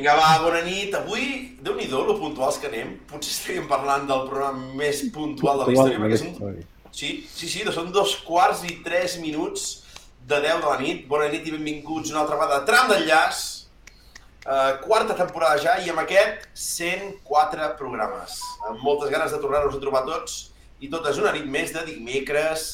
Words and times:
Vinga, 0.00 0.14
va, 0.16 0.38
bona 0.40 0.62
nit. 0.64 0.94
Avui, 0.96 1.24
déu 1.60 1.74
nhi 1.76 1.84
lo 1.92 2.14
puntuals 2.16 2.56
que 2.56 2.70
anem. 2.70 2.94
Potser 3.04 3.34
estaríem 3.34 3.66
parlant 3.68 4.06
del 4.08 4.22
programa 4.30 4.70
més 4.72 5.02
puntual 5.12 5.60
de 5.60 5.66
la 5.66 5.74
història, 5.74 5.98
perquè 6.00 6.20
són... 6.22 6.54
Sí, 6.88 7.10
sí, 7.28 7.48
sí, 7.52 7.66
són 7.68 7.90
dos 7.92 8.14
quarts 8.24 8.62
i 8.64 8.78
tres 8.80 9.18
minuts 9.20 9.66
de 10.24 10.38
10 10.40 10.62
de 10.64 10.70
la 10.70 10.78
nit. 10.80 11.02
Bona 11.10 11.26
nit 11.28 11.44
i 11.44 11.52
benvinguts 11.52 12.14
una 12.14 12.22
altra 12.22 12.38
vegada 12.40 12.62
a 12.62 12.66
Tram 12.70 12.88
d'Enllaç. 12.88 13.42
Uh, 14.40 14.80
quarta 14.86 15.18
temporada 15.18 15.60
ja 15.60 15.76
i 15.84 15.92
amb 15.92 16.00
aquest 16.00 16.48
104 16.56 17.68
programes. 17.76 18.40
Amb 18.70 18.80
moltes 18.80 19.12
ganes 19.12 19.36
de 19.36 19.42
tornar-nos 19.44 19.76
a 19.76 19.82
trobar 19.84 20.06
tots 20.08 20.46
i 20.80 20.88
tot 20.88 21.04
és 21.12 21.20
una 21.20 21.34
nit 21.36 21.44
més 21.44 21.76
de 21.76 21.84
dimecres. 21.90 22.70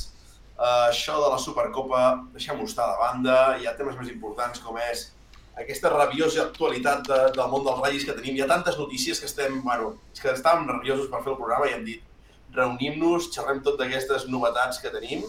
Uh, 0.55 0.87
això 0.93 1.19
de 1.25 1.35
la 1.35 1.43
Supercopa, 1.43 2.07
deixem-ho 2.39 2.71
estar 2.71 2.87
de 2.95 3.03
banda. 3.03 3.39
Hi 3.59 3.67
ha 3.67 3.75
temes 3.75 3.99
més 3.99 4.15
importants 4.15 4.63
com 4.63 4.79
és 4.93 5.09
aquesta 5.57 5.91
rabiosa 5.93 6.43
actualitat 6.45 7.07
de, 7.09 7.21
del 7.37 7.49
món 7.53 7.65
dels 7.65 7.81
Reis 7.85 8.05
que 8.05 8.15
tenim. 8.17 8.37
Hi 8.37 8.45
ha 8.45 8.51
tantes 8.51 8.77
notícies 8.81 9.21
que 9.21 9.29
estem, 9.31 9.59
bueno, 9.65 9.95
és 10.13 10.23
que 10.23 10.33
estàvem 10.35 10.67
nerviosos 10.69 11.09
per 11.13 11.23
fer 11.25 11.33
el 11.33 11.41
programa 11.41 11.71
i 11.71 11.75
hem 11.77 11.85
dit 11.87 12.03
reunim-nos, 12.57 13.31
xerrem 13.35 13.61
tot 13.65 13.79
d'aquestes 13.81 14.29
novetats 14.33 14.81
que 14.83 14.93
tenim. 14.93 15.25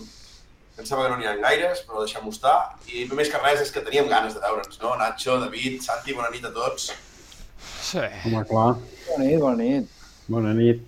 Em 0.78 0.86
sembla 0.86 1.08
que 1.08 1.14
no 1.14 1.18
n'hi 1.20 1.28
ha 1.28 1.36
gaires, 1.42 1.82
però 1.88 2.04
deixem-ho 2.04 2.32
estar. 2.32 2.58
I 2.94 3.08
només 3.10 3.32
que 3.34 3.40
res 3.42 3.64
és 3.64 3.72
que 3.74 3.82
teníem 3.84 4.12
ganes 4.12 4.36
de 4.36 4.44
veure'ns, 4.44 4.78
no? 4.84 4.94
Nacho, 5.00 5.40
David, 5.42 5.80
Santi, 5.82 6.14
bona 6.14 6.30
nit 6.34 6.46
a 6.46 6.54
tots. 6.54 6.92
Sí. 7.82 8.04
Home, 8.28 8.44
clar. 8.52 8.76
Bona 9.08 9.24
nit, 9.24 9.40
bona 9.42 9.58
nit. 9.64 9.90
Bona 10.28 10.54
nit. 10.54 10.84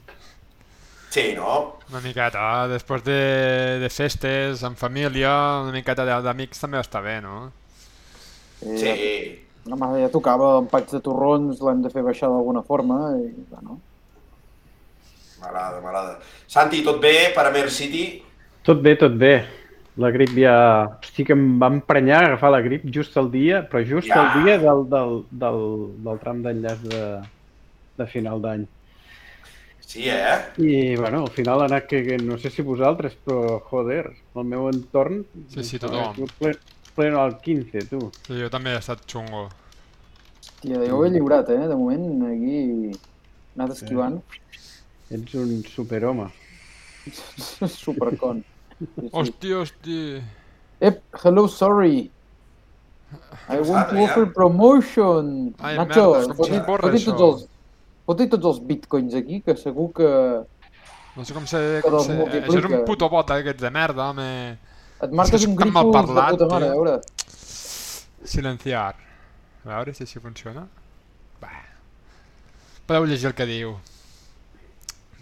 Sí, 1.10 1.32
no? 1.34 1.80
Una 1.90 2.04
miqueta, 2.04 2.44
després 2.70 3.02
de, 3.08 3.22
de 3.82 3.90
festes, 3.90 4.62
en 4.68 4.76
família, 4.78 5.32
una 5.64 5.74
miqueta 5.74 6.06
d'amics 6.06 6.62
també 6.62 6.78
està 6.84 7.02
bé, 7.02 7.18
no? 7.26 7.48
Eh, 8.66 8.78
Sí. 8.78 9.46
Home, 9.70 9.88
ja 10.02 10.10
tocava 10.10 10.58
un 10.58 10.68
paig 10.72 10.88
de 10.90 11.00
torrons, 11.04 11.60
l'hem 11.62 11.82
de 11.84 11.90
fer 11.94 12.02
baixar 12.02 12.30
d'alguna 12.32 12.64
forma 12.66 13.12
i, 13.20 13.28
bueno, 13.52 13.78
M'agrada, 15.40 15.80
m'agrada. 15.80 16.18
Santi, 16.52 16.82
tot 16.84 17.00
bé 17.00 17.32
per 17.36 17.46
a 17.48 17.52
Mer 17.54 17.70
City? 17.72 18.22
Tot 18.66 18.82
bé, 18.84 18.96
tot 19.00 19.14
bé. 19.16 19.34
La 20.00 20.10
grip 20.12 20.34
ja... 20.36 20.56
Hosti, 21.00 21.24
que 21.28 21.36
em 21.36 21.46
va 21.62 21.70
emprenyar 21.72 22.18
a 22.24 22.26
agafar 22.32 22.52
la 22.52 22.60
grip 22.66 22.84
just 22.92 23.16
el 23.20 23.30
dia, 23.32 23.62
però 23.70 23.84
just 23.88 24.08
Ja. 24.10 24.20
el 24.26 24.44
dia 24.44 24.58
del, 24.60 24.84
del, 24.92 25.16
del, 25.44 25.62
del 26.08 26.20
tram 26.20 26.42
d'enllaç 26.44 26.84
de, 26.92 27.04
de 28.00 28.08
final 28.12 28.42
d'any. 28.44 28.66
Sí, 29.90 30.06
eh? 30.12 30.36
I, 30.62 30.96
bueno, 31.00 31.24
al 31.26 31.32
final 31.34 31.64
ha 31.64 31.70
anat 31.72 31.88
que, 31.90 32.18
no 32.22 32.38
sé 32.38 32.52
si 32.54 32.62
vosaltres, 32.62 33.16
però, 33.26 33.60
joder, 33.72 34.04
el 34.36 34.44
meu 34.46 34.68
entorn... 34.70 35.24
Sí, 35.56 35.64
sí, 35.64 35.80
tothom. 35.82 36.28
Ple, 36.38 36.54
pleno 36.96 37.22
al 37.22 37.38
15, 37.42 37.86
tu. 37.90 38.00
Sí, 38.26 38.38
jo 38.42 38.50
també 38.54 38.74
he 38.76 38.82
estat 38.82 39.06
xungo. 39.10 39.48
hòstia, 40.60 40.82
jo 40.84 40.98
ho 40.98 41.06
he 41.06 41.10
lliurat, 41.14 41.50
eh? 41.50 41.68
De 41.68 41.76
moment, 41.76 42.06
aquí 42.28 42.56
he 42.60 42.94
anat 43.56 43.76
esquivant. 43.78 44.20
Ets 45.10 45.34
un 45.40 45.64
superhome. 45.66 46.30
Supercon. 47.68 48.44
Sí. 48.80 49.10
Hosti, 49.12 49.54
hosti! 49.54 50.00
Ep, 50.80 51.02
hello, 51.24 51.48
sorry. 51.48 52.10
I 53.50 53.60
want 53.60 53.90
to 53.90 54.04
offer 54.04 54.26
promotion. 54.28 55.56
Ai, 55.60 55.76
Nacho, 55.80 56.14
merda, 56.14 56.28
com 56.28 56.38
foti, 56.38 56.60
tots 57.08 57.26
els, 57.26 57.46
foti 58.06 58.28
tots 58.30 58.46
els 58.52 58.60
bitcoins 58.70 59.18
aquí, 59.18 59.42
que 59.42 59.56
segur 59.58 59.90
que 59.98 60.10
No 61.18 61.26
sé 61.26 61.34
com 61.34 61.48
se... 61.50 61.60
Que 61.84 61.90
Com 61.90 62.04
se... 62.06 62.16
Això 62.40 62.60
és 62.62 62.68
un 62.70 62.84
puto 62.88 63.10
bot, 63.12 63.32
eh, 63.34 63.42
aquests 63.42 63.64
de 63.66 63.72
merda, 63.74 64.12
home. 64.14 64.28
Et 65.02 65.12
marques 65.16 65.46
un 65.48 65.56
grifo 65.56 65.84
de 65.88 65.94
parlat, 65.96 66.36
puta 66.36 66.48
mare, 66.52 66.70
a 66.70 66.78
veure. 66.78 66.98
Silenciar. 68.26 68.96
A 69.66 69.70
veure 69.70 69.94
si 69.96 70.06
així 70.06 70.22
funciona. 70.24 70.66
Va. 71.42 71.52
Podeu 72.88 73.08
llegir 73.10 73.30
el 73.32 73.38
que 73.38 73.48
diu. 73.48 73.76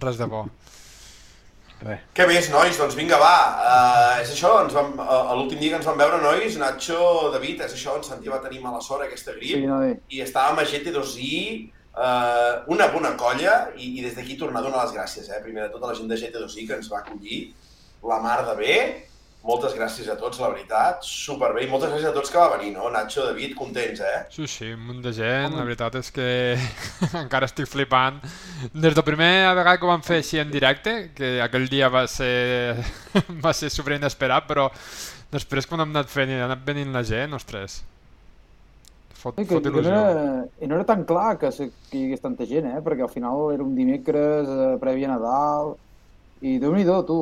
Res 0.01 0.17
de 0.17 0.27
bo. 0.29 0.45
Res. 1.83 2.03
Què 2.17 2.25
més, 2.29 2.49
nois? 2.53 2.77
Doncs 2.79 2.97
vinga, 2.97 3.19
va. 3.21 3.35
Uh, 3.61 4.11
és 4.23 4.33
això, 4.33 4.53
ens 4.63 4.73
vam, 4.73 4.95
uh, 5.03 5.33
l'últim 5.37 5.61
dia 5.61 5.75
que 5.75 5.81
ens 5.81 5.89
vam 5.89 5.99
veure, 6.01 6.21
nois, 6.23 6.57
Nacho, 6.61 7.01
David, 7.33 7.65
és 7.67 7.75
això, 7.77 7.97
en 7.99 8.05
Santi 8.05 8.33
va 8.33 8.41
tenir 8.41 8.63
mala 8.63 8.81
sort 8.81 9.05
aquesta 9.05 9.35
grip. 9.37 9.59
Sí, 9.59 9.65
no, 9.69 9.81
bé. 9.83 9.97
i 10.09 10.23
estàvem 10.25 10.61
a 10.61 10.65
GT2i, 10.71 11.41
eh, 11.97 12.53
una 12.73 12.87
bona 12.93 13.13
colla, 13.19 13.57
i, 13.75 13.97
i 13.99 14.05
des 14.05 14.15
d'aquí 14.17 14.37
tornar 14.39 14.61
a 14.61 14.67
donar 14.67 14.85
les 14.85 14.95
gràcies, 14.95 15.29
eh? 15.29 15.41
primer 15.43 15.67
de 15.67 15.73
tot 15.75 15.83
a 15.83 15.91
la 15.91 15.97
gent 15.97 16.09
de 16.09 16.17
GT2i 16.21 16.65
que 16.67 16.77
ens 16.77 16.89
va 16.91 17.01
acollir, 17.03 17.41
la 18.07 18.19
mar 18.23 18.39
de 18.47 18.55
bé, 18.59 18.77
moltes 19.45 19.75
gràcies 19.77 20.09
a 20.11 20.17
tots, 20.19 20.39
la 20.41 20.49
veritat, 20.51 21.03
superbé, 21.07 21.63
i 21.63 21.69
moltes 21.71 21.91
gràcies 21.93 22.09
a 22.09 22.13
tots 22.15 22.31
que 22.33 22.39
va 22.39 22.57
venir, 22.57 22.73
no? 22.75 22.89
Nacho, 22.91 23.23
David, 23.29 23.53
contents, 23.55 24.01
eh? 24.03 24.21
Sí, 24.33 24.47
sí, 24.51 24.71
un 24.75 24.85
munt 24.89 25.01
de 25.05 25.13
gent. 25.15 25.55
La 25.55 25.63
veritat 25.67 25.95
és 26.01 26.11
que 26.11 26.29
encara 27.23 27.47
estic 27.47 27.69
flipant. 27.71 28.19
Des 28.73 28.95
de 28.97 29.05
primera 29.07 29.53
vegada 29.53 29.77
que 29.79 29.87
ho 29.87 29.91
vam 29.93 30.03
fer 30.03 30.21
així 30.21 30.41
en 30.43 30.51
directe, 30.51 30.97
que 31.15 31.37
aquell 31.45 31.69
dia 31.71 31.91
va 31.93 32.07
ser, 32.11 32.75
va 33.45 33.53
ser 33.55 33.71
super 33.73 33.95
inesperat, 33.95 34.49
però 34.49 34.67
després 35.31 35.67
quan 35.67 35.83
hem 35.83 35.95
anat 35.95 36.11
fent 36.11 36.33
i 36.33 36.41
ha 36.41 36.47
anat 36.49 36.65
venint 36.67 36.91
la 36.95 37.05
gent, 37.07 37.35
ostres, 37.37 37.81
fot, 39.17 39.39
I 39.39 39.45
que, 39.47 39.59
fot 39.59 39.65
i, 39.67 39.71
que 39.71 39.81
no 39.83 39.91
il·lusió. 39.91 39.91
era, 39.91 40.45
I 40.61 40.67
no 40.69 40.77
era 40.79 40.87
tan 40.87 41.03
clar 41.07 41.37
que, 41.41 41.51
se, 41.55 41.69
que 41.89 41.99
hi 41.99 42.07
hagués 42.07 42.23
tanta 42.23 42.47
gent, 42.49 42.67
eh? 42.69 42.81
Perquè 42.83 43.05
al 43.05 43.13
final 43.13 43.51
era 43.55 43.65
un 43.65 43.75
dimecres 43.77 44.49
eh, 44.49 44.73
previ 44.81 45.07
a 45.07 45.13
Nadal 45.15 45.75
i 46.41 46.57
déu 46.61 46.75
nhi 46.75 46.85
tu. 47.07 47.21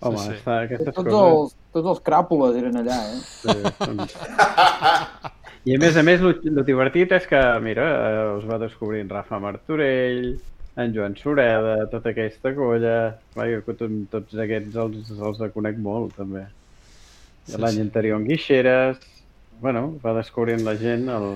Home, 0.00 0.20
sí. 0.22 0.36
Està, 0.36 0.60
aquestes 0.66 0.94
Tots 0.94 1.08
coses... 1.08 1.16
els, 1.18 1.56
tots 1.74 1.90
els 1.94 2.02
cràpules 2.06 2.58
eren 2.60 2.78
allà, 2.82 2.98
eh? 3.10 3.18
Sí, 3.24 3.56
són... 3.80 4.04
I 5.68 5.74
a 5.74 5.80
més 5.82 5.98
a 5.98 6.04
més, 6.06 6.22
el 6.22 6.60
divertit 6.64 7.10
és 7.16 7.26
que, 7.28 7.40
mira, 7.64 7.88
eh, 8.10 8.28
us 8.38 8.46
va 8.48 8.60
descobrint 8.62 9.10
Rafa 9.10 9.40
Martorell, 9.42 10.36
en 10.78 10.94
Joan 10.94 11.16
Sureda, 11.18 11.74
tota 11.90 12.12
aquesta 12.14 12.54
colla... 12.54 12.94
Vaja, 13.34 13.58
que 13.66 13.74
tot, 13.80 13.96
tots 14.12 14.38
aquests 14.46 14.78
els, 14.78 15.10
els 15.18 15.42
conec 15.54 15.80
molt, 15.82 16.14
també. 16.20 16.46
Sí, 16.46 17.54
Sí, 17.54 17.60
L'any 17.60 17.78
sí. 17.80 17.86
anterior 17.86 18.20
en 18.20 18.28
Guixeres... 18.28 18.98
Bueno, 19.58 19.98
va 20.04 20.12
descobrint 20.14 20.62
la 20.62 20.76
gent 20.78 21.08
el... 21.10 21.28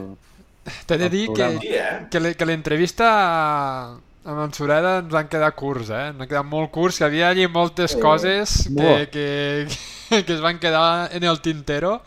T'he 0.87 0.99
de 1.01 1.09
dir 1.11 1.25
que, 1.33 1.49
programa. 1.49 1.63
Sí, 1.65 2.11
que, 2.13 2.35
que 2.39 2.47
l'entrevista 2.47 3.09
amb 4.25 4.41
en 4.45 4.53
Sureda 4.55 4.99
ens 5.01 5.11
van 5.13 5.29
quedar 5.29 5.53
curts, 5.59 5.91
eh? 5.91 6.09
Ens 6.13 6.19
van 6.21 6.29
quedar 6.31 6.45
molt 6.47 6.71
curts, 6.75 6.99
que 7.01 7.07
havia 7.09 7.29
allí 7.33 7.47
moltes 7.51 7.97
Sí. 7.97 8.01
coses 8.01 8.55
que, 8.69 8.75
Molt. 8.77 9.11
que, 9.11 10.23
que 10.27 10.33
es 10.37 10.41
van 10.41 10.59
quedar 10.63 11.09
en 11.13 11.25
el 11.25 11.41
tintero, 11.41 12.01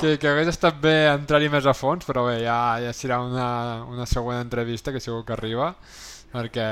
que, 0.00 0.16
que 0.18 0.28
hagués 0.28 0.48
estat 0.48 0.80
bé 0.80 0.94
entrar-hi 1.12 1.50
més 1.52 1.66
a 1.66 1.74
fons, 1.76 2.06
però 2.08 2.24
bé, 2.26 2.40
ja, 2.42 2.78
ja 2.82 2.92
serà 2.96 3.20
una, 3.22 3.84
una 3.84 4.06
següent 4.06 4.40
entrevista 4.40 4.92
que 4.92 5.00
segur 5.00 5.24
que 5.28 5.34
arriba, 5.36 5.74
perquè 6.32 6.66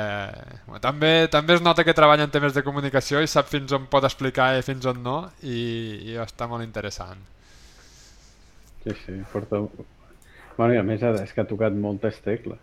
bueno, 0.67 0.81
també, 0.81 1.29
també 1.31 1.55
es 1.59 1.63
nota 1.63 1.85
que 1.85 1.95
treballa 1.95 2.25
en 2.25 2.31
temes 2.35 2.55
de 2.55 2.63
comunicació 2.63 3.21
i 3.23 3.27
sap 3.31 3.49
fins 3.51 3.73
on 3.75 3.87
pot 3.91 4.05
explicar 4.07 4.53
i 4.57 4.63
fins 4.63 4.87
on 4.87 5.03
no, 5.03 5.19
i, 5.43 6.13
i 6.15 6.19
està 6.23 6.49
molt 6.49 6.65
interessant. 6.65 7.21
Sí, 8.85 8.95
sí, 9.05 9.21
porta... 9.33 9.61
Bueno, 10.57 10.75
i 10.75 10.79
a 10.79 10.83
més 10.83 11.03
és 11.03 11.33
que 11.35 11.43
ha 11.43 11.47
tocat 11.47 11.75
moltes 11.75 12.17
tecles. 12.25 12.59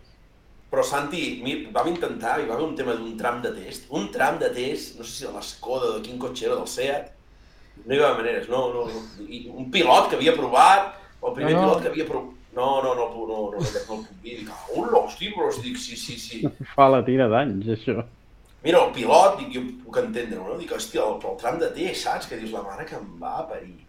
Però 0.70 0.82
Santi, 0.82 1.40
mi- 1.44 1.66
vam 1.72 1.88
intentar, 1.92 2.40
hi 2.40 2.46
va 2.48 2.54
haver 2.56 2.66
un 2.66 2.74
tema 2.76 2.94
d'un 2.98 3.16
tram 3.16 3.40
de 3.42 3.52
test, 3.54 3.86
un 3.90 4.08
tram 4.12 4.38
de 4.38 4.50
test, 4.50 4.96
no 4.98 5.04
sé 5.04 5.12
si 5.12 5.26
de 5.26 5.32
l'Escoda, 5.32 5.92
de 5.96 6.02
quin 6.02 6.18
cotxe 6.18 6.46
era, 6.48 6.56
del 6.58 6.66
Seat, 6.66 7.12
no 7.84 7.94
hi 7.94 8.00
va 8.00 8.08
haver 8.10 8.24
maneres, 8.24 8.48
no, 8.50 8.64
no, 8.74 8.86
no. 8.90 9.04
I 9.28 9.46
un 9.52 9.70
pilot 9.70 10.10
que 10.10 10.16
havia 10.18 10.34
provat, 10.34 10.90
el 11.22 11.32
primer 11.38 11.54
No, 11.54 11.60
no. 11.60 11.68
pilot 11.68 11.82
que 11.84 11.88
havia 11.92 12.08
provat, 12.10 12.32
no, 12.56 12.82
no, 12.82 12.94
no, 12.98 13.08
no, 13.14 13.26
no, 13.30 13.40
no, 13.54 13.60
no, 13.60 13.60
no 13.60 13.64
el 13.64 13.86
puc 13.86 14.20
dir, 14.24 14.38
dic, 14.40 14.50
ah, 14.50 14.66
l'hosti, 14.90 15.30
però 15.36 15.50
dic, 15.62 15.78
sí, 15.78 15.96
sí, 15.96 16.18
sí. 16.18 16.42
Fa 16.74 16.88
la 16.88 17.02
tira 17.06 17.28
d'anys, 17.28 17.68
això. 17.78 18.02
Mira, 18.64 18.82
el 18.84 18.92
pilot, 18.92 19.38
dic, 19.38 19.52
jo 19.54 19.62
puc 19.84 19.98
entendre, 20.02 20.40
no? 20.42 20.58
Dic, 20.58 20.72
hòstia, 20.74 21.04
el, 21.06 21.20
el 21.30 21.36
tram 21.38 21.58
de 21.62 21.70
test, 21.76 22.02
saps? 22.08 22.26
Que 22.26 22.36
dius, 22.40 22.50
la 22.56 22.64
mare 22.66 22.84
que 22.88 22.96
em 22.98 23.12
va 23.22 23.36
a 23.38 23.46
parir. 23.48 23.85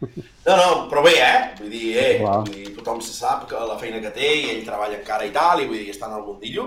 No, 0.00 0.56
no, 0.56 0.66
però 0.90 1.02
bé, 1.04 1.14
eh? 1.18 1.38
Vull 1.60 1.70
dir, 1.72 1.86
eh, 1.96 2.10
Clar. 2.20 2.40
vull 2.44 2.52
dir, 2.54 2.66
tothom 2.76 3.00
se 3.04 3.14
sap 3.16 3.46
que 3.50 3.62
la 3.68 3.78
feina 3.80 4.00
que 4.02 4.12
té 4.14 4.28
i 4.42 4.50
ell 4.52 4.64
treballa 4.66 4.98
encara 4.98 5.26
i 5.26 5.32
tal, 5.34 5.62
i 5.62 5.68
vull 5.70 5.80
dir, 5.80 5.94
està 5.94 6.10
en 6.10 6.18
el 6.18 6.26
mundillo. 6.26 6.66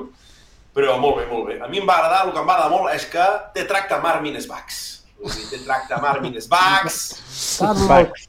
Però 0.76 0.98
molt 1.02 1.20
bé, 1.20 1.28
molt 1.30 1.48
bé. 1.50 1.60
A 1.62 1.68
mi 1.70 1.82
em 1.82 1.88
va 1.88 1.98
agradar, 2.00 2.26
el 2.26 2.34
que 2.34 2.42
em 2.42 2.50
va 2.50 2.56
agradar 2.58 2.74
molt 2.74 2.94
és 2.94 3.06
que 3.10 3.28
té 3.56 3.66
tracte 3.70 3.98
amb 3.98 4.10
Armin 4.10 4.38
Svax. 4.42 4.82
Vull 5.20 5.34
dir, 5.36 5.48
té 5.52 5.62
tracte 5.66 5.98
amb 5.98 6.10
Armin 6.10 6.38
Svax. 6.42 7.00
Carlos, 7.60 8.20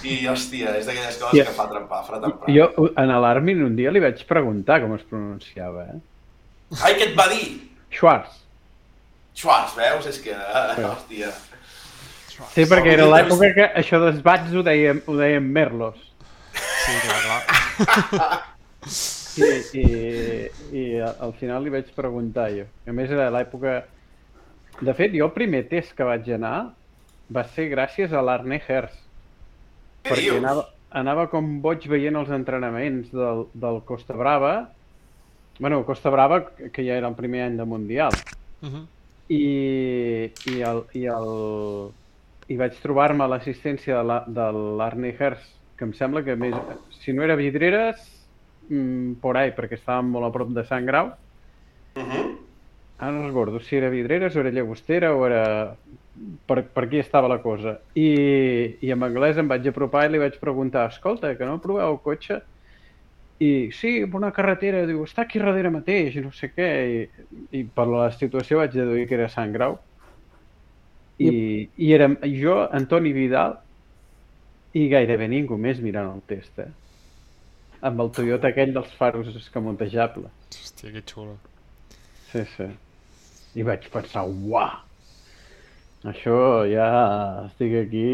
I, 0.00 0.14
hòstia, 0.30 0.72
és 0.78 0.86
d'aquelles 0.88 1.16
coses 1.20 1.28
Hòstia. 1.28 1.44
que 1.44 1.56
fa 1.56 1.66
trempar, 1.68 2.00
fa 2.06 2.20
trempar. 2.22 2.48
Jo, 2.54 2.70
en 2.88 3.12
l'Armin, 3.20 3.60
un 3.66 3.76
dia 3.76 3.92
li 3.92 4.00
vaig 4.00 4.22
preguntar 4.28 4.80
com 4.80 4.94
es 4.96 5.04
pronunciava, 5.08 5.84
eh? 5.92 5.98
Ai, 6.80 6.94
què 6.96 7.10
et 7.10 7.16
va 7.18 7.26
dir? 7.28 7.46
Schwarz. 7.92 8.38
Schwarz, 9.36 9.76
veus? 9.76 10.08
És 10.08 10.20
que, 10.24 10.36
hòstia... 10.80 11.32
Sí, 12.54 12.66
perquè 12.66 12.94
era 12.96 13.06
l'època 13.10 13.52
que 13.56 13.66
això 13.80 14.00
dels 14.02 14.20
bats 14.24 14.54
ho 14.54 14.62
dèiem, 14.66 15.02
ho 15.06 15.16
dèiem 15.18 15.46
merlos. 15.58 15.98
Sí, 16.54 16.96
clar, 17.04 17.20
clar. 17.26 18.40
I, 19.40 19.48
i, 19.78 19.84
i 20.74 20.84
al 21.00 21.32
final 21.38 21.62
li 21.64 21.72
vaig 21.72 21.90
preguntar 21.96 22.50
jo. 22.54 22.66
A 22.88 22.94
més 22.96 23.12
era 23.12 23.30
l'època 23.32 23.80
de 24.80 24.94
fet, 24.96 25.12
jo 25.12 25.26
el 25.28 25.34
primer 25.36 25.66
test 25.68 25.92
que 25.96 26.06
vaig 26.08 26.28
anar 26.32 26.72
va 27.30 27.44
ser 27.54 27.68
gràcies 27.70 28.12
a 28.16 28.22
l'Arne 28.24 28.58
Hertz. 28.60 28.96
Què 30.00 30.14
perquè 30.14 30.38
anava, 30.38 30.64
anava 30.96 31.26
com 31.32 31.58
boig 31.64 31.84
veient 31.90 32.16
els 32.16 32.30
entrenaments 32.32 33.10
del, 33.12 33.44
del 33.52 33.82
Costa 33.86 34.16
Brava. 34.16 34.70
bueno, 35.58 35.84
Costa 35.84 36.10
Brava, 36.10 36.40
que 36.72 36.82
ja 36.82 36.96
era 36.96 37.08
el 37.08 37.14
primer 37.14 37.42
any 37.44 37.56
de 37.56 37.64
Mundial. 37.64 38.16
Uh 38.62 38.68
-huh. 38.68 38.86
I, 39.28 40.32
i, 40.46 40.60
el, 40.62 40.82
i, 40.94 41.04
el, 41.06 41.92
i 42.50 42.56
vaig 42.58 42.76
trobar-me 42.82 43.28
l'assistència 43.30 44.00
de 44.00 44.04
la- 44.04 44.24
de 44.26 44.46
l'Arne 44.78 45.14
Hertz, 45.18 45.46
que 45.78 45.86
em 45.86 45.92
sembla 45.94 46.24
que 46.24 46.36
més, 46.36 46.54
si 47.00 47.12
no 47.14 47.22
era 47.22 47.36
Vidreres, 47.36 48.02
mm, 48.68 49.20
por 49.22 49.36
ahí, 49.36 49.52
perquè 49.56 49.78
estàvem 49.78 50.10
molt 50.10 50.26
a 50.26 50.32
prop 50.34 50.50
de 50.56 50.64
Sant 50.64 50.86
Grau. 50.86 51.12
Uh 51.96 52.02
-huh. 52.02 52.38
Ara 52.98 53.12
no 53.12 53.26
recordo 53.26 53.60
si 53.60 53.76
era 53.76 53.88
Vidreres 53.88 54.36
o 54.36 54.40
era 54.40 54.50
Llagostera 54.50 55.14
o 55.14 55.26
era... 55.26 55.76
Per, 56.46 56.68
per 56.68 56.84
aquí 56.84 56.98
estava 56.98 57.28
la 57.28 57.40
cosa. 57.40 57.80
I, 57.94 58.76
I 58.82 58.90
en 58.90 59.02
anglès 59.02 59.38
em 59.38 59.48
vaig 59.48 59.66
apropar 59.68 60.04
i 60.04 60.12
li 60.12 60.18
vaig 60.18 60.38
preguntar 60.38 60.88
escolta, 60.90 61.36
que 61.36 61.46
no 61.46 61.60
proveu 61.60 61.92
el 61.92 62.00
cotxe? 62.00 62.42
I 63.40 63.70
sí, 63.72 64.02
una 64.04 64.32
carretera, 64.32 64.84
diu, 64.86 65.02
està 65.04 65.22
aquí 65.22 65.38
darrere 65.38 65.70
mateix, 65.70 66.16
no 66.20 66.30
sé 66.30 66.52
què. 66.52 66.68
I, 66.92 67.60
i 67.60 67.64
per 67.64 67.86
la 67.88 68.10
situació 68.12 68.58
vaig 68.58 68.72
deduir 68.76 69.06
que 69.08 69.14
era 69.14 69.28
Sant 69.28 69.52
Grau. 69.52 69.78
I, 71.20 71.68
i 71.76 71.90
érem 71.92 72.16
jo, 72.32 72.56
Antoni 72.76 73.12
Vidal, 73.12 73.58
i 74.76 74.86
gairebé 74.88 75.28
ningú 75.28 75.58
més 75.60 75.80
mirant 75.84 76.12
el 76.14 76.22
test, 76.30 76.60
eh? 76.62 76.70
Amb 77.86 78.02
el 78.04 78.12
Toyota 78.16 78.50
aquell 78.50 78.74
dels 78.76 78.92
faros 78.98 79.28
escamontejables. 79.34 80.32
Hòstia, 80.52 80.92
que 80.94 81.02
xulo. 81.06 81.36
Sí, 82.30 82.44
sí. 82.54 82.68
I 83.58 83.66
vaig 83.66 83.88
pensar, 83.92 84.26
uah! 84.28 84.78
Això 86.10 86.36
ja 86.70 86.86
estic 87.48 87.74
aquí... 87.82 88.06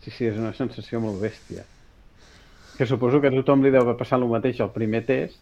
Sí, 0.00 0.10
sí, 0.10 0.30
és 0.30 0.38
una 0.40 0.54
sensació 0.56 1.02
molt 1.02 1.20
bèstia. 1.20 1.66
Que 2.78 2.86
suposo 2.88 3.20
que 3.20 3.28
a 3.28 3.34
tothom 3.34 3.62
li 3.62 3.70
deu 3.70 3.84
haver 3.84 3.98
passat 4.00 4.22
el 4.22 4.30
mateix 4.30 4.62
al 4.64 4.72
primer 4.72 5.02
test. 5.04 5.36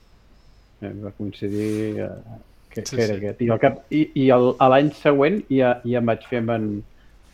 Eh, 0.82 0.90
va 1.04 1.12
coincidir 1.14 2.02
eh, 2.02 2.10
que, 2.82 2.90
Sí, 2.90 2.96
que 2.96 3.02
era 3.04 3.14
sí. 3.14 3.20
aquest. 3.24 3.42
I, 3.42 3.48
al 3.54 3.58
cap, 3.62 3.80
i, 3.90 4.04
i 4.14 4.28
el, 4.34 4.52
a 4.58 4.68
l'any 4.72 4.92
següent 4.98 5.40
ja, 5.50 5.74
ja 5.84 5.98
em 6.02 6.06
vaig 6.12 6.26
fer 6.30 6.38
amb 6.42 6.50
en, 6.56 6.68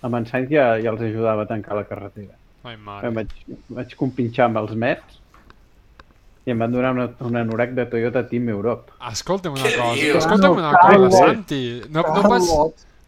amb 0.05 0.19
en 0.21 0.27
Sainz, 0.31 0.51
ja, 0.53 0.71
ja 0.83 0.91
els 0.95 1.01
ajudava 1.01 1.43
a 1.45 1.51
tancar 1.51 1.77
la 1.79 1.85
carretera. 1.89 2.35
Ai, 2.65 2.75
Em 2.79 2.81
mare. 2.87 3.11
vaig, 3.13 3.33
vaig 3.77 3.95
compinxar 4.01 4.47
amb 4.49 4.57
els 4.63 4.73
Mets 4.75 5.21
i 6.47 6.53
em 6.53 6.59
van 6.61 6.73
donar 6.73 6.91
una, 6.93 7.07
un 7.25 7.37
anorac 7.41 7.71
de 7.77 7.85
Toyota 7.89 8.23
Team 8.29 8.49
Europe. 8.53 8.93
Escolta'm 9.11 9.55
una 9.57 9.63
Què 9.65 9.77
cosa, 9.79 9.95
dius? 10.01 10.17
escolta'm 10.23 10.59
una 10.59 10.73
cosa, 10.81 11.11
Santi. 11.27 11.61
No, 11.93 12.03
no 12.05 12.23
pas, 12.29 12.51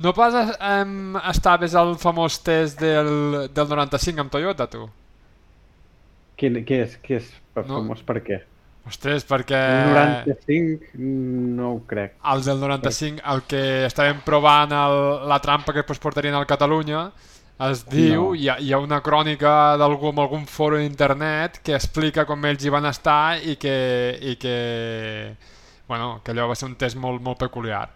no 0.04 0.12
pas 0.16 0.36
um, 0.56 1.16
estaves 1.32 1.74
al 1.76 1.94
famós 2.00 2.38
test 2.44 2.80
del, 2.80 3.10
del 3.52 3.68
95 3.68 4.20
amb 4.24 4.32
Toyota, 4.32 4.66
tu? 4.72 4.86
Quin, 6.36 6.58
què 6.68 6.82
és, 6.84 6.96
què 7.04 7.16
és 7.20 7.28
per 7.56 7.64
No. 7.66 7.78
famós 7.80 8.02
per 8.04 8.18
què? 8.24 8.40
Ostres, 8.86 9.24
perquè... 9.26 9.58
El 9.58 9.94
95 10.26 10.98
no 11.58 11.72
ho 11.72 11.78
crec. 11.90 12.14
El 12.32 12.44
del 12.46 12.60
95, 12.62 13.22
el 13.32 13.42
que 13.50 13.62
estàvem 13.88 14.20
provant 14.26 14.70
el, 14.76 14.98
la 15.26 15.40
trampa 15.42 15.72
que 15.74 15.82
després 15.82 15.98
portarien 16.02 16.36
al 16.38 16.46
Catalunya, 16.46 17.08
es 17.66 17.82
diu, 17.88 18.28
No. 18.28 18.34
hi, 18.36 18.48
ha, 18.52 18.58
hi 18.60 18.70
ha 18.72 18.78
una 18.78 19.00
crònica 19.02 19.50
d'algú 19.80 20.10
amb 20.12 20.20
algun 20.22 20.46
foro 20.46 20.78
d'internet 20.78 21.58
que 21.64 21.74
explica 21.74 22.26
com 22.28 22.44
ells 22.46 22.62
hi 22.66 22.70
van 22.70 22.86
estar 22.86 23.38
i 23.42 23.56
que, 23.56 23.74
i 24.20 24.36
que, 24.36 24.56
bueno, 25.88 26.20
que 26.22 26.34
allò 26.36 26.46
va 26.52 26.54
ser 26.54 26.68
un 26.70 26.76
test 26.78 26.96
molt, 27.00 27.22
molt 27.24 27.40
peculiar. 27.42 27.88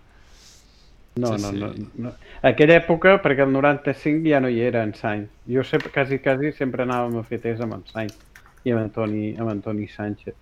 No, 1.21 1.37
Sí, 1.37 1.43
no, 1.43 1.51
sí. 1.51 1.59
no, 1.59 1.71
no. 2.09 2.13
Aquella 2.43 2.79
època, 2.81 3.19
perquè 3.23 3.45
el 3.45 3.53
95 3.53 4.27
ja 4.31 4.41
no 4.41 4.49
hi 4.49 4.61
era 4.65 4.83
en 4.87 4.95
Sainz. 4.95 5.29
Jo 5.47 5.63
sempre, 5.63 5.91
quasi, 5.93 6.19
quasi 6.19 6.51
sempre 6.57 6.83
anàvem 6.87 7.19
a 7.21 7.27
fer 7.29 7.39
test 7.43 7.61
amb 7.63 7.77
en 7.79 7.83
Sainz 7.91 8.17
i 8.65 8.73
amb 8.73 8.87
Antoni, 8.89 9.35
amb 9.39 9.51
Antoni 9.53 9.87
Sánchez. 9.91 10.35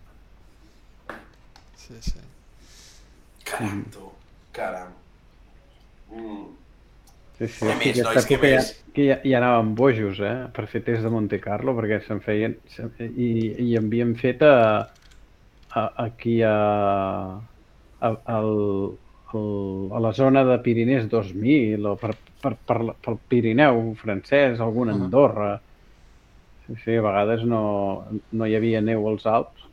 Sí, 1.88 1.94
sí. 2.10 2.20
Caram, 3.48 3.84
tu. 3.90 4.10
Caram. 4.52 4.92
Mm. 6.12 6.44
Sí, 7.38 7.46
sí, 7.46 7.64
Què 7.64 7.72
sí, 7.72 7.78
més, 7.80 8.00
aquesta 8.02 8.12
nois, 8.12 8.26
època 8.26 8.50
ja, 8.50 8.58
més? 8.58 8.70
que 8.96 9.04
ja, 9.06 9.16
ja 9.30 9.38
anàvem 9.38 9.70
bojos, 9.78 10.20
eh, 10.26 10.34
per 10.52 10.66
fer 10.68 10.82
test 10.84 11.06
de 11.06 11.12
Monte 11.14 11.38
Carlo, 11.40 11.72
perquè 11.78 12.00
se'n 12.04 12.20
feien... 12.24 12.58
Se, 12.74 12.88
i, 13.08 13.28
I 13.64 13.68
havíem 13.78 14.12
fet 14.20 14.42
a, 14.44 14.56
a, 15.70 15.84
aquí 16.04 16.40
a, 16.44 16.56
a, 18.02 18.10
al, 18.34 18.50
al, 19.32 19.48
a 19.94 20.02
la 20.02 20.12
zona 20.18 20.44
de 20.50 20.58
Pirinès 20.66 21.08
2000, 21.12 21.86
o 21.88 21.94
per, 22.00 22.12
per, 22.42 22.52
per, 22.68 22.78
pel 23.06 23.20
Pirineu 23.32 23.80
francès, 24.02 24.60
algun 24.60 24.92
Ahà. 24.92 24.98
Andorra. 24.98 25.54
Sí, 26.66 26.76
sí, 26.82 26.98
a 26.98 27.06
vegades 27.06 27.46
no, 27.48 27.62
no 28.36 28.50
hi 28.50 28.58
havia 28.58 28.84
neu 28.84 29.08
als 29.08 29.24
Alps, 29.30 29.67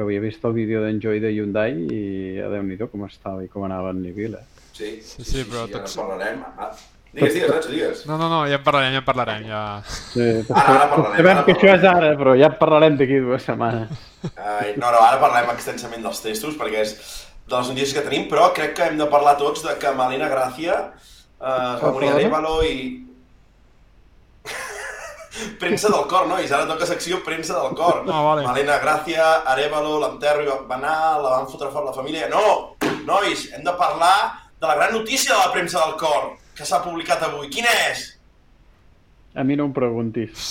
que 0.00 0.06
havia 0.08 0.20
vist 0.24 0.44
el 0.48 0.54
vídeo 0.56 0.80
d'en 0.82 1.00
Joy 1.02 1.20
de 1.20 1.30
Hyundai 1.34 1.74
i 1.92 2.38
a 2.40 2.48
déu 2.48 2.62
nhi 2.64 2.78
com 2.80 3.04
estava 3.04 3.44
i 3.44 3.48
com 3.52 3.66
anava 3.68 3.90
en 3.92 4.00
nivell, 4.02 4.38
eh? 4.40 4.46
Sí, 4.72 4.94
Sí, 5.04 5.24
sí, 5.28 5.44
però 5.44 5.66
ara 5.66 5.74
tots- 5.74 5.96
parlarem. 6.00 6.38
Ah, 6.56 6.70
digues, 7.12 7.34
digues, 7.34 7.50
Nacho, 7.52 7.68
digues. 7.74 8.04
No, 8.08 8.16
no, 8.16 8.28
no, 8.32 8.38
ja 8.48 8.56
en 8.56 8.64
parlarem, 8.64 8.94
ja 8.94 9.02
en 9.02 9.04
parlarem, 9.04 9.42
ja... 9.50 9.62
Sí, 9.84 10.28
Ara, 10.48 10.62
ara 10.72 10.86
parlarem, 10.94 11.16
sabem 11.18 11.32
ara 11.36 11.44
que 11.44 11.52
això 11.52 11.68
és 11.74 11.82
parlarem. 11.82 12.06
ara, 12.08 12.18
però 12.22 12.36
ja 12.40 12.48
en 12.48 12.56
parlarem 12.62 12.96
d'aquí 12.96 13.18
dues 13.26 13.44
setmanes. 13.44 14.06
Ai, 14.36 14.72
no, 14.80 14.88
no, 14.94 15.02
ara 15.04 15.20
parlem 15.20 15.52
extensament 15.52 16.02
dels 16.06 16.22
testos, 16.24 16.56
perquè 16.56 16.80
és 16.86 16.94
de 17.50 17.56
les 17.58 17.68
notícies 17.74 17.92
que 17.98 18.06
tenim, 18.08 18.24
però 18.30 18.48
crec 18.56 18.72
que 18.78 18.88
hem 18.88 18.96
de 18.96 19.06
parlar 19.12 19.36
tots 19.36 19.66
de 19.66 19.76
que 19.82 19.92
Malena 19.98 20.28
Gracia, 20.32 20.78
eh, 21.40 21.44
Ramon 21.44 22.00
perdona? 22.00 22.16
Arevalo 22.16 22.56
i... 22.64 23.06
premsa 25.60 25.90
del 25.92 26.06
cor, 26.10 26.26
nois, 26.30 26.52
ara 26.52 26.68
toca 26.68 26.88
secció 26.88 27.20
premsa 27.24 27.56
del 27.58 27.74
cor. 27.78 28.04
Ah, 28.08 28.20
vale. 28.26 28.44
Malena 28.46 28.78
Gracia, 28.82 29.30
Arevalo, 29.52 29.98
l'Enterro 30.02 30.44
i 30.44 30.50
va 30.50 30.76
anar, 30.76 30.98
la 31.22 31.34
van 31.36 31.50
fotre 31.50 31.70
fora 31.72 31.90
la 31.90 31.96
família. 31.96 32.28
No, 32.32 32.76
nois, 33.08 33.48
hem 33.54 33.64
de 33.66 33.74
parlar 33.78 34.14
de 34.60 34.66
la 34.66 34.76
gran 34.76 34.94
notícia 34.94 35.34
de 35.34 35.40
la 35.40 35.52
premsa 35.52 35.84
del 35.86 35.96
cor, 36.00 36.32
que 36.56 36.68
s'ha 36.68 36.82
publicat 36.84 37.22
avui. 37.28 37.48
Quina 37.52 37.72
és? 37.88 38.06
A 39.34 39.44
mi 39.46 39.56
no 39.56 39.68
em 39.70 39.74
preguntis. 39.76 40.48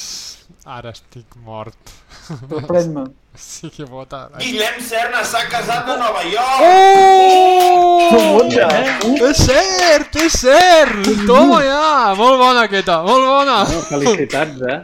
Ara 0.66 0.94
estic 0.96 1.36
mort. 1.46 1.99
Sorprèn-me. 2.30 3.04
Sí 3.40 3.70
que 3.74 3.86
bota. 3.86 4.30
Guillem 4.38 4.80
Serna 4.84 5.24
s'ha 5.26 5.46
casat 5.50 5.88
a 5.90 5.96
Nova 5.98 6.24
York! 6.28 6.62
Oh! 6.66 8.44
Eh? 8.50 9.30
És 9.30 9.42
cert, 9.46 10.16
és 10.20 10.36
cert! 10.42 11.10
Toma 11.28 11.62
ja! 11.64 12.14
Molt 12.20 12.38
bona 12.42 12.66
aquesta, 12.68 13.00
molt 13.06 13.26
bona! 13.26 13.62
No, 13.70 13.82
felicitats, 13.90 14.62
eh? 14.62 14.80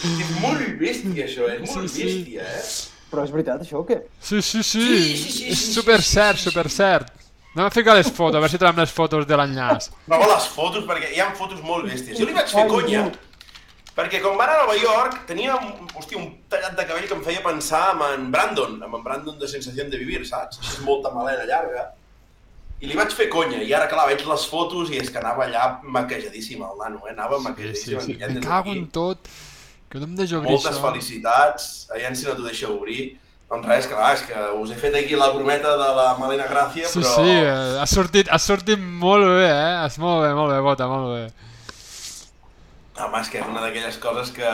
És 0.00 0.34
molt 0.40 0.64
bèstia, 0.80 1.26
això, 1.28 1.48
és 1.52 1.62
molt 1.68 1.92
Sí, 1.92 2.06
bèstia, 2.08 2.46
eh? 2.46 2.66
Però 3.10 3.24
és 3.26 3.32
veritat, 3.34 3.64
això 3.64 3.80
o 3.80 3.86
què? 3.86 4.00
Sí, 4.22 4.42
sí, 4.42 4.62
sí, 4.62 4.82
Sí, 4.82 5.00
sí, 5.16 5.32
sí, 5.32 5.48
és 5.54 5.64
sí, 5.64 5.72
super 5.74 5.98
cert, 6.02 6.38
sí, 6.38 6.44
sí. 6.44 6.50
super 6.50 6.68
cert. 6.70 7.10
Anem 7.56 7.66
a 7.66 7.72
ficar 7.74 7.96
les 7.98 8.06
fotos, 8.06 8.36
a 8.38 8.42
veure 8.44 8.52
si 8.52 8.60
trobem 8.62 8.78
les 8.84 8.92
fotos 8.94 9.26
de 9.26 9.38
l'enllaç. 9.38 9.88
Trobo 10.06 10.28
les 10.30 10.46
fotos, 10.54 10.84
perquè 10.86 11.10
hi 11.16 11.18
ha 11.22 11.32
fotos 11.34 11.58
molt 11.66 11.88
bèsties. 11.90 12.18
Jo 12.20 12.28
li 12.28 12.36
vaig 12.36 12.52
fer 12.52 12.66
conya. 12.70 13.08
Perquè 14.00 14.22
quan 14.24 14.36
va 14.40 14.48
anar 14.48 14.58
a 14.58 14.64
Nova 14.64 14.76
York 14.80 15.22
tenia 15.28 15.54
un, 15.60 15.86
hòstia, 15.94 16.18
un 16.18 16.30
tallat 16.48 16.74
de 16.78 16.86
cabell 16.88 17.06
que 17.06 17.14
em 17.18 17.22
feia 17.28 17.42
pensar 17.44 17.90
amb 17.92 18.02
en 18.08 18.28
Brandon, 18.32 18.78
amb 18.82 18.96
en 18.98 19.04
Brandon 19.04 19.38
de 19.38 19.48
Sensació 19.48 19.84
de 19.92 20.00
Vivir, 20.00 20.24
saps? 20.26 20.58
És 20.64 20.80
molta 20.88 21.12
melena 21.14 21.44
llarga. 21.48 21.86
I 22.80 22.88
li 22.88 22.96
vaig 22.96 23.12
fer 23.12 23.26
conya, 23.28 23.58
i 23.60 23.72
ara, 23.76 23.86
clar, 23.92 24.06
veig 24.08 24.22
les 24.24 24.44
fotos 24.48 24.88
i 24.88 24.96
és 24.96 25.10
que 25.12 25.18
anava 25.20 25.44
allà 25.44 25.66
maquejadíssim 25.84 26.62
el 26.64 26.78
nano, 26.80 27.02
eh? 27.06 27.12
Anava 27.12 27.36
Sí, 27.36 27.42
sí, 27.42 27.48
maquejadíssim. 27.50 28.00
sí. 28.00 28.12
en 28.12 28.18
Guillem 28.18 28.34
Me 28.38 28.46
cago 28.46 28.72
en 28.72 28.86
tot. 28.88 29.18
Que 29.90 29.98
no 30.00 30.06
em 30.06 30.14
deixo 30.16 30.38
obrir 30.38 30.52
Moltes 30.54 30.76
això. 30.78 30.86
felicitats, 30.86 31.66
aviam 31.92 32.14
si 32.16 32.24
no 32.24 32.36
t'ho 32.38 32.46
deixa 32.46 32.70
obrir. 32.72 33.18
Doncs 33.50 33.66
res, 33.66 33.86
clar, 33.90 34.14
és 34.14 34.20
que 34.22 34.40
us 34.62 34.70
he 34.70 34.76
fet 34.78 34.94
aquí 34.94 35.16
la 35.18 35.28
brometa 35.34 35.72
de 35.76 35.88
la 35.98 36.08
Malena 36.16 36.46
Gràcia, 36.48 36.86
Sí, 36.88 37.00
però... 37.02 37.14
sí, 37.18 37.30
eh, 37.42 37.78
ha 37.82 37.86
sortit, 37.90 38.28
ha 38.30 38.38
sortit 38.38 38.78
molt 38.78 39.26
bé, 39.26 39.48
eh? 39.50 39.86
És 39.88 39.98
molt 39.98 40.22
bé, 40.24 40.32
molt 40.38 40.54
bé, 40.54 40.60
Bota, 40.62 40.86
molt 40.88 41.08
bé. 41.16 41.49
Home, 43.04 43.20
és 43.20 43.28
que 43.32 43.40
és 43.40 43.46
una 43.48 43.60
d'aquelles 43.64 43.96
coses 44.02 44.30
que, 44.36 44.50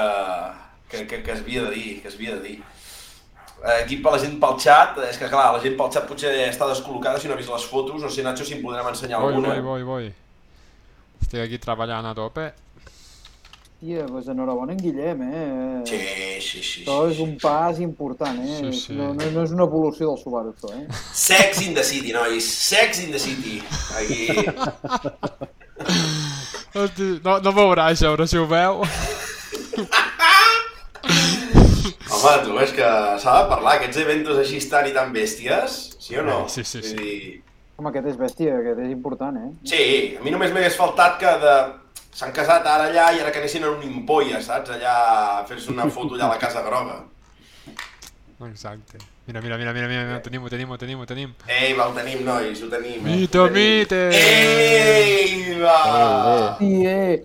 que, 0.91 1.05
que, 1.11 1.23
que 1.23 1.33
es 1.37 1.41
havia 1.45 1.63
de 1.67 1.71
dir, 1.75 2.01
que 2.03 2.09
es 2.09 2.15
havia 2.19 2.37
de 2.37 2.43
dir. 2.49 2.59
Eh, 3.65 3.79
Aquí 3.83 3.97
per 4.05 4.13
la 4.13 4.21
gent 4.23 4.37
pel 4.43 4.59
xat, 4.61 4.99
és 5.09 5.17
que 5.19 5.31
clar, 5.33 5.49
la 5.57 5.63
gent 5.65 5.77
pel 5.79 5.91
xat 5.95 6.07
potser 6.09 6.35
està 6.49 6.69
descol·locada 6.71 7.19
si 7.21 7.29
no 7.31 7.35
ha 7.35 7.41
vist 7.41 7.51
les 7.53 7.65
fotos, 7.71 8.03
no 8.03 8.11
sé, 8.13 8.23
Nacho, 8.23 8.45
si 8.45 8.55
en 8.59 8.63
podrem 8.63 8.87
ensenyar 8.93 9.21
Voy, 9.23 9.35
alguna. 9.35 9.55
voy, 9.57 9.63
voy, 9.63 9.83
voy. 9.83 10.15
Estic 11.23 11.41
aquí 11.43 11.59
treballant 11.59 12.07
a 12.07 12.15
tope. 12.15 12.53
Tia, 13.81 14.07
doncs 14.09 14.29
enhorabona 14.33 14.73
en 14.73 14.79
Guillem, 14.81 15.23
eh? 15.23 15.83
Sí, 15.89 15.99
sí, 16.41 16.63
sí. 16.65 16.85
Això 16.85 17.11
és 17.11 17.17
sí, 17.19 17.25
un 17.27 17.35
pas 17.43 17.81
important, 17.85 18.39
eh? 18.41 18.61
Sí, 18.73 18.81
sí. 18.87 18.95
No, 18.97 19.11
no, 19.17 19.27
no 19.35 19.43
és 19.45 19.53
una 19.53 19.67
evolució 19.69 20.09
del 20.13 20.21
Subaru, 20.23 20.55
això, 20.55 20.73
eh? 20.73 20.87
Sex 21.13 21.61
in 21.67 21.75
the 21.77 21.85
City, 21.85 22.15
nois, 22.17 22.47
Sex 22.71 23.03
in 23.05 23.13
the 23.13 23.21
City. 23.21 23.61
Aquí... 24.01 24.31
Hosti, 26.77 27.07
no, 27.25 27.39
no 27.41 27.53
veurà 27.57 27.89
això, 27.93 28.13
però 28.13 28.27
si 28.29 28.37
ho 28.37 28.45
veu... 28.51 28.83
Home, 32.17 32.33
tu, 32.45 32.55
és 32.63 32.73
que 32.77 32.91
s'ha 33.23 33.33
de 33.41 33.49
parlar, 33.51 33.77
aquests 33.77 33.99
eventos 34.03 34.39
així 34.43 34.61
tan 34.71 34.87
i 34.89 34.95
tan 34.95 35.13
bèsties, 35.15 35.77
sí 36.03 36.17
o 36.21 36.25
no? 36.27 36.45
Sí, 36.53 36.65
sí, 36.65 36.83
sí. 36.83 36.95
Vull 36.95 37.03
dir, 37.03 37.43
Home, 37.77 37.91
aquest 37.91 38.07
és 38.09 38.21
bèstia, 38.21 38.55
aquest 38.63 38.79
és 38.87 38.93
important, 38.93 39.37
eh? 39.37 39.51
Sí, 39.69 39.83
a 40.17 40.23
mi 40.25 40.33
només 40.33 40.53
m'hagués 40.55 40.79
faltat 40.81 41.19
que 41.21 41.33
de... 41.43 41.57
s'han 42.17 42.33
casat 42.33 42.65
ara 42.65 42.87
allà 42.89 43.11
i 43.13 43.21
ara 43.21 43.33
que 43.33 43.43
anessin 43.43 43.67
a 43.67 43.73
un 43.75 43.83
impolla, 43.85 44.41
saps? 44.41 44.73
Allà 44.73 44.95
a 45.41 45.43
fer-se 45.49 45.69
una 45.73 45.85
foto 45.93 46.17
allà 46.17 46.31
a 46.31 46.35
la 46.35 46.41
Casa 46.41 46.63
Groga. 46.65 47.03
Exacte. 48.45 48.99
Mira, 49.27 49.41
mira, 49.41 49.57
mira, 49.57 49.73
mira, 49.73 49.89
mira, 49.89 50.05
mira, 50.05 50.23
tenim, 50.23 50.43
ho 50.45 50.49
tenim, 50.51 50.71
ho 50.71 50.77
tenim, 50.79 50.99
ho 51.01 51.07
tenim. 51.07 51.33
Ei, 51.49 51.73
va, 51.73 51.87
ho 51.89 51.95
tenim, 51.97 52.23
nois, 52.25 52.61
ho 52.63 52.69
tenim. 52.69 53.01
eh? 53.07 53.17
Mito, 53.17 53.45
Ho 53.45 53.49
tenim. 53.49 53.81
mite! 53.81 54.11
Ei, 54.13 55.59
va! 55.61 56.57
Sí, 56.59 56.87
eh! 56.87 57.25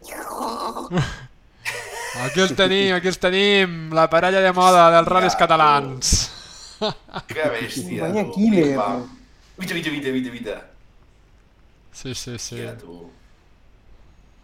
Aquí 2.22 2.42
els 2.44 2.52
tenim, 2.56 2.94
aquí 2.96 3.08
els 3.08 3.18
tenim, 3.20 3.90
la 3.96 4.04
parella 4.12 4.42
de 4.44 4.52
moda 4.54 4.90
dels 4.92 5.08
ral·lis 5.08 5.36
catalans. 5.40 6.12
Que 7.30 7.44
bèstia, 7.54 8.08
Vaya 8.08 8.24
tu. 8.26 8.32
killer. 8.34 8.72
Va. 8.78 8.88
Vita, 9.60 9.74
vita, 9.78 9.90
vita, 9.94 10.10
vita, 10.16 10.30
vita. 10.34 10.56
Sí, 11.94 12.16
sí, 12.16 12.38
sí. 12.40 12.58
Ja, 12.58 12.74
tu. 12.78 13.12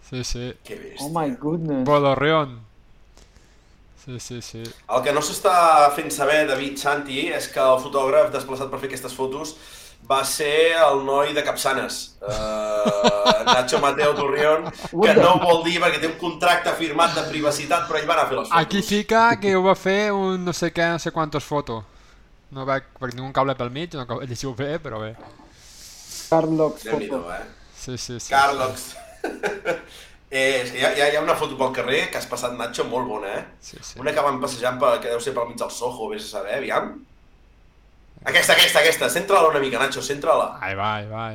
Sí, 0.10 0.24
sí. 0.24 0.54
Que 0.64 0.76
bèstia. 0.78 1.02
Oh 1.08 1.10
my 1.16 1.32
goodness. 1.42 1.84
Bodorrión. 1.88 2.60
Sí, 4.08 4.20
sí, 4.24 4.42
sí. 4.42 4.64
El 4.64 5.02
que 5.04 5.12
no 5.12 5.20
s'està 5.20 5.90
fent 5.92 6.08
saber, 6.16 6.46
David 6.48 6.78
Santi, 6.80 7.26
és 7.36 7.50
que 7.52 7.60
el 7.60 7.82
fotògraf 7.84 8.30
desplaçat 8.32 8.70
per 8.72 8.80
fer 8.80 8.88
aquestes 8.88 9.12
fotos 9.18 9.58
va 10.08 10.22
ser 10.24 10.78
el 10.80 11.02
noi 11.04 11.34
de 11.36 11.44
Capçanes, 11.44 11.98
uh, 12.24 13.44
Nacho 13.50 13.82
Mateo 13.84 14.14
Torrión, 14.16 14.70
que 14.72 15.16
no 15.18 15.34
ho 15.34 15.42
vol 15.42 15.60
dir 15.66 15.82
perquè 15.84 16.00
té 16.00 16.08
un 16.08 16.16
contracte 16.22 16.72
firmat 16.80 17.18
de 17.18 17.26
privacitat, 17.28 17.84
però 17.90 18.00
ell 18.00 18.08
va 18.08 18.16
anar 18.16 18.24
a 18.24 18.30
fer 18.32 18.38
les 18.40 18.48
fotos. 18.48 18.62
Aquí 18.62 18.82
fica 18.86 19.26
que 19.42 19.52
ho 19.58 19.66
va 19.66 19.76
fer 19.76 20.14
un 20.16 20.48
no 20.48 20.56
sé 20.56 20.72
què, 20.72 20.88
no 20.96 21.04
sé 21.04 21.12
quantos 21.12 21.44
fotos. 21.44 21.84
No 22.56 22.64
perquè 22.64 23.12
tinc 23.12 23.26
un 23.28 23.36
cable 23.36 23.58
pel 23.60 23.74
mig, 23.76 23.92
no 24.00 24.06
acabo 24.08 24.24
de 24.24 24.32
llegir 24.32 24.56
bé, 24.56 24.78
però 24.80 25.02
bé. 25.04 25.12
Carlox 26.30 26.88
Déu-n'hi-do, 26.88 27.20
Foto. 27.26 27.34
eh? 27.34 27.44
Sí, 27.76 27.98
sí, 27.98 28.22
sí. 28.22 28.32
Carlos. 28.32 28.94
eh, 30.32 30.62
és 30.64 30.72
que 30.72 30.80
hi 30.80 30.86
ha, 30.86 30.92
hi, 31.10 31.16
ha, 31.16 31.22
una 31.24 31.36
foto 31.40 31.58
pel 31.60 31.74
carrer 31.76 32.02
que 32.12 32.18
has 32.20 32.28
passat, 32.28 32.54
Nacho, 32.60 32.84
molt 32.92 33.08
bona, 33.08 33.34
eh? 33.40 33.44
Sí, 33.64 33.78
sí. 33.82 34.00
Una 34.00 34.14
que 34.14 34.24
van 34.26 34.40
passejant, 34.44 34.80
per, 34.82 34.96
que 35.04 35.10
deu 35.14 35.20
ser 35.24 35.34
pel 35.38 35.48
mig 35.52 35.58
del 35.60 35.72
Soho, 35.72 36.10
vés 36.14 36.26
a 36.28 36.32
saber, 36.38 36.58
aviam. 36.62 36.94
Aquesta, 38.28 38.54
aquesta, 38.58 38.80
aquesta. 38.82 39.10
Centra-la 39.14 39.48
una 39.54 39.60
mica, 39.64 39.80
Nacho, 39.80 40.02
centra-la. 40.04 40.58
Ai, 40.62 40.74
va, 40.76 40.90
ai, 40.98 41.08
va. 41.08 41.28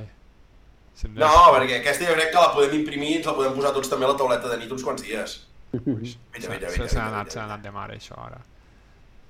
Sem 0.99 1.15
No, 1.17 1.31
perquè 1.55 1.79
aquesta 1.81 2.05
jo 2.05 2.13
crec 2.19 2.31
que 2.35 2.41
la 2.43 2.51
podem 2.53 2.75
imprimir 2.83 3.15
i 3.15 3.17
ens 3.21 3.27
la 3.31 3.33
podem 3.39 3.55
posar 3.57 3.73
tots 3.73 3.89
també 3.89 4.05
a 4.05 4.11
la 4.13 4.19
tauleta 4.21 4.51
de 4.53 4.59
nit 4.61 4.73
uns 4.77 4.85
quants 4.85 5.01
dies. 5.03 5.39
Vita, 5.73 6.43
Se 6.43 6.49
vita, 6.53 6.69
se- 6.69 6.77
vita, 6.77 6.89
se 6.89 6.99
n'ha 6.99 7.07
anat, 7.09 7.37
anat 7.47 7.63
de 7.65 7.71
mare, 7.73 7.97
això, 7.97 8.19
ara. 8.27 8.43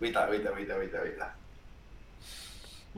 vita, 0.02 0.26
vita, 0.26 0.50
vita, 0.56 0.78
vita, 0.80 1.02
vita. 1.06 1.28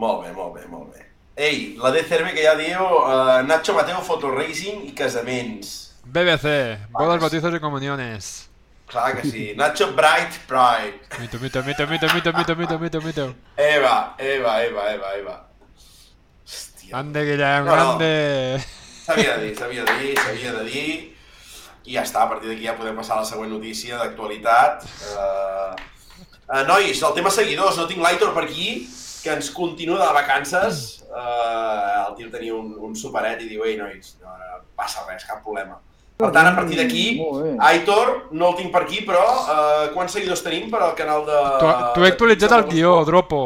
Molt 0.00 0.24
bé, 0.24 0.32
molt 0.32 0.54
bé, 0.56 0.64
molt 0.70 0.94
bé. 0.94 1.04
Ei, 1.36 1.74
la 1.82 1.90
DCRB 1.92 2.30
que 2.34 2.42
ja 2.46 2.54
diu 2.58 2.80
uh, 2.80 3.42
Nacho 3.46 3.74
Mateo 3.76 4.00
Photo 4.06 4.30
Racing 4.32 4.84
i 4.88 4.92
casaments. 4.96 5.74
BBC, 6.06 6.78
bodas, 6.90 7.20
bautizos 7.20 7.54
y 7.54 7.60
comuniones. 7.60 8.50
Clar 8.86 9.20
que 9.20 9.28
sí. 9.28 9.54
Nacho 9.56 9.92
Bright 9.94 10.32
Pride. 10.46 11.00
Mito, 11.18 11.38
mito, 11.38 11.62
mito, 11.62 11.86
mito, 11.86 12.06
mito, 12.14 12.32
mito, 12.32 12.56
mito, 12.56 12.78
mito, 12.78 13.00
mito. 13.00 13.34
Eva, 13.56 14.14
Eva, 14.18 14.62
Eva, 14.64 14.92
Eva, 14.92 15.14
Eva. 15.16 15.46
Hòstia. 16.46 16.90
Grande, 16.90 17.24
Guillem, 17.24 17.64
No, 17.64 17.76
no. 17.76 17.98
grande. 17.98 18.64
S'havia 19.04 19.36
de 19.38 19.46
dir, 19.46 19.56
s'havia 19.56 19.84
de 19.84 19.94
dir, 19.98 20.18
s'havia 20.18 20.52
de 20.52 20.64
dir. 20.64 21.16
I 21.84 21.96
ja 21.96 22.02
està, 22.04 22.22
a 22.24 22.28
partir 22.28 22.48
d'aquí 22.48 22.64
ja 22.64 22.76
podem 22.76 22.96
passar 22.96 23.16
a 23.16 23.22
la 23.24 23.28
següent 23.28 23.50
notícia 23.52 23.98
d'actualitat. 24.00 24.84
Uh, 25.12 25.72
uh, 26.48 26.62
nois, 26.68 27.00
el 27.02 27.16
tema 27.16 27.32
seguidors, 27.32 27.76
no 27.80 27.88
tinc 27.88 28.00
l'Aitor 28.04 28.32
per 28.36 28.44
aquí, 28.46 28.86
que 29.24 29.32
ens 29.32 29.50
continua 29.52 29.98
de 30.06 30.12
vacances. 30.16 30.84
Uh, 31.08 32.06
el 32.08 32.14
tio 32.20 32.30
tenia 32.32 32.54
un, 32.56 32.72
un 32.80 32.94
superet 32.96 33.42
i 33.44 33.48
diu, 33.48 33.64
ei, 33.64 33.76
nois, 33.80 34.14
no, 34.22 34.32
no 34.40 34.62
passa 34.76 35.04
res, 35.08 35.24
cap 35.28 35.42
problema. 35.44 35.80
Per 36.16 36.30
tant, 36.30 36.46
a 36.46 36.54
partir 36.54 36.76
d'aquí. 36.78 37.04
Aitor, 37.68 38.10
no 38.38 38.52
el 38.52 38.56
tinc 38.60 38.70
per 38.72 38.84
aquí, 38.84 39.00
però 39.06 39.22
uh, 39.24 39.88
quants 39.94 40.12
seguidors 40.14 40.44
tenim 40.46 40.68
per 40.70 40.80
al 40.86 40.92
canal 40.94 41.24
de... 41.26 41.38
Tu, 41.96 42.04
he 42.04 42.10
actualitzat 42.12 42.52
el 42.54 42.66
guió, 42.70 42.92
Dropo. 43.08 43.40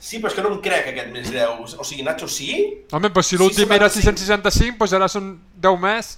Sí, 0.00 0.18
però 0.18 0.30
és 0.32 0.34
que 0.34 0.42
no 0.42 0.50
em 0.54 0.58
crec 0.64 0.88
aquest 0.90 1.12
més 1.14 1.30
10. 1.30 1.76
O 1.78 1.84
sigui, 1.86 2.02
Nacho, 2.06 2.26
sí? 2.30 2.50
Home, 2.94 3.10
pues 3.14 3.30
si 3.30 3.38
l'últim 3.38 3.70
era 3.76 3.86
675, 3.90 4.48
665, 4.48 4.78
pues 4.82 4.94
ara 4.98 5.08
són 5.10 5.30
10 5.54 5.78
més. 5.82 6.10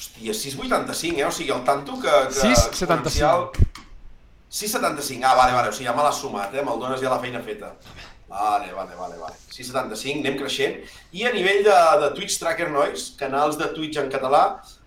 Hòstia, 0.00 0.32
6,85, 0.36 1.18
eh? 1.20 1.26
O 1.26 1.34
sigui, 1.34 1.50
el 1.54 1.64
tanto 1.66 1.98
que... 2.00 2.14
que 2.30 2.40
6,75. 2.46 2.86
exponencial- 2.86 3.48
6,75, 4.50 5.22
ah, 5.26 5.34
vale, 5.38 5.52
vale, 5.54 5.68
o 5.70 5.72
sigui, 5.72 5.86
ja 5.90 5.94
me 5.94 6.02
l'has 6.06 6.18
sumat, 6.22 6.54
eh? 6.54 6.62
Me'l 6.66 6.80
dones 6.82 7.02
ja 7.02 7.10
la 7.12 7.18
feina 7.22 7.42
feta. 7.42 7.74
Vale, 8.30 8.70
vale, 8.72 8.94
vale, 8.94 9.16
vale. 9.18 9.36
6,75, 9.50 10.20
anem 10.22 10.36
creixent. 10.38 10.76
I 11.18 11.26
a 11.26 11.32
nivell 11.34 11.64
de, 11.66 11.78
de 12.04 12.12
Twitch 12.14 12.38
Tracker 12.38 12.68
Noise, 12.70 13.16
canals 13.18 13.58
de 13.58 13.66
Twitch 13.74 13.98
en 13.98 14.10
català, 14.12 14.44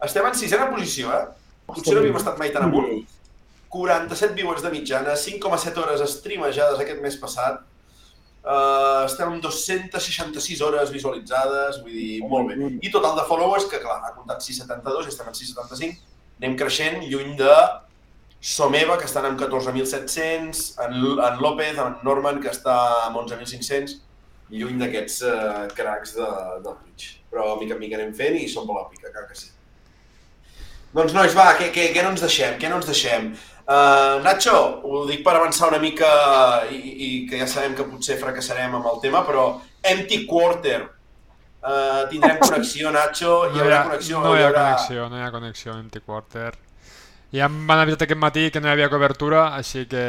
estem 0.07 0.29
en 0.29 0.37
sisena 0.39 0.69
posició, 0.71 1.11
eh? 1.11 1.25
Potser 1.67 1.97
no 1.97 2.03
havíem 2.03 2.15
estat 2.19 2.39
mai 2.39 2.53
tan 2.55 2.69
amunt. 2.69 3.03
47 3.73 4.37
viewers 4.37 4.63
de 4.63 4.71
mitjana, 4.71 5.17
5,7 5.19 5.83
hores 5.83 6.03
streamejades 6.15 6.81
aquest 6.83 7.03
mes 7.03 7.19
passat, 7.19 7.61
Uh, 8.43 9.05
estem 9.07 9.29
amb 9.31 9.39
266 9.39 10.61
hores 10.67 10.89
visualitzades, 10.91 11.77
vull 11.79 11.93
dir, 11.95 12.17
molt 12.27 12.49
bé. 12.49 12.57
I 12.83 12.89
total 12.91 13.15
de 13.15 13.23
followers, 13.29 13.69
que 13.71 13.79
clar, 13.79 14.01
ha 14.03 14.11
comptat 14.11 14.43
672 14.43 15.05
i 15.07 15.11
estem 15.13 15.29
en 15.31 15.37
675, 15.37 16.01
anem 16.41 16.57
creixent, 16.59 16.97
lluny 17.07 17.37
de 17.39 17.53
Someva, 18.43 18.97
que 18.99 19.07
estan 19.07 19.23
amb 19.29 19.39
14.700, 19.39 20.63
en, 20.83 20.95
en 20.99 21.37
López, 21.39 21.77
en 21.79 21.93
Norman, 22.03 22.41
que 22.43 22.51
està 22.51 22.75
amb 23.05 23.21
11.500, 23.21 23.93
lluny 24.51 24.81
d'aquests 24.81 25.21
uh, 25.23 25.61
cracs 25.77 26.17
de, 26.17 26.27
de 26.65 26.73
Twitch. 26.81 27.13
Però 27.31 27.53
mica 27.61 27.77
en 27.77 27.79
mica 27.81 27.95
anem 27.95 28.11
fent 28.17 28.35
i 28.41 28.49
som 28.51 28.67
bola 28.67 28.83
pica, 28.91 29.13
clar 29.13 29.23
que 29.29 29.37
sí. 29.39 29.47
Doncs 30.93 31.15
nois, 31.15 31.33
va, 31.33 31.53
què, 31.57 31.71
què, 31.73 31.87
què 31.95 32.03
no 32.03 32.11
ens 32.13 32.21
deixem? 32.21 32.57
Què 32.59 32.69
no 32.69 32.81
ens 32.81 32.89
deixem? 32.89 33.31
Uh, 33.63 34.19
Nacho, 34.25 34.57
ho 34.83 35.05
dic 35.07 35.23
per 35.23 35.37
avançar 35.37 35.71
una 35.71 35.79
mica 35.79 36.09
i, 36.67 36.81
i 36.83 37.07
que 37.29 37.39
ja 37.39 37.47
sabem 37.47 37.77
que 37.79 37.87
potser 37.87 38.19
fracassarem 38.19 38.75
amb 38.75 38.91
el 38.91 38.99
tema, 39.07 39.23
però 39.25 39.47
Empty 39.93 40.25
Quarter. 40.27 40.81
Uh, 41.63 42.03
tindrem 42.11 42.37
connexió, 42.43 42.91
Nacho, 42.91 43.39
hi 43.47 43.55
No 43.55 43.55
hi 43.55 43.63
haurà 43.63 43.79
ha, 43.79 43.87
connexió. 43.87 44.19
no 44.19 44.35
hi 44.35 44.43
ha 44.43 44.51
haurà... 44.51 44.67
connexió, 44.67 45.07
no 45.07 45.17
hi 45.21 45.23
ha 45.23 45.31
connexió 45.31 45.79
amb 45.79 45.95
T-Quarter. 45.95 46.51
Ja 47.33 47.47
em 47.49 47.55
van 47.65 47.81
avisar 47.81 48.05
aquest 48.05 48.19
matí 48.21 48.49
que 48.53 48.61
no 48.61 48.69
hi 48.69 48.75
havia 48.75 48.91
cobertura, 48.93 49.47
així 49.57 49.87
que 49.89 50.03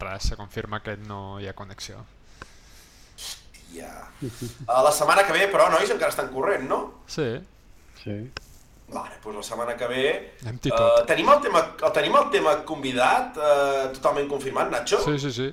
res, 0.00 0.30
se 0.32 0.38
confirma 0.38 0.80
que 0.82 0.96
no 0.98 1.38
hi 1.38 1.46
ha 1.46 1.54
connexió. 1.54 2.02
Ja. 3.76 3.92
Uh, 4.22 4.80
la 4.82 4.90
setmana 4.90 5.22
que 5.28 5.36
ve, 5.36 5.46
però, 5.52 5.68
nois, 5.70 5.90
encara 5.94 6.10
estan 6.10 6.32
corrent, 6.34 6.66
no? 6.70 6.82
Sí, 7.06 7.30
Sí. 7.98 8.14
Vale, 8.88 9.18
doncs 9.20 9.36
la 9.36 9.42
setmana 9.44 9.74
que 9.76 9.86
ve... 9.90 10.02
Uh, 10.48 11.04
tenim, 11.06 11.28
el 11.28 11.40
tema, 11.44 11.60
el, 11.76 11.90
tenim 11.92 12.14
el 12.16 12.28
tema 12.32 12.54
convidat 12.64 13.36
uh, 13.36 13.88
totalment 13.92 14.30
confirmat, 14.30 14.70
Nacho? 14.72 15.02
Sí, 15.04 15.18
sí, 15.20 15.32
sí. 15.32 15.48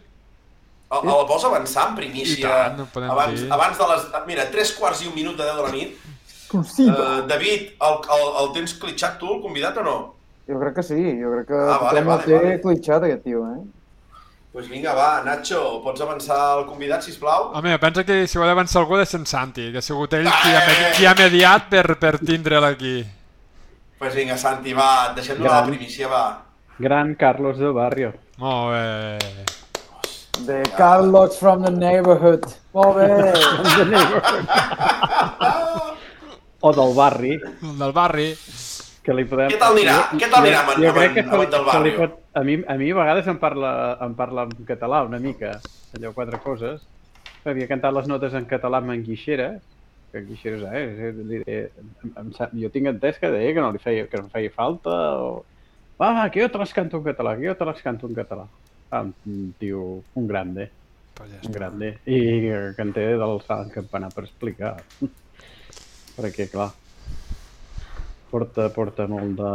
El, 0.86 1.02
el 1.02 1.26
vols 1.28 1.44
avançar 1.44 1.90
en 1.90 1.98
primícia? 1.98 2.40
I 2.40 2.46
tant, 2.46 2.80
ho 2.80 2.88
podem 2.94 3.12
abans, 3.12 3.42
dir. 3.42 3.50
abans 3.52 3.82
de 3.82 3.90
les... 3.92 4.06
Mira, 4.30 4.46
3 4.54 4.72
quarts 4.78 5.04
i 5.04 5.10
un 5.10 5.18
minut 5.18 5.36
de 5.36 5.50
10 5.50 5.58
de 5.58 5.66
la 5.66 5.74
nit. 5.74 5.98
Uh, 6.56 7.26
David, 7.28 7.74
el, 7.84 7.98
el, 8.16 8.28
el 8.44 8.52
tens 8.56 8.78
clitxat 8.80 9.20
tu, 9.20 9.34
el 9.36 9.44
convidat, 9.44 9.82
o 9.82 9.84
no? 9.84 9.98
Jo 10.48 10.60
crec 10.62 10.76
que 10.76 10.84
sí, 10.84 11.00
jo 11.22 11.32
crec 11.34 11.48
que 11.48 11.54
Ah, 11.58 11.80
vale, 11.82 12.02
vale, 12.06 12.24
té 12.24 12.36
vale. 12.38 12.62
clitxat, 12.62 13.04
aquest 13.08 13.24
tio, 13.24 13.40
eh? 13.50 13.58
Doncs 13.58 13.72
pues 14.54 14.70
vinga, 14.72 14.94
va, 14.96 15.22
Nacho, 15.26 15.82
pots 15.84 16.00
avançar 16.02 16.60
el 16.60 16.66
convidat, 16.66 17.02
sisplau? 17.04 17.50
Home, 17.58 17.74
pensa 17.80 18.06
que 18.08 18.22
si 18.28 18.38
ho 18.38 18.44
ha 18.44 18.48
d'avançar 18.48 18.82
algú 18.84 18.96
és 19.02 19.14
en 19.18 19.26
Santi, 19.28 19.72
que 19.74 19.80
ha 19.80 19.82
sigut 19.84 20.14
ell 20.14 20.30
qui 20.30 20.54
ha, 20.56 20.62
med- 20.68 20.94
qui 20.96 21.06
ha 21.06 21.14
mediat 21.18 21.68
per, 21.70 21.98
per 22.00 22.14
tindre'l 22.20 22.64
aquí. 22.64 23.02
Doncs 23.04 24.00
pues 24.00 24.16
vinga, 24.16 24.38
Santi, 24.38 24.72
va, 24.74 25.12
deixem 25.16 25.38
donar 25.38 25.62
la 25.64 25.68
primícia, 25.68 26.08
va. 26.08 26.24
Gran 26.80 27.16
Carlos 27.16 27.58
del 27.58 27.74
Barrio. 27.74 28.14
Molt 28.38 28.72
bé. 28.72 29.18
The 30.46 30.64
Carlos 30.78 31.38
from 31.40 31.64
the 31.64 31.72
neighborhood. 31.72 32.44
Molt 32.74 32.96
bé. 32.98 33.34
O 36.62 36.72
del 36.74 36.96
barri, 36.96 37.34
El 37.62 37.78
del 37.78 37.92
barri. 37.94 38.36
Que 39.06 39.14
li 39.16 39.26
podem... 39.30 39.52
Què 39.54 39.60
tal 39.62 39.76
anirà? 39.78 39.96
Jo- 40.12 40.20
Què 40.24 40.30
tal 40.34 40.42
anirà 40.44 40.58
jo- 40.60 40.66
amb- 40.74 40.82
jo 40.84 40.90
amb- 40.90 40.98
crec 41.00 41.14
que 41.14 41.24
del 41.30 41.46
se 41.46 41.62
li 41.62 41.66
barrio? 41.70 41.96
pot- 42.02 42.20
a, 42.34 42.44
mi, 42.44 42.58
a 42.68 42.76
mi 42.82 42.90
a 42.92 42.98
vegades 43.00 43.28
em 43.32 43.38
parla, 43.40 43.72
em 44.06 44.14
parla 44.18 44.44
en 44.50 44.66
català 44.68 45.04
una 45.08 45.20
mica, 45.24 45.56
allò 45.98 46.12
quatre 46.18 46.40
coses. 46.44 46.82
Havia 47.46 47.68
cantat 47.70 47.94
les 47.94 48.08
notes 48.10 48.34
en 48.34 48.46
català 48.50 48.80
amb 48.82 48.92
en 48.96 49.04
Guixeres, 49.06 49.60
que 50.12 50.18
en 50.24 50.28
Guixeres, 50.30 50.64
eh, 50.74 51.12
li, 51.30 51.42
eh, 51.46 51.68
em, 52.04 52.14
em, 52.24 52.32
sap- 52.34 52.56
jo 52.58 52.70
tinc 52.74 52.88
entès 52.90 53.20
que 53.22 53.30
deia 53.30 53.54
que 53.54 53.62
no 53.62 53.72
li 53.72 53.82
feia, 53.84 54.08
que 54.10 54.18
no 54.18 54.30
feia 54.34 54.50
falta, 54.56 54.96
o... 55.22 55.46
Va, 56.02 56.10
va, 56.18 56.30
que 56.34 56.42
jo 56.42 56.50
te 56.52 56.58
les 56.60 56.74
canto 56.74 56.98
en 56.98 57.04
català, 57.06 57.36
que 57.38 57.48
jo 57.48 57.56
te 57.56 57.66
les 57.70 57.82
canto 57.86 58.08
en 58.10 58.16
català. 58.18 58.48
Ah, 58.92 59.04
un 59.06 59.54
tio, 59.60 60.02
un 60.16 60.28
grande, 60.28 60.72
Pues 61.16 61.30
ja 61.32 61.40
un 61.48 61.54
grande. 61.54 61.94
I 62.06 62.18
que 62.76 62.82
en 62.84 62.90
té 62.92 63.06
del 63.16 63.38
sant 63.48 63.70
campanar 63.72 64.10
per 64.12 64.26
explicar. 64.26 64.74
Perquè, 66.18 66.50
clar, 66.52 66.70
porta, 68.32 68.70
porta 68.70 69.08
molt 69.08 69.36
de... 69.42 69.52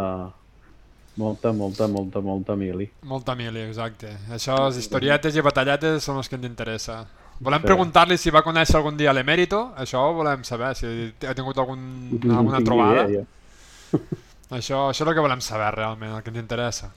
Molta, 1.20 1.50
molta, 1.52 1.86
molta, 1.90 2.20
molta 2.24 2.54
mili. 2.56 2.86
Molta 3.04 3.34
mili, 3.36 3.60
exacte. 3.66 4.12
Això, 4.32 4.54
les 4.68 4.78
historietes 4.80 5.34
i 5.36 5.42
batalletes 5.44 6.06
són 6.06 6.16
les 6.20 6.30
que 6.30 6.38
ens 6.38 6.46
interessa. 6.48 7.02
Volem 7.40 7.60
sí. 7.60 7.66
preguntar-li 7.66 8.16
si 8.20 8.32
va 8.32 8.44
conèixer 8.46 8.76
algun 8.78 8.96
dia 8.96 9.12
l'Emèrito, 9.16 9.60
això 9.80 10.02
ho 10.06 10.14
volem 10.16 10.44
saber, 10.44 10.74
si 10.76 10.86
ha 11.26 11.34
tingut 11.36 11.58
algun, 11.58 11.82
alguna 12.28 12.60
trobada. 12.64 13.06
Idea, 13.08 13.24
això, 14.58 14.86
això 14.90 15.02
és 15.02 15.08
el 15.08 15.14
que 15.16 15.24
volem 15.24 15.40
saber 15.44 15.70
realment, 15.76 16.14
el 16.16 16.24
que 16.24 16.32
ens 16.32 16.42
interessa. 16.42 16.92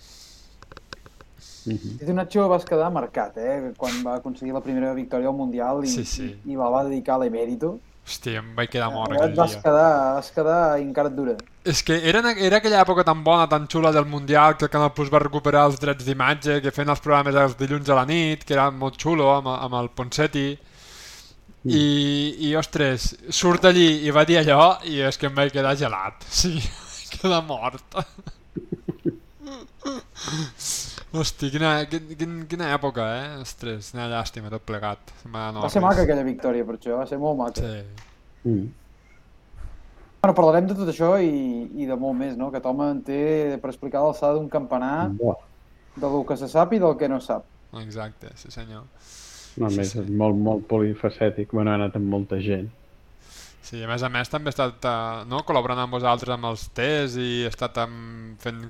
Mm 1.65 1.77
-hmm. 1.79 2.13
Nacho 2.13 2.47
vas 2.49 2.65
quedar 2.65 2.91
marcat, 2.91 3.37
eh? 3.37 3.73
Quan 3.77 4.03
va 4.03 4.15
aconseguir 4.15 4.53
la 4.53 4.61
primera 4.61 4.93
victòria 4.93 5.29
al 5.29 5.35
Mundial 5.35 5.83
i, 5.83 5.87
sí, 5.87 6.05
sí. 6.05 6.35
i, 6.45 6.51
i 6.51 6.55
la 6.55 6.69
va 6.69 6.83
dedicar 6.83 7.15
a 7.15 7.19
l'Emèrito. 7.19 7.79
Hòstia, 8.03 8.41
em 8.41 8.50
vaig 8.57 8.69
quedar 8.69 8.89
mort 8.91 9.13
aquell 9.15 9.36
vas 9.38 9.53
dia. 9.53 9.62
Quedar, 9.63 9.91
vas 10.17 10.29
quedar 10.36 10.57
encara 10.81 11.07
et 11.12 11.15
dura. 11.15 11.36
És 11.63 11.79
que 11.88 11.95
era, 12.12 12.19
era 12.36 12.60
aquella 12.60 12.81
època 12.83 13.05
tan 13.07 13.24
bona, 13.24 13.48
tan 13.48 13.67
xula 13.72 13.93
del 13.95 14.05
Mundial, 14.12 14.57
que 14.57 14.67
el 14.67 14.74
Canal 14.74 14.91
Plus 14.91 15.12
va 15.13 15.22
recuperar 15.24 15.63
els 15.69 15.79
drets 15.79 16.03
d'imatge, 16.03 16.60
que 16.62 16.74
feien 16.75 16.91
els 16.91 17.03
programes 17.03 17.39
els 17.39 17.55
dilluns 17.60 17.89
a 17.89 17.95
la 18.01 18.05
nit, 18.10 18.43
que 18.43 18.57
era 18.57 18.67
molt 18.72 19.00
xulo, 19.00 19.29
amb, 19.38 19.48
amb 19.53 19.79
el 19.79 19.89
Ponseti. 19.95 20.50
Mm. 21.63 21.72
I, 21.72 21.83
i, 22.50 22.55
ostres, 22.60 23.13
surt 23.31 23.69
allí 23.69 24.03
i 24.03 24.12
va 24.12 24.25
dir 24.27 24.41
allò 24.41 24.83
i 24.83 25.00
és 25.07 25.15
que 25.15 25.29
em 25.31 25.38
vaig 25.38 25.55
quedar 25.55 25.77
gelat. 25.79 26.27
Sí, 26.41 26.57
vaig 26.60 27.15
quedar 27.15 27.39
mort. 27.48 27.88
Hosti, 31.13 31.51
quina, 31.53 31.75
quina, 31.86 32.46
quina 32.50 32.72
època, 32.74 33.03
eh? 33.20 33.25
Ostres, 33.43 33.91
quina 33.93 34.08
llàstima 34.10 34.50
tot 34.50 34.63
plegat. 34.65 35.12
Va, 35.27 35.51
no, 35.53 35.62
va 35.62 35.70
ser 35.70 35.84
maca 35.84 36.08
aquella 36.08 36.24
victòria 36.25 36.65
per 36.65 36.79
això, 36.79 36.96
va 36.98 37.05
ser 37.05 37.20
molt 37.22 37.38
maca. 37.38 37.62
Sí. 37.62 38.08
Mm. 38.50 38.72
Bueno, 40.24 40.36
parlarem 40.39 40.72
de 40.72 40.77
tot 40.79 40.89
això 40.89 41.12
i, 41.22 41.67
i 41.77 41.86
de 41.86 41.98
molt 42.00 42.17
més, 42.17 42.34
no? 42.39 42.48
Que 42.50 42.63
Tom 42.63 42.82
en 42.82 43.03
té 43.05 43.20
per 43.62 43.70
explicar 43.70 44.01
l'alçada 44.01 44.39
d'un 44.39 44.50
campanar 44.50 45.12
Buah. 45.20 45.38
del 46.01 46.24
que 46.25 46.39
se 46.39 46.50
sap 46.50 46.74
i 46.74 46.82
del 46.82 46.98
que 46.98 47.12
no 47.12 47.22
sap. 47.22 47.46
Exacte, 47.84 48.34
sí 48.39 48.50
senyor. 48.53 48.88
No, 49.60 49.67
a 49.67 49.70
més, 49.70 49.91
sí, 49.91 50.00
sí. 50.00 50.01
és 50.01 50.10
molt, 50.17 50.39
molt 50.39 50.65
polifacètic. 50.70 51.53
Bueno, 51.53 51.75
ha 51.75 51.77
anat 51.77 52.00
amb 52.00 52.10
molta 52.10 52.41
gent. 52.41 52.72
Sí, 53.63 53.79
a 53.79 53.88
més 53.88 54.03
a 54.03 54.10
més 54.12 54.27
també 54.27 54.51
he 54.51 54.53
estat 54.53 54.86
uh, 54.89 55.24
no, 55.29 55.39
col·laborant 55.48 55.79
amb 55.86 55.96
vosaltres 55.96 56.36
amb 56.36 56.50
els 56.50 56.65
tests 56.75 57.15
i 57.15 57.46
he 57.46 57.51
estat 57.51 57.77
amb, 57.86 58.36
fent 58.43 58.65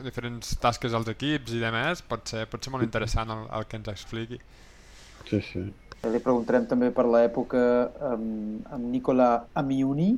diferents 0.00 0.54
tasques 0.62 0.94
als 0.96 1.10
equips 1.12 1.52
i 1.52 1.60
demés, 1.60 2.00
pot 2.08 2.24
ser, 2.32 2.46
pot 2.48 2.64
ser 2.64 2.72
molt 2.72 2.86
interessant 2.86 3.32
el, 3.34 3.44
el 3.58 3.68
que 3.68 3.76
ens 3.80 3.90
expliqui. 3.92 4.40
Sí, 5.28 5.42
sí. 5.44 5.64
Li 6.08 6.20
preguntarem 6.24 6.64
també 6.70 6.88
per 6.96 7.04
l'època 7.04 7.60
amb, 8.14 8.64
amb 8.72 8.86
Nicola 8.88 9.28
Amiuni. 9.60 10.14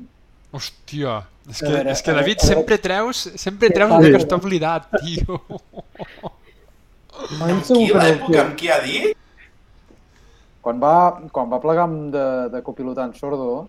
Hòstia, 0.54 1.16
és 1.48 1.58
que, 1.58 1.72
veure, 1.72 1.90
és 1.90 2.04
que 2.04 2.14
David, 2.14 2.38
veure, 2.44 2.54
sempre 2.54 2.78
treus, 2.84 3.24
sempre 3.40 3.72
treus 3.74 3.96
el 3.96 4.06
que 4.06 4.20
està 4.20 4.38
oblidat, 4.38 4.86
tio. 5.02 5.40
Amb 7.40 7.66
qui 7.66 7.88
l'època? 7.88 8.44
Amb 8.44 8.56
qui 8.60 8.70
ha 8.70 8.78
dit? 8.84 9.12
Quan 10.62 10.78
va, 10.78 10.96
quan 11.34 11.50
va 11.50 11.58
plegar 11.64 11.88
de, 11.90 12.26
de 12.52 12.60
copilotant 12.62 13.16
Sordo, 13.18 13.64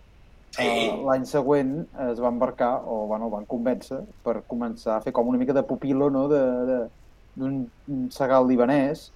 Sí. 0.53 0.65
Uh, 0.67 1.01
L'any 1.07 1.25
següent 1.25 1.73
es 2.11 2.21
va 2.21 2.29
embarcar, 2.29 2.75
o 2.85 3.07
bueno, 3.09 3.31
van 3.33 3.47
convèncer, 3.49 4.03
per 4.25 4.43
començar 4.49 4.97
a 4.97 5.01
fer 5.01 5.13
com 5.15 5.27
una 5.31 5.41
mica 5.41 5.55
de 5.55 5.63
pupilo 5.65 6.11
no? 6.13 6.27
d'un 6.29 8.09
segal 8.13 8.45
libanès, 8.49 9.07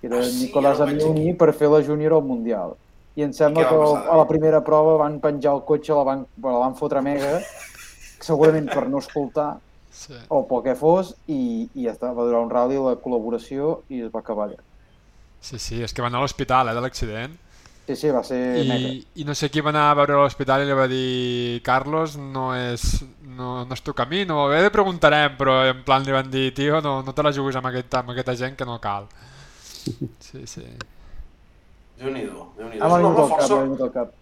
que 0.00 0.10
era 0.10 0.20
ah, 0.20 0.28
sí, 0.28 0.46
Nicolás 0.46 0.82
Amiuni, 0.84 1.32
per 1.38 1.52
fer 1.56 1.70
la 1.72 1.80
júnior 1.86 2.18
al 2.18 2.26
Mundial. 2.26 2.76
I 3.16 3.24
em 3.24 3.32
sembla 3.36 3.64
que 3.68 3.76
a 3.76 4.16
la 4.16 4.26
primera 4.28 4.62
prova 4.64 4.98
van 5.00 5.18
penjar 5.20 5.54
el 5.56 5.64
cotxe, 5.68 5.94
la 5.96 6.04
van, 6.08 6.26
la 6.44 6.58
van 6.60 6.76
fotre 6.76 7.00
mega, 7.04 7.38
segurament 8.28 8.68
per 8.72 8.84
no 8.88 9.00
escoltar, 9.00 9.54
sí. 9.92 10.16
o 10.28 10.42
pel 10.48 10.64
que 10.66 10.76
fos, 10.76 11.14
i, 11.26 11.68
i 11.72 11.86
ja 11.86 11.94
està, 11.96 12.12
va 12.12 12.26
durar 12.28 12.44
un 12.44 12.52
rally 12.52 12.80
la 12.80 12.98
col·laboració 13.00 13.78
i 13.88 14.04
es 14.04 14.12
va 14.12 14.20
acabar 14.20 14.50
allà. 14.50 14.60
Sí, 15.42 15.58
sí, 15.58 15.80
és 15.82 15.92
que 15.94 16.04
va 16.04 16.12
anar 16.12 16.20
a 16.20 16.26
l'hospital, 16.26 16.68
eh, 16.70 16.76
de 16.76 16.84
l'accident. 16.84 17.38
Sí, 17.86 17.96
sí, 17.98 18.10
va 18.14 18.22
ser 18.22 18.38
I, 18.62 18.68
negre. 18.68 18.92
I 19.18 19.24
no 19.26 19.34
sé 19.34 19.50
qui 19.50 19.62
va 19.64 19.72
anar 19.72 19.88
a 19.90 19.96
veure 19.98 20.14
a 20.14 20.22
l'hospital 20.22 20.62
i 20.62 20.68
li 20.68 20.76
va 20.78 20.86
dir 20.90 21.60
Carlos, 21.66 22.14
no 22.16 22.52
és, 22.54 23.02
no, 23.26 23.64
no 23.66 23.74
és 23.74 23.82
tu 23.82 23.94
camí, 23.98 24.22
no, 24.28 24.44
bé, 24.52 24.62
preguntarem, 24.74 25.34
però 25.38 25.58
en 25.66 25.82
plan 25.86 26.06
li 26.06 26.14
van 26.14 26.30
dir, 26.30 26.52
tio, 26.54 26.78
no, 26.84 27.00
no 27.02 27.14
te 27.14 27.26
la 27.26 27.34
juguis 27.34 27.58
amb, 27.58 27.72
aquest, 27.72 27.98
amb 27.98 28.14
aquesta 28.14 28.36
gent 28.38 28.58
que 28.58 28.68
no 28.68 28.80
cal. 28.82 29.10
Sí, 30.22 30.44
sí. 30.46 30.62
Déu-n'hi-do, 31.98 32.44
déu 32.56 32.68
nhi 32.70 32.78
déu 32.78 32.86
ah, 32.86 32.92
és 32.94 33.02
un 33.02 33.08
home 33.08 33.24
força... 33.32 33.88
Cap, 33.94 34.12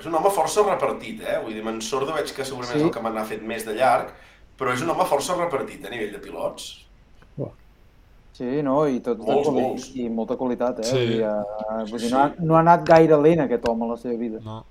és 0.00 0.06
un 0.08 0.16
home 0.16 0.32
força 0.32 0.64
repartit, 0.66 1.24
eh? 1.24 1.38
Vull 1.40 1.56
dir, 1.56 1.64
en 1.66 1.80
Sordo 1.84 2.12
veig 2.16 2.28
que 2.36 2.44
segurament 2.44 2.76
sí. 2.76 2.82
és 2.82 2.86
el 2.86 2.92
que 2.94 3.02
m'ha 3.04 3.24
fet 3.28 3.42
més 3.44 3.64
de 3.66 3.74
llarg, 3.76 4.12
però 4.60 4.76
és 4.76 4.84
un 4.84 4.92
home 4.92 5.08
força 5.08 5.36
repartit 5.38 5.84
a 5.84 5.92
nivell 5.92 6.12
de 6.12 6.20
pilots. 6.22 6.68
Sí, 8.40 8.62
no, 8.64 8.86
i 8.88 9.02
tot 9.04 9.18
molts, 9.20 9.48
de 9.50 9.52
molts. 9.52 9.86
i 10.00 10.06
molta 10.08 10.32
qualitat, 10.40 10.78
eh? 10.80 10.88
Sí. 10.88 11.00
Dir, 11.10 11.28
uh, 11.28 11.82
vull 11.90 12.00
dir, 12.00 12.08
no, 12.08 12.22
ha, 12.22 12.28
no 12.40 12.56
ha 12.56 12.62
anat 12.62 12.86
gaire 12.88 13.18
lent 13.20 13.42
aquest 13.44 13.66
home 13.68 13.84
a 13.84 13.88
la 13.90 13.96
seva 14.00 14.14
vida. 14.16 14.40
No. 14.46 14.62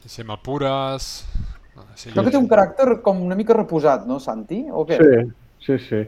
Sí, 0.00 0.08
sí, 0.14 0.24
pures... 0.46 1.10
Sí, 1.94 2.08
Crec 2.10 2.24
que 2.24 2.32
té 2.32 2.38
un 2.40 2.48
caràcter 2.50 2.86
com 3.04 3.20
una 3.22 3.36
mica 3.38 3.52
reposat, 3.54 4.06
no, 4.08 4.16
Santi? 4.18 4.62
O 4.72 4.86
què? 4.88 4.96
Sí, 4.96 5.20
sí, 5.66 5.76
sí. 5.84 6.00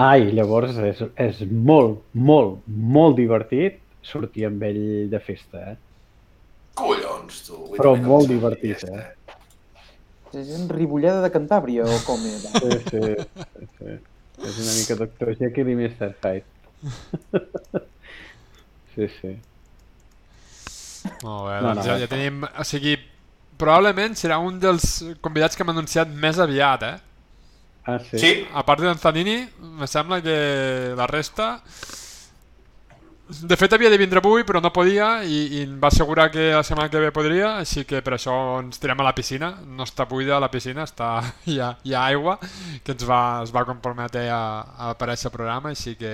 Ai, 0.00 0.30
llavors 0.32 0.78
és, 0.88 1.02
és 1.20 1.42
molt, 1.50 2.00
molt, 2.14 2.62
molt 2.66 3.18
divertit 3.20 3.76
sortir 4.00 4.46
amb 4.48 4.64
ell 4.64 4.82
de 5.12 5.20
festa, 5.20 5.74
eh? 5.74 5.76
Collons, 6.80 7.42
tu! 7.50 7.58
Però 7.76 7.92
molt 8.00 8.32
divertit, 8.32 8.88
eh? 8.88 9.04
És 10.40 10.54
en 10.56 10.70
Ribolleda 10.72 11.20
de 11.20 11.30
Cantàbria, 11.34 11.84
o 11.84 12.00
com 12.06 12.24
és? 12.30 12.48
Sí, 12.48 12.80
sí, 12.88 13.68
sí. 13.76 13.98
És 14.40 14.58
una 14.62 14.72
mica 14.72 14.96
Dr. 14.96 15.34
Jekyll 15.40 15.70
i 15.72 15.76
Mr. 15.76 16.10
Hyde. 16.22 16.44
sí, 18.94 19.08
sí. 19.20 19.32
Molt 21.24 21.46
bé, 21.48 21.60
no, 21.60 21.70
doncs 21.70 21.82
no, 21.82 21.86
ja, 21.86 21.98
ja 22.02 22.08
tenim... 22.10 22.44
O 22.44 22.66
sigui, 22.68 22.96
probablement 23.60 24.16
serà 24.16 24.40
un 24.40 24.58
dels 24.62 24.88
convidats 25.24 25.56
que 25.56 25.64
hem 25.64 25.72
anunciat 25.74 26.10
més 26.24 26.40
aviat, 26.40 26.86
eh? 26.88 26.96
Ah, 27.88 27.98
sí? 28.04 28.20
Sí. 28.20 28.32
A 28.52 28.64
part 28.68 28.84
d'Anzanini, 28.84 29.38
me 29.80 29.88
sembla 29.90 30.20
que 30.24 30.36
la 30.96 31.08
resta 31.10 31.54
de 33.30 33.56
fet 33.56 33.72
havia 33.76 33.90
de 33.92 33.98
vindre 34.00 34.20
avui 34.20 34.44
però 34.46 34.60
no 34.62 34.72
podia 34.74 35.22
i, 35.22 35.38
i 35.58 35.62
em 35.62 35.76
va 35.82 35.90
assegurar 35.92 36.28
que 36.32 36.50
la 36.54 36.62
setmana 36.66 36.90
que 36.90 37.02
ve 37.02 37.12
podria 37.14 37.54
així 37.60 37.84
que 37.88 38.02
per 38.04 38.16
això 38.16 38.34
ens 38.60 38.80
tirem 38.82 39.00
a 39.00 39.06
la 39.06 39.14
piscina 39.16 39.52
no 39.66 39.86
està 39.86 40.06
buida 40.10 40.40
la 40.42 40.50
piscina, 40.52 40.86
està, 40.88 41.12
hi, 41.50 41.60
ha, 41.62 41.72
hi 41.86 41.94
ha 41.94 42.04
aigua 42.10 42.38
que 42.84 42.94
ens 42.96 43.06
va, 43.06 43.22
es 43.44 43.54
va 43.54 43.66
comprometre 43.68 44.26
a, 44.34 44.42
a 44.76 44.92
aparèixer 44.94 45.30
al 45.30 45.36
programa 45.36 45.74
així 45.74 45.96
que... 46.00 46.12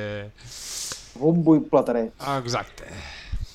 Bombo 1.17 1.55
i 1.57 1.63
plateret. 1.65 2.13
Exacte. 2.37 2.91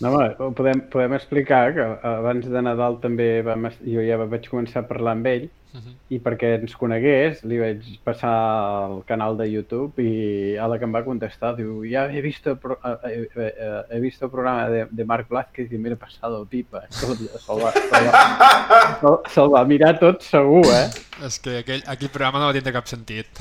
No, 0.01 0.15
home, 0.15 0.51
podem, 0.57 0.79
podem 0.89 1.13
explicar 1.13 1.75
que 1.75 1.85
abans 2.09 2.47
de 2.49 2.61
Nadal 2.65 2.97
també 3.03 3.29
vam, 3.45 3.69
jo 3.85 4.01
ja 4.01 4.17
vaig 4.23 4.47
començar 4.49 4.81
a 4.81 4.89
parlar 4.89 5.13
amb 5.13 5.29
ell 5.29 5.45
uh 5.73 5.79
-huh. 5.79 5.93
i 6.09 6.19
perquè 6.19 6.59
ens 6.59 6.75
conegués 6.75 7.43
li 7.43 7.59
vaig 7.59 7.99
passar 8.03 8.31
al 8.31 9.03
canal 9.05 9.37
de 9.37 9.47
YouTube 9.49 10.01
i 10.03 10.57
a 10.57 10.67
la 10.67 10.77
que 10.77 10.85
em 10.85 10.93
va 10.93 11.03
contestar 11.03 11.55
diu, 11.55 11.83
ja 11.85 12.05
he 12.11 12.21
vist 12.21 12.47
el, 12.47 12.57
pro, 12.57 12.77
he, 13.03 13.27
he, 13.35 13.53
he 13.89 13.99
vist 13.99 14.21
el 14.21 14.29
programa 14.29 14.69
de, 14.69 14.87
de 14.89 15.05
Marc 15.05 15.29
Blázquez 15.29 15.71
i 15.71 15.77
m'he 15.77 15.95
passat 15.95 16.31
el 16.31 16.47
pipa. 16.47 16.83
Se'l 16.89 17.61
va, 17.61 17.71
se 17.71 19.07
va, 19.07 19.21
se 19.27 19.41
va 19.41 19.63
mirar 19.65 19.99
tot 19.99 20.21
segur, 20.21 20.65
eh? 20.65 20.89
És 21.25 21.39
que 21.39 21.57
aquell, 21.59 21.83
aquell 21.85 22.09
programa 22.09 22.39
no 22.39 22.49
va 22.49 22.53
tindre 22.53 22.73
cap 22.73 22.87
sentit. 22.87 23.27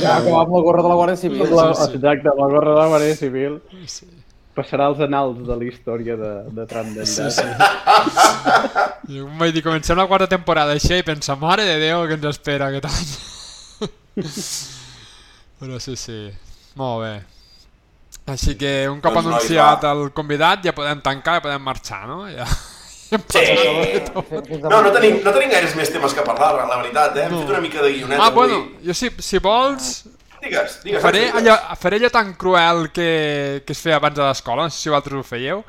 Ja, 0.00 0.16
acabar 0.16 0.40
amb 0.44 0.54
la 0.54 0.60
gorra 0.64 0.82
de 0.82 0.88
la 0.88 0.96
Guàrdia 0.96 1.16
Civil. 1.16 1.42
La, 1.52 1.70
exacte, 1.70 2.28
amb 2.32 2.40
la 2.40 2.48
gorra 2.48 2.70
de 2.70 2.78
la 2.78 2.88
Guàrdia 2.88 3.16
Civil. 3.16 3.60
Sí 3.86 4.19
passarà 4.60 4.86
als 4.90 5.00
anals 5.04 5.40
de 5.48 5.56
la 5.56 5.66
història 5.66 6.14
de, 6.20 6.30
de 6.54 6.66
Tram 6.70 6.92
d'enllà. 6.94 7.08
Sí, 7.08 7.26
sí. 7.40 7.48
I 9.16 9.24
vaig 9.40 9.56
dir, 9.56 9.64
comencem 9.66 9.98
la 9.98 10.06
quarta 10.06 10.28
temporada 10.30 10.76
així 10.76 11.00
i 11.00 11.06
pensa, 11.06 11.34
mare 11.40 11.64
de 11.66 11.78
Déu, 11.82 12.04
que 12.06 12.16
ens 12.20 12.28
espera 12.30 12.70
aquest 12.70 12.86
any. 12.92 13.10
Però 15.60 15.78
sí, 15.82 15.96
sí, 15.96 16.18
molt 16.80 17.02
bé. 17.04 17.12
Així 18.30 18.54
que 18.58 18.72
un 18.88 19.00
cop 19.02 19.16
doncs 19.16 19.26
anunciat 19.26 19.84
el 19.90 20.04
convidat 20.16 20.62
ja 20.64 20.72
podem 20.76 21.00
tancar 21.04 21.38
i 21.40 21.44
podem 21.44 21.64
marxar, 21.66 22.04
no? 22.10 22.24
Ja. 22.30 22.46
Sí. 23.10 23.40
No, 24.62 24.76
no 24.84 24.90
tenim, 24.94 25.16
no 25.24 25.32
tenim 25.34 25.50
gaires 25.50 25.72
més 25.74 25.88
temes 25.90 26.12
que 26.14 26.22
parlar, 26.22 26.52
la 26.70 26.76
veritat, 26.78 27.16
eh? 27.18 27.24
Hem 27.26 27.32
no. 27.34 27.40
fet 27.40 27.48
una 27.56 27.62
mica 27.64 27.82
de 27.82 27.88
guioneta 27.96 28.20
Ah, 28.22 28.28
avui. 28.28 28.36
bueno, 28.36 28.58
jo 28.86 28.94
si, 28.94 29.08
si 29.18 29.40
vols, 29.42 29.88
Digues, 30.40 30.78
digues. 30.84 31.02
Faré 31.02 31.26
allò, 31.36 31.56
faré 31.76 31.98
allò 32.00 32.10
tan 32.12 32.34
cruel 32.40 32.88
que, 32.94 33.62
que 33.66 33.74
es 33.76 33.80
feia 33.80 33.98
abans 34.00 34.16
de 34.16 34.24
l'escola, 34.24 34.64
no 34.66 34.72
sé 34.72 34.78
si 34.80 34.92
vosaltres 34.92 35.20
ho 35.20 35.26
fèieu, 35.26 35.64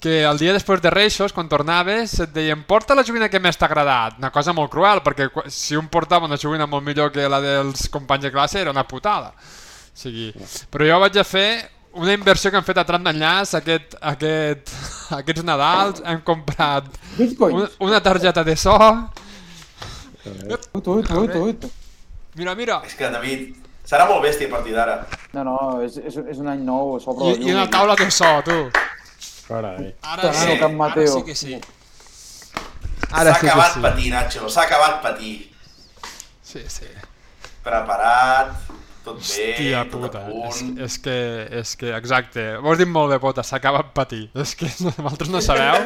que 0.00 0.22
el 0.24 0.40
dia 0.40 0.52
després 0.52 0.82
de 0.84 0.92
Reixos, 0.92 1.32
quan 1.32 1.48
tornaves, 1.48 2.18
et 2.20 2.32
deien 2.32 2.64
porta 2.68 2.96
la 2.96 3.04
joguina 3.04 3.30
que 3.32 3.40
més 3.40 3.56
t'ha 3.56 3.68
agradat. 3.68 4.18
Una 4.20 4.32
cosa 4.32 4.52
molt 4.56 4.72
cruel, 4.72 5.00
perquè 5.04 5.30
si 5.52 5.76
un 5.76 5.88
portava 5.92 6.28
una 6.28 6.40
joguina 6.40 6.66
molt 6.68 6.84
millor 6.84 7.12
que 7.12 7.28
la 7.28 7.40
dels 7.40 7.88
companys 7.92 8.26
de 8.26 8.32
classe 8.34 8.60
era 8.60 8.72
una 8.74 8.84
putada. 8.88 9.32
O 9.32 9.96
sigui, 9.96 10.28
però 10.72 10.88
jo 10.88 11.00
vaig 11.04 11.16
a 11.20 11.24
fer 11.24 11.48
una 11.94 12.12
inversió 12.12 12.50
que 12.50 12.58
hem 12.58 12.66
fet 12.66 12.80
a 12.82 12.84
tram 12.84 13.04
d'enllaç 13.06 13.54
aquest, 13.60 13.96
aquest, 14.12 14.72
aquests 15.20 15.44
Nadals. 15.46 16.04
Hem 16.04 16.20
comprat 16.26 16.88
una, 17.48 17.68
una 17.88 18.00
targeta 18.04 18.44
de 18.44 18.56
so. 18.60 18.76
Ut, 20.24 20.70
ut, 20.74 20.88
ut, 20.88 21.36
ut. 21.44 21.68
Mira, 22.34 22.56
mira. 22.58 22.80
És 22.84 22.96
que, 22.98 23.08
David, 23.12 23.63
Serà 23.84 24.06
molt 24.08 24.22
bèstia 24.24 24.48
a 24.48 24.50
partir 24.54 24.72
d'ara. 24.74 24.94
No, 25.36 25.42
no, 25.44 25.56
és, 25.84 25.98
és, 26.00 26.16
és 26.32 26.38
un 26.40 26.48
any 26.48 26.62
nou 26.64 26.94
sobre 27.04 27.32
I, 27.34 27.48
I 27.50 27.52
una 27.52 27.66
taula 27.70 27.94
de 28.00 28.06
so, 28.10 28.30
tu. 28.46 28.58
Carai. 29.48 29.90
Ara 30.00 30.30
sí, 30.32 30.46
Can 30.56 30.62
ara 30.64 30.68
Mateo. 30.78 31.12
sí 31.18 31.22
que 31.26 31.34
sí. 31.34 31.58
S'ha 31.60 33.18
Ara 33.20 33.34
sí 33.34 33.40
que 33.44 33.50
acabat 33.50 33.74
sí. 33.74 33.80
patir, 33.84 34.10
Nacho, 34.14 34.48
s'ha 34.48 34.62
acabat 34.64 35.02
patir. 35.02 35.34
Sí, 36.42 36.62
sí. 36.68 36.88
Preparat, 37.64 38.54
tot 39.04 39.18
bé, 39.20 39.22
Hòstia 39.52 39.82
tot 39.90 40.00
puta, 40.00 40.20
a 40.24 40.48
és, 40.48 40.58
punt. 40.62 40.78
és 40.86 40.96
que, 41.04 41.16
és 41.60 41.74
que, 41.80 41.92
exacte, 41.96 42.44
ho 42.56 42.72
has 42.72 42.80
dit 42.80 42.88
molt 42.88 43.12
bé, 43.12 43.18
Pota, 43.20 43.44
s'acaba 43.44 43.82
patir. 43.94 44.30
És 44.34 44.54
que 44.56 44.68
no- 44.80 44.92
vosaltres 44.96 45.28
no 45.32 45.40
sabeu 45.44 45.76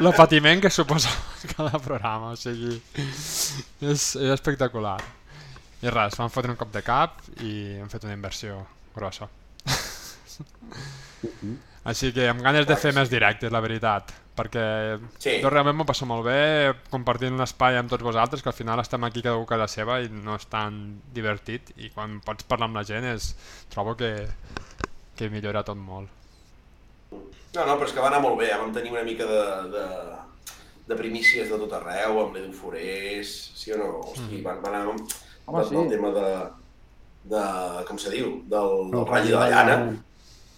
el 0.00 0.12
patiment 0.16 0.60
que 0.64 0.70
suposa 0.70 1.08
cada 1.56 1.78
programa, 1.80 2.32
o 2.32 2.36
sigui, 2.36 2.76
és, 3.00 3.24
és 3.80 4.32
espectacular. 4.36 4.98
I 5.82 5.90
res, 5.94 6.16
vam 6.18 6.30
fotre 6.34 6.50
un 6.50 6.58
cop 6.58 6.72
de 6.74 6.82
cap 6.82 7.20
i 7.44 7.52
hem 7.78 7.88
fet 7.92 8.04
una 8.08 8.16
inversió 8.16 8.56
grossa. 8.96 9.28
Així 11.88 12.10
que 12.12 12.26
amb 12.28 12.42
ganes 12.44 12.66
de 12.68 12.76
fer 12.76 12.90
més 12.96 13.08
directes, 13.10 13.50
la 13.54 13.60
veritat, 13.64 14.10
perquè 14.38 14.64
Sí. 15.18 15.38
jo 15.42 15.50
realment 15.50 15.76
m'ho 15.78 15.86
passo 15.86 16.06
molt 16.06 16.24
bé 16.26 16.74
compartint 16.90 17.32
un 17.34 17.40
espai 17.42 17.78
amb 17.78 17.88
tots 17.90 18.02
vosaltres, 18.04 18.42
que 18.42 18.50
al 18.50 18.54
final 18.58 18.80
estem 18.82 19.02
aquí 19.04 19.22
cada 19.22 19.36
un 19.38 19.46
casa 19.46 19.68
seva 19.68 20.00
i 20.02 20.08
no 20.10 20.34
és 20.36 20.46
tan 20.46 21.00
divertit 21.14 21.72
i 21.76 21.90
quan 21.94 22.20
pots 22.20 22.44
parlar 22.44 22.68
amb 22.68 22.76
la 22.76 22.84
gent 22.84 23.04
és, 23.08 23.32
trobo 23.70 23.96
que, 23.96 24.12
que 25.16 25.30
millora 25.30 25.64
tot 25.64 25.76
molt. 25.78 26.08
No, 27.10 27.64
no, 27.64 27.78
però 27.78 27.86
és 27.86 27.92
que 27.96 28.00
va 28.04 28.08
anar 28.12 28.20
molt 28.20 28.36
bé, 28.38 28.50
eh? 28.52 28.58
vam 28.58 28.72
tenir 28.74 28.90
una 28.92 29.02
mica 29.06 29.24
de, 29.24 29.44
de, 29.72 29.86
de 30.90 30.96
primícies 30.98 31.48
de 31.48 31.56
tot 31.58 31.72
arreu, 31.78 32.20
amb 32.26 32.36
l'Edu 32.36 32.52
Forés, 32.52 33.32
sí 33.56 33.72
o 33.72 33.78
no? 33.80 33.88
Hosti, 34.12 34.42
van, 34.44 34.60
van 34.62 34.74
anar 34.74 34.92
amb, 34.92 35.16
Home, 35.48 35.62
del, 35.62 35.70
sí. 35.70 35.78
del 35.80 35.88
tema 35.96 36.12
de, 36.14 36.26
de, 37.32 37.46
com 37.88 37.98
se 38.00 38.12
diu, 38.12 38.36
del, 38.52 38.76
del 38.92 39.00
El 39.00 39.08
ratlli 39.08 39.34
de 39.34 39.40
la 39.40 39.48
llana, 39.54 39.80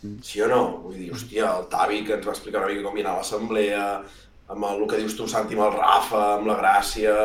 Mm. 0.00 0.22
sí 0.24 0.40
o 0.40 0.48
no? 0.48 0.60
Vull 0.86 0.96
dir, 0.96 1.10
hòstia, 1.12 1.52
el 1.60 1.66
Tavi 1.68 2.00
que 2.06 2.14
ens 2.16 2.26
va 2.26 2.32
explicar 2.32 2.62
una 2.62 2.72
mica 2.72 2.86
com 2.86 2.96
hi 2.96 3.02
anava 3.04 3.20
l'assemblea, 3.20 3.86
amb 4.50 4.66
el, 4.66 4.82
el 4.82 4.88
que 4.88 5.00
dius 5.02 5.16
tu, 5.18 5.26
Santi, 5.28 5.58
amb 5.58 5.66
el 5.68 5.74
Rafa, 5.78 6.26
amb 6.38 6.48
la 6.50 6.60
Gràcia... 6.62 7.16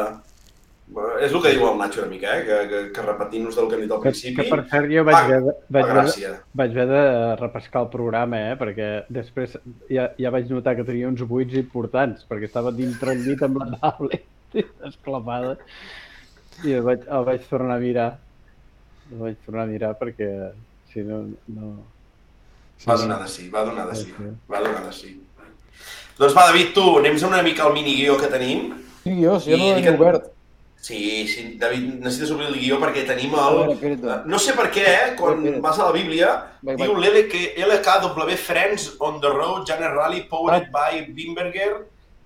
Bueno, 0.85 1.15
és 1.17 1.31
el 1.33 1.41
que 1.41 1.49
diu 1.55 1.63
el 1.65 1.79
Nacho 1.79 2.03
una 2.03 2.11
mica, 2.11 2.35
eh? 2.37 2.43
que, 2.45 2.57
que, 2.69 2.79
que 2.93 3.03
repetint-nos 3.07 3.55
del 3.57 3.69
que 3.71 3.73
hem 3.73 3.85
dit 3.87 3.93
al 3.95 4.01
Que, 4.03 4.11
principi... 4.11 4.35
que 4.37 4.43
per 4.51 4.59
cert 4.69 4.91
jo 4.91 5.01
vaig 5.07 5.15
va, 5.15 5.21
haver, 5.23 5.55
vaig, 5.73 5.93
haver, 5.95 6.33
vaig 6.61 6.75
haver 6.75 6.85
de 6.91 7.05
repescar 7.39 7.81
el 7.81 7.89
programa, 7.95 8.41
eh? 8.51 8.59
perquè 8.59 8.89
després 9.15 9.55
ja, 9.89 10.11
ja 10.19 10.33
vaig 10.35 10.51
notar 10.53 10.75
que 10.77 10.85
tenia 10.85 11.09
uns 11.09 11.23
buits 11.25 11.57
importants, 11.57 12.27
perquè 12.29 12.51
estava 12.51 12.75
dintre 12.75 13.15
el 13.15 13.23
llit 13.25 13.41
amb 13.47 13.63
la 13.63 13.71
tablet 13.79 14.27
esclapada 14.91 15.55
i 16.63 16.71
el 16.73 16.81
vaig, 16.85 17.03
el 17.09 17.25
vaig 17.27 17.43
tornar 17.49 17.75
a 17.77 17.79
mirar. 17.83 18.07
El 19.11 19.19
vaig 19.21 19.35
tornar 19.45 19.63
a 19.63 19.69
mirar 19.69 19.93
perquè 19.99 20.29
si 20.93 21.03
no... 21.05 21.25
no... 21.47 21.73
Va 22.87 22.95
donar 22.99 23.21
de 23.23 23.27
sí, 23.31 23.49
va 23.49 23.63
donar 23.63 23.87
de 23.89 23.95
sí, 23.95 24.03
Sí, 24.09 24.13
sí. 24.17 24.29
va 24.51 24.59
donar 24.61 24.85
de 24.85 24.93
sí. 24.93 25.11
Doncs 26.17 26.35
va, 26.35 26.45
David, 26.49 26.73
tu, 26.75 26.83
anem 26.99 27.17
a 27.23 27.27
una 27.27 27.41
mica 27.43 27.63
al 27.65 27.73
miniguió 27.73 28.17
que 28.17 28.27
tenim. 28.31 28.73
Sí, 29.03 29.13
jo, 29.23 29.39
si 29.39 29.51
jo 29.51 29.57
no 29.57 29.69
l'he 29.75 29.83
que- 29.83 29.93
obert. 29.97 30.31
Sí, 30.85 31.25
sí, 31.27 31.57
David, 31.57 31.95
necessites 32.03 32.29
obrir 32.35 32.45
el 32.51 32.59
guió 32.59 32.77
perquè 32.79 33.05
tenim 33.07 33.31
el... 33.33 33.55
veure, 33.57 33.73
espera't. 33.73 34.27
No 34.29 34.37
sé 34.37 34.53
per 34.53 34.67
què, 34.75 34.83
eh, 34.85 35.13
quan 35.17 35.39
Espera't. 35.39 35.61
vas 35.63 35.79
a 35.79 35.87
la 35.87 35.93
Bíblia, 35.95 36.27
Vai, 36.61 36.75
vai. 36.75 36.85
diu 36.85 36.93
l'LK 36.99 37.39
LKW 37.65 38.35
Friends 38.37 38.91
on 38.99 39.17
the 39.23 39.31
Road 39.33 39.65
Channel 39.65 39.95
Rally 39.97 40.21
powered 40.29 40.67
by 40.75 41.01
Bimberger 41.17 41.71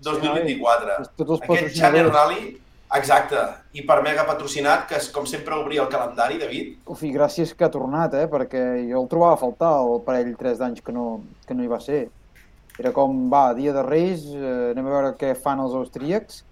2024. 0.03 0.97
És 1.05 1.13
tots 1.15 1.37
els 1.37 1.45
Aquest 1.47 1.77
Channel. 1.79 2.09
Rally, 2.11 2.57
exacte, 2.97 3.38
i 3.78 3.84
per 3.86 3.99
mega 4.06 4.23
patrocinat, 4.25 4.88
que 4.89 4.97
és 4.97 5.10
com 5.13 5.28
sempre 5.30 5.56
obrir 5.60 5.80
el 5.84 5.89
calendari, 5.91 6.39
David. 6.41 6.78
Ufi, 6.89 7.12
gràcies 7.13 7.54
que 7.56 7.65
ha 7.67 7.71
tornat, 7.73 8.15
eh? 8.17 8.25
perquè 8.32 8.63
jo 8.89 9.04
el 9.04 9.10
trobava 9.12 9.36
a 9.38 9.41
faltar 9.41 9.73
el 9.84 10.02
parell, 10.08 10.32
tres 10.39 10.58
d'anys 10.58 10.82
que, 10.82 10.95
no, 10.95 11.21
que 11.45 11.54
no 11.58 11.63
hi 11.63 11.69
va 11.71 11.80
ser. 11.84 12.08
Era 12.80 12.93
com, 12.95 13.28
va, 13.30 13.54
dia 13.54 13.73
de 13.75 13.84
Reis, 13.84 14.23
eh, 14.34 14.71
anem 14.71 14.88
a 14.88 14.93
veure 14.95 15.15
què 15.19 15.34
fan 15.38 15.60
els 15.60 15.75
austríacs, 15.75 16.45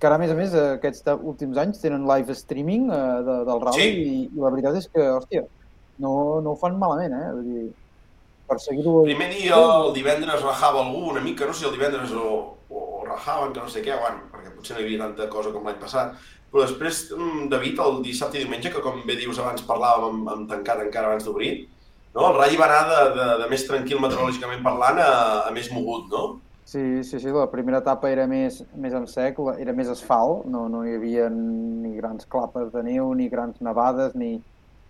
que 0.00 0.08
ara, 0.08 0.16
a 0.16 0.18
més 0.18 0.32
a 0.32 0.36
més, 0.36 0.54
aquests 0.54 1.06
últims 1.22 1.56
anys 1.60 1.78
tenen 1.80 2.08
live 2.08 2.34
streaming 2.34 2.90
eh, 2.90 3.02
de, 3.28 3.38
del 3.46 3.60
rally 3.62 3.84
Sí. 3.84 3.90
i, 4.02 4.18
i 4.34 4.40
la 4.42 4.50
veritat 4.50 4.80
és 4.80 4.88
que, 4.90 5.04
hòstia, 5.20 5.44
no, 6.02 6.40
no 6.42 6.54
ho 6.54 6.58
fan 6.60 6.78
malament, 6.80 7.14
eh? 7.14 7.30
Vull 7.36 7.44
dir, 7.52 7.66
per 8.48 8.58
seguir-ho... 8.62 9.02
Primer 9.06 9.30
dia, 9.32 9.56
el 9.56 9.92
divendres 9.96 10.42
rajava 10.44 10.82
algú 10.84 11.10
una 11.12 11.22
mica, 11.24 11.46
no 11.46 11.54
sé 11.54 11.64
si 11.64 11.68
el 11.70 11.76
divendres 11.76 12.12
o, 12.12 12.56
o 12.70 13.02
rajaven, 13.08 13.52
que 13.52 13.64
no 13.64 13.72
sé 13.72 13.82
què, 13.84 13.96
bueno, 14.00 14.28
perquè 14.32 14.54
potser 14.54 14.76
no 14.76 14.82
hi 14.82 14.88
havia 14.88 15.02
tanta 15.04 15.28
cosa 15.32 15.52
com 15.54 15.66
l'any 15.66 15.80
passat. 15.82 16.14
Però 16.52 16.62
després, 16.62 17.04
mm, 17.16 17.48
David, 17.50 17.80
el 17.82 18.00
dissabte 18.04 18.38
i 18.38 18.44
diumenge, 18.44 18.70
que 18.70 18.82
com 18.84 19.00
bé 19.08 19.18
dius 19.18 19.40
abans 19.42 19.64
parlàvem 19.66 20.10
amb, 20.10 20.32
amb 20.36 20.50
tancat 20.52 20.84
encara 20.84 21.10
abans 21.10 21.26
d'obrir, 21.26 21.52
no? 22.14 22.28
el 22.28 22.38
ratll 22.38 22.60
va 22.60 22.68
anar 22.70 22.82
de, 22.90 23.00
de, 23.18 23.28
de 23.42 23.48
més 23.50 23.64
tranquil 23.66 24.02
meteorològicament 24.04 24.62
parlant 24.62 25.00
a, 25.02 25.12
a 25.48 25.54
més 25.56 25.72
mogut, 25.74 26.06
no? 26.12 26.24
Sí, 26.64 27.02
sí, 27.04 27.18
sí, 27.20 27.28
la 27.28 27.50
primera 27.52 27.82
etapa 27.82 28.08
era 28.08 28.24
més, 28.26 28.62
més 28.80 28.94
en 28.96 29.04
sec, 29.10 29.36
era 29.60 29.74
més 29.76 29.90
asfalt, 29.92 30.46
no, 30.48 30.64
no 30.72 30.80
hi 30.86 30.94
havia 30.96 31.26
ni 31.28 31.92
grans 31.98 32.24
clapes 32.30 32.70
de 32.72 32.84
neu, 32.86 33.10
ni 33.18 33.28
grans 33.28 33.58
nevades, 33.60 34.14
ni 34.16 34.38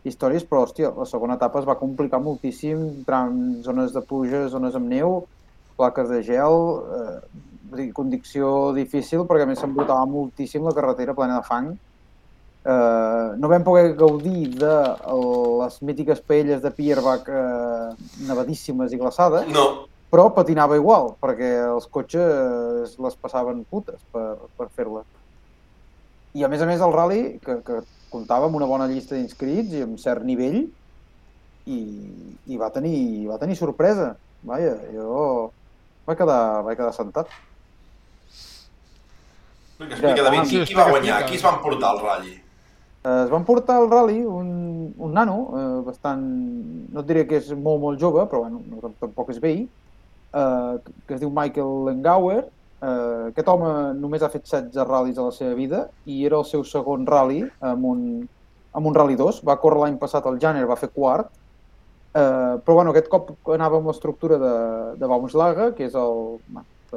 històries, 0.04 0.44
però, 0.48 0.64
hòstia, 0.64 0.92
la 0.96 1.06
segona 1.08 1.38
etapa 1.38 1.60
es 1.60 1.68
va 1.68 1.78
complicar 1.80 2.20
moltíssim, 2.22 2.84
en 3.08 3.62
zones 3.64 3.94
de 3.94 4.02
pluja, 4.04 4.46
zones 4.52 4.76
amb 4.76 4.90
neu, 4.92 5.24
plaques 5.78 6.10
de 6.12 6.20
gel, 6.26 6.58
eh, 7.74 7.88
condició 7.96 8.72
difícil, 8.76 9.24
perquè 9.26 9.42
a 9.42 9.50
més 9.50 9.58
s'embrutava 9.58 10.04
moltíssim 10.06 10.62
la 10.64 10.74
carretera 10.76 11.14
plena 11.14 11.40
de 11.40 11.48
fang. 11.48 11.72
Eh, 12.64 13.30
no 13.36 13.48
vam 13.48 13.64
poder 13.64 13.94
gaudir 13.98 14.54
de 14.56 14.76
les 15.60 15.80
mítiques 15.82 16.20
paelles 16.20 16.62
de 16.62 16.70
Pierbach 16.70 17.26
eh, 17.28 17.90
nevadíssimes 18.28 18.92
i 18.92 19.00
glaçades, 19.00 19.50
No, 19.52 19.86
però 20.14 20.28
patinava 20.30 20.78
igual, 20.78 21.16
perquè 21.20 21.50
els 21.66 21.88
cotxes 21.90 22.94
les 23.02 23.16
passaven 23.20 23.64
putes 23.66 23.98
per, 24.12 24.36
per 24.56 24.68
fer-la. 24.76 25.02
I 26.34 26.44
a 26.46 26.48
més 26.50 26.62
a 26.62 26.68
més 26.70 26.80
el 26.82 26.94
rally, 26.94 27.22
que, 27.42 27.58
que 27.66 27.82
comptava 28.14 28.48
amb 28.48 28.56
una 28.60 28.70
bona 28.70 28.86
llista 28.90 29.18
d'inscrits 29.18 29.74
i 29.74 29.82
amb 29.84 29.98
cert 30.02 30.24
nivell, 30.26 30.62
i, 31.66 31.80
i 32.46 32.60
va, 32.60 32.70
tenir, 32.70 33.26
va 33.30 33.40
tenir 33.40 33.58
sorpresa. 33.58 34.14
Vaja, 34.44 34.76
jo 34.92 35.50
vaig 36.06 36.20
quedar, 36.20 36.40
vaig 36.66 36.78
quedar 36.78 36.94
sentat. 36.94 37.28
explica, 39.74 39.94
explica, 39.96 40.24
David, 40.24 40.48
qui, 40.48 40.64
qui 40.68 40.78
va 40.78 40.88
guanyar? 40.90 41.20
Qui 41.28 41.38
es 41.40 41.44
van 41.44 41.60
portar 41.64 41.94
al 41.94 42.02
ratll? 42.04 42.32
Eh, 43.04 43.22
Es 43.24 43.30
van 43.32 43.44
portar 43.44 43.76
al 43.76 43.90
rally 43.90 44.22
un, 44.24 44.50
un 44.96 45.12
nano, 45.12 45.38
eh, 45.60 45.80
bastant, 45.84 46.22
no 46.92 47.02
et 47.02 47.08
diré 47.08 47.26
que 47.28 47.36
és 47.36 47.50
molt, 47.52 47.82
molt 47.82 48.00
jove, 48.00 48.24
però 48.30 48.44
bueno, 48.46 48.62
no, 48.64 48.92
tampoc 49.00 49.32
és 49.34 49.40
vell, 49.42 49.66
eh, 50.32 50.92
que 51.04 51.16
es 51.16 51.20
diu 51.20 51.32
Michael 51.32 51.84
Lengauer. 51.90 52.46
Eh, 52.84 53.30
aquest 53.30 53.48
home 53.48 53.70
només 53.96 54.22
ha 54.22 54.30
fet 54.32 54.44
16 54.44 54.84
ral·lis 54.88 55.18
a 55.18 55.28
la 55.28 55.34
seva 55.34 55.54
vida 55.56 55.84
i 56.10 56.24
era 56.28 56.40
el 56.42 56.46
seu 56.48 56.64
segon 56.68 57.06
rally 57.08 57.40
amb 57.64 57.86
un, 57.88 58.00
amb 58.74 58.90
un 58.90 58.96
Rally 58.98 59.16
2. 59.20 59.40
Va 59.48 59.58
córrer 59.62 59.84
l'any 59.84 59.98
passat 60.02 60.26
al 60.28 60.40
Janner, 60.42 60.66
va 60.68 60.78
fer 60.80 60.90
quart, 60.92 61.30
eh, 62.12 62.54
però 62.64 62.80
bueno, 62.80 62.92
aquest 62.92 63.08
cop 63.12 63.30
anava 63.54 63.80
amb 63.80 63.90
l'estructura 63.90 64.40
de, 64.42 64.54
de 65.00 65.10
Baumslager, 65.10 65.70
que 65.78 65.86
és 65.88 65.94
el, 65.98 66.24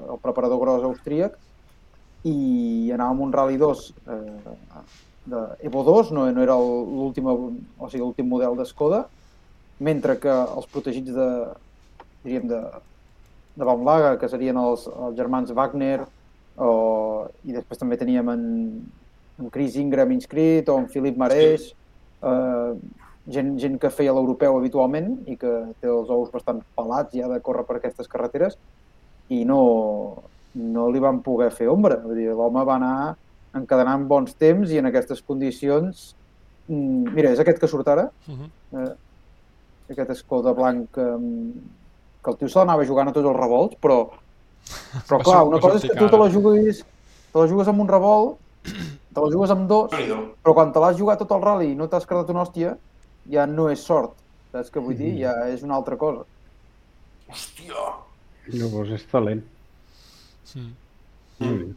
el 0.01 0.23
preparador 0.23 0.59
gros 0.63 0.87
austríac, 0.89 1.37
i 2.27 2.91
anava 2.95 3.13
amb 3.13 3.27
un 3.27 3.35
Rally 3.35 3.61
2 3.61 3.85
eh, 4.15 4.57
de 5.31 5.45
Evo 5.69 5.85
2, 5.85 6.11
no, 6.17 6.25
no 6.33 6.43
era 6.43 6.57
l'últim 6.57 7.29
o 7.29 7.91
sigui, 7.91 8.25
model 8.25 8.57
d'Skoda, 8.57 9.05
mentre 9.83 10.17
que 10.19 10.33
els 10.33 10.67
protegits 10.73 11.13
de, 11.13 11.29
diríem, 12.25 12.47
de, 12.49 12.61
de 13.57 13.65
Baumlaga, 13.65 14.15
que 14.21 14.29
serien 14.29 14.57
els, 14.61 14.85
els 14.87 15.17
germans 15.17 15.51
Wagner, 15.57 16.05
o, 16.57 16.69
i 17.45 17.53
després 17.55 17.81
també 17.81 17.97
teníem 17.97 18.29
en, 18.33 18.45
en 19.41 19.49
Chris 19.53 19.75
Ingram 19.81 20.13
inscrit, 20.13 20.69
o 20.69 20.77
en 20.77 20.87
Philip 20.93 21.17
Marès, 21.17 21.71
eh, 22.21 22.71
gent, 23.33 23.55
gent 23.61 23.77
que 23.81 23.91
feia 23.93 24.13
l'europeu 24.15 24.57
habitualment 24.57 25.15
i 25.27 25.35
que 25.41 25.53
té 25.81 25.89
els 25.91 26.09
ous 26.13 26.29
bastant 26.33 26.61
pelats 26.77 27.17
ja 27.17 27.29
de 27.31 27.39
córrer 27.45 27.65
per 27.67 27.79
aquestes 27.79 28.09
carreteres, 28.11 28.57
i 29.29 29.41
no, 29.45 29.61
no 30.55 30.85
li 30.93 31.01
van 31.03 31.19
poder 31.25 31.49
fer 31.51 31.67
ombra. 31.69 31.97
Vull 32.05 32.21
dir, 32.21 32.29
l'home 32.31 32.63
va 32.65 32.77
anar 32.77 33.15
encadenant 33.57 34.05
bons 34.07 34.37
temps 34.37 34.71
i 34.71 34.79
en 34.79 34.85
aquestes 34.89 35.21
condicions... 35.25 36.13
mm, 36.69 37.13
Mira, 37.15 37.33
és 37.33 37.41
aquest 37.41 37.59
que 37.59 37.67
surt 37.67 37.87
ara, 37.89 38.09
Uh 38.27 38.37
-huh. 38.37 38.49
eh, 38.83 38.93
aquest 39.89 40.13
Skoda 40.19 40.53
blanc 40.53 40.89
que, 40.93 41.05
que 42.27 42.33
el 42.33 42.39
tio 42.41 42.49
se 42.51 42.59
l'anava 42.59 42.83
jugant 42.83 43.07
a 43.07 43.15
tots 43.15 43.29
els 43.29 43.39
revolts, 43.39 43.77
però, 43.79 44.01
però 45.07 45.19
clar, 45.23 45.39
una 45.47 45.61
cosa 45.63 45.79
és 45.79 45.87
que 45.87 45.95
tu 45.95 46.09
te 46.11 46.19
la 46.19 46.27
juguis, 46.33 46.83
te 47.31 47.39
la 47.39 47.47
jugues 47.47 47.71
amb 47.71 47.85
un 47.85 47.91
revolt, 47.93 48.35
te 48.67 49.23
la 49.23 49.29
jugues 49.31 49.53
amb 49.55 49.69
dos, 49.69 49.95
però 50.43 50.55
quan 50.57 50.73
te 50.75 50.83
l'has 50.83 50.99
jugat 50.99 51.23
tot 51.23 51.31
el 51.37 51.45
rally 51.45 51.71
i 51.71 51.77
no 51.79 51.87
t'has 51.87 52.07
quedat 52.09 52.33
una 52.33 52.43
hòstia, 52.43 52.75
ja 53.31 53.47
no 53.47 53.69
és 53.71 53.85
sort. 53.87 54.19
Saps 54.51 54.73
què 54.73 54.83
vull 54.83 54.99
dir? 54.99 55.13
Ja 55.21 55.33
és 55.51 55.63
una 55.63 55.77
altra 55.79 55.95
cosa. 55.99 56.25
Hòstia. 57.31 57.87
Llavors 58.51 58.91
és 58.95 59.07
talent. 59.11 59.43
Mm. 60.55 60.71
Mm. 61.43 61.73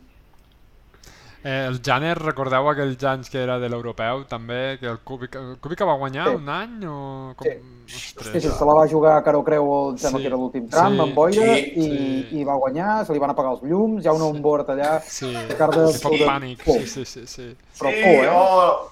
Eh, 1.42 1.64
el 1.70 1.79
Janer, 1.81 2.18
recordeu 2.20 2.66
aquells 2.68 3.03
anys 3.09 3.31
que 3.33 3.38
era 3.40 3.55
de 3.59 3.68
l'europeu, 3.72 4.26
també, 4.29 4.76
que 4.79 4.87
el 4.90 4.98
Kubica, 5.00 5.40
el 5.40 5.55
Kubica 5.59 5.87
va 5.88 5.94
guanyar 5.96 6.26
Sí. 6.29 6.35
un 6.37 6.48
any 6.53 6.85
o... 6.85 7.33
Com... 7.37 7.46
Sí, 7.87 8.12
Ostres. 8.20 8.42
sí, 8.44 8.50
se 8.50 8.64
la 8.68 8.74
va 8.76 8.87
jugar 8.87 9.16
a 9.16 9.22
Caro 9.24 9.40
Creu, 9.42 9.96
sembla 9.96 10.18
Sí, 10.18 10.22
que 10.22 10.29
era 10.29 10.37
l'últim 10.37 10.68
tram, 10.68 10.94
sí, 10.94 11.00
amb 11.00 11.14
boira, 11.16 11.42
sí, 11.57 11.72
i, 11.74 11.83
sí. 12.29 12.37
i 12.40 12.44
va 12.44 12.55
guanyar, 12.61 13.07
se 13.07 13.12
li 13.16 13.18
van 13.18 13.33
apagar 13.33 13.55
els 13.57 13.62
llums, 13.64 14.05
hi 14.05 14.09
ha 14.09 14.12
un 14.12 14.22
onboard 14.29 14.68
allà, 14.76 15.00
Sí, 15.03 15.33
que 15.48 15.57
fot 15.57 16.12
de- 16.12 16.26
pànic, 16.29 16.61
Oh. 16.68 16.76
sí, 16.76 16.87
sí, 16.87 17.05
sí, 17.07 17.26
sí. 17.26 17.48
però 17.81 17.90
sí, 17.90 18.03
por, 18.05 18.24
eh? 18.24 18.31
oh, 18.37 18.90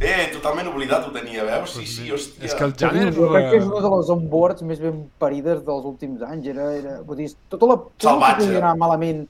eh, 0.00 0.30
totalment 0.32 0.72
oblidat 0.72 1.06
ho 1.06 1.12
tenia, 1.12 1.44
veus? 1.44 1.70
Sí, 1.70 1.84
Pues 1.84 1.94
sí, 1.96 2.10
hòstia. 2.10 2.44
És 2.48 2.54
que 2.54 2.64
el 2.64 2.74
Janer... 2.80 3.12
jo 3.14 3.28
crec 3.30 3.50
que 3.52 3.56
és 3.60 3.62
eh, 3.62 3.68
una 3.68 3.84
de 3.84 3.92
les 3.98 4.10
onboards 4.16 4.62
més 4.66 4.80
ben 4.80 5.04
parides 5.20 5.60
dels 5.68 5.84
últims 5.84 6.22
anys. 6.26 6.48
Era, 6.48 6.72
era, 6.74 6.96
vull 7.04 7.16
dir, 7.20 7.28
tota 7.52 7.66
la, 7.70 7.76
tot 7.76 7.92
el 7.92 8.00
que 8.00 8.08
Salvatge. 8.08 8.46
podia 8.48 8.58
anar 8.64 8.74
malament 8.80 9.26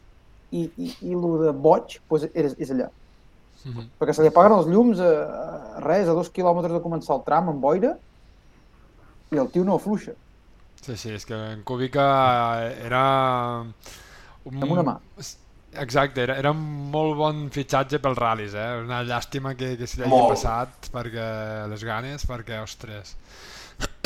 i, 0.55 0.65
i, 0.79 0.89
i 1.11 1.15
el 1.17 1.25
de 1.45 1.53
boig 1.67 1.99
pues, 2.11 2.27
és, 2.33 2.55
és 2.63 2.71
allà. 2.75 2.89
mhm. 3.65 3.89
Perquè 4.01 4.15
se 4.17 4.23
li 4.25 4.31
apaguen 4.33 4.55
els 4.59 4.69
llums 4.71 5.01
a, 5.03 5.13
a 5.79 5.85
res, 5.85 6.09
a 6.09 6.15
dos 6.17 6.31
quilòmetres 6.35 6.75
de 6.77 6.83
començar 6.85 7.17
el 7.19 7.25
tram 7.27 7.49
amb 7.53 7.63
boira 7.65 7.95
i 9.35 9.41
el 9.41 9.49
tio 9.51 9.65
no 9.67 9.79
afluixa. 9.81 10.15
Sí, 10.85 10.97
sí, 11.01 11.15
és 11.17 11.25
que 11.25 11.35
en 11.55 11.63
Kubica 11.65 12.05
era... 12.85 13.05
Un... 14.45 14.61
Amb 14.61 14.75
una 14.77 14.83
mà. 14.85 14.99
Exacte, 15.81 16.21
era, 16.23 16.37
era 16.39 16.53
un 16.55 16.61
molt 16.93 17.17
bon 17.19 17.39
fitxatge 17.51 17.99
pels 18.05 18.19
ral·lis, 18.21 18.53
eh? 18.55 18.67
Una 18.85 19.01
llàstima 19.03 19.57
que, 19.59 19.73
que 19.81 19.89
se 19.91 19.97
li 19.99 20.05
hagi 20.05 20.13
Molt. 20.13 20.29
passat 20.37 20.91
perquè 20.95 21.25
les 21.73 21.83
ganes, 21.89 22.27
perquè, 22.31 22.61
ostres, 22.63 23.17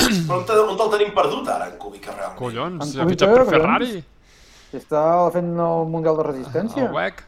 Però 0.09 0.39
on, 0.39 0.47
te- 0.49 0.55
on 0.63 0.79
te'l 0.81 0.95
tenim 0.95 1.11
perdut 1.13 1.51
ara, 1.53 1.67
en 1.69 1.75
Kubica, 1.83 2.15
realment? 2.15 2.39
collons, 2.39 2.95
En 2.95 3.03
ha 3.03 3.09
fitxat 3.11 3.35
per 3.35 3.43
collons. 3.51 3.99
Si 4.71 4.77
està 4.77 5.03
fent 5.33 5.49
el 5.65 5.87
Mundial 5.89 6.17
de 6.21 6.25
Resistència, 6.27 6.85
el 6.89 6.93
WEC, 6.95 7.25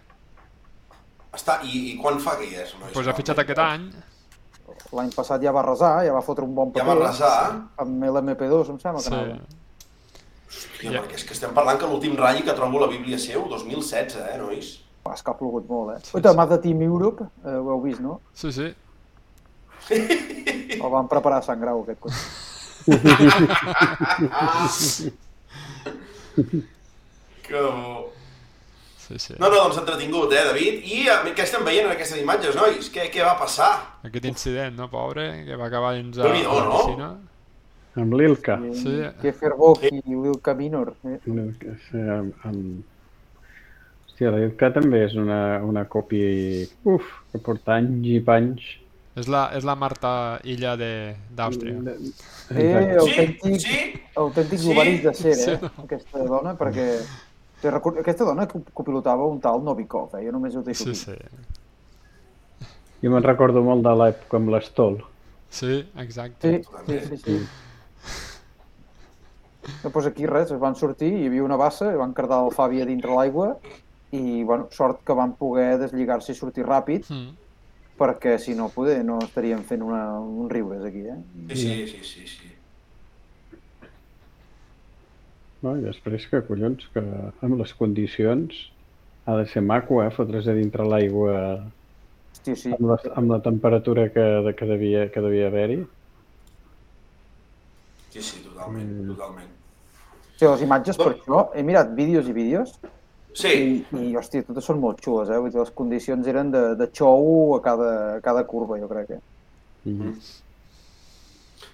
Està, 1.30 1.60
i, 1.62 1.92
I 1.92 1.94
quan 2.00 2.16
fa 2.18 2.32
que 2.40 2.46
hi 2.48 2.54
és? 2.58 2.72
Nois, 2.80 2.90
doncs 2.96 3.06
ha 3.06 3.12
fitxat 3.14 3.38
aquest 3.38 3.60
any, 3.62 3.84
l'any 4.98 5.12
passat 5.14 5.38
ja 5.44 5.52
va 5.54 5.62
resar, 5.62 5.92
ja 6.02 6.10
va 6.16 6.22
fotre 6.26 6.42
un 6.44 6.50
bon 6.56 6.72
Ja 6.74 6.82
paper. 6.82 6.96
va 6.98 7.06
resar. 7.06 7.36
Amb 7.84 8.02
l'MP2, 8.02 8.72
em 8.74 8.78
sembla 8.82 8.98
que 8.98 9.06
sí. 9.06 9.14
anava. 9.14 9.38
Hòstia, 10.50 10.90
perquè 11.04 11.14
és 11.20 11.24
que 11.28 11.34
estem 11.36 11.52
parlant 11.54 11.78
que 11.78 11.86
l'últim 11.86 12.16
ratll 12.18 12.42
que 12.48 12.54
trobo 12.58 12.80
la 12.82 12.88
Bíblia 12.90 13.14
seu, 13.22 13.46
2016, 13.52 14.18
eh, 14.24 14.34
nois? 14.42 14.66
Va, 15.06 15.14
és 15.14 15.22
que 15.22 15.30
ha 15.30 15.36
plogut 15.38 15.70
molt, 15.70 15.94
eh? 15.94 16.00
Sí, 16.02 16.10
Sí, 16.10 16.16
Oita, 16.18 16.30
sí. 16.34 16.38
Mazda 16.42 16.58
Team 16.66 16.82
Europe, 16.88 17.22
eh, 17.44 17.54
ho 17.54 17.70
heu 17.76 17.80
vist, 17.86 18.00
no? 18.02 18.18
Sí, 18.34 18.50
sí. 18.52 18.66
El 20.80 20.90
van 20.90 21.06
preparar 21.08 21.38
a 21.44 21.46
Sant 21.46 21.60
Grau, 21.62 21.84
aquest 21.86 22.00
cotxe. 22.02 22.18
Que 27.50 27.60
bo. 27.60 28.12
Sí, 29.10 29.18
sí. 29.18 29.34
No, 29.42 29.48
no, 29.50 29.56
doncs 29.64 29.80
entretingut, 29.80 30.30
eh, 30.38 30.44
David? 30.46 30.84
I 30.86 31.00
eh, 31.10 31.32
què 31.34 31.42
estem 31.42 31.64
veient 31.66 31.88
en 31.88 31.96
aquestes 31.96 32.20
imatges, 32.22 32.54
nois? 32.54 32.90
Què, 32.94 33.08
què 33.10 33.24
va 33.26 33.32
passar? 33.40 33.70
Aquest 34.06 34.28
incident, 34.30 34.76
no, 34.78 34.86
pobre, 34.92 35.24
que 35.48 35.56
va 35.58 35.66
acabar 35.66 35.96
dins 35.96 36.20
a 36.20 36.28
Déu-n'hi-do, 36.28 36.54
la 36.60 36.68
no? 36.68 36.76
piscina. 36.78 37.08
Amb 37.98 38.14
l'Ilka. 38.14 38.54
Sí. 38.78 38.92
Kiefer 39.20 39.50
Bock 39.58 39.82
i 39.90 40.14
Wilka 40.14 40.54
Minor. 40.54 40.92
Eh? 41.10 41.16
L'Ilka, 41.26 41.74
sí, 41.88 41.98
amb, 42.14 42.44
amb... 42.46 42.84
Hòstia, 44.06 44.30
l'Ilka 44.36 44.68
també 44.76 45.00
és 45.08 45.16
una, 45.18 45.40
una 45.66 45.82
còpia... 45.90 46.28
Uf, 46.86 47.08
que 47.32 47.40
porta 47.42 47.80
anys 47.80 48.06
i 48.14 48.20
panys. 48.22 48.68
És 49.18 49.26
la, 49.26 49.48
és 49.58 49.66
la 49.66 49.74
Marta 49.74 50.12
Illa 50.46 50.76
de- 50.78 51.16
d'Àustria. 51.34 51.80
De- 51.88 51.96
Eh, 52.50 52.94
autèntic, 52.98 53.58
sí? 53.62 53.80
autèntic 54.18 54.58
Sí? 54.62 54.70
sí? 54.74 54.94
de 55.02 55.14
ser, 55.14 55.34
Sí, 55.38 55.50
eh? 55.50 55.58
no? 55.62 55.70
Aquesta 55.88 56.22
dona, 56.30 56.54
perquè... 56.58 56.86
Te 57.60 57.70
record... 57.70 57.98
Aquesta 58.00 58.24
dona 58.24 58.46
que 58.48 58.60
copilotava 58.74 59.26
un 59.28 59.40
tal 59.40 59.62
Novikov, 59.64 60.14
eh? 60.18 60.24
Jo 60.26 60.32
només 60.32 60.56
ho 60.56 60.62
deixo 60.64 60.84
Sí, 60.94 61.12
aquí. 61.12 61.20
sí. 61.20 62.66
Jo 63.02 63.10
me'n 63.12 63.24
recordo 63.24 63.62
molt 63.64 63.82
de 63.84 63.92
l'època 63.96 64.36
amb 64.40 64.50
l'Estol. 64.52 64.98
Sí, 65.50 65.80
exacte. 65.98 66.62
Sí, 66.86 66.98
sí, 67.00 67.16
sí. 67.16 67.16
sí. 67.24 67.38
Després 69.82 70.06
aquí 70.08 70.26
res, 70.26 70.50
es 70.54 70.60
van 70.60 70.74
sortir, 70.76 71.10
hi 71.20 71.26
havia 71.28 71.44
una 71.44 71.56
bassa, 71.60 71.90
i 71.92 71.98
van 72.00 72.12
cardar 72.16 72.40
el 72.46 72.52
Fabi 72.54 72.80
a 72.82 72.86
dintre 72.88 73.12
l'aigua 73.14 73.52
i, 74.16 74.42
bueno, 74.42 74.68
sort 74.74 75.02
que 75.06 75.14
van 75.14 75.34
poder 75.38 75.76
deslligar-se 75.82 76.32
i 76.32 76.38
sortir 76.38 76.64
ràpid, 76.66 77.04
Mm. 77.12 77.34
perquè 78.00 78.38
si 78.40 78.54
no, 78.56 78.70
poder, 78.72 79.04
no 79.04 79.18
estaríem 79.20 79.60
fent 79.68 79.82
una, 79.84 80.18
un 80.20 80.48
riures 80.50 80.82
aquí, 80.84 81.04
eh? 81.06 81.18
Sí, 81.50 81.56
sí, 81.56 81.86
sí, 81.86 82.04
sí, 82.04 82.26
sí. 82.26 82.49
No? 85.62 85.74
I 85.76 85.84
després 85.84 86.26
que, 86.30 86.40
collons, 86.46 86.86
que 86.94 87.02
amb 87.44 87.58
les 87.60 87.72
condicions 87.76 88.56
ha 89.28 89.36
de 89.36 89.46
ser 89.50 89.62
maco, 89.62 90.00
eh? 90.02 90.10
Fotre's 90.14 90.48
a 90.48 90.54
dintre 90.56 90.86
l'aigua 90.88 91.34
Hòstia, 92.32 92.56
sí. 92.56 92.72
amb, 92.72 92.86
la, 92.88 92.96
amb 93.20 93.34
la 93.34 93.40
temperatura 93.44 94.08
que, 94.14 94.24
de, 94.46 94.54
que 94.56 94.66
devia, 94.70 95.08
que 95.12 95.20
devia 95.20 95.48
haver-hi. 95.50 95.82
Sí, 98.10 98.22
sí, 98.22 98.40
totalment, 98.46 98.88
Mm. 98.90 99.10
totalment. 99.14 99.50
Sí, 100.40 100.46
les 100.46 100.62
imatges, 100.64 100.96
per 100.96 101.12
això, 101.12 101.42
he 101.54 101.62
mirat 101.62 101.92
vídeos 101.94 102.28
i 102.28 102.32
vídeos 102.32 102.78
Sí, 103.36 103.50
i, 103.94 103.96
i 104.08 104.16
hòstia, 104.18 104.42
totes 104.42 104.64
són 104.66 104.80
molt 104.82 104.98
xules, 105.04 105.28
eh? 105.30 105.36
Vull 105.38 105.52
dir, 105.52 105.60
les 105.60 105.70
condicions 105.70 106.26
eren 106.26 106.48
de, 106.50 106.62
de 106.74 106.88
show 106.90 107.54
a 107.54 107.60
cada, 107.62 107.90
a 108.16 108.20
cada 108.24 108.42
curva, 108.48 108.78
jo 108.80 108.88
crec, 108.90 109.12
eh? 109.14 109.20
Mm. 109.86 110.16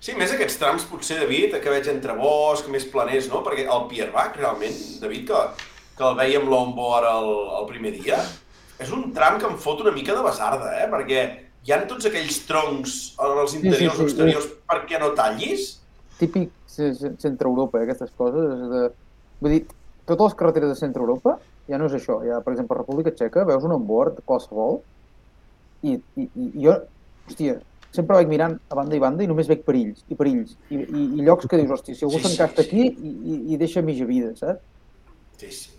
Sí, 0.06 0.14
més 0.18 0.30
aquests 0.32 0.58
trams 0.60 0.84
potser, 0.86 1.16
David, 1.24 1.56
que 1.62 1.72
veig 1.72 1.88
entre 1.90 2.14
bosc, 2.18 2.68
més 2.70 2.86
planers, 2.92 3.26
no? 3.32 3.40
Perquè 3.46 3.64
el 3.66 3.86
Pierbach, 3.90 4.36
realment, 4.38 4.76
David, 5.02 5.24
que, 5.32 5.40
que 5.98 6.04
el 6.06 6.18
veiem 6.20 6.46
l'onboard 6.52 7.08
el, 7.10 7.32
el 7.60 7.66
primer 7.72 7.90
dia, 7.96 8.20
és 8.78 8.92
un 8.94 9.08
tram 9.16 9.40
que 9.40 9.48
em 9.50 9.56
fot 9.58 9.82
una 9.82 9.94
mica 9.96 10.14
de 10.14 10.22
basarda, 10.22 10.70
eh? 10.78 10.86
Perquè 10.92 11.24
hi 11.66 11.74
han 11.74 11.88
tots 11.90 12.06
aquells 12.06 12.38
troncs 12.46 12.94
als 13.18 13.56
sí, 13.56 13.58
interiors 13.64 13.96
sí, 13.98 14.04
o 14.04 14.06
exteriors 14.06 14.46
perquè 14.70 15.00
no 15.02 15.10
tallis. 15.18 15.72
Típic 16.20 16.52
ce- 16.70 16.92
ce- 16.94 17.14
centre 17.18 17.48
Europa, 17.50 17.80
eh, 17.80 17.88
aquestes 17.88 18.12
coses. 18.16 18.46
És 18.54 18.70
de... 18.70 18.82
Vull 19.42 19.56
dir, 19.56 19.62
totes 20.06 20.28
les 20.30 20.36
carreteres 20.38 20.70
de 20.70 20.78
centre 20.78 21.02
Europa 21.02 21.38
ja 21.66 21.80
no 21.80 21.88
és 21.90 21.96
això. 21.98 22.20
Ja, 22.22 22.38
per 22.44 22.54
exemple, 22.54 22.76
a 22.76 22.84
República 22.84 23.10
Txeca 23.10 23.42
veus 23.48 23.66
un 23.66 23.74
onboard 23.74 24.20
qualsevol 24.28 24.78
i, 25.82 25.96
i, 26.14 26.28
i 26.30 26.46
jo, 26.62 26.76
hòstia, 27.26 27.58
sempre 27.96 28.16
vaig 28.18 28.28
mirant 28.30 28.54
a 28.70 28.74
banda 28.78 28.96
i 28.96 29.02
banda 29.02 29.24
i 29.24 29.30
només 29.30 29.48
veig 29.50 29.62
perills 29.66 29.98
i 30.12 30.18
perills 30.18 30.50
i, 30.70 30.74
i, 30.82 31.06
i 31.18 31.20
llocs 31.26 31.48
que 31.50 31.58
dius, 31.60 31.72
hòstia, 31.78 31.94
si 31.96 32.04
algú 32.06 32.18
Sí, 32.20 32.24
sí, 32.26 32.28
s'encasta 32.34 32.62
sí. 32.62 32.68
aquí 32.68 32.82
i, 32.90 32.92
i, 33.32 33.34
i 33.54 33.56
deixa 33.60 33.82
mitja 33.84 34.06
vida, 34.08 34.28
saps? 34.38 34.60
Sí, 35.40 35.50
sí. 35.52 35.70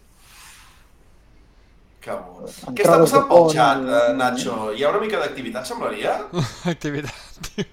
Que 2.08 2.14
bo. 2.16 2.46
Què 2.72 2.84
està 2.86 2.98
passant 3.02 3.26
pel 3.26 3.32
pont, 3.34 3.50
xat, 3.52 3.82
eh? 3.84 3.88
eh, 4.00 4.14
Nacho? 4.16 4.54
Hi 4.72 4.84
ha 4.86 4.90
una 4.94 5.02
mica 5.04 5.18
d'activitat, 5.20 5.64
semblaria? 5.68 6.14
Activitat, 6.74 7.40
tio. 7.50 7.66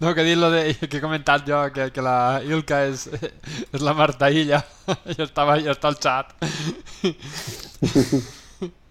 No, 0.00 0.14
que 0.14 0.22
he 0.22 0.26
dit 0.30 0.38
lo 0.40 0.48
de, 0.54 0.62
que 0.86 0.96
he 0.96 1.02
comentat 1.04 1.44
jo, 1.48 1.58
que, 1.74 1.90
que 1.92 2.02
la 2.04 2.16
Ilka 2.46 2.76
és, 2.88 3.00
és 3.12 3.80
la 3.84 3.92
Marta 3.98 4.30
Illa. 4.32 4.62
Estava, 5.28 5.58
ja 5.60 5.72
està 5.76 5.86
al 5.92 6.00
xat. 6.00 6.32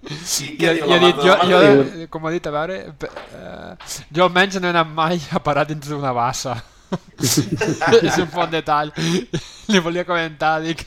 I 0.08 0.48
I, 0.48 0.56
què 0.60 0.72
he 0.78 0.88
la 0.88 0.98
dit, 1.04 1.22
jo, 1.26 1.36
jo, 1.52 2.08
com 2.14 2.26
ha 2.28 2.32
dit, 2.32 2.48
a 2.48 2.54
veure, 2.56 2.80
eh, 3.12 3.94
jo 4.16 4.24
almenys 4.28 4.58
no 4.62 4.70
he 4.70 4.74
anat 4.76 4.90
mai 4.96 5.20
a 5.36 5.42
parar 5.44 5.66
dins 5.68 5.88
d'una 5.90 6.14
bassa. 6.16 6.56
és 7.20 8.18
un 8.22 8.30
bon 8.32 8.48
detall. 8.52 8.94
Li 9.68 9.80
volia 9.84 10.06
comentar, 10.08 10.54
dic, 10.64 10.86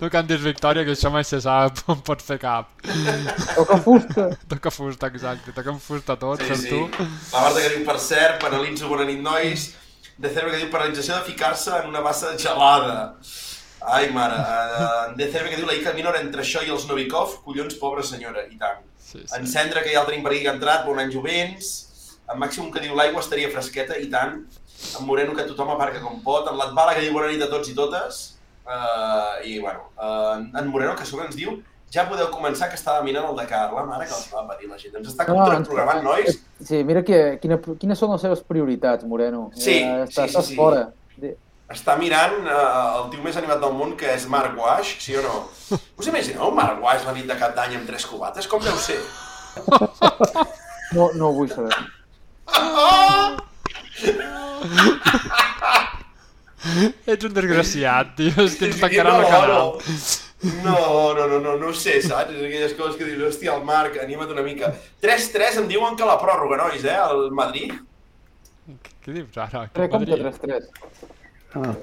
no 0.00 0.10
cantis 0.12 0.42
victòria, 0.44 0.84
que 0.84 0.92
això 0.92 1.08
mai 1.12 1.24
se 1.24 1.40
sap 1.40 1.80
on 1.88 2.02
pots 2.04 2.26
fer 2.26 2.36
cap. 2.42 2.68
Toca 3.54 3.78
fusta. 3.80 4.26
Toca 4.50 4.72
fusta, 4.74 5.08
exacte, 5.08 5.54
toquen 5.56 5.80
fusta 5.80 6.18
tots, 6.20 6.44
Sí, 6.44 6.56
sí, 6.56 6.66
sí. 6.66 6.74
tu. 6.74 7.06
La 7.32 7.46
Marta 7.46 7.62
que 7.62 7.70
diu, 7.72 7.86
per 7.88 7.96
cert, 8.04 8.36
penalitzo, 8.44 8.90
bona 8.92 9.08
nit, 9.08 9.22
nois. 9.24 9.70
De 10.20 10.28
Cerve 10.28 10.52
que 10.52 10.60
diu, 10.60 10.68
penalització 10.74 11.16
de 11.16 11.30
ficar-se 11.30 11.72
en 11.80 11.88
una 11.88 12.04
bassa 12.04 12.34
gelada. 12.36 12.98
Ai, 13.82 14.10
mare. 14.12 14.36
Uh, 14.36 15.16
de 15.16 15.30
Cerve 15.32 15.50
que 15.50 15.56
diu, 15.56 15.66
la 15.66 15.74
Ica 15.78 15.92
Minor, 15.96 16.16
entre 16.20 16.42
això 16.44 16.62
i 16.66 16.70
els 16.70 16.86
Novikov, 16.88 17.38
collons, 17.44 17.74
pobra 17.80 18.02
senyora, 18.04 18.44
i 18.50 18.58
tant. 18.60 18.82
Sí, 19.00 19.22
En 19.36 19.46
sí. 19.46 19.52
Cendra, 19.52 19.82
que 19.82 19.92
ja 19.94 20.02
el 20.02 20.06
tenim 20.10 20.22
per 20.22 20.32
aquí 20.34 20.42
que 20.44 20.50
ha 20.52 20.56
entrat, 20.58 20.84
bon 20.86 21.00
any 21.00 21.10
jovents. 21.12 21.70
En 22.30 22.38
Màxim 22.38 22.68
que 22.70 22.82
diu, 22.84 22.94
l'aigua 22.94 23.22
estaria 23.24 23.48
fresqueta, 23.50 23.96
i 23.98 24.06
tant. 24.12 24.44
En 25.00 25.06
Moreno, 25.08 25.34
que 25.34 25.48
tothom 25.48 25.72
aparca 25.72 26.00
com 26.04 26.20
pot. 26.22 26.46
En 26.52 26.58
Latbala, 26.60 26.94
que 26.94 27.02
diu, 27.06 27.12
bona 27.16 27.32
nit 27.32 27.42
a 27.42 27.48
tots 27.50 27.72
i 27.72 27.74
totes. 27.74 28.20
Uh, 28.70 29.40
I, 29.42 29.58
bueno, 29.58 29.88
uh, 29.98 30.36
en 30.60 30.68
Moreno, 30.70 30.94
que 30.94 31.02
a 31.02 31.08
sobre 31.08 31.26
ens 31.26 31.34
diu, 31.40 31.56
ja 31.90 32.04
podeu 32.06 32.28
començar 32.30 32.68
que 32.70 32.76
estava 32.78 33.02
minant 33.02 33.26
el 33.32 33.34
Dakar. 33.40 33.72
La 33.74 33.82
mare 33.88 34.06
que 34.06 34.14
els 34.14 34.28
va 34.30 34.44
parir 34.46 34.68
la 34.70 34.78
gent. 34.78 34.94
Ens 35.00 35.08
està 35.10 35.26
No, 35.26 35.40
contraprogramant, 35.40 36.04
nois. 36.06 36.38
Sí, 36.62 36.84
mira 36.86 37.02
que, 37.02 37.38
quina, 37.42 37.58
quines 37.80 37.98
són 37.98 38.12
les 38.14 38.22
seves 38.22 38.44
prioritats, 38.46 39.02
Moreno. 39.10 39.48
Sí, 39.56 39.80
ja, 39.80 40.04
sí, 40.06 40.12
està, 40.12 40.28
sí, 40.28 40.30
estàs 40.36 40.52
sí. 40.52 40.56
fora. 40.60 40.84
De- 40.92 40.99
Està 41.70 41.94
mirant 42.00 42.40
uh, 42.50 43.02
el 43.04 43.10
tio 43.12 43.22
més 43.22 43.36
animat 43.38 43.60
del 43.62 43.74
món, 43.78 43.92
que 43.98 44.08
és 44.10 44.24
Marc 44.30 44.56
Wash, 44.58 44.96
sí 45.04 45.14
o 45.14 45.22
no? 45.22 45.34
Us 46.00 46.08
imagineu 46.10 46.50
Marc 46.56 46.80
Wash 46.82 47.04
la 47.06 47.14
nit 47.14 47.28
de 47.30 47.36
cap 47.38 47.54
d'any 47.54 47.76
amb 47.78 47.86
tres 47.86 48.06
cubates? 48.10 48.48
Com 48.50 48.62
deu 48.64 48.74
ser? 48.82 48.98
No, 50.96 51.10
no 51.14 51.28
ho 51.28 51.34
vull 51.36 51.50
saber. 51.52 51.76
Oh! 52.50 53.36
Ets 57.10 57.24
un 57.24 57.32
desgraciat, 57.36 58.10
tio, 58.18 58.34
és 58.44 58.56
que 58.58 58.66
ens 58.68 58.76
Sí, 58.76 58.82
tancaran 58.82 59.14
no, 59.14 59.20
el 59.22 59.30
canal. 59.30 59.48
no. 59.54 59.78
No, 60.64 61.12
no, 61.14 61.26
no, 61.28 61.38
no, 61.44 61.54
no 61.60 61.66
ho 61.68 61.74
sé, 61.76 61.98
saps? 62.00 62.32
És 62.32 62.42
aquelles 62.48 62.72
coses 62.78 62.96
que 62.96 63.04
dius, 63.04 63.20
hòstia, 63.28 63.54
el 63.58 63.64
Marc, 63.68 63.98
anima't 64.00 64.30
una 64.32 64.40
mica. 64.44 64.70
3-3 65.04 65.58
em 65.60 65.66
diuen 65.68 65.96
que 66.00 66.06
la 66.08 66.14
pròrroga, 66.20 66.56
nois, 66.62 66.84
eh, 66.88 66.96
al 66.96 67.26
Madrid. 67.36 67.74
Què 69.04 69.12
dius 69.18 69.36
ara? 69.40 69.66
Crec 69.76 69.92
que 69.92 70.00
3-3. 70.08 70.70
Ah? 71.54 71.74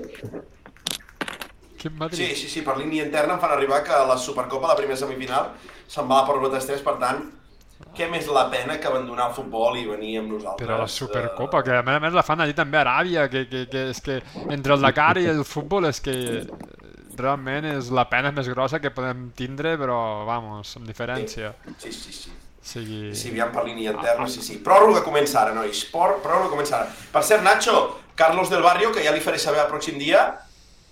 Sí, 2.12 2.36
sí, 2.36 2.48
sí, 2.50 2.62
per 2.66 2.78
línia 2.80 3.06
interna 3.06 3.36
em 3.36 3.42
fan 3.42 3.54
arribar 3.54 3.84
que 3.86 3.98
la 4.10 4.18
Supercopa, 4.18 4.72
la 4.72 4.78
primera 4.80 4.98
semifinal, 5.00 5.52
se'n 5.88 6.08
va 6.10 6.18
a 6.18 6.22
la 6.24 6.30
pròrroga 6.30 6.58
3-3, 6.58 6.82
per 6.84 6.96
tant, 7.02 7.22
què 7.98 8.08
més 8.10 8.26
la 8.34 8.48
pena 8.50 8.80
que 8.82 8.90
abandonar 8.90 9.30
el 9.30 9.36
futbol 9.36 9.78
i 9.78 9.86
venir 9.86 10.18
amb 10.22 10.34
nosaltres? 10.34 10.66
Però 10.66 10.80
la 10.82 10.90
Supercopa, 10.90 11.62
que 11.66 11.78
a 11.78 11.84
més 11.86 12.00
a 12.00 12.02
més 12.02 12.18
la 12.18 12.26
fan 12.26 12.42
allí 12.42 12.56
també 12.58 12.80
a 12.80 12.84
Aràbia, 12.86 13.28
que, 13.30 13.46
que, 13.52 13.68
que 13.70 13.86
és 13.92 14.02
que 14.04 14.20
entre 14.50 14.74
el 14.74 14.84
Dakar 14.88 15.14
i 15.22 15.30
el 15.30 15.44
futbol 15.46 15.86
és 15.90 16.02
que 16.02 16.18
realment 17.18 17.66
és 17.76 17.92
la 17.94 18.08
pena 18.10 18.34
més 18.34 18.50
grossa 18.50 18.82
que 18.82 18.94
podem 18.94 19.30
tindre, 19.38 19.78
però, 19.78 20.26
vamos, 20.28 20.74
amb 20.78 20.90
diferència. 20.90 21.54
Sí, 21.78 21.92
sí, 21.92 22.14
sí. 22.14 22.34
O 22.34 22.47
sigui... 22.68 23.14
Sí, 23.16 23.32
aviam 23.32 23.54
per 23.54 23.64
línia 23.68 23.94
interna, 23.96 24.28
sí, 24.32 24.44
sí. 24.44 24.58
Pròrroga 24.64 25.04
comença 25.06 25.42
ara, 25.42 25.54
nois. 25.56 25.86
Por, 25.92 26.18
pròrroga 26.24 26.52
comença 26.52 26.82
ara. 26.82 26.92
Per 27.14 27.24
cert, 27.24 27.46
Nacho, 27.46 27.78
Carlos 28.20 28.52
del 28.52 28.66
Barrio, 28.66 28.92
que 28.96 29.06
ja 29.06 29.14
li 29.16 29.24
faré 29.24 29.40
saber 29.42 29.64
el 29.64 29.72
pròxim 29.72 30.00
dia, 30.02 30.26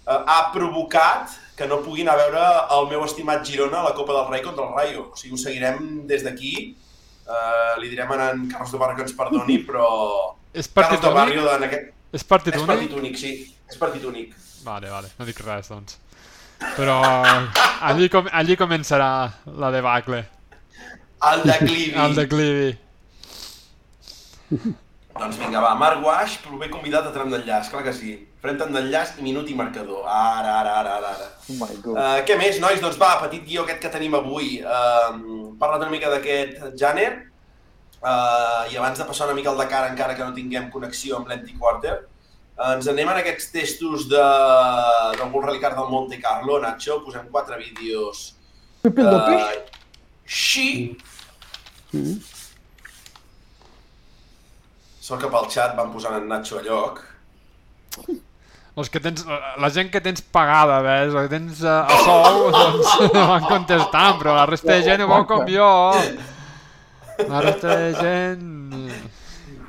eh, 0.05 0.15
ha 0.15 0.39
provocat 0.53 1.33
que 1.55 1.67
no 1.71 1.81
puguin 1.83 2.09
a 2.11 2.15
veure 2.19 2.45
el 2.77 2.89
meu 2.91 3.03
estimat 3.05 3.45
Girona 3.47 3.79
a 3.79 3.89
la 3.89 3.93
Copa 3.97 4.13
del 4.13 4.27
Rei 4.31 4.43
contra 4.43 4.65
el 4.67 4.73
Rayo. 4.75 5.09
O 5.11 5.19
sigui, 5.19 5.35
ho 5.35 5.39
seguirem 5.39 6.05
des 6.07 6.23
d'aquí. 6.23 6.55
Eh, 7.25 7.73
li 7.81 7.89
direm 7.89 8.11
a 8.11 8.31
en 8.31 8.47
Carlos 8.51 8.71
del 8.71 8.79
Barrio 8.79 8.99
que 8.99 9.05
ens 9.07 9.15
perdoni, 9.17 9.59
però... 9.67 9.89
És 10.55 10.67
partit 10.67 11.01
Carlos 11.01 11.03
del 11.03 11.11
únic? 11.11 11.43
Barrio, 11.43 11.57
en 11.57 11.69
aquest... 11.69 11.93
És 12.15 12.23
partit 12.23 12.55
És 12.55 12.61
únic? 12.61 12.75
partit 12.75 12.97
únic, 12.99 13.17
sí. 13.19 13.31
És 13.69 13.79
partit 13.81 14.03
únic. 14.07 14.35
Vale, 14.63 14.89
vale, 14.89 15.09
no 15.19 15.25
dic 15.27 15.39
res, 15.43 15.67
doncs. 15.69 15.97
Però 16.77 16.99
allí, 17.81 18.07
com, 18.09 18.29
allí 18.31 18.55
començarà 18.59 19.09
la 19.59 19.71
debacle, 19.73 20.21
El 21.23 21.43
declivi. 21.51 21.93
el 21.95 22.15
declivi. 22.15 22.73
Doncs 25.15 25.37
vinga, 25.39 25.61
va, 25.63 25.69
Marc 25.79 26.01
Guaix, 26.03 26.33
proper 26.43 26.67
convidat 26.73 27.05
a 27.07 27.11
tram 27.15 27.29
d'enllaç, 27.31 27.69
clar 27.71 27.85
que 27.85 27.93
sí. 27.95 28.17
Farem 28.43 28.57
tram 28.59 28.73
d'enllaç 28.75 29.13
i 29.15 29.23
minut 29.23 29.47
i 29.47 29.53
marcador. 29.55 30.03
Ara, 30.11 30.57
ara, 30.59 30.73
ara, 30.81 30.97
ara. 30.97 31.11
ara. 31.13 31.27
Oh 31.47 31.55
my 31.61 31.77
God. 31.85 31.95
Uh, 31.95 32.17
què 32.27 32.35
més, 32.37 32.59
nois? 32.59 32.81
Doncs 32.83 32.99
va, 32.99 33.13
petit 33.21 33.45
guió 33.47 33.63
aquest 33.63 33.79
que 33.85 33.91
tenim 33.93 34.17
avui. 34.19 34.57
Uh, 34.59 35.55
parlat 35.61 35.85
una 35.85 35.93
mica 35.93 36.11
d'aquest 36.11 36.75
Janer. 36.81 37.13
Uh, 38.03 38.67
I 38.69 38.75
abans 38.75 38.99
de 38.99 39.07
passar 39.07 39.29
una 39.29 39.37
mica 39.37 39.53
al 39.53 39.61
Dakar, 39.61 39.85
encara 39.93 40.17
que 40.17 40.27
no 40.27 40.35
tinguem 40.35 40.67
connexió 40.73 41.15
amb 41.17 41.31
l'Empty 41.31 41.55
Quarter, 41.55 41.95
uh, 42.59 42.73
ens 42.75 42.91
anem 42.91 43.13
en 43.15 43.21
aquests 43.21 43.47
testos 43.55 44.09
de, 44.11 44.25
del 45.15 45.31
Bull 45.31 45.47
Rally 45.47 45.63
del 45.63 45.89
Monte 45.95 46.19
Carlo, 46.19 46.59
Nacho. 46.59 46.99
Posem 47.07 47.31
quatre 47.31 47.57
vídeos. 47.63 48.27
Pepe 48.83 49.07
López? 50.25 50.35
Sí. 50.35 50.97
Sort 55.01 55.21
que 55.21 55.29
pel 55.29 55.49
xat 55.53 55.75
van 55.77 55.91
posant 55.93 56.17
en 56.17 56.27
Nacho 56.27 56.57
a 56.59 56.63
lloc. 56.65 57.01
Els 58.75 58.89
que 58.91 58.99
tens, 58.99 59.23
la 59.61 59.69
gent 59.71 59.91
que 59.91 60.01
tens 60.03 60.21
pagada, 60.35 60.81
ves, 60.83 61.13
que 61.13 61.29
tens 61.31 61.61
a, 61.63 61.85
a 61.85 61.99
sou, 62.03 62.49
doncs 62.55 63.13
van 63.13 63.45
contestant, 63.45 64.17
però 64.19 64.33
la 64.35 64.47
resta 64.49 64.73
de 64.73 64.81
gent 64.83 65.05
ho 65.05 65.07
veu 65.13 65.27
com 65.29 65.45
jo. 65.47 65.69
La 67.29 67.43
resta 67.45 67.77
de 67.79 67.93
gent... 68.01 68.89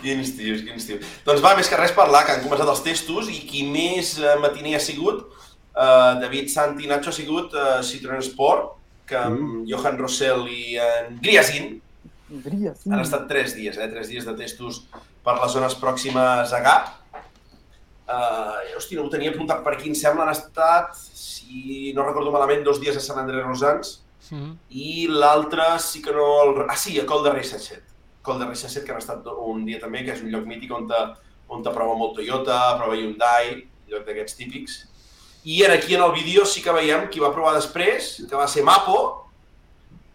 Quins 0.01 0.33
tios, 0.39 0.65
quins 0.67 0.89
tios. 0.89 1.05
Doncs 1.27 1.45
va, 1.45 1.55
més 1.59 1.69
que 1.71 1.79
res 1.79 1.95
parlar, 1.95 2.25
que 2.27 2.35
han 2.35 2.43
començat 2.43 2.69
els 2.73 2.83
testos 2.83 3.31
i 3.31 3.39
qui 3.47 3.63
més 3.69 4.17
eh, 4.19 4.35
matiner 4.43 4.75
ha 4.79 4.83
sigut, 4.83 5.23
eh, 5.71 6.13
David 6.23 6.51
Santi 6.51 6.91
Nacho 6.91 7.11
ha 7.11 7.17
sigut 7.17 7.55
eh, 7.55 7.79
Citroën 7.87 8.23
Sport, 8.27 8.75
que 9.07 9.17
amb 9.19 9.67
Johan 9.71 9.99
Rossell 10.01 10.47
i 10.51 10.77
en 10.83 11.19
Griasin 11.23 11.77
han 12.93 13.03
estat 13.05 13.29
tres 13.31 13.55
dies, 13.55 13.77
eh? 13.79 13.89
tres 13.91 14.09
dies 14.11 14.25
de 14.27 14.35
testos 14.39 14.85
per 15.25 15.37
les 15.41 15.53
zones 15.53 15.77
pròximes 15.79 16.53
a 16.53 16.63
Gap. 16.65 16.95
Uh, 18.07 18.77
hòstia, 18.77 19.01
no 19.01 19.07
ho 19.07 19.11
tenia 19.11 19.33
apuntat 19.35 19.65
per 19.67 19.73
aquí, 19.75 19.89
em 19.91 19.95
sembla 19.99 20.27
han 20.27 20.35
estat, 20.35 20.95
si 20.95 21.93
no 21.95 22.05
recordo 22.07 22.31
malament, 22.35 22.63
dos 22.67 22.79
dies 22.83 22.99
a 22.99 23.03
Sant 23.03 23.19
Andrés 23.23 23.47
Rosans 23.47 23.97
Mhm. 24.31 24.59
i 24.71 25.07
l'altre 25.09 25.79
sí 25.79 26.03
que 26.03 26.13
no... 26.13 26.27
El... 26.43 26.65
Ah, 26.69 26.77
sí, 26.77 26.99
a 26.99 27.07
Col 27.07 27.23
de 27.25 27.31
Rei 27.31 27.45
77. 27.45 27.83
Col 28.23 28.41
de 28.41 28.47
Rei 28.49 28.57
77, 28.57 28.87
que 28.87 28.93
han 28.93 28.99
estat 29.03 29.27
un 29.39 29.65
dia 29.67 29.81
també, 29.83 30.03
que 30.05 30.15
és 30.17 30.23
un 30.25 30.33
lloc 30.33 30.47
mític 30.51 30.73
on 30.75 30.89
te, 30.91 30.99
on 31.49 31.63
te 31.63 31.73
prova 31.75 31.95
molt 31.99 32.17
Toyota, 32.19 32.59
prova 32.81 32.97
Hyundai, 32.99 33.61
lloc 33.91 34.07
d'aquests 34.09 34.39
típics. 34.39 34.81
I 35.47 35.63
en 35.63 35.71
aquí 35.71 35.95
en 35.95 36.03
el 36.03 36.11
vídeo 36.13 36.45
sí 36.45 36.59
que 36.63 36.73
veiem 36.75 37.07
qui 37.07 37.21
va 37.23 37.31
provar 37.31 37.53
després, 37.55 38.17
que 38.27 38.35
va 38.35 38.49
ser 38.51 38.65
Mapo, 38.67 38.99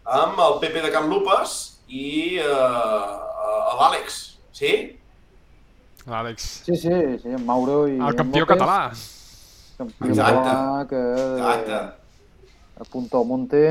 amb 0.04 0.36
el 0.44 0.58
Pepe 0.60 0.82
de 0.84 0.90
Can 0.92 1.08
Lupes 1.08 1.54
i 1.88 2.36
uh, 2.42 3.78
l'Àlex, 3.78 4.18
sí? 4.52 4.74
L'Àlex, 6.04 6.50
Sí, 6.66 6.76
sí, 6.76 6.92
sí, 7.22 7.32
en 7.32 7.46
Mauro 7.46 7.86
i... 7.88 7.96
el 7.96 8.18
campió 8.18 8.44
López, 8.44 8.52
català. 8.52 8.78
Campió 9.78 10.10
Exacte. 10.10 10.44
català 10.50 10.86
que 10.90 11.02
Exacte. 11.38 11.80
a 12.76 12.88
Punta 12.90 13.18
al 13.22 13.26
Monte. 13.26 13.62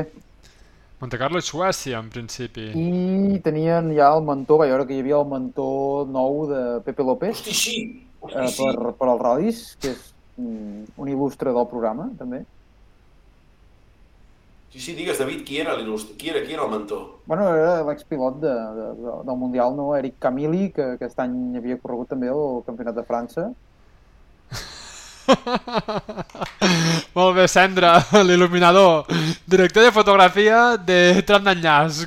Monte 1.02 1.18
Carlo 1.18 1.38
i 1.38 1.46
Suècia, 1.46 1.98
en 1.98 2.08
principi. 2.10 2.68
I 2.78 3.38
tenien 3.44 3.90
ja 3.94 4.12
el 4.16 4.22
mentor, 4.26 4.62
vaig 4.62 4.72
veure 4.72 4.86
que 4.88 4.96
hi 4.96 5.02
havia 5.04 5.20
el 5.20 5.28
mentor 5.30 6.08
nou 6.10 6.46
de 6.50 6.62
Pepe 6.86 7.06
López 7.06 7.36
Hosti, 7.38 7.54
sí! 7.54 7.76
Hosti, 8.22 8.38
eh, 8.38 8.48
sí! 8.50 8.62
per, 8.62 8.94
per 8.98 9.10
als 9.12 9.22
ral·lis, 9.26 9.62
que 9.82 9.92
és 9.94 10.11
un 10.38 11.08
il·lustre 11.08 11.52
del 11.52 11.68
programa, 11.70 12.08
també. 12.18 12.42
Sí, 14.72 14.80
sí, 14.80 14.94
digues, 14.96 15.18
David, 15.20 15.42
qui 15.44 15.58
era 15.60 15.74
l'il·lustre? 15.76 16.16
Qui 16.16 16.30
era, 16.32 16.40
qui 16.46 16.54
era 16.56 16.64
el 16.64 16.70
mentor? 16.72 17.02
Bueno, 17.28 17.50
era 17.52 17.82
l'expilot 17.84 18.38
de, 18.40 18.54
de, 18.78 18.86
de, 19.02 19.16
del 19.28 19.36
Mundial, 19.36 19.76
no? 19.76 19.90
Eric 19.98 20.16
Camili, 20.22 20.70
que 20.72 20.94
aquest 20.94 21.20
any 21.20 21.58
havia 21.60 21.76
corregut 21.82 22.08
també 22.14 22.32
el 22.32 22.62
Campionat 22.64 22.96
de 22.96 23.04
França. 23.04 23.50
Molt 27.18 27.36
bé, 27.36 27.44
Sandra, 27.52 27.98
l'il·luminador. 28.24 29.04
Director 29.44 29.84
de 29.84 29.92
fotografia 29.92 30.78
de 30.80 31.20
Tram 31.28 31.44
d'Enllaç. 31.44 32.06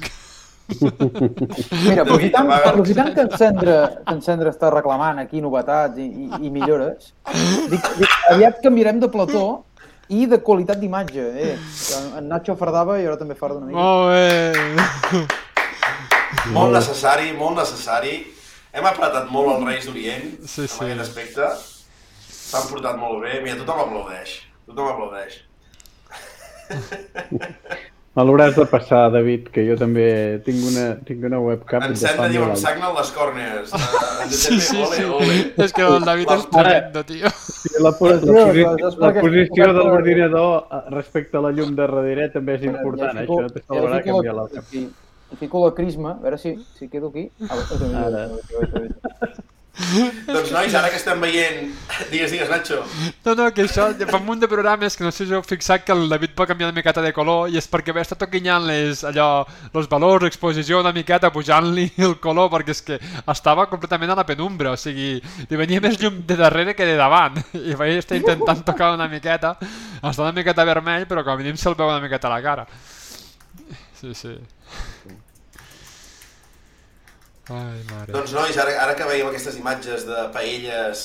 Mira, 0.66 2.02
aprofitant, 2.02 2.50
aprofitant 2.56 3.14
que, 3.14 3.22
en 3.22 3.32
Sandra, 3.38 3.76
que 4.02 4.14
en 4.16 4.22
Sandra 4.26 4.50
està 4.54 4.72
reclamant 4.74 5.20
aquí 5.22 5.42
novetats 5.44 6.00
i, 6.02 6.08
i, 6.26 6.30
i 6.48 6.50
millores, 6.54 7.12
dic, 7.70 7.86
dic, 8.00 8.16
aviat 8.34 8.62
canviarem 8.64 9.00
de 9.04 9.10
plató 9.14 9.44
i 10.10 10.26
de 10.30 10.40
qualitat 10.46 10.82
d'imatge. 10.82 11.26
Eh? 11.46 11.54
Que 11.58 12.02
En 12.22 12.30
Nacho 12.30 12.56
fardava 12.58 12.98
i 13.02 13.06
ara 13.06 13.18
també 13.22 13.38
farda 13.38 13.62
una 13.62 13.70
mica. 13.70 13.80
Molt 13.82 14.06
bé. 14.14 15.28
Molt 16.54 16.74
necessari, 16.76 17.32
molt 17.38 17.58
necessari. 17.62 18.16
Hem 18.76 18.86
apretat 18.90 19.30
molt 19.32 19.54
els 19.56 19.64
Reis 19.70 19.86
d'Orient 19.88 20.26
Sí, 20.44 20.66
en 20.66 20.68
sí. 20.68 20.84
aquest 20.84 21.02
aspecte. 21.06 21.50
S'han 22.28 22.66
portat 22.70 22.98
molt 23.02 23.22
bé. 23.24 23.40
Mira, 23.46 23.58
tothom 23.62 23.86
aplaudeix. 23.86 24.40
Tothom 24.68 24.88
aplaudeix. 24.94 25.42
Me 28.16 28.24
l'hauràs 28.24 28.56
de 28.56 28.64
passar, 28.72 29.10
David, 29.12 29.50
que 29.52 29.66
jo 29.68 29.76
també 29.76 30.06
tinc 30.46 30.62
una, 30.70 30.84
tinc 31.04 31.24
una 31.28 31.40
webcam 31.44 31.84
En 31.84 31.94
de 32.00 32.08
anys. 32.08 32.62
sagnen 32.62 32.94
les 32.96 33.10
còrnies. 33.12 33.74
Eh, 33.76 34.30
Sí, 34.30 34.60
sí, 34.62 34.78
ole, 34.82 34.96
sí. 34.96 35.04
ole. 35.04 35.36
És 35.66 35.74
que 35.76 35.82
el 35.84 36.00
David 36.08 36.32
és 36.32 36.46
tremendo, 36.50 37.04
tio. 37.06 37.30
Sí, 37.30 37.70
La, 37.84 37.92
po- 37.92 38.08
la, 38.10 38.20
Tio, 38.22 38.32
posi 38.48 38.64
és 38.88 38.98
la 39.04 39.10
posició 39.20 39.68
de 39.74 39.84
l'ordinador 39.84 40.68
eh, 40.72 40.80
respecte 40.96 41.36
a 41.38 41.42
la 41.42 41.52
llum 41.52 41.76
de 41.76 41.82
darrere 41.84 42.30
també 42.32 42.56
és 42.56 42.62
Ja 42.64 42.72
important, 42.72 43.20
fico- 43.20 43.42
això 43.42 43.52
te 43.54 43.60
ja 43.60 43.66
salvarà 43.74 44.00
fico 44.02 44.16
canviar 44.16 44.34
la- 44.36 44.42
l'altre. 44.42 44.62
fico 45.40 45.66
la 45.66 45.74
crisma, 45.76 46.12
a 46.12 46.22
veure 46.24 46.38
si, 46.38 46.56
si 46.80 46.88
quedo 46.88 47.10
aquí. 47.10 47.30
Ah, 47.50 48.06
Ara. 48.06 48.30
Doncs 50.28 50.52
nois, 50.56 50.76
ara 50.76 50.90
que 50.90 50.96
estem 51.00 51.20
veient... 51.20 51.72
Digues, 52.12 52.32
digues, 52.32 52.50
Nacho. 52.50 52.78
No, 53.26 53.34
no, 53.36 53.48
que 53.54 53.66
això, 53.66 53.88
fa 54.08 54.20
un 54.22 54.26
munt 54.28 54.40
de 54.40 54.48
programes 54.52 54.96
que 54.96 55.04
no 55.04 55.12
sé 55.12 55.26
si 55.28 55.36
heu 55.36 55.44
fixat 55.46 55.84
que 55.86 55.94
el 55.96 56.08
David 56.12 56.36
va 56.40 56.48
canviar 56.48 56.70
una 56.70 56.78
miqueta 56.78 57.04
de 57.04 57.12
color 57.16 57.52
i 57.52 57.60
és 57.60 57.68
perquè 57.72 57.96
va 57.96 58.04
estar 58.04 58.18
toquinyant 58.20 58.66
les, 58.70 59.04
allò, 59.08 59.44
els 59.74 59.90
valors, 59.92 60.24
l'exposició 60.24 60.80
una 60.80 60.94
miqueta, 60.96 61.32
pujant-li 61.36 61.90
el 62.08 62.18
color, 62.24 62.50
perquè 62.54 62.76
és 62.76 62.84
que 62.88 63.00
estava 63.36 63.68
completament 63.72 64.16
a 64.16 64.20
la 64.22 64.28
penumbra, 64.28 64.76
o 64.76 64.80
sigui, 64.80 65.20
li 65.50 65.60
venia 65.60 65.84
més 65.84 66.00
llum 66.02 66.22
de 66.28 66.40
darrere 66.40 66.76
que 66.78 66.88
de 66.88 66.96
davant, 67.00 67.42
i 67.72 67.76
vaig 67.76 68.00
estar 68.00 68.20
intentant 68.20 68.64
tocar 68.68 68.94
una 68.96 69.10
miqueta, 69.12 69.58
està 70.02 70.24
una 70.24 70.36
miqueta 70.36 70.68
vermell, 70.68 71.08
però 71.10 71.26
com 71.26 71.36
a 71.36 71.40
mínim 71.42 71.60
se'l 71.60 71.76
veu 71.76 71.92
una 71.92 72.04
miqueta 72.04 72.32
a 72.32 72.36
la 72.38 72.42
cara. 72.46 72.68
Sí, 74.00 74.14
sí. 74.14 74.38
Ai, 77.50 77.84
mare. 77.92 78.12
Doncs 78.12 78.34
nois, 78.34 78.58
ara, 78.58 78.74
ara 78.82 78.96
que 78.98 79.06
veiem 79.10 79.28
aquestes 79.30 79.58
imatges 79.60 80.06
de 80.08 80.24
paelles 80.34 81.04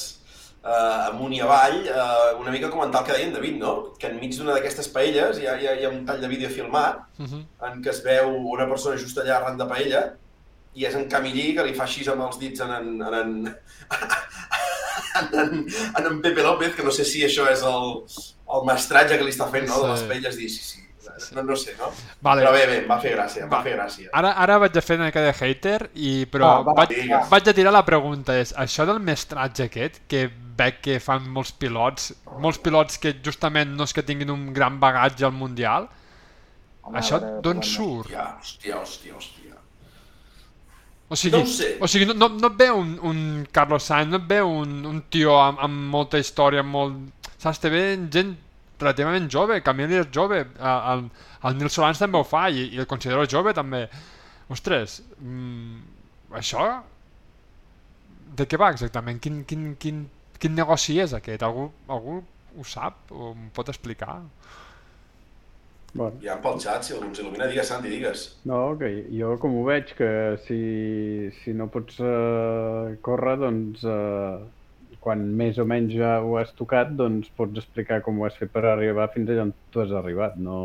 eh, 0.64 1.08
amunt 1.10 1.34
i 1.36 1.40
avall, 1.44 1.82
eh, 1.88 2.30
una 2.40 2.50
mica 2.54 2.70
comentar 2.72 3.02
el 3.02 3.06
que 3.06 3.16
deia 3.18 3.26
en 3.28 3.34
David, 3.34 3.58
no? 3.60 3.74
Que 4.00 4.08
enmig 4.08 4.36
d'una 4.38 4.56
d'aquestes 4.56 4.88
paelles 4.94 5.38
hi 5.40 5.46
ha, 5.46 5.58
hi, 5.60 5.68
ha, 5.68 5.74
hi 5.76 5.84
ha 5.84 5.92
un 5.92 6.06
tall 6.08 6.20
de 6.20 6.28
vídeo 6.32 6.48
filmat 6.48 7.06
Uh 7.20 7.26
-huh. 7.26 7.42
en 7.68 7.82
què 7.84 7.90
es 7.90 8.02
veu 8.02 8.30
una 8.56 8.66
persona 8.66 8.96
just 8.96 9.18
allà 9.18 9.36
arran 9.36 9.58
de 9.58 9.66
paella 9.66 10.02
i 10.74 10.86
és 10.86 10.94
en 10.94 11.08
Camillí 11.08 11.54
que 11.54 11.64
li 11.64 11.74
fa 11.74 11.82
així 11.84 12.08
amb 12.08 12.22
els 12.22 12.38
dits 12.38 12.60
en 12.60 12.70
en, 12.70 13.02
en, 13.02 13.14
en, 13.14 13.54
en, 15.20 15.38
en, 15.40 15.66
en, 15.98 16.06
en 16.06 16.22
Pepe 16.22 16.42
López, 16.42 16.74
que 16.74 16.82
no 16.82 16.90
sé 16.90 17.04
si 17.04 17.24
això 17.26 17.50
és 17.50 17.62
el, 17.62 18.04
el 18.56 18.64
mestratge 18.64 19.18
que 19.18 19.24
li 19.24 19.30
està 19.30 19.50
fent, 19.50 19.66
no? 19.68 19.82
De 19.82 19.88
les 19.92 20.02
paelles, 20.08 20.36
dir, 20.36 20.48
sí, 20.48 20.62
sí, 20.62 20.80
no, 21.36 21.44
no 21.46 21.56
sé, 21.56 21.74
no? 21.78 21.90
Vale. 22.24 22.44
Però 22.44 22.52
bé, 22.54 22.66
bé, 22.70 22.76
em 22.82 22.90
va 22.90 22.98
fer 23.02 23.14
gràcia, 23.16 23.44
em 23.44 23.50
va, 23.50 23.58
va 23.58 23.66
fer 23.66 23.76
gràcia. 23.76 24.10
Ara, 24.20 24.34
ara 24.44 24.58
vaig 24.64 24.76
a 24.76 24.84
fer 24.84 24.98
una 24.98 25.08
mica 25.10 25.24
de 25.24 25.32
hater, 25.32 25.78
i, 25.94 26.12
però 26.32 26.50
ah, 26.50 26.60
va, 26.66 26.76
vaig, 26.82 26.94
va. 27.10 27.22
vaig 27.30 27.50
a 27.50 27.56
tirar 27.56 27.74
la 27.76 27.84
pregunta, 27.86 28.36
és 28.40 28.54
això 28.58 28.86
del 28.88 29.00
mestratge 29.04 29.68
aquest, 29.68 30.02
que 30.10 30.26
veig 30.60 30.82
que 30.84 30.98
fan 31.00 31.28
molts 31.32 31.54
pilots, 31.56 32.12
molts 32.42 32.60
pilots 32.60 33.00
que 33.00 33.14
justament 33.24 33.76
no 33.76 33.88
és 33.88 33.96
que 33.96 34.04
tinguin 34.06 34.32
un 34.34 34.50
gran 34.56 34.80
bagatge 34.82 35.28
al 35.28 35.36
Mundial, 35.36 35.88
Home, 36.82 36.96
això 36.98 37.20
d'on 37.44 37.60
surt? 37.62 38.10
Hòstia, 38.10 38.24
hòstia, 38.40 38.80
hòstia, 38.80 39.14
hòstia. 39.18 39.56
O 41.10 41.16
sigui, 41.18 41.38
no 41.38 41.46
sé. 41.50 41.72
o 41.82 41.88
sigui 41.90 42.06
no, 42.06 42.14
no, 42.14 42.28
no 42.38 42.48
et 42.52 42.58
ve 42.58 42.68
un, 42.70 42.92
un 43.02 43.18
Carlos 43.50 43.88
Sainz, 43.90 44.12
no 44.12 44.20
et 44.20 44.28
ve 44.30 44.38
un, 44.46 44.76
un 44.86 45.00
tio 45.10 45.34
amb, 45.40 45.58
amb 45.66 45.88
molta 45.90 46.20
història, 46.22 46.62
amb 46.62 46.70
molt... 46.76 47.28
Saps, 47.40 47.58
te 47.58 47.72
ve 47.72 47.82
gent 48.14 48.36
relativament 48.80 49.28
jove, 49.32 49.60
Camille 49.64 50.02
és 50.02 50.10
jove, 50.14 50.40
el, 50.72 51.04
el 51.48 51.58
Nils 51.58 51.76
Solans 51.76 52.00
també 52.00 52.20
ho 52.20 52.26
fa 52.26 52.46
i, 52.50 52.68
i 52.74 52.82
el 52.82 52.88
considero 52.90 53.28
jove 53.28 53.54
també. 53.56 53.84
Ostres, 54.50 55.00
mm, 55.20 55.82
això 56.40 56.66
de 58.36 58.46
què 58.46 58.58
va 58.60 58.72
exactament? 58.74 59.20
Quin, 59.22 59.42
quin, 59.48 59.70
quin, 59.80 60.04
quin 60.40 60.56
negoci 60.56 60.98
és 61.02 61.14
aquest? 61.16 61.44
Algú, 61.46 61.68
algú 61.90 62.20
ho 62.58 62.66
sap 62.66 63.12
o 63.14 63.32
em 63.34 63.48
pot 63.54 63.70
explicar? 63.70 64.20
Bueno. 65.92 66.20
Ja 66.22 66.36
pel 66.42 66.58
xat, 66.62 66.86
si 66.86 66.94
algú 66.94 67.08
ens 67.08 67.18
il·lumina, 67.18 67.48
digues, 67.50 67.66
Santi, 67.70 67.90
digues. 67.90 68.24
No, 68.46 68.60
que 68.78 68.90
jo 69.10 69.34
com 69.42 69.56
ho 69.58 69.64
veig, 69.66 69.90
que 69.98 70.10
si, 70.46 70.60
si 71.40 71.54
no 71.56 71.66
pots 71.72 71.98
uh, 72.04 72.94
córrer, 73.06 73.36
doncs 73.42 73.82
uh, 73.82 74.38
quan 75.00 75.22
més 75.36 75.58
o 75.58 75.66
menys 75.68 75.94
ja 75.96 76.18
ho 76.20 76.36
has 76.40 76.52
tocat, 76.58 76.92
doncs 76.96 77.30
pots 77.36 77.62
explicar 77.62 78.00
com 78.04 78.20
ho 78.20 78.26
has 78.28 78.36
fet 78.38 78.52
per 78.52 78.66
arribar 78.68 79.08
fins 79.14 79.30
allà 79.32 79.46
on 79.48 79.52
tu 79.72 79.82
has 79.82 79.94
arribat, 79.96 80.36
no, 80.36 80.58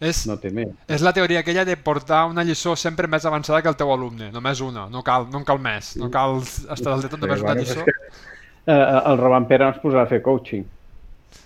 és, 0.00 0.24
no 0.30 0.38
té 0.42 0.50
més. 0.54 0.72
És 0.90 1.04
la 1.06 1.12
teoria 1.14 1.44
aquella 1.44 1.64
de 1.66 1.76
portar 1.78 2.24
una 2.30 2.44
lliçó 2.46 2.74
sempre 2.78 3.10
més 3.10 3.26
avançada 3.28 3.62
que 3.62 3.70
el 3.70 3.78
teu 3.78 3.92
alumne, 3.94 4.32
només 4.34 4.62
una, 4.64 4.88
no 4.90 5.04
cal, 5.06 5.28
no 5.32 5.44
cal 5.46 5.62
més, 5.62 5.94
no 6.00 6.10
cal 6.14 6.40
estar 6.42 6.94
al 6.94 7.06
de 7.06 7.12
tot 7.14 7.22
només 7.22 7.40
sí, 7.40 7.46
una 7.46 7.56
lliçó. 7.58 7.86
Que, 7.86 7.96
uh, 8.66 8.82
el 9.12 9.22
Roman 9.22 9.46
Pere 9.50 9.70
ens 9.70 9.80
posarà 9.82 10.06
a 10.06 10.10
fer 10.10 10.20
coaching. 10.26 10.66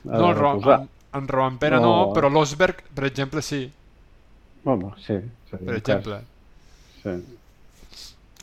No, 0.04 0.30
el, 0.30 0.34
Ro 0.36 0.56
en 1.12 1.28
Romampera 1.28 1.78
no, 1.80 1.92
no 1.92 2.12
però 2.16 2.30
l'Osberg, 2.32 2.80
per 2.96 3.04
exemple, 3.08 3.42
sí. 3.44 3.66
Home, 4.64 4.92
sí. 5.04 5.18
per 5.50 5.76
exemple. 5.76 6.20
Sí. 7.02 7.16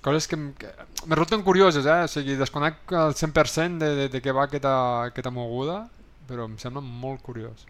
Coses 0.02 0.28
que, 0.32 0.38
que 0.58 0.70
me 1.08 1.16
resulten 1.16 1.44
curioses, 1.44 1.86
eh? 1.86 2.04
O 2.06 2.12
sigui, 2.12 2.38
desconec 2.40 2.94
el 2.96 3.16
100% 3.18 3.82
de, 3.82 3.90
de, 3.98 4.08
de 4.14 4.22
què 4.24 4.36
va 4.36 4.46
aquesta, 4.48 4.74
aquesta 5.10 5.34
moguda, 5.36 5.82
però 6.30 6.48
em 6.48 6.56
sembla 6.62 6.84
molt 6.84 7.24
curiós. 7.26 7.66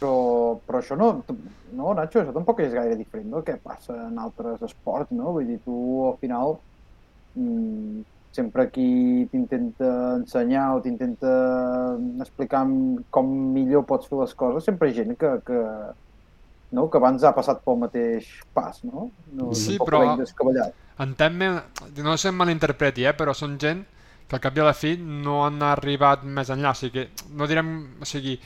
Però, 0.00 0.58
però 0.66 0.80
això 0.82 0.98
no, 0.98 1.08
no, 1.72 1.94
Nacho, 1.96 2.20
això 2.20 2.34
tampoc 2.34 2.60
és 2.60 2.74
gaire 2.74 2.98
diferent 2.98 3.30
del 3.32 3.46
que 3.46 3.56
passa 3.62 3.96
en 4.10 4.18
altres 4.20 4.64
esports, 4.66 5.14
no? 5.16 5.32
Vull 5.36 5.48
dir, 5.54 5.60
tu 5.64 5.76
al 6.10 6.18
final 6.20 6.58
mmm, 7.38 8.02
sempre 8.34 8.66
qui 8.74 9.28
t'intenta 9.30 9.90
ensenyar 10.18 10.66
o 10.74 10.80
t'intenta 10.82 11.32
explicar 12.24 12.64
com 13.14 13.28
millor 13.54 13.84
pots 13.86 14.10
fer 14.10 14.18
les 14.20 14.34
coses, 14.34 14.66
sempre 14.66 14.90
hi 14.90 14.96
ha 14.96 14.98
gent 15.04 15.14
que, 15.20 15.30
que, 15.46 15.60
no? 16.74 16.88
que 16.90 16.98
abans 16.98 17.22
ha 17.22 17.32
passat 17.36 17.62
pel 17.64 17.78
mateix 17.84 18.26
pas, 18.56 18.82
no? 18.82 19.08
no 19.38 19.52
sí, 19.54 19.78
però 19.78 20.02
entén-me, 21.02 21.48
no 22.04 22.16
sé 22.20 22.30
malinterpreti, 22.30 23.04
eh, 23.08 23.14
però 23.16 23.34
són 23.34 23.58
gent 23.58 23.82
que 24.28 24.36
al 24.38 24.42
cap 24.42 24.56
i 24.56 24.62
a 24.62 24.68
la 24.68 24.76
fi 24.76 24.94
no 24.98 25.42
han 25.44 25.62
arribat 25.66 26.22
més 26.24 26.50
enllà, 26.54 26.72
o 26.72 26.78
sigui, 26.78 27.08
no 27.36 27.48
direm, 27.50 27.72
o 28.00 28.08
sigui, 28.08 28.38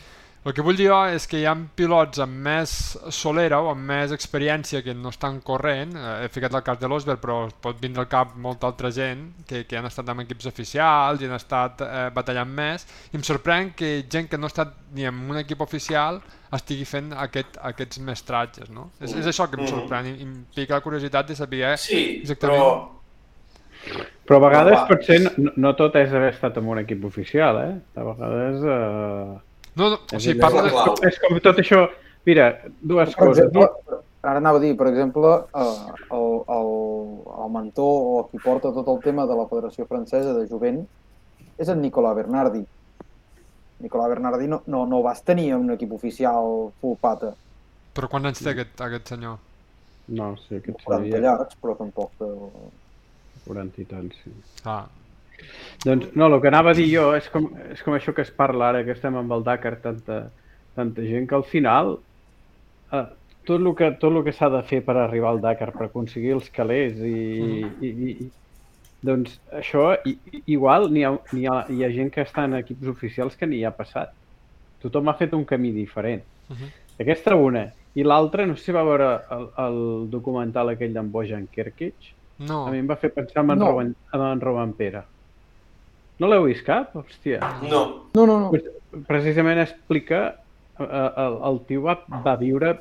el 0.48 0.54
que 0.56 0.64
vull 0.64 0.78
dir 0.78 0.88
és 1.12 1.26
que 1.28 1.42
hi 1.42 1.44
ha 1.44 1.52
pilots 1.76 2.22
amb 2.24 2.38
més 2.46 2.70
solera 3.12 3.58
o 3.60 3.68
amb 3.68 3.84
més 3.90 4.12
experiència 4.14 4.80
que 4.84 4.94
no 4.96 5.10
estan 5.12 5.42
corrent, 5.44 5.92
eh, 5.92 6.12
he 6.24 6.28
ficat 6.32 6.54
el 6.56 6.62
cas 6.64 6.78
de 6.80 6.88
l'Osberg 6.88 7.20
però 7.20 7.36
pot 7.64 7.80
vindre 7.82 8.04
al 8.04 8.08
cap 8.08 8.32
molta 8.40 8.70
altra 8.70 8.88
gent 8.94 9.26
que, 9.48 9.66
que 9.68 9.76
han 9.76 9.88
estat 9.88 10.08
amb 10.08 10.24
equips 10.24 10.48
oficials 10.48 11.20
i 11.20 11.28
han 11.28 11.36
estat 11.36 11.82
eh, 11.84 12.06
batallant 12.16 12.48
més 12.48 12.86
i 13.12 13.18
em 13.18 13.24
sorprèn 13.26 13.74
que 13.76 13.90
gent 14.08 14.30
que 14.30 14.40
no 14.40 14.48
ha 14.48 14.54
estat 14.54 14.72
ni 14.96 15.04
en 15.08 15.18
un 15.28 15.40
equip 15.42 15.60
oficial 15.64 16.22
estigui 16.56 16.86
fent 16.88 17.10
aquest, 17.26 17.58
aquests 17.70 18.00
mestratges, 18.06 18.70
no? 18.72 18.88
És, 19.02 19.12
és 19.12 19.28
això 19.28 19.50
que 19.50 19.58
em 19.58 19.66
mm. 19.66 19.72
sorprèn 19.74 20.08
i 20.08 20.14
em 20.24 20.38
pica 20.54 20.78
la 20.78 20.84
curiositat 20.86 21.28
de 21.28 21.36
saber 21.36 21.74
sí, 21.82 22.22
exactament... 22.22 22.62
Però... 22.62 22.94
Però 24.28 24.36
a 24.40 24.42
vegades 24.42 24.80
potser 24.88 25.18
no, 25.24 25.52
no 25.56 25.70
tot 25.76 25.94
és 25.96 26.10
haver 26.12 26.32
estat 26.34 26.56
en 26.60 26.66
un 26.68 26.80
equip 26.80 27.04
oficial, 27.08 27.60
eh? 27.66 27.76
A 28.00 28.08
vegades... 28.08 28.64
Eh 28.64 29.47
no, 29.78 29.90
no, 29.94 29.98
o 30.02 30.20
sigui, 30.20 30.38
parla 30.42 30.66
de... 30.66 31.08
És 31.08 31.18
com 31.22 31.40
tot 31.44 31.62
això... 31.62 31.86
Mira, 32.28 32.50
dues 32.82 33.14
per 33.14 33.30
coses. 33.30 33.46
Exemple, 33.46 33.98
ara 34.26 34.40
anava 34.42 34.60
a 34.60 34.62
dir, 34.62 34.74
per 34.76 34.88
exemple, 34.90 35.30
eh, 35.56 35.92
el, 36.18 36.32
el, 36.56 36.72
el 37.44 37.52
mentor 37.54 38.08
o 38.12 38.16
qui 38.28 38.40
porta 38.42 38.74
tot 38.74 38.90
el 38.92 38.98
tema 39.04 39.24
de 39.30 39.36
la 39.38 39.46
Federació 39.48 39.86
Francesa 39.88 40.34
de 40.36 40.44
Jovent 40.50 40.82
és 41.58 41.70
en 41.72 41.80
Nicola 41.82 42.12
Bernardi. 42.18 42.64
Nicola 43.80 44.08
Bernardi 44.10 44.50
no, 44.50 44.62
no, 44.66 44.84
no 44.90 45.02
vas 45.06 45.22
tenir 45.22 45.52
un 45.54 45.70
equip 45.74 45.94
oficial 45.94 46.72
full 46.82 46.98
pata. 47.00 47.32
Però 47.94 48.10
quan 48.10 48.26
anys 48.28 48.42
té 48.42 48.52
aquest, 48.52 48.74
aquest 48.84 49.14
senyor? 49.14 49.38
No, 50.18 50.32
sí, 50.44 50.58
aquest 50.58 50.82
40 50.84 51.10
seria... 51.12 51.24
llargs, 51.24 51.58
però 51.62 51.78
tampoc... 51.78 52.12
Eh... 52.24 53.44
40 53.48 53.80
i 53.80 53.86
tant, 53.88 54.08
sí. 54.20 54.32
Ah, 54.68 54.82
doncs 55.84 56.10
no, 56.14 56.26
el 56.26 56.40
que 56.42 56.50
anava 56.50 56.72
a 56.72 56.78
dir 56.78 56.88
jo 56.90 57.12
és 57.16 57.28
com, 57.32 57.50
és 57.72 57.82
com 57.86 57.94
això 57.94 58.14
que 58.14 58.24
es 58.26 58.32
parla 58.34 58.72
ara, 58.72 58.84
que 58.84 58.96
estem 58.96 59.16
amb 59.16 59.32
el 59.36 59.44
Dakar, 59.46 59.76
tanta, 59.84 60.24
tanta 60.74 61.06
gent, 61.06 61.28
que 61.30 61.38
al 61.38 61.46
final 61.46 61.98
eh, 62.92 63.06
tot 63.48 63.60
el 63.60 63.70
que, 63.76 63.92
tot 64.00 64.12
el 64.12 64.24
que 64.26 64.34
s'ha 64.34 64.50
de 64.52 64.62
fer 64.68 64.82
per 64.84 64.96
arribar 64.98 65.30
al 65.32 65.40
Dakar, 65.44 65.70
per 65.76 65.86
aconseguir 65.86 66.34
els 66.36 66.50
calés 66.54 66.98
i, 66.98 67.14
mm. 67.44 67.72
i, 67.80 68.16
i 68.26 68.30
doncs 69.08 69.38
això, 69.54 69.92
i, 70.08 70.16
igual 70.50 70.88
n'hi 70.92 71.04
ha, 71.06 71.14
hi 71.32 71.46
ha, 71.46 71.58
hi 71.70 71.84
ha 71.84 71.90
gent 71.94 72.10
que 72.14 72.24
està 72.26 72.48
en 72.48 72.58
equips 72.58 72.90
oficials 72.90 73.38
que 73.38 73.46
n'hi 73.46 73.62
ha 73.64 73.74
passat. 73.74 74.12
Tothom 74.82 75.10
ha 75.10 75.16
fet 75.18 75.34
un 75.38 75.44
camí 75.46 75.72
diferent. 75.72 76.22
Uh 76.48 76.56
-huh. 76.56 76.70
Aquesta 77.00 77.36
una. 77.36 77.68
I 77.94 78.02
l'altra, 78.04 78.46
no 78.46 78.56
sé 78.56 78.64
si 78.64 78.72
va 78.72 78.84
veure 78.84 79.20
el, 79.30 79.48
el 79.58 80.10
documental 80.10 80.68
aquell 80.68 80.92
d'en 80.92 81.10
Bojan 81.10 81.46
Kerkic. 81.46 81.94
No. 82.38 82.66
A 82.66 82.70
mi 82.70 82.78
em 82.78 82.90
va 82.90 82.96
fer 82.96 83.10
pensar 83.10 83.42
en 83.42 83.58
no. 83.58 83.80
En, 83.80 83.94
en 84.12 84.40
Roban 84.40 84.72
Pere. 84.72 85.02
No 86.18 86.28
l'heu 86.30 86.48
vist 86.48 86.66
cap? 86.66 86.94
Hòstia. 86.98 87.40
No. 87.62 87.82
No, 88.16 88.26
no, 88.26 88.38
no. 88.44 89.02
Precisament 89.06 89.60
explica 89.62 90.20
eh, 90.80 91.10
el, 91.24 91.38
el 91.50 91.60
tio 91.68 91.84
va, 91.86 91.98
va 92.24 92.36
viure 92.40 92.74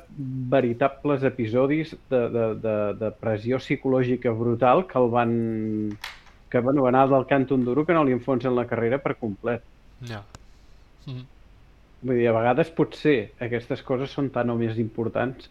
veritables 0.52 1.26
episodis 1.28 1.94
de, 2.10 2.22
de, 2.34 2.46
de, 2.64 2.76
de 3.00 3.10
pressió 3.22 3.60
psicològica 3.62 4.32
brutal 4.34 4.86
que 4.90 4.98
el 4.98 5.10
van 5.14 5.34
que 6.48 6.60
bueno, 6.64 6.82
va 6.82 6.88
anar 6.88 7.08
del 7.10 7.26
canto 7.26 7.56
duro 7.56 7.84
que 7.84 7.92
no 7.92 8.04
li 8.04 8.14
enfonsen 8.16 8.54
la 8.56 8.64
carrera 8.66 8.98
per 9.04 9.18
complet. 9.20 9.62
Ja. 10.08 10.22
Mm 11.06 11.12
-hmm. 11.12 11.26
Vull 12.00 12.16
dir, 12.16 12.28
a 12.28 12.32
vegades 12.32 12.70
potser 12.70 13.32
aquestes 13.42 13.82
coses 13.82 14.10
són 14.10 14.30
tan 14.30 14.50
o 14.50 14.56
més 14.56 14.78
importants 14.78 15.50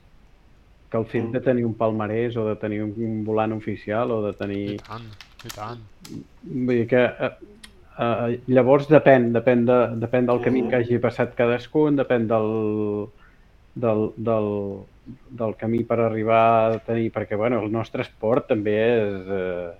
que 0.89 0.97
el 0.97 1.05
fet 1.05 1.25
mm. 1.25 1.31
de 1.31 1.41
tenir 1.41 1.65
un 1.65 1.73
palmarès 1.73 2.37
o 2.37 2.47
de 2.47 2.55
tenir 2.55 2.81
un 2.83 3.23
volant 3.25 3.53
oficial 3.53 4.11
o 4.11 4.21
de 4.23 4.33
tenir... 4.33 4.73
I 4.73 4.77
tant, 4.77 5.09
i 5.43 5.49
tant. 5.53 5.79
Vull 6.43 6.75
dir 6.75 6.87
que 6.87 7.03
eh, 7.03 7.31
Uh, 7.97 8.37
llavors 8.45 8.85
depèn, 8.91 9.31
depèn, 9.33 9.63
de, 9.65 9.77
depèn 9.97 10.27
del 10.29 10.41
camí 10.43 10.61
que 10.69 10.83
hagi 10.83 10.99
passat 11.01 11.31
cadascun, 11.37 11.95
depèn 11.97 12.27
del, 12.29 12.51
del, 13.73 14.03
del, 14.29 14.49
del 15.39 15.55
camí 15.57 15.81
per 15.87 15.97
arribar 16.03 16.43
a 16.43 16.77
tenir, 16.85 17.09
perquè 17.15 17.39
bueno, 17.39 17.63
el 17.65 17.73
nostre 17.73 18.05
esport 18.05 18.45
també 18.53 18.77
és... 18.77 19.17
Uh, 19.25 19.75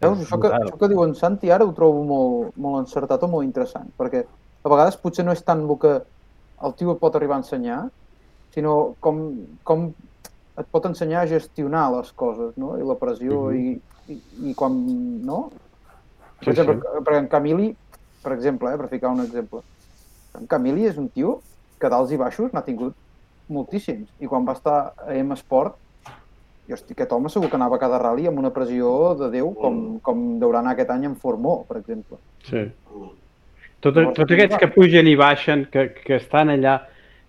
Veus, 0.00 0.24
això 0.24 0.40
que, 0.40 0.50
això 0.56 0.80
que 0.80 0.88
diu 0.90 1.04
en 1.04 1.14
Santi 1.14 1.52
ara 1.52 1.66
ho 1.68 1.74
trobo 1.76 2.02
molt, 2.08 2.58
molt 2.58 2.80
encertat 2.86 3.22
o 3.22 3.30
molt 3.30 3.46
interessant, 3.46 3.86
perquè 4.00 4.24
a 4.24 4.72
vegades 4.72 4.98
potser 4.98 5.26
no 5.26 5.34
és 5.36 5.42
tant 5.44 5.62
el 5.62 5.78
que 5.78 5.94
el 6.66 6.76
tio 6.76 6.94
et 6.94 7.00
pot 7.02 7.14
arribar 7.14 7.38
a 7.38 7.44
ensenyar, 7.44 7.80
sinó 8.54 8.96
com, 9.04 9.20
com 9.62 9.90
et 10.58 10.68
pot 10.72 10.88
ensenyar 10.88 11.22
a 11.22 11.30
gestionar 11.30 11.86
les 11.94 12.10
coses, 12.18 12.56
no? 12.60 12.74
I 12.80 12.86
la 12.86 12.98
pressió 12.98 13.46
mm 13.46 13.54
-hmm. 13.54 13.80
i, 14.08 14.14
i, 14.14 14.50
i 14.50 14.54
quan, 14.54 14.74
no? 15.24 15.50
Per 16.40 16.48
sí, 16.48 16.54
exemple, 16.54 16.78
sí. 16.80 17.04
perquè 17.04 17.20
en 17.20 17.28
Camili, 17.28 17.68
per 18.24 18.32
exemple, 18.32 18.72
eh, 18.72 18.80
per 18.80 18.88
ficar 18.88 19.12
un 19.12 19.22
exemple, 19.24 19.62
en 20.38 20.48
Camili 20.48 20.88
és 20.88 20.98
un 21.00 21.08
tio 21.12 21.38
que 21.80 21.90
d'alts 21.92 22.12
i 22.12 22.18
baixos 22.20 22.52
n'ha 22.54 22.64
tingut 22.64 22.96
moltíssims. 23.52 24.08
I 24.20 24.28
quan 24.30 24.46
va 24.48 24.56
estar 24.56 24.78
a 24.94 25.14
M 25.16 25.36
Sport, 25.36 25.76
jo 26.70 26.76
estic, 26.78 26.94
aquest 26.94 27.12
home 27.16 27.30
segur 27.32 27.50
que 27.50 27.58
anava 27.58 27.76
a 27.76 27.82
cada 27.82 27.98
rally 27.98 28.28
amb 28.30 28.38
una 28.38 28.52
pressió 28.54 29.14
de 29.18 29.30
Déu, 29.32 29.50
com, 29.58 29.74
mm. 29.74 30.02
com 30.06 30.22
deurà 30.42 30.62
anar 30.62 30.76
aquest 30.76 30.92
any 30.94 31.08
en 31.08 31.16
Formó, 31.18 31.60
per 31.68 31.80
exemple. 31.80 32.20
Sí. 32.46 32.68
Tot, 33.80 33.96
tots 33.96 34.28
aquests 34.28 34.60
que 34.60 34.70
pugen 34.74 35.08
i 35.08 35.16
baixen, 35.18 35.66
que, 35.72 35.88
que 35.96 36.18
estan 36.20 36.52
allà, 36.52 36.76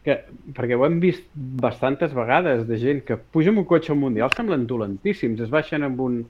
que, 0.06 0.18
perquè 0.58 0.78
ho 0.78 0.86
hem 0.86 1.00
vist 1.02 1.24
bastantes 1.34 2.14
vegades 2.14 2.66
de 2.68 2.78
gent 2.82 3.02
que 3.08 3.18
puja 3.18 3.54
amb 3.54 3.64
un 3.64 3.68
cotxe 3.70 3.94
al 3.94 4.00
Mundial, 4.02 4.34
semblen 4.36 4.68
dolentíssims, 4.70 5.42
es 5.42 5.52
baixen 5.54 5.88
amb 5.88 6.02
un, 6.04 6.22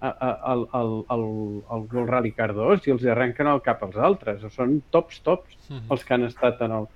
al, 0.00 0.66
al, 0.72 1.04
al, 1.08 1.24
al 1.68 2.08
Rally 2.08 2.32
Car 2.32 2.52
2 2.56 2.86
i 2.88 2.94
els 2.94 3.04
arrenquen 3.04 3.50
al 3.50 3.60
cap 3.64 3.82
als 3.84 3.96
altres. 3.96 4.42
O 4.44 4.50
són 4.52 4.80
tops, 4.90 5.20
tops, 5.26 5.56
mhm. 5.68 5.76
-huh. 5.76 5.92
els 5.92 6.04
que 6.04 6.14
han 6.14 6.24
estat 6.24 6.60
en 6.60 6.72
el... 6.72 6.88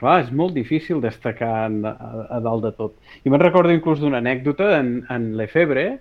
clar, 0.00 0.20
és 0.22 0.30
molt 0.32 0.54
difícil 0.54 1.00
destacar 1.00 1.66
en, 1.66 1.84
a, 1.84 2.26
a 2.30 2.40
dalt 2.40 2.62
de 2.64 2.72
tot. 2.72 2.94
I 3.24 3.28
me'n 3.28 3.40
recordo 3.40 3.70
inclús 3.70 4.00
d'una 4.00 4.16
anècdota 4.18 4.78
en, 4.78 5.04
en 5.10 5.36
Lefebvre, 5.36 5.98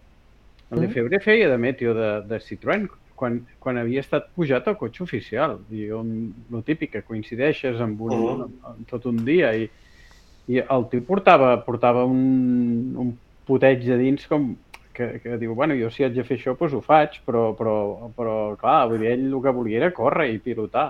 en 0.71 0.77
mm. 0.77 0.81
Lefebvre 0.81 1.19
feia 1.19 1.49
de 1.49 1.57
meteo 1.57 1.93
de, 1.93 2.21
de 2.29 2.39
Citroën 2.39 2.87
quan, 3.15 3.41
quan 3.59 3.77
havia 3.77 3.99
estat 3.99 4.29
pujat 4.35 4.67
al 4.67 4.77
cotxe 4.77 5.03
oficial. 5.03 5.59
I 5.71 5.91
on, 5.91 6.33
no 6.49 6.61
típic, 6.61 6.93
que 6.93 7.01
coincideixes 7.01 7.81
amb 7.81 8.01
un, 8.01 8.13
uh 8.13 8.45
-huh. 8.45 8.85
tot 8.87 9.05
un 9.05 9.25
dia 9.25 9.53
i, 9.55 9.69
i 10.47 10.57
el 10.59 10.87
tio 10.89 11.01
portava, 11.01 11.57
portava 11.65 12.05
un, 12.05 12.95
un 12.95 13.17
puteig 13.45 13.83
de 13.83 13.97
dins 13.97 14.25
com 14.27 14.55
que, 14.93 15.19
que 15.23 15.37
diu, 15.41 15.53
bueno, 15.55 15.75
jo 15.79 15.91
si 15.93 16.03
haig 16.03 16.15
de 16.15 16.25
fer 16.27 16.39
això, 16.39 16.55
doncs 16.59 16.75
ho 16.77 16.81
faig, 16.85 17.19
però, 17.27 17.49
però, 17.57 17.75
però 18.17 18.35
clar, 18.59 18.81
vull 18.91 19.03
dir, 19.03 19.13
ell 19.13 19.29
el 19.29 19.37
que 19.43 19.53
volia 19.55 19.83
era 19.83 19.93
córrer 19.95 20.29
i 20.33 20.41
pilotar. 20.43 20.89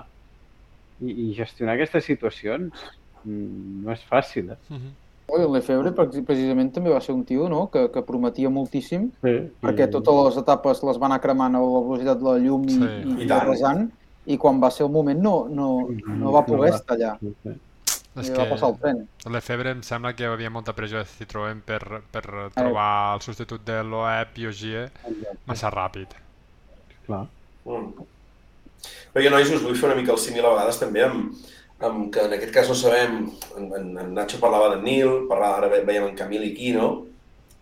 I, 1.00 1.12
i 1.12 1.26
gestionar 1.32 1.78
aquestes 1.78 2.04
situacions 2.04 2.82
mm, 3.24 3.84
no 3.86 3.94
és 3.94 4.02
fàcil, 4.08 4.50
eh? 4.52 4.58
Uh 4.68 4.76
-huh. 4.76 4.96
El 5.30 5.52
Lefebvre 5.54 5.92
precisament 6.26 6.72
també 6.74 6.90
va 6.90 7.00
ser 7.00 7.14
un 7.14 7.24
tio 7.24 7.48
no? 7.48 7.68
que, 7.70 7.88
que 7.94 8.02
prometia 8.02 8.50
moltíssim 8.50 9.10
sí, 9.22 9.34
perquè 9.62 9.86
i... 9.86 9.90
totes 9.90 10.14
les 10.24 10.36
etapes 10.42 10.82
les 10.82 10.98
van 10.98 11.12
anar 11.12 11.20
cremant 11.22 11.54
a 11.54 11.60
la 11.60 11.82
velocitat 11.86 12.18
de 12.18 12.24
la 12.24 12.38
llum 12.38 12.64
i, 12.64 12.72
sí. 12.72 12.88
i, 13.04 13.26
i 13.28 13.30
arrasant 13.30 13.90
i 14.26 14.36
quan 14.36 14.60
va 14.60 14.70
ser 14.70 14.84
el 14.86 14.92
moment 14.92 15.20
no, 15.20 15.46
no, 15.48 15.88
no 16.06 16.32
va 16.32 16.42
poder 16.44 16.74
estar 16.74 16.96
allà. 16.96 17.16
Sí, 17.20 17.32
sí. 17.44 17.54
És 18.18 18.26
I 18.26 18.32
que 18.34 18.40
va 18.40 18.48
passar 18.50 18.72
el 18.72 18.78
tren. 18.80 19.02
Lefebvre 19.30 19.74
em 19.76 19.82
sembla 19.86 20.10
que 20.16 20.24
hi 20.24 20.28
havia 20.30 20.50
molta 20.50 20.74
pressió 20.74 20.98
de 20.98 21.06
Citroën 21.06 21.60
per, 21.66 21.80
per 22.10 22.24
trobar 22.56 22.88
eh. 22.88 23.12
el 23.14 23.22
substitut 23.26 23.62
de 23.68 23.76
l'OEP 23.86 24.40
i 24.42 24.48
Ogier 24.50 24.86
massa 25.46 25.70
ràpid. 25.70 26.16
Clar. 27.06 27.22
Mm. 27.68 28.08
Però 29.12 29.24
jo, 29.24 29.30
nois, 29.30 29.52
us 29.54 29.62
vull 29.62 29.78
fer 29.78 29.90
una 29.90 29.98
mica 29.98 30.14
el 30.14 30.22
símil 30.22 30.46
a 30.46 30.54
vegades 30.56 30.80
també 30.80 31.04
amb, 31.06 31.38
amb 31.86 32.08
que 32.14 32.24
en 32.26 32.34
aquest 32.34 32.52
cas 32.54 32.70
no 32.70 32.76
sabem, 32.78 33.22
en, 33.58 33.70
en, 33.78 33.86
en 34.02 34.12
Nacho 34.16 34.40
parlava 34.42 34.74
de 34.74 34.82
Nil, 34.82 35.28
parlava, 35.30 35.60
ara 35.60 35.86
veiem 35.86 36.10
en 36.10 36.18
Camil 36.18 36.48
i 36.48 36.52
Quino, 36.56 36.90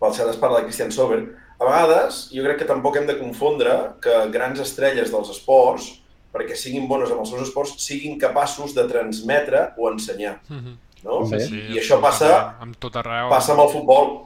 pel 0.00 0.16
cert 0.16 0.32
es 0.32 0.40
parla 0.40 0.62
de 0.62 0.68
Christian 0.70 0.94
Sober. 0.94 1.22
A 1.58 1.66
vegades, 1.66 2.28
jo 2.32 2.44
crec 2.44 2.60
que 2.62 2.68
tampoc 2.68 2.96
hem 2.96 3.08
de 3.08 3.18
confondre 3.18 3.74
que 4.02 4.20
grans 4.34 4.60
estrelles 4.62 5.10
dels 5.12 5.32
esports, 5.34 5.90
perquè 6.32 6.56
siguin 6.56 6.88
bones 6.88 7.10
amb 7.10 7.24
els 7.24 7.32
seus 7.32 7.48
esports, 7.48 7.76
siguin 7.82 8.18
capaços 8.20 8.74
de 8.76 8.84
transmetre 8.90 9.72
o 9.76 9.90
ensenyar. 9.90 10.38
Mm 10.48 10.58
-hmm. 10.58 10.74
no? 11.04 11.26
Sí, 11.26 11.40
sí, 11.40 11.60
I 11.74 11.78
això 11.80 12.00
passa, 12.00 12.56
amb 12.60 12.76
tot 12.78 12.96
arreu. 12.96 13.28
passa 13.28 13.52
amb 13.52 13.62
el 13.62 13.70
futbol. 13.70 14.24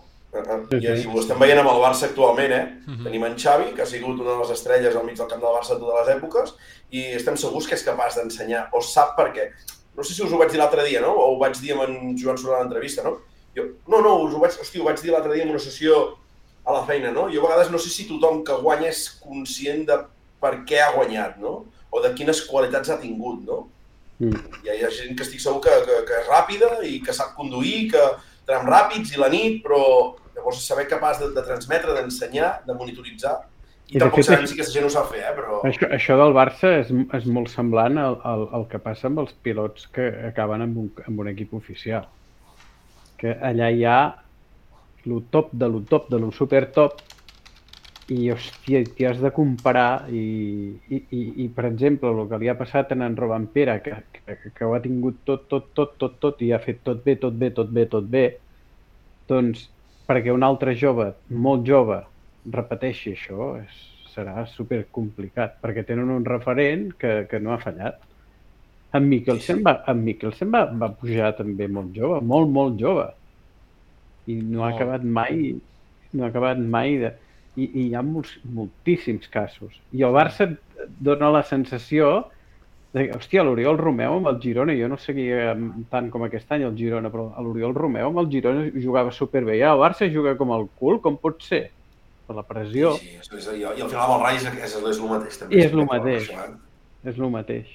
I, 0.72 0.76
i 0.76 1.06
ho 1.06 1.20
estem 1.20 1.38
veient 1.38 1.58
amb 1.58 1.68
el 1.68 1.80
Barça 1.82 2.04
actualment, 2.04 2.52
eh? 2.52 2.66
Uh 2.86 2.92
-huh. 2.94 3.04
Tenim 3.04 3.24
en 3.24 3.36
Xavi, 3.36 3.74
que 3.74 3.82
ha 3.82 3.86
sigut 3.86 4.20
una 4.20 4.30
de 4.30 4.38
les 4.38 4.50
estrelles 4.50 4.96
al 4.96 5.04
mig 5.04 5.16
del 5.16 5.28
camp 5.28 5.42
del 5.42 5.56
Barça 5.58 5.74
de 5.74 5.80
totes 5.80 6.06
les 6.06 6.16
èpoques, 6.16 6.54
i 6.90 7.00
estem 7.14 7.36
segurs 7.36 7.66
que 7.66 7.74
és 7.74 7.84
capaç 7.84 8.14
d'ensenyar, 8.16 8.68
o 8.72 8.80
sap 8.80 9.16
per 9.16 9.32
què 9.32 9.50
no 9.94 10.02
sé 10.02 10.14
si 10.14 10.22
us 10.22 10.32
ho 10.32 10.38
vaig 10.40 10.50
dir 10.52 10.60
l'altre 10.60 10.86
dia, 10.88 11.00
no? 11.04 11.12
O 11.12 11.34
ho 11.34 11.38
vaig 11.40 11.58
dir 11.60 11.74
amb 11.74 11.84
en 11.84 12.16
Joan 12.16 12.38
Solà 12.40 12.60
a 12.60 12.64
l'entrevista, 12.64 13.04
no? 13.04 13.18
Jo, 13.56 13.66
no, 13.88 14.00
no, 14.00 14.14
us 14.24 14.34
ho 14.34 14.40
vaig, 14.40 14.56
hosti, 14.60 14.80
ho 14.80 14.88
vaig 14.88 15.00
dir 15.02 15.12
l'altre 15.12 15.34
dia 15.34 15.44
en 15.44 15.52
una 15.52 15.60
sessió 15.60 15.98
a 16.64 16.78
la 16.78 16.84
feina, 16.88 17.12
no? 17.12 17.26
Jo 17.32 17.42
a 17.42 17.48
vegades 17.50 17.72
no 17.72 17.80
sé 17.82 17.92
si 17.92 18.08
tothom 18.08 18.40
que 18.46 18.56
guanya 18.62 18.88
és 18.88 19.04
conscient 19.20 19.84
de 19.90 19.98
per 20.40 20.54
què 20.68 20.80
ha 20.80 20.94
guanyat, 20.96 21.36
no? 21.42 21.66
O 21.92 22.00
de 22.00 22.10
quines 22.16 22.40
qualitats 22.48 22.90
ha 22.90 22.98
tingut, 23.00 23.44
no? 23.44 23.66
Mm. 24.22 24.42
Hi, 24.62 24.70
ha, 24.70 24.74
hi 24.78 24.84
ha 24.86 24.90
gent 24.96 25.16
que 25.18 25.26
estic 25.26 25.42
segur 25.44 25.60
que, 25.64 25.72
que, 25.86 26.00
que 26.08 26.18
és 26.22 26.28
ràpida 26.30 26.72
i 26.88 26.98
que 27.04 27.14
sap 27.16 27.34
conduir, 27.36 27.90
que 27.92 28.02
trams 28.48 28.68
ràpids 28.68 29.14
i 29.14 29.20
la 29.20 29.30
nit, 29.32 29.60
però 29.64 29.80
llavors 30.34 30.62
saber 30.64 30.88
capaç 30.90 31.20
de, 31.20 31.32
de 31.36 31.44
transmetre, 31.46 31.94
d'ensenyar, 31.96 32.54
de 32.66 32.76
monitoritzar, 32.78 33.36
i, 33.92 33.98
I 33.98 34.00
tampoc 34.00 34.24
sabem 34.24 34.46
si 34.48 34.54
aquesta 34.56 34.72
gent 34.72 34.86
ho 34.88 34.90
sap 34.92 35.10
fer, 35.12 35.20
eh? 35.20 35.34
però... 35.36 35.58
Això, 35.68 35.88
això 35.92 36.16
del 36.16 36.32
Barça 36.32 36.70
és, 36.78 36.88
és 37.18 37.26
molt 37.28 37.50
semblant 37.52 37.98
al, 38.00 38.16
al, 38.24 38.46
al 38.56 38.62
que 38.70 38.80
passa 38.80 39.10
amb 39.10 39.20
els 39.20 39.34
pilots 39.44 39.84
que 39.92 40.06
acaben 40.30 40.64
amb 40.64 40.78
un, 40.80 40.86
amb 41.04 41.20
un 41.20 41.28
equip 41.28 41.52
oficial. 41.58 42.06
Que 43.20 43.34
allà 43.44 43.68
hi 43.68 43.84
ha 43.84 43.98
lo 45.10 45.20
top 45.34 45.50
de 45.52 45.68
lo 45.68 45.82
top 45.90 46.08
de 46.08 46.22
lo 46.22 46.30
super 46.32 46.64
top 46.72 47.02
i, 48.10 48.30
hòstia, 48.32 48.82
t'hi 48.96 49.06
has 49.06 49.20
de 49.22 49.30
comparar 49.34 50.08
i, 50.10 50.22
i, 50.90 50.98
i, 50.98 51.20
i, 51.44 51.48
per 51.54 51.66
exemple, 51.68 52.10
el 52.10 52.28
que 52.30 52.40
li 52.42 52.50
ha 52.50 52.56
passat 52.58 52.92
a 52.92 52.98
en 52.98 53.16
Robampera, 53.18 53.78
que, 53.84 53.94
que, 54.16 54.38
que 54.56 54.66
ho 54.66 54.74
ha 54.74 54.82
tingut 54.82 55.22
tot, 55.28 55.46
tot, 55.50 55.70
tot, 55.76 55.94
tot, 56.00 56.18
tot 56.22 56.42
i 56.42 56.50
ha 56.52 56.60
fet 56.62 56.82
tot 56.86 57.04
bé, 57.04 57.16
tot 57.22 57.38
bé, 57.38 57.52
tot 57.54 57.70
bé, 57.70 57.86
tot 57.92 58.08
bé, 58.10 58.24
doncs 59.30 59.68
perquè 60.08 60.34
un 60.34 60.42
altre 60.42 60.74
jove, 60.78 61.12
molt 61.30 61.66
jove, 61.68 62.02
repeteixi 62.52 63.14
això 63.14 63.54
és, 63.60 63.82
serà 64.12 64.44
super 64.50 64.82
complicat, 64.92 65.56
perquè 65.62 65.86
tenen 65.88 66.10
un 66.12 66.26
referent 66.26 66.90
que, 66.98 67.22
que 67.30 67.40
no 67.40 67.54
ha 67.54 67.60
fallat. 67.62 68.02
En 68.92 69.06
Mikkelsen, 69.08 69.62
va, 69.64 69.78
en 69.88 70.02
Mikkelsen 70.04 70.50
va, 70.52 70.66
va 70.68 70.90
pujar 71.00 71.32
també 71.38 71.68
molt 71.70 71.94
jove, 71.96 72.20
molt, 72.20 72.50
molt 72.52 72.80
jove. 72.80 73.06
I 74.28 74.36
no 74.42 74.66
ha 74.66 74.72
acabat 74.74 75.06
mai, 75.06 75.54
no 76.12 76.26
ha 76.26 76.32
acabat 76.32 76.60
mai 76.60 76.98
de... 77.00 77.12
I, 77.56 77.66
i 77.66 77.88
hi 77.88 77.94
ha 77.94 78.02
molts, 78.06 78.36
moltíssims 78.56 79.28
casos. 79.32 79.74
I 79.92 80.06
el 80.06 80.14
Barça 80.16 80.48
dona 81.04 81.30
la 81.32 81.42
sensació 81.44 82.30
de, 82.92 83.10
hòstia, 83.16 83.44
l'Oriol 83.44 83.78
Romeu 83.80 84.18
amb 84.18 84.30
el 84.32 84.40
Girona, 84.40 84.74
jo 84.76 84.88
no 84.88 84.98
seguia 85.00 85.52
tant 85.92 86.08
com 86.12 86.24
aquest 86.26 86.50
any 86.52 86.64
el 86.68 86.74
Girona, 86.78 87.12
però 87.12 87.28
l'Oriol 87.44 87.76
Romeu 87.76 88.10
amb 88.10 88.24
el 88.24 88.32
Girona 88.32 88.66
jugava 88.72 89.12
superbé. 89.12 89.58
I 89.60 89.68
el 89.68 89.80
Barça 89.80 90.08
juga 90.12 90.36
com 90.40 90.52
el 90.56 90.68
cul, 90.80 91.00
com 91.04 91.20
pot 91.20 91.44
ser? 91.44 91.68
per 92.26 92.36
la 92.38 92.44
pressió. 92.46 92.96
Sí, 92.98 93.14
sí, 93.20 93.38
és, 93.38 93.46
i, 93.52 93.62
i 93.62 93.84
al 93.84 93.88
final 93.90 94.16
el 94.16 94.20
Rai 94.22 94.38
és, 94.38 94.48
és, 94.48 94.74
és 94.76 94.98
el 94.98 95.08
mateix. 95.10 95.38
També, 95.40 95.56
I 95.56 95.64
és 95.64 95.72
el 95.76 95.86
mateix. 95.88 96.28
És 97.02 97.16
el 97.18 97.32
mateix. 97.34 97.72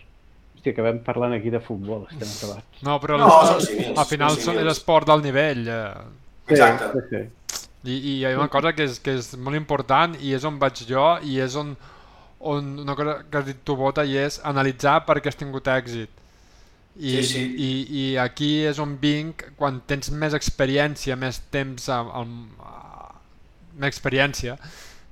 Hòstia, 0.57 0.73
acabem 0.73 1.01
parlant 1.05 1.36
aquí 1.38 1.51
de 1.53 1.61
futbol, 1.63 2.05
estem 2.09 2.30
acabats. 2.30 2.86
No, 2.88 2.97
però 3.03 3.19
no, 3.21 3.28
al 3.38 4.07
final 4.09 4.39
és 4.39 4.47
l'esport 4.69 5.09
del 5.09 5.25
nivell. 5.25 5.67
Eh. 5.69 6.55
Exacte. 6.55 6.89
Sí, 6.95 7.07
sí. 7.11 7.47
I, 7.86 7.93
I 7.93 8.13
hi 8.17 8.25
ha 8.25 8.34
una 8.38 8.49
cosa 8.51 8.73
que 8.73 8.88
és, 8.88 8.97
que 9.03 9.17
és 9.19 9.32
molt 9.38 9.57
important 9.59 10.15
i 10.19 10.34
és 10.36 10.45
on 10.47 10.57
vaig 10.59 10.82
jo 10.89 11.05
i 11.23 11.38
és 11.43 11.55
on, 11.59 11.75
on 12.39 12.71
una 12.84 12.95
cosa 12.97 13.19
que 13.30 13.41
has 13.41 13.45
dit 13.47 13.59
tu, 13.63 13.78
Bota, 13.78 14.05
i 14.05 14.17
és 14.17 14.39
analitzar 14.43 14.99
per 15.05 15.19
què 15.19 15.32
has 15.32 15.39
tingut 15.39 15.69
èxit. 15.71 16.13
I, 16.97 17.11
sí, 17.21 17.23
sí. 17.30 17.41
i, 17.61 17.71
i 17.93 18.05
aquí 18.17 18.65
és 18.65 18.80
on 18.82 18.95
vinc 18.97 19.43
quan 19.57 19.84
tens 19.86 20.09
més 20.09 20.34
experiència, 20.34 21.15
més 21.15 21.38
temps 21.53 21.86
al, 21.93 22.09
meva 23.78 23.91
experiència, 23.91 24.57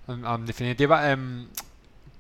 en, 0.10 0.26
en 0.26 0.46
definitiva, 0.50 1.04
em, 1.12 1.46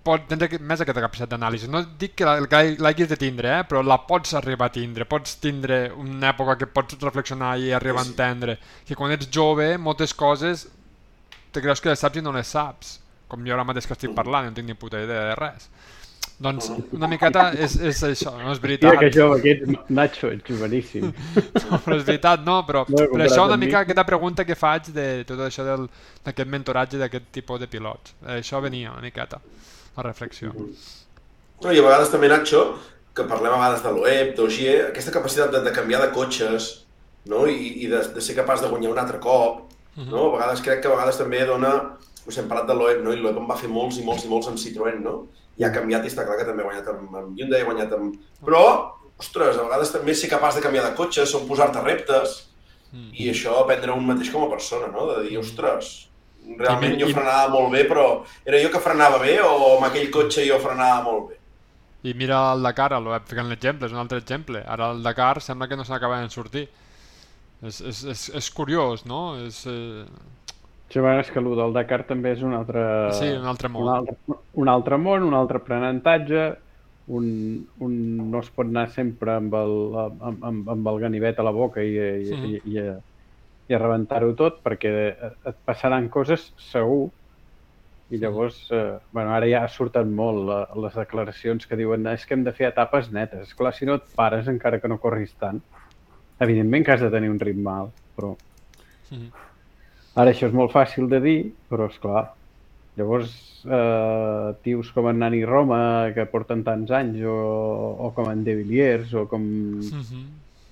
pot 0.06 0.28
tindre 0.30 0.60
més 0.62 0.82
aquesta 0.84 1.01
capacitat 1.01 1.32
d'anàlisi. 1.34 1.70
No 1.72 1.82
dic 1.99 2.16
que 2.20 2.36
l'hagis 2.78 3.10
de 3.10 3.18
tindre, 3.20 3.51
eh? 3.60 3.66
però 3.68 3.82
la 3.82 3.97
pots 4.06 4.36
arribar 4.38 4.70
a 4.70 4.76
tindre. 4.76 5.08
Pots 5.10 5.39
tindre 5.41 5.88
una 5.97 6.30
època 6.34 6.58
que 6.62 6.70
pots 6.70 6.99
reflexionar 7.01 7.56
i 7.62 7.72
arribar 7.74 8.03
sí, 8.06 8.12
sí. 8.12 8.14
a 8.14 8.14
entendre. 8.14 8.58
Que 8.86 8.97
quan 8.99 9.16
ets 9.16 9.32
jove, 9.34 9.72
moltes 9.82 10.14
coses 10.14 10.68
te 11.56 11.64
creus 11.64 11.82
que 11.82 11.89
les 11.89 12.01
saps 12.03 12.20
i 12.20 12.24
no 12.26 12.36
les 12.36 12.53
saps. 12.53 12.99
Com 13.32 13.45
jo 13.47 13.56
ara 13.56 13.66
mateix 13.66 13.88
que 13.89 13.95
estic 13.97 14.14
parlant, 14.14 14.49
no 14.49 14.58
tinc 14.58 14.70
ni 14.70 14.78
puta 14.78 15.01
idea 15.01 15.32
de 15.32 15.38
res. 15.39 15.70
Doncs 16.36 16.68
una 16.91 17.08
miqueta 17.08 17.45
és, 17.56 17.78
és 17.80 18.01
això, 18.03 18.34
no 18.41 18.51
és 18.51 18.60
veritat. 18.60 18.91
Mira 18.91 19.06
que 19.06 19.12
jove, 19.16 19.38
aquest 19.39 19.91
Nacho, 19.95 20.32
ets 20.36 20.49
joveníssim. 20.49 21.06
No, 21.66 21.80
però 21.80 21.95
és 21.95 22.03
veritat, 22.03 22.43
no, 22.43 22.58
però, 22.68 22.84
no 22.91 23.06
però 23.14 23.24
això 23.24 23.45
una 23.47 23.58
mica 23.58 23.86
aquesta 23.86 24.03
pregunta 24.08 24.43
que 24.45 24.58
faig 24.60 24.91
de 24.95 25.08
tot 25.28 25.39
això 25.47 25.64
d'aquest 25.66 26.51
mentoratge 26.51 26.99
d'aquest 26.99 27.32
tipus 27.39 27.64
de 27.64 27.70
pilots. 27.72 28.18
Això 28.36 28.60
venia 28.62 28.91
una 28.91 29.06
miqueta, 29.06 29.39
la 29.95 30.07
reflexió. 30.07 30.51
No, 30.55 31.71
I 31.71 31.79
a 31.79 31.85
vegades 31.85 32.11
també, 32.11 32.27
Nacho, 32.31 32.65
que 33.15 33.23
parlem 33.29 33.53
a 33.55 33.59
vegades 33.61 33.83
de 33.83 33.93
l'OEP, 33.95 34.33
d'Ogier, 34.37 34.79
aquesta 34.89 35.13
capacitat 35.15 35.53
de, 35.53 35.61
de 35.63 35.75
canviar 35.75 36.01
de 36.03 36.11
cotxes 36.15 36.85
no? 37.25 37.45
I, 37.47 37.85
i 37.85 37.87
de, 37.89 38.01
de 38.15 38.21
ser 38.21 38.35
capaç 38.37 38.63
de 38.63 38.69
guanyar 38.71 38.91
un 38.93 38.99
altre 39.01 39.19
cop, 39.19 39.61
uh 39.61 40.03
-huh. 40.03 40.09
no? 40.09 40.27
a 40.27 40.37
vegades 40.37 40.61
crec 40.61 40.81
que 40.81 40.87
a 40.87 40.95
vegades 40.95 41.17
també 41.17 41.45
dona... 41.45 41.97
Us 42.25 42.37
hem 42.39 42.47
parlat 42.47 42.65
de 42.67 42.73
l'OEP, 42.73 43.03
no? 43.03 43.13
i 43.13 43.17
l'OEP 43.17 43.37
en 43.37 43.47
va 43.47 43.55
fer 43.55 43.69
molts 43.69 43.97
i 43.97 44.03
molts 44.03 44.23
i 44.25 44.27
molts 44.27 44.47
amb 44.47 44.57
Citroën, 44.57 44.99
no? 44.99 45.27
i 45.57 45.63
ha 45.63 45.71
canviat 45.71 46.03
i 46.03 46.07
està 46.07 46.25
clar 46.25 46.37
que 46.37 46.45
també 46.45 46.63
ha 46.63 46.65
guanyat 46.65 46.87
amb, 46.87 47.15
amb 47.15 47.37
Hyundai, 47.37 47.61
ha 47.61 47.65
guanyat 47.65 47.93
amb... 47.93 48.15
Però, 48.43 48.63
ostres, 49.19 49.57
a 49.57 49.63
vegades 49.63 49.91
també 49.91 50.15
ser 50.15 50.29
capaç 50.29 50.55
de 50.55 50.61
canviar 50.61 50.89
de 50.89 50.95
cotxe, 50.95 51.25
són 51.25 51.45
posar-te 51.47 51.83
reptes, 51.83 52.49
mm. 52.91 53.11
i 53.13 53.29
això 53.29 53.59
aprendre 53.59 53.93
un 53.93 54.07
mateix 54.07 54.31
com 54.33 54.43
a 54.43 54.49
persona, 54.49 54.87
no? 54.87 55.05
De 55.13 55.29
dir, 55.29 55.37
ostres, 55.37 56.09
realment 56.59 56.99
jo 57.01 57.09
frenava 57.11 57.49
molt 57.53 57.73
bé, 57.73 57.83
però 57.89 58.05
era 58.45 58.61
jo 58.61 58.69
que 58.73 58.83
frenava 58.83 59.19
bé 59.23 59.39
o 59.43 59.75
amb 59.75 59.87
aquell 59.89 60.11
cotxe 60.13 60.45
jo 60.47 60.59
frenava 60.63 61.03
molt 61.07 61.27
bé? 61.31 61.39
I 62.05 62.13
mira 62.13 62.37
el 62.53 62.61
Dakar, 62.61 62.91
el 62.93 63.07
web 63.09 63.25
ficant 63.25 63.49
l'exemple, 63.49 63.87
és 63.89 63.95
un 63.95 64.01
altre 64.03 64.19
exemple. 64.21 64.61
Ara 64.61 64.91
el 64.93 65.01
Dakar 65.03 65.39
sembla 65.41 65.67
que 65.67 65.77
no 65.79 65.85
s'acaba 65.87 66.21
de 66.21 66.29
sortir. 66.29 66.67
És, 67.65 67.79
és, 67.81 68.03
és, 68.13 68.25
és 68.37 68.49
curiós, 68.53 69.07
no? 69.09 69.21
És, 69.41 69.63
eh, 69.65 70.05
Sí, 70.89 70.99
bueno, 70.99 71.19
és 71.19 71.31
que 71.33 71.41
el 71.41 71.49
del 71.57 71.73
Dakar 71.73 72.03
també 72.05 72.35
és 72.35 72.43
un 72.45 72.53
altre... 72.53 72.81
Sí, 73.17 73.31
un 73.33 73.47
altre 73.49 73.71
món. 73.73 73.87
Un 73.87 73.89
altre, 73.95 74.37
un 74.61 74.69
altre 74.69 74.99
món, 75.01 75.25
un 75.25 75.33
altre 75.33 75.57
aprenentatge, 75.57 76.43
un, 77.07 77.25
un 77.81 77.95
no 78.31 78.41
es 78.41 78.51
pot 78.53 78.69
anar 78.69 78.85
sempre 78.93 79.33
amb 79.39 79.57
el, 79.57 79.75
amb, 80.05 80.45
amb, 80.51 80.69
amb 80.75 80.87
el 80.93 81.01
ganivet 81.01 81.41
a 81.41 81.45
la 81.45 81.53
boca 81.55 81.83
i, 81.83 81.97
i, 81.97 82.29
sí. 82.29 82.53
i, 82.53 82.77
i, 82.77 82.85
i 83.68 83.76
a 83.76 83.82
rebentar-ho 83.82 84.34
tot 84.38 84.59
perquè 84.66 84.91
et 85.51 85.61
passaran 85.66 86.09
coses 86.13 86.51
segur 86.72 87.07
i 88.13 88.20
llavors, 88.22 88.59
eh, 88.70 88.99
bueno, 89.11 89.32
ara 89.34 89.47
ja 89.49 89.63
surten 89.68 90.11
molt 90.13 90.43
la, 90.45 90.59
les 90.84 90.93
declaracions 90.93 91.66
que 91.66 91.80
diuen 91.80 92.05
és 92.11 92.26
que 92.26 92.38
hem 92.38 92.43
de 92.45 92.53
fer 92.53 92.70
etapes 92.70 93.09
netes. 93.11 93.55
Clar, 93.57 93.74
si 93.74 93.89
no 93.89 93.97
et 93.97 94.05
pares 94.16 94.51
encara 94.51 94.78
que 94.80 94.91
no 94.91 94.99
corris 95.01 95.34
tant, 95.41 95.63
Evidentment 96.39 96.84
que 96.84 96.91
has 96.91 97.01
de 97.01 97.11
tenir 97.11 97.30
un 97.32 97.39
ritme 97.39 97.72
alt, 97.72 97.93
però... 98.16 98.34
Mhm. 99.11 99.30
Ara 100.16 100.32
això 100.32 100.47
és 100.47 100.55
molt 100.55 100.72
fàcil 100.72 101.07
de 101.11 101.20
dir, 101.24 101.39
però 101.70 101.88
és 101.91 101.97
clar. 101.99 102.26
Llavors, 102.95 103.32
eh, 103.68 104.53
tios 104.63 104.91
com 104.95 105.09
en 105.11 105.20
Nani 105.20 105.43
Roma, 105.45 106.11
que 106.16 106.26
porten 106.32 106.63
tants 106.63 106.91
anys, 106.91 107.20
o, 107.24 107.36
o 108.07 108.11
com 108.16 108.30
en 108.32 108.43
De 108.43 108.55
Villiers, 108.55 109.13
o 109.13 109.26
com... 109.32 109.43
Mhm. 109.43 110.26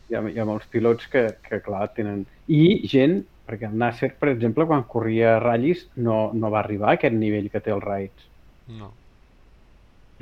Hi 0.09 0.15
ha, 0.17 0.21
hi 0.29 0.39
ha 0.39 0.45
molts 0.45 0.67
pilots 0.71 1.07
que, 1.11 1.27
que, 1.47 1.61
clar, 1.65 1.87
tenen... 1.95 2.25
I 2.47 2.87
gent, 2.91 3.21
perquè 3.47 3.69
el 3.69 3.77
Nasser, 3.79 4.11
per 4.19 4.29
exemple, 4.33 4.65
quan 4.69 4.83
corria 4.89 5.37
ratllis, 5.39 5.85
no, 5.95 6.31
no 6.33 6.51
va 6.53 6.59
arribar 6.63 6.91
a 6.91 6.97
aquest 6.99 7.15
nivell 7.15 7.49
que 7.53 7.61
té 7.63 7.71
el 7.71 7.81
Raids. 7.83 8.27
No. 8.79 8.91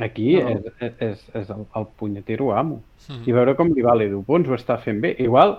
Aquí 0.01 0.35
No. 0.39 0.49
és, 0.49 0.69
és, 0.81 0.93
és, 1.07 1.23
és 1.41 1.49
el, 1.53 1.65
el 1.77 1.87
punyetero 1.99 2.51
amo. 2.57 2.81
Mhm. 3.09 3.23
I 3.27 3.35
veure 3.37 3.55
com 3.55 3.73
li 3.73 3.83
va 3.85 3.95
l'Edu 3.97 4.23
Pons, 4.25 4.47
ho 4.49 4.55
està 4.57 4.77
fent 4.81 5.01
bé. 5.03 5.15
Igual, 5.19 5.57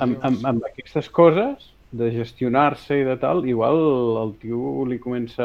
amb, 0.00 0.20
amb, 0.24 0.44
amb 0.46 0.68
aquestes 0.70 1.08
coses, 1.10 1.72
de 1.96 2.10
gestionar-se 2.12 2.96
i 3.00 3.04
de 3.06 3.14
tal, 3.16 3.44
igual 3.48 3.76
el 4.22 4.32
tio 4.42 4.84
li 4.90 4.98
comença 4.98 5.44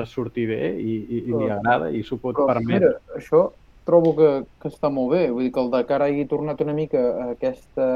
a 0.00 0.04
sortir 0.06 0.46
bé 0.48 0.68
i, 0.78 0.92
i, 1.02 1.18
i 1.26 1.32
li 1.32 1.48
agrada 1.50 1.90
i 1.90 2.02
s'ho 2.06 2.16
pot 2.22 2.36
Però, 2.38 2.46
permetre. 2.46 2.92
mira, 2.94 3.18
això 3.18 3.40
trobo 3.90 4.14
que, 4.16 4.30
que 4.62 4.70
està 4.70 4.88
molt 4.94 5.10
bé. 5.16 5.24
Vull 5.34 5.48
dir 5.48 5.52
que 5.52 5.60
el 5.64 5.70
Dakar 5.74 6.00
hagi 6.06 6.24
tornat 6.30 6.62
una 6.64 6.72
mica 6.76 7.02
a 7.10 7.26
aquesta 7.34 7.90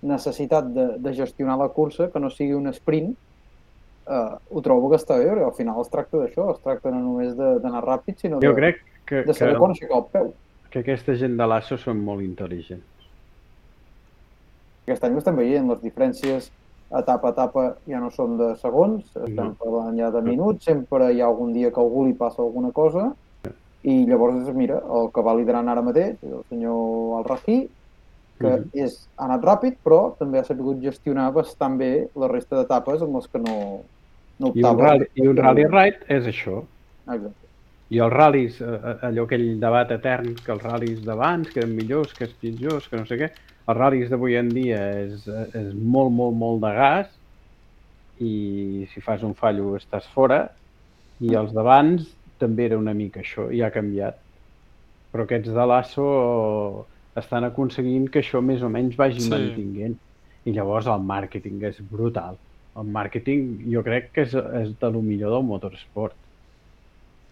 necessitat 0.00 0.70
de, 0.72 0.86
de 1.02 1.12
gestionar 1.18 1.58
la 1.60 1.68
cursa, 1.74 2.06
que 2.10 2.22
no 2.22 2.30
sigui 2.32 2.54
un 2.56 2.70
sprint, 2.72 3.10
eh, 4.08 4.30
ho 4.50 4.62
trobo 4.64 4.88
que 4.92 4.96
està 4.96 5.18
bé, 5.20 5.26
perquè 5.28 5.44
al 5.50 5.56
final 5.58 5.82
es 5.82 5.90
tracta 5.92 6.22
d'això, 6.22 6.46
es 6.54 6.62
tracta 6.64 6.90
no 6.94 7.02
només 7.04 7.34
de- 7.36 7.58
d'anar 7.60 7.82
ràpid, 7.84 8.16
sinó 8.22 8.38
de, 8.40 8.46
Jo 8.48 8.54
crec 8.56 8.78
que, 9.04 9.24
de 9.26 9.34
saber 9.36 9.52
que, 9.58 9.60
quan 9.60 9.74
aixecar 9.76 9.98
el 10.00 10.06
peu. 10.14 10.30
que 10.70 10.78
aquesta 10.84 11.14
gent 11.20 11.36
de 11.36 11.46
l'ASO 11.50 11.76
són 11.82 12.00
molt 12.06 12.22
intel·ligents. 12.24 12.86
Aquest 14.86 15.04
any 15.06 15.14
ho 15.14 15.20
estem 15.20 15.36
veient, 15.38 15.68
les 15.70 15.82
diferències 15.84 16.48
etapa 16.98 17.28
a 17.28 17.34
etapa 17.34 17.64
ja 17.86 18.00
no 18.02 18.08
són 18.10 18.36
de 18.40 18.52
segons, 18.58 19.04
estem 19.14 19.52
No. 19.52 19.54
parlant 19.60 19.98
ja 19.98 20.08
de 20.10 20.22
minuts, 20.26 20.64
sempre 20.66 21.12
hi 21.12 21.20
ha 21.20 21.26
algun 21.28 21.52
dia 21.54 21.70
que 21.70 21.78
algú 21.82 22.06
li 22.06 22.14
passa 22.18 22.42
alguna 22.42 22.72
cosa, 22.72 23.12
i 23.82 24.04
llavors, 24.06 24.48
mira, 24.54 24.80
el 24.92 25.10
que 25.14 25.22
va 25.24 25.34
liderant 25.34 25.68
ara 25.68 25.82
mateix, 25.82 26.16
el 26.22 26.42
senyor 26.50 27.18
Al-Rahi, 27.20 27.68
que 28.40 28.46
Mhm. 28.56 28.70
és, 28.72 29.08
ha 29.18 29.24
anat 29.26 29.42
ràpid, 29.44 29.76
però 29.84 30.16
també 30.18 30.38
ha 30.38 30.44
sabut 30.44 30.80
gestionar 30.80 31.32
bastant 31.32 31.76
bé 31.78 32.08
la 32.16 32.28
resta 32.28 32.56
d'etapes 32.56 33.02
amb 33.02 33.14
les 33.16 33.26
que 33.28 33.38
no, 33.38 33.82
no 34.38 34.46
I 34.54 34.60
un, 34.62 34.64
optava. 34.64 34.82
rally, 34.88 35.06
I 35.14 35.26
un 35.28 35.36
rally 35.36 35.64
ride 35.64 35.98
és 36.08 36.24
això. 36.26 36.62
Exacte. 37.06 37.46
I 37.90 37.98
els 37.98 38.12
ral·lis, 38.12 38.60
eh, 38.60 38.96
allò 39.02 39.24
aquell 39.24 39.58
debat 39.60 39.90
etern, 39.90 40.34
que 40.44 40.52
els 40.52 40.62
ral·lis 40.62 41.00
d'abans, 41.04 41.50
que 41.50 41.60
eren 41.60 41.74
millors, 41.74 42.14
que 42.14 42.24
els 42.24 42.32
pitjors, 42.34 42.88
que 42.88 42.96
no 42.96 43.04
sé 43.04 43.16
què, 43.18 43.30
els 43.66 43.78
ral·lis 43.78 44.08
d'avui 44.08 44.36
en 44.36 44.48
dia 44.48 44.78
és, 45.00 45.26
és 45.26 45.74
molt, 45.74 46.12
molt, 46.12 46.36
molt 46.36 46.60
de 46.62 46.72
gas 46.74 47.08
i 48.20 48.86
si 48.92 49.00
fas 49.00 49.22
un 49.22 49.34
fallo 49.34 49.76
estàs 49.76 50.06
fora 50.14 50.50
i 51.20 51.34
els 51.34 51.52
d'abans 51.52 52.06
també 52.40 52.66
era 52.70 52.78
una 52.80 52.94
mica 52.96 53.20
això 53.22 53.48
i 53.54 53.60
ha 53.62 53.70
canviat. 53.74 54.16
Però 55.12 55.24
aquests 55.26 55.50
de 55.54 55.66
l'ASO 55.66 56.06
estan 57.20 57.44
aconseguint 57.48 58.08
que 58.10 58.20
això 58.22 58.40
més 58.42 58.62
o 58.62 58.68
menys 58.70 58.96
vagi 58.96 59.20
Sí. 59.20 59.30
mantinguent. 59.30 59.96
I 60.46 60.52
llavors 60.56 60.86
el 60.88 61.02
màrqueting 61.04 61.62
és 61.68 61.80
brutal. 61.90 62.38
El 62.76 62.86
màrqueting 62.86 63.70
jo 63.72 63.82
crec 63.84 64.12
que 64.14 64.22
és, 64.22 64.34
és 64.34 64.74
de 64.80 64.90
lo 64.90 65.02
millor 65.02 65.32
del 65.34 65.42
motorsport. 65.44 66.14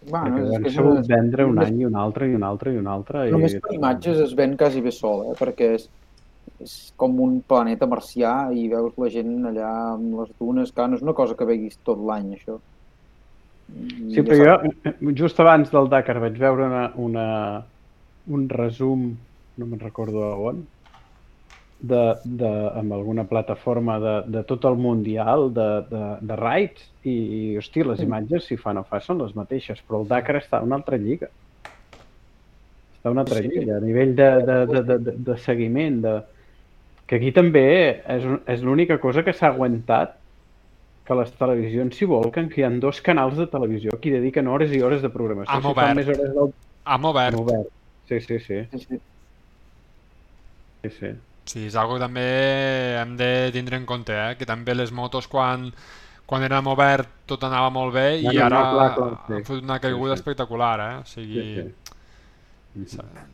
Bueno, 0.09 0.35
Perquè 0.37 0.53
és 0.55 0.61
que 0.63 0.69
és 0.69 0.77
una- 0.77 1.01
vendre 1.07 1.45
un 1.45 1.57
any 1.59 1.79
i 1.81 1.85
un 1.85 1.95
altre 1.95 2.29
i 2.31 2.35
un 2.35 2.43
altre 2.43 2.73
i 2.73 2.77
un 2.77 2.87
altre. 2.87 3.27
i- 3.27 3.31
Només 3.31 3.55
per 3.59 3.73
imatges 3.73 4.17
es 4.19 4.33
ven 4.35 4.55
quasi 4.57 4.81
bé 4.81 4.91
sol, 4.91 5.25
eh? 5.31 5.35
perquè 5.39 5.73
és, 5.75 5.89
és 6.61 6.93
com 6.95 7.19
un 7.19 7.41
planeta 7.41 7.85
marcià 7.87 8.51
i 8.55 8.67
veus 8.69 8.93
la 8.97 9.09
gent 9.09 9.43
allà 9.45 9.93
amb 9.95 10.19
les 10.19 10.29
dunes, 10.39 10.71
que 10.71 10.87
no 10.87 10.95
és 10.95 11.01
una 11.01 11.13
cosa 11.13 11.35
que 11.35 11.45
veguis 11.45 11.77
tot 11.83 11.97
l'any, 11.99 12.33
això. 12.35 12.59
I 13.77 14.15
Sí, 14.15 14.23
però 14.25 14.37
jo, 14.41 15.11
just 15.15 15.39
abans 15.39 15.69
del 15.71 15.89
Dakar 15.91 16.17
vaig 16.19 16.37
veure 16.41 16.65
una, 16.65 16.83
una, 16.97 17.25
un 18.27 18.47
resum, 18.49 19.09
no 19.59 19.67
me'n 19.69 19.81
recordo 19.83 20.23
on, 20.49 20.63
de, 21.79 22.01
de, 22.25 22.49
amb 22.75 22.93
alguna 22.97 23.23
plataforma 23.29 23.99
de, 24.03 24.15
de 24.33 24.43
tot 24.49 24.65
el 24.67 24.75
Mundial 24.75 25.53
de, 25.55 25.67
de, 25.91 26.01
de 26.27 26.39
raids 26.41 26.83
i, 27.03 27.13
i, 27.13 27.43
hosti, 27.61 27.85
les 27.87 28.01
imatges, 28.03 28.49
si 28.49 28.57
fa 28.59 28.73
no 28.75 28.83
fa, 28.83 28.99
són 29.03 29.21
les 29.23 29.35
mateixes, 29.37 29.79
però 29.87 30.01
el 30.01 30.09
Dakar 30.09 30.39
està 30.41 30.59
a 30.59 30.65
una 30.65 30.79
altra 30.81 30.99
lliga. 30.99 31.29
Està 32.97 33.07
a 33.07 33.13
una 33.15 33.23
altra 33.23 33.39
Sí. 33.39 33.47
lliga, 33.47 33.77
a 33.77 33.85
nivell 33.85 34.11
de, 34.17 34.29
de, 34.43 34.59
de, 34.73 34.83
de, 34.89 34.97
de, 35.07 35.15
de 35.29 35.37
seguiment, 35.45 36.01
de, 36.03 36.17
que 37.07 37.17
aquí 37.17 37.31
també 37.31 37.67
és, 38.03 38.25
és 38.45 38.65
l'única 38.65 38.99
cosa 38.99 39.23
que 39.23 39.33
s'ha 39.33 39.53
aguantat 39.53 40.18
que 41.09 41.15
les 41.17 41.31
televisions 41.39 41.95
s'hi 41.97 42.05
volquen, 42.09 42.49
que 42.53 42.61
hi 42.61 42.65
ha 42.67 42.69
dos 42.81 42.99
canals 43.05 43.37
de 43.39 43.47
televisió 43.49 43.97
que 43.99 44.11
hi 44.11 44.17
dediquen 44.19 44.47
hores 44.47 44.71
i 44.77 44.81
hores 44.85 45.01
de 45.01 45.09
programació. 45.09 45.55
Amb 45.55 45.65
Si 45.65 45.73
fan 45.73 45.73
obert. 45.73 45.97
més 45.97 46.11
hores 46.13 46.35
del... 46.35 46.51
Amb 46.95 47.09
obert. 47.09 47.33
Amb 47.39 47.47
obert. 47.47 47.71
Sí, 48.09 48.19
sí, 48.25 48.37
sí. 48.45 48.59
Sí, 48.71 48.79
sí. 48.85 48.99
sí, 50.83 50.89
sí. 50.99 51.11
Sí, 51.49 51.63
és 51.65 51.75
algo 51.81 51.95
que 51.97 52.03
també 52.03 52.23
hem 52.99 53.15
de 53.17 53.29
tindre 53.55 53.79
en 53.81 53.85
compte, 53.89 54.13
eh? 54.13 54.35
que 54.37 54.45
també 54.45 54.75
les 54.77 54.91
motos 54.93 55.25
quan, 55.27 55.63
quan 56.29 56.43
érem 56.45 56.67
obert 56.69 57.09
tot 57.25 57.41
anava 57.47 57.71
molt 57.73 57.95
bé 57.95 58.05
No, 58.21 58.31
i 58.31 58.37
no, 58.37 58.45
ara 58.45 58.59
no, 58.61 58.73
clar, 58.75 58.89
clar, 58.99 59.09
sí. 59.25 59.33
han 59.39 59.47
fotut 59.47 59.65
una 59.65 59.79
caiguda 59.81 60.13
Sí, 60.13 60.17
sí. 60.17 60.19
espectacular, 60.21 60.75
eh? 60.85 60.95
O 61.01 61.05
Sí, 61.09 61.25
sigui... 61.25 61.47
sí. 61.55 61.65
Mhm. 62.75 63.25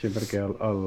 Sí, 0.00 0.10
perquè 0.14 0.40
el, 0.44 0.54
el... 0.62 0.80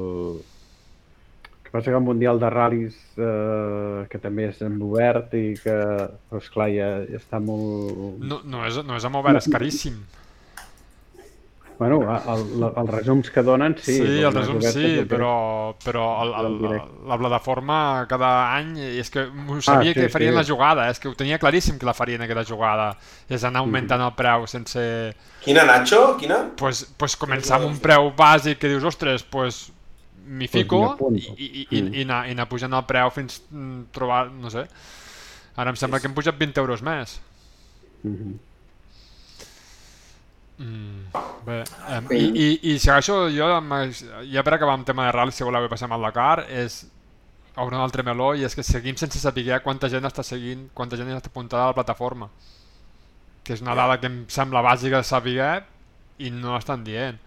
que 1.68 1.72
passa 1.76 1.90
que 1.90 1.96
el 1.98 2.04
Mundial 2.04 2.40
de 2.40 2.48
Ral·lis, 2.48 2.94
eh, 3.20 4.06
que 4.08 4.18
també 4.22 4.46
és 4.48 4.62
en 4.64 4.78
obert 4.80 5.34
i 5.36 5.50
que, 5.60 5.74
però 6.30 6.40
esclar, 6.40 6.70
ja, 6.72 6.86
ja 7.04 7.20
està 7.20 7.42
molt... 7.44 8.22
No, 8.24 8.40
no, 8.48 8.62
és, 8.64 8.78
no 8.88 8.96
és 8.96 9.04
amb 9.04 9.20
obert, 9.20 9.42
és 9.42 9.52
caríssim. 9.52 9.98
Bueno, 11.78 12.00
el, 12.10 12.40
el, 12.56 12.64
els 12.72 12.88
resums 12.90 13.28
que 13.30 13.44
donen, 13.46 13.76
sí. 13.78 13.98
Sí, 14.00 14.06
però 14.08 14.30
el 14.30 14.34
no 14.34 14.40
és 14.40 14.48
resum 14.48 14.56
obert 14.56 14.74
sí, 14.80 15.04
però, 15.12 15.34
però 15.84 16.06
el, 16.24 16.32
el, 16.40 16.48
En 16.48 16.58
directe. 16.64 16.96
la 17.12 17.18
plataforma 17.20 17.76
cada 18.10 18.32
any, 18.56 18.72
és 18.98 19.12
que 19.14 19.28
ho 19.28 19.60
sabia 19.60 19.92
Ah, 19.92 19.94
sí, 19.94 20.00
que 20.00 20.08
farien 20.10 20.32
sí. 20.32 20.38
la 20.40 20.46
jugada, 20.48 20.88
és 20.90 20.98
que 20.98 21.12
ho 21.12 21.14
tenia 21.14 21.38
claríssim 21.38 21.76
que 21.78 21.86
la 21.86 21.94
farien 21.94 22.24
aquesta 22.24 22.48
jugada, 22.48 22.94
és 23.28 23.44
anar 23.44 23.60
augmentant 23.62 24.02
el 24.08 24.16
preu 24.16 24.48
sense... 24.50 24.82
Quina, 25.44 25.68
Nacho? 25.68 26.16
Quina? 26.18 26.46
Pues, 26.56 26.86
pues 26.96 27.14
començar 27.20 27.60
amb 27.60 27.68
un 27.70 27.78
preu 27.78 28.08
bàsic 28.16 28.58
que 28.58 28.72
dius, 28.72 28.88
ostres, 28.88 29.22
pues 29.22 29.68
m'hi 30.28 30.46
Pues 30.48 30.62
fico 30.62 30.82
apunto. 30.92 31.34
i, 31.38 31.44
i, 31.44 31.66
i, 31.78 31.82
Mm. 31.82 31.94
i, 31.94 32.02
anar, 32.04 32.20
i 32.28 32.32
anar 32.36 32.48
pujant 32.48 32.74
el 32.76 32.84
preu 32.86 33.10
fins 33.10 33.40
mm, 33.50 33.88
trobar, 33.96 34.26
no 34.30 34.50
sé, 34.52 34.66
ara 35.56 35.70
em 35.72 35.76
sembla 35.80 35.98
que 36.00 36.06
hem 36.10 36.14
pujat 36.14 36.36
20 36.38 36.60
euros 36.60 36.82
més. 36.86 37.18
Mhm. 38.04 38.36
Mm, 40.58 41.12
bé, 41.46 41.62
em, 41.94 42.06
Sí. 42.08 42.16
i, 42.16 42.46
i, 42.68 42.74
i 42.74 42.78
segueixo 42.82 43.28
jo, 43.30 43.46
ja 44.32 44.42
per 44.42 44.54
acabar 44.54 44.74
amb 44.74 44.84
tema 44.86 45.04
de 45.06 45.12
rally, 45.12 45.30
si 45.32 45.44
voleu 45.46 45.68
passar 45.70 45.90
al 45.92 46.02
Dakar, 46.02 46.46
és 46.50 46.80
obre 47.56 47.76
un 47.76 47.82
altre 47.82 48.02
meló 48.02 48.34
i 48.34 48.44
és 48.44 48.54
que 48.54 48.62
seguim 48.62 48.96
sense 48.96 49.18
saber 49.18 49.60
quanta 49.62 49.88
gent 49.88 50.04
està 50.04 50.22
seguint, 50.22 50.68
quanta 50.74 50.96
gent 50.96 51.08
està 51.14 51.28
apuntada 51.30 51.64
a 51.64 51.66
la 51.72 51.74
plataforma. 51.74 52.28
Que 53.44 53.52
és 53.54 53.62
una 53.62 53.74
dada 53.74 53.98
que 54.00 54.06
em 54.06 54.24
sembla 54.28 54.60
bàsica 54.62 54.98
de 54.98 55.04
saber 55.04 55.64
i 56.18 56.30
no 56.30 56.54
l'estan 56.54 56.82
dient. 56.84 57.18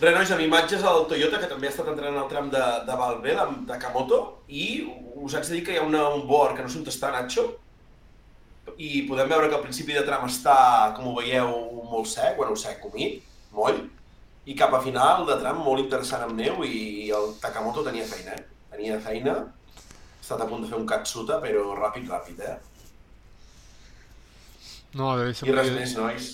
Res, 0.00 0.14
nois, 0.14 0.30
amb 0.34 0.42
imatges 0.42 0.82
al 0.84 1.04
Toyota, 1.10 1.38
que 1.38 1.48
també 1.50 1.68
ha 1.68 1.72
estat 1.72 1.88
entrenant 1.92 2.24
el 2.24 2.30
tram 2.30 2.48
de, 2.52 2.62
de 2.86 2.96
Valvel, 2.98 3.38
amb 3.40 3.66
Takamoto, 3.68 4.20
i 4.48 4.82
us 5.22 5.36
haig 5.36 5.46
de 5.46 5.54
dir 5.54 5.62
que 5.66 5.76
hi 5.76 5.78
ha 5.78 5.86
una, 5.86 6.02
un 6.16 6.26
board 6.28 6.56
que 6.56 6.64
no 6.64 6.72
sé 6.72 6.80
on 6.80 6.88
està, 6.90 7.12
Nacho, 7.14 7.46
i 8.76 9.04
podem 9.08 9.30
veure 9.30 9.48
que 9.48 9.58
al 9.58 9.62
principi 9.62 9.94
de 9.94 10.02
tram 10.06 10.26
està, 10.26 10.56
com 10.96 11.08
ho 11.08 11.14
veieu, 11.20 11.52
molt 11.92 12.10
sec, 12.10 12.34
bueno, 12.40 12.56
sec, 12.58 12.82
humit, 12.88 13.22
moll, 13.54 13.84
i 14.50 14.56
cap 14.58 14.74
a 14.76 14.82
final 14.84 15.24
de 15.28 15.38
tram 15.40 15.62
molt 15.64 15.84
interessant 15.84 16.26
amb 16.26 16.36
neu, 16.40 16.64
i 16.66 17.10
el 17.14 17.36
Takamoto 17.40 17.86
tenia 17.86 18.08
feina, 18.08 18.34
eh? 18.34 18.44
Tenia 18.74 18.98
feina, 19.00 19.38
ha 19.46 20.20
estat 20.20 20.42
a 20.42 20.48
punt 20.50 20.64
de 20.64 20.72
fer 20.72 20.80
un 20.80 20.88
Katsuta, 20.90 21.38
però 21.44 21.70
ràpid, 21.78 22.10
ràpid, 22.10 22.42
eh? 22.42 22.56
No, 24.98 25.14
deu 25.18 25.30
ser 25.34 25.48
I 25.48 25.54
res 25.54 25.70
més, 25.74 25.94
nois. 25.98 26.32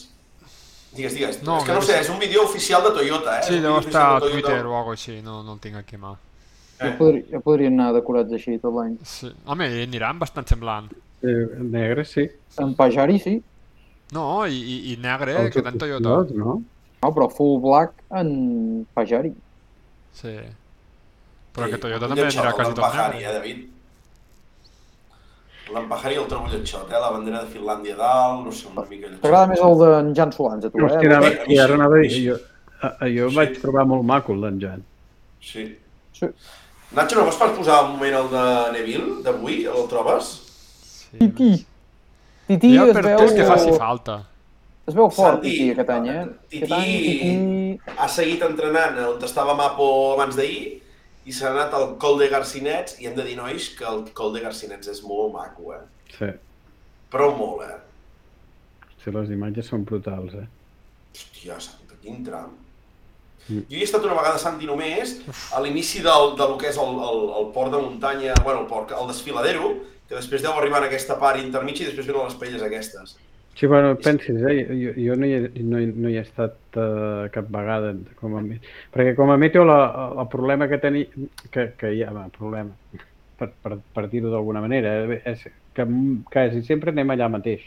Digues, 0.93 1.15
digues. 1.15 1.43
No, 1.47 1.59
és 1.61 1.65
que 1.69 1.75
no 1.77 1.83
sé, 1.87 2.01
és 2.03 2.09
un 2.11 2.19
vídeo 2.19 2.43
oficial 2.45 2.83
de 2.83 2.91
Toyota, 2.97 3.37
eh? 3.39 3.45
Sí, 3.47 3.61
deu 3.63 3.77
estar 3.79 4.03
a 4.03 4.15
oficial 4.15 4.15
de 4.15 4.21
Toyota. 4.27 4.41
Twitter 4.49 4.67
o 4.67 4.75
alguna 4.77 4.97
així, 4.99 5.21
no, 5.23 5.43
no 5.47 5.55
el 5.55 5.61
tinc 5.63 5.77
aquí 5.79 5.97
a 5.97 6.03
mà. 6.03 6.15
Ja, 6.81 6.91
podri, 6.99 7.21
ja 7.31 7.41
podrien 7.45 7.77
anar 7.79 7.93
decorats 7.95 8.33
així 8.33 8.57
tot 8.59 8.75
l'any. 8.75 8.97
Sí. 9.07 9.31
Home, 9.47 9.69
i 9.71 9.85
aniran 9.85 10.19
bastant 10.19 10.49
semblant. 10.51 10.89
Eh, 11.23 11.47
negre, 11.61 12.05
sí. 12.09 12.25
En 12.59 12.75
Pajari 12.75 13.19
sí, 13.21 13.37
No, 14.11 14.45
i, 14.47 14.57
i, 14.59 14.77
i 14.93 14.97
negre, 14.99 15.37
Els 15.39 15.55
que 15.55 15.63
tant 15.63 15.77
Toyota. 15.79 16.25
no? 16.35 16.57
no, 17.03 17.11
però 17.15 17.29
full 17.31 17.61
black 17.63 17.93
en 18.19 18.85
Pajari. 18.93 19.31
Sí. 20.19 20.33
Però 21.55 21.69
que 21.71 21.79
Toyota 21.79 22.09
també 22.09 22.25
anirà 22.27 22.51
quasi 22.57 22.75
tot 22.75 22.95
negre. 22.97 23.21
eh, 23.23 23.33
David? 23.37 23.61
L'empajaria 25.75 26.21
el 26.23 26.27
trobo 26.31 26.49
lletxot, 26.51 26.89
eh? 26.91 26.99
La 27.01 27.11
bandera 27.15 27.43
de 27.45 27.51
Finlàndia 27.53 27.97
dalt, 27.99 28.45
no 28.47 28.53
sé, 28.53 28.67
una 28.73 28.83
mica 28.89 29.07
lletxot. 29.07 29.21
T'agrada 29.23 29.47
més 29.53 29.61
el 29.67 29.77
d'en 29.83 30.15
Jan 30.19 30.33
Solans, 30.35 30.65
a 30.67 30.71
tu, 30.71 30.79
Hòstia, 30.83 31.03
eh? 31.03 31.11
anava, 31.13 31.29
a 31.31 31.47
mi 31.49 31.55
i 31.55 31.59
ara 31.63 31.75
sí, 31.75 31.81
anava, 31.81 31.97
a 31.97 32.01
mi 32.01 32.07
a 32.07 32.11
sí. 32.15 32.25
jo, 32.27 32.39
jo 33.17 33.29
Sí. 33.31 33.37
vaig 33.37 33.61
trobar 33.63 33.85
molt 33.87 34.05
maco 34.09 34.33
el 34.35 34.41
d'en 34.47 34.59
Jan. 34.65 34.83
Sí. 35.41 35.67
Sí. 36.19 36.27
Nacho, 36.97 37.17
no 37.21 37.25
vols 37.29 37.37
pas 37.39 37.53
posar 37.57 37.85
un 37.85 37.93
moment 37.93 38.17
el 38.19 38.29
de 38.33 38.45
Neville, 38.79 39.23
d'avui? 39.23 39.61
El 39.71 39.87
trobes? 39.93 40.33
Sí. 40.83 41.19
Titi. 41.21 41.53
Titi 42.49 42.73
Jo 42.77 42.87
es 42.91 42.93
per 42.97 43.05
veu... 43.07 43.17
temps 43.23 43.33
que 43.39 43.47
faci 43.47 43.73
falta. 43.79 44.17
Es 44.91 44.95
veu 44.97 45.07
fort, 45.09 45.37
Santi, 45.37 45.51
Titi, 45.51 45.71
aquest 45.71 45.91
any, 45.95 46.09
eh? 46.11 46.25
Titi- 46.51 46.73
any, 46.75 46.95
Titi... 47.07 47.95
Ha 47.97 48.09
seguit 48.11 48.43
entrenant 48.43 48.99
on 49.07 49.23
estava 49.23 49.55
Mapo 49.55 49.87
abans 50.17 50.35
d'ahir 50.35 50.81
i 51.31 51.35
s'ha 51.35 51.53
anat 51.53 51.75
al 51.77 51.93
Col 52.03 52.19
de 52.19 52.27
Garcinets 52.33 52.97
i 52.99 53.07
hem 53.09 53.15
de 53.15 53.27
dir, 53.27 53.37
nois, 53.39 53.69
que 53.79 53.87
el 53.87 54.03
Col 54.17 54.35
de 54.35 54.43
Garcinets 54.43 54.91
és 54.91 55.03
molt 55.07 55.35
maco, 55.37 55.75
eh? 55.77 55.85
Sí, 56.17 56.31
Però 57.11 57.31
molt, 57.35 57.63
eh? 57.67 57.79
sí, 59.03 59.13
les 59.15 59.31
imatges 59.35 59.71
són 59.71 59.87
brutals, 59.87 60.35
eh? 60.39 60.47
Hòstia, 61.15 61.57
santa, 61.63 61.97
quin 62.03 62.21
tram. 62.27 62.53
Mm. 63.49 63.63
Jo 63.71 63.79
hi 63.79 63.81
he 63.81 63.87
estat 63.87 64.05
una 64.07 64.19
vegada 64.19 64.39
a 64.39 64.43
Santi 64.43 64.69
només, 64.69 65.17
a 65.57 65.63
l'inici 65.65 66.03
del, 66.05 66.35
del 66.39 66.55
que 66.61 66.69
és 66.71 66.79
el, 66.83 67.01
el, 67.09 67.25
el 67.41 67.49
port 67.55 67.73
de 67.75 67.81
muntanya, 67.83 68.37
bueno, 68.45 68.63
el, 68.63 68.69
port, 68.71 68.93
el 68.95 69.11
desfiladero, 69.11 69.73
que 70.07 70.19
després 70.19 70.45
deu 70.45 70.55
arribar 70.59 70.83
en 70.83 70.91
aquesta 70.91 71.17
part 71.23 71.41
intermitja 71.43 71.87
i 71.87 71.91
després 71.91 72.11
venen 72.11 72.29
les 72.29 72.39
paelles 72.39 72.67
aquestes. 72.67 73.17
Sí, 73.55 73.67
bueno, 73.67 73.95
pensis, 73.99 74.37
eh? 74.49 74.63
Jo, 74.71 74.93
jo 74.97 75.17
no, 75.21 75.27
hi 75.27 75.35
he, 75.37 75.41
no, 75.67 75.81
hi, 75.83 75.87
no 75.93 76.09
hi 76.09 76.15
he 76.17 76.23
estat 76.23 76.55
uh, 76.81 77.27
cap 77.35 77.49
vegada 77.53 77.91
com 78.17 78.39
a. 78.39 78.43
Perquè 78.95 79.13
com 79.19 79.31
a 79.31 79.37
meteo 79.37 79.67
la, 79.69 79.81
el 80.23 80.29
problema 80.33 80.69
que 80.71 80.79
tenia, 80.81 81.11
que, 81.53 81.67
que 81.77 81.91
hi 81.93 82.01
ha, 82.07 82.13
va, 82.15 82.29
problema, 82.33 82.73
per, 83.37 83.51
per, 83.61 83.77
per 83.95 84.07
dir-ho 84.09 84.31
d'alguna 84.33 84.63
manera, 84.65 84.95
eh, 85.05 85.19
és 85.35 85.45
que 85.77 85.85
quasi 86.33 86.63
sempre 86.65 86.95
anem 86.95 87.13
allà 87.13 87.29
mateix. 87.29 87.67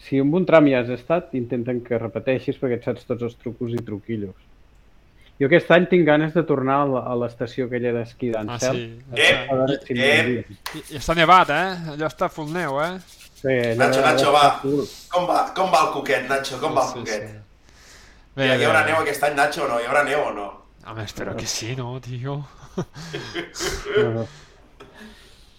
Si 0.00 0.20
en 0.22 0.30
un 0.32 0.46
tram 0.48 0.68
hi 0.70 0.76
has 0.78 0.88
estat, 0.94 1.34
intenten 1.36 1.82
que 1.84 1.98
repeteixis 1.98 2.60
perquè 2.60 2.78
et 2.78 2.86
saps 2.86 3.08
tots 3.08 3.26
els 3.26 3.34
trucos 3.42 3.74
i 3.74 3.82
truquillos. 3.84 4.36
Jo 5.40 5.48
aquest 5.48 5.70
any 5.74 5.86
tinc 5.90 6.04
ganes 6.06 6.34
de 6.36 6.42
tornar 6.44 6.82
a 7.00 7.14
l'estació 7.16 7.66
aquella 7.66 7.92
d'esquí 7.96 8.30
Ah, 8.30 8.44
d'Ancel. 8.44 8.76
sí. 8.76 9.24
Ep, 9.26 9.50
A 9.50 9.56
veure 9.56 9.78
si 9.82 9.94
m'hi 9.96 10.06
I, 10.06 10.84
I 10.92 11.00
està 11.00 11.16
nevat, 11.16 11.50
eh? 11.50 11.94
Allò 11.96 12.06
està 12.12 12.28
full 12.32 12.52
neu, 12.52 12.76
eh? 12.84 12.92
Sí, 13.40 13.48
allà- 13.48 13.76
Nacho, 13.86 14.00
Nacho, 14.04 14.32
va. 14.32 14.46
Com 15.12 15.26
va, 15.28 15.38
com 15.56 15.70
va 15.72 15.86
el 15.86 15.92
coquet, 15.94 16.26
Nacho? 16.28 16.58
Com 16.60 16.74
va 16.76 16.86
el 16.88 16.92
coquet? 16.98 17.28
Bé, 18.36 18.46
Hi, 18.46 18.58
hi 18.60 18.64
haurà 18.68 18.84
neu 18.86 19.00
aquest 19.00 19.24
any, 19.26 19.34
Nacho, 19.38 19.64
o 19.64 19.68
no? 19.68 19.78
Hi 19.80 19.88
haurà 19.88 20.04
neu 20.04 20.26
o 20.28 20.32
no? 20.36 20.48
Home, 20.86 21.04
espero 21.04 21.34
que 21.36 21.46
sí, 21.46 21.74
no, 21.76 21.98
tio? 22.00 22.38
No. 23.96 24.26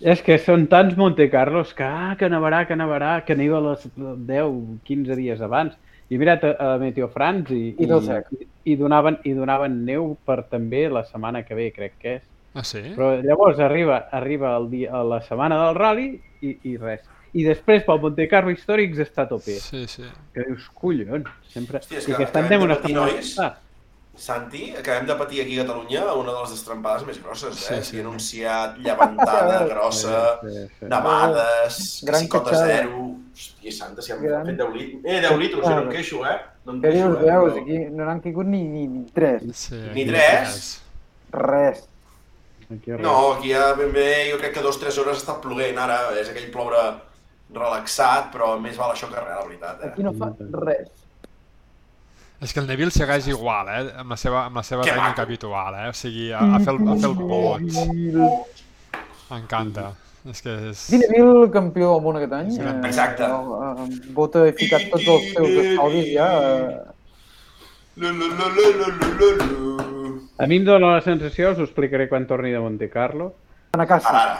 És 0.02 0.22
que 0.26 0.40
són 0.42 0.64
tants 0.70 0.96
Monte 0.98 1.28
Carlos 1.30 1.76
que, 1.78 1.86
ah, 1.86 2.16
que 2.18 2.30
nevarà, 2.32 2.64
que 2.66 2.74
nevarà, 2.78 3.12
que 3.26 3.36
neva 3.38 3.60
les 3.62 3.84
10, 3.96 4.56
15 4.88 5.18
dies 5.20 5.42
abans. 5.46 5.76
I 6.12 6.18
mira't 6.20 6.42
a, 6.44 6.56
a 6.74 6.78
Meteo 6.82 7.08
France 7.14 7.54
i, 7.54 7.70
I 7.78 7.86
i, 7.86 8.48
i, 8.74 8.76
donaven, 8.76 9.20
i 9.30 9.34
donaven 9.38 9.78
neu 9.86 10.16
per 10.26 10.42
també 10.50 10.88
la 10.90 11.06
setmana 11.06 11.44
que 11.46 11.56
ve, 11.56 11.70
crec 11.76 11.94
que 12.02 12.16
és. 12.18 12.24
Ah, 12.58 12.66
sí? 12.68 12.82
Però 12.98 13.14
llavors 13.24 13.62
arriba 13.64 14.02
arriba 14.12 14.56
el 14.58 14.66
dia, 14.74 14.90
a 14.92 15.04
la 15.08 15.22
setmana 15.24 15.62
del 15.68 15.78
rally 15.78 16.08
i, 16.42 16.58
i 16.68 16.76
res. 16.82 17.06
I 17.34 17.46
després 17.48 17.84
pel 17.88 18.00
Monte 18.04 18.26
Carlo 18.28 18.52
Històrics 18.52 19.00
està 19.00 19.24
a 19.24 19.30
tope. 19.30 19.56
Sí, 19.64 19.86
sí. 19.88 20.04
Que 20.36 20.44
dius, 20.50 20.66
collons, 20.76 21.30
sempre... 21.54 21.80
Hòstia, 21.80 22.00
és 22.02 22.08
I 22.08 22.12
que 22.12 22.18
aquest 22.20 22.36
any 22.36 22.44
acabem 22.46 22.58
anem 22.58 22.66
una 22.68 22.76
de 22.76 22.82
patir, 22.82 22.96
nois. 22.98 23.36
Santi, 24.22 24.74
acabem 24.78 25.06
de 25.08 25.16
patir 25.16 25.40
aquí 25.42 25.56
a 25.58 25.64
Catalunya 25.64 26.02
una 26.20 26.34
de 26.36 26.42
les 26.42 26.52
destrempades 26.52 27.06
més 27.08 27.22
grosses, 27.24 27.56
Sí, 27.56 27.74
eh? 27.74 27.78
sí. 27.82 27.90
S'hi 27.94 27.98
ha 27.98 28.02
anunciat 28.04 28.76
llevantada 28.84 29.62
grossa, 29.70 30.18
Sí, 30.44 30.66
sí. 30.80 30.86
nevades, 30.92 31.78
Gran 32.10 32.28
que 32.28 32.34
catxada. 32.38 32.66
zero... 32.68 33.06
Hòstia, 33.32 33.72
santa, 33.74 34.02
si 34.04 34.12
han 34.12 34.20
Gran- 34.22 34.46
fet 34.52 34.58
10 34.60 34.74
litres... 34.76 35.06
Eh, 35.08 35.22
10 35.24 35.38
litres, 35.40 35.64
jo 35.64 35.70
no 35.78 35.82
em 35.86 35.90
queixo, 35.96 36.20
eh? 36.28 36.36
No 36.68 36.74
em 36.76 36.82
Què 36.84 36.92
queixo, 36.92 37.08
dius, 37.08 37.22
eh? 37.22 37.32
veus? 37.32 37.62
Aquí 37.64 37.78
no 37.96 38.06
n'han 38.10 38.20
caigut 38.22 38.46
ni, 38.52 38.60
ni, 38.68 38.84
ni 38.92 39.06
tres. 39.16 39.48
sí 39.58 39.80
Ni 39.96 40.04
tres? 40.12 40.58
Res. 41.32 41.86
Aquí 42.76 42.92
No, 43.00 43.16
aquí 43.38 43.50
ja 43.56 43.72
ben 43.80 43.96
bé, 43.96 44.10
jo 44.34 44.38
crec 44.44 44.54
que 44.60 44.62
dos 44.68 44.76
o 44.78 44.84
tres 44.84 45.00
hores 45.00 45.16
ha 45.16 45.22
estat 45.24 45.40
ploguent 45.42 45.80
ara, 45.80 46.02
és 46.20 46.30
aquell 46.30 46.52
ploure 46.54 46.84
relaxat, 47.54 48.32
però 48.34 48.54
més 48.62 48.78
val 48.80 48.92
això 48.96 49.08
que 49.12 49.20
res, 49.20 49.38
la 49.38 49.46
veritat, 49.48 49.82
eh? 49.84 49.92
Aquí 49.94 50.04
no 50.04 50.14
fa 50.18 50.32
res. 50.66 50.90
És 52.42 52.54
que 52.56 52.60
el 52.64 52.66
Neville 52.66 52.90
segueix 52.92 53.28
igual, 53.30 53.68
eh? 53.70 53.82
Amb 54.02 54.10
la 54.16 54.18
seva, 54.18 54.46
amb 54.50 54.56
la 54.58 54.64
seva 54.66 54.82
Que 54.84 54.90
tècnica 54.96 55.10
maco. 55.12 55.22
habitual, 55.28 55.76
eh? 55.84 55.90
O 55.92 55.94
sigui, 55.94 56.32
a, 56.34 56.40
a 56.56 56.60
fer 56.64 56.74
el, 56.74 56.80
a 56.88 56.96
fer 56.98 57.10
el 57.12 57.18
pot. 57.30 57.62
M'encanta. 59.32 59.92
És 60.32 60.42
que 60.46 60.54
és... 60.70 60.82
Dineville, 60.94 61.48
campió 61.54 61.92
del 61.96 62.02
món 62.06 62.18
aquest 62.20 62.34
any. 62.38 62.50
Sí, 62.56 62.62
eh, 62.62 62.74
exacte. 62.90 63.26
eh, 63.26 64.10
Bota 64.18 64.44
i 64.50 64.54
ficat 64.58 64.88
tots 64.92 65.08
els 65.10 65.30
seus 65.34 65.50
estalvis 65.66 66.10
ja. 66.14 66.28
eh. 66.42 66.82
A 70.42 70.48
mi 70.48 70.58
em 70.58 70.66
dóna 70.66 70.96
la 70.96 71.02
sensació, 71.06 71.52
us 71.54 71.60
ho 71.62 71.66
explicaré 71.68 72.08
quan 72.10 72.26
torni 72.30 72.52
de 72.54 72.60
Monte 72.64 72.90
Carlo, 72.90 73.34
Anar 73.74 73.86
a 73.86 73.88
casa. 73.88 74.10
Ara, 74.10 74.38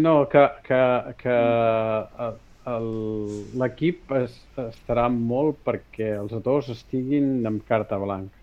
no, 0.00 0.28
que, 0.30 0.42
que, 0.66 0.80
que 1.20 1.34
eh, 1.34 2.30
l'equip 2.66 4.10
es, 4.20 4.34
estarà 4.60 5.08
molt 5.12 5.56
perquè 5.64 6.10
els 6.18 6.32
dos 6.44 6.68
estiguin 6.68 7.46
amb 7.48 7.62
carta 7.68 7.96
blanca 7.98 8.36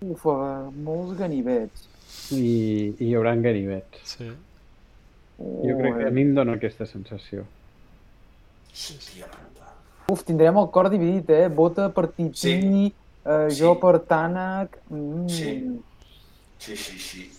Ufa, 0.00 0.70
molts 0.72 1.18
ganivets. 1.18 1.88
i, 2.32 2.94
i 2.98 3.08
hi 3.08 3.14
haurà 3.18 3.34
ganivets. 3.36 3.98
Sí. 4.16 4.28
Jo 5.38 5.74
crec 5.78 5.96
que 5.98 6.06
a 6.06 6.10
mi 6.14 6.22
em 6.22 6.34
dóna 6.34 6.54
aquesta 6.58 6.86
sensació. 6.86 7.44
Uf, 10.08 10.22
tindrem 10.24 10.56
el 10.56 10.68
cor 10.72 10.88
dividit, 10.90 11.28
eh? 11.34 11.48
Bota 11.48 11.88
per 11.92 12.06
Tití, 12.14 12.32
Sí. 12.38 12.94
eh, 13.26 13.50
Sí. 13.50 13.60
jo 13.60 13.74
per 13.80 13.98
Tànec... 14.08 14.78
Mm. 14.90 15.28
Sí. 15.28 15.80
Sí, 16.58 16.76
sí, 16.76 16.98
sí. 16.98 17.30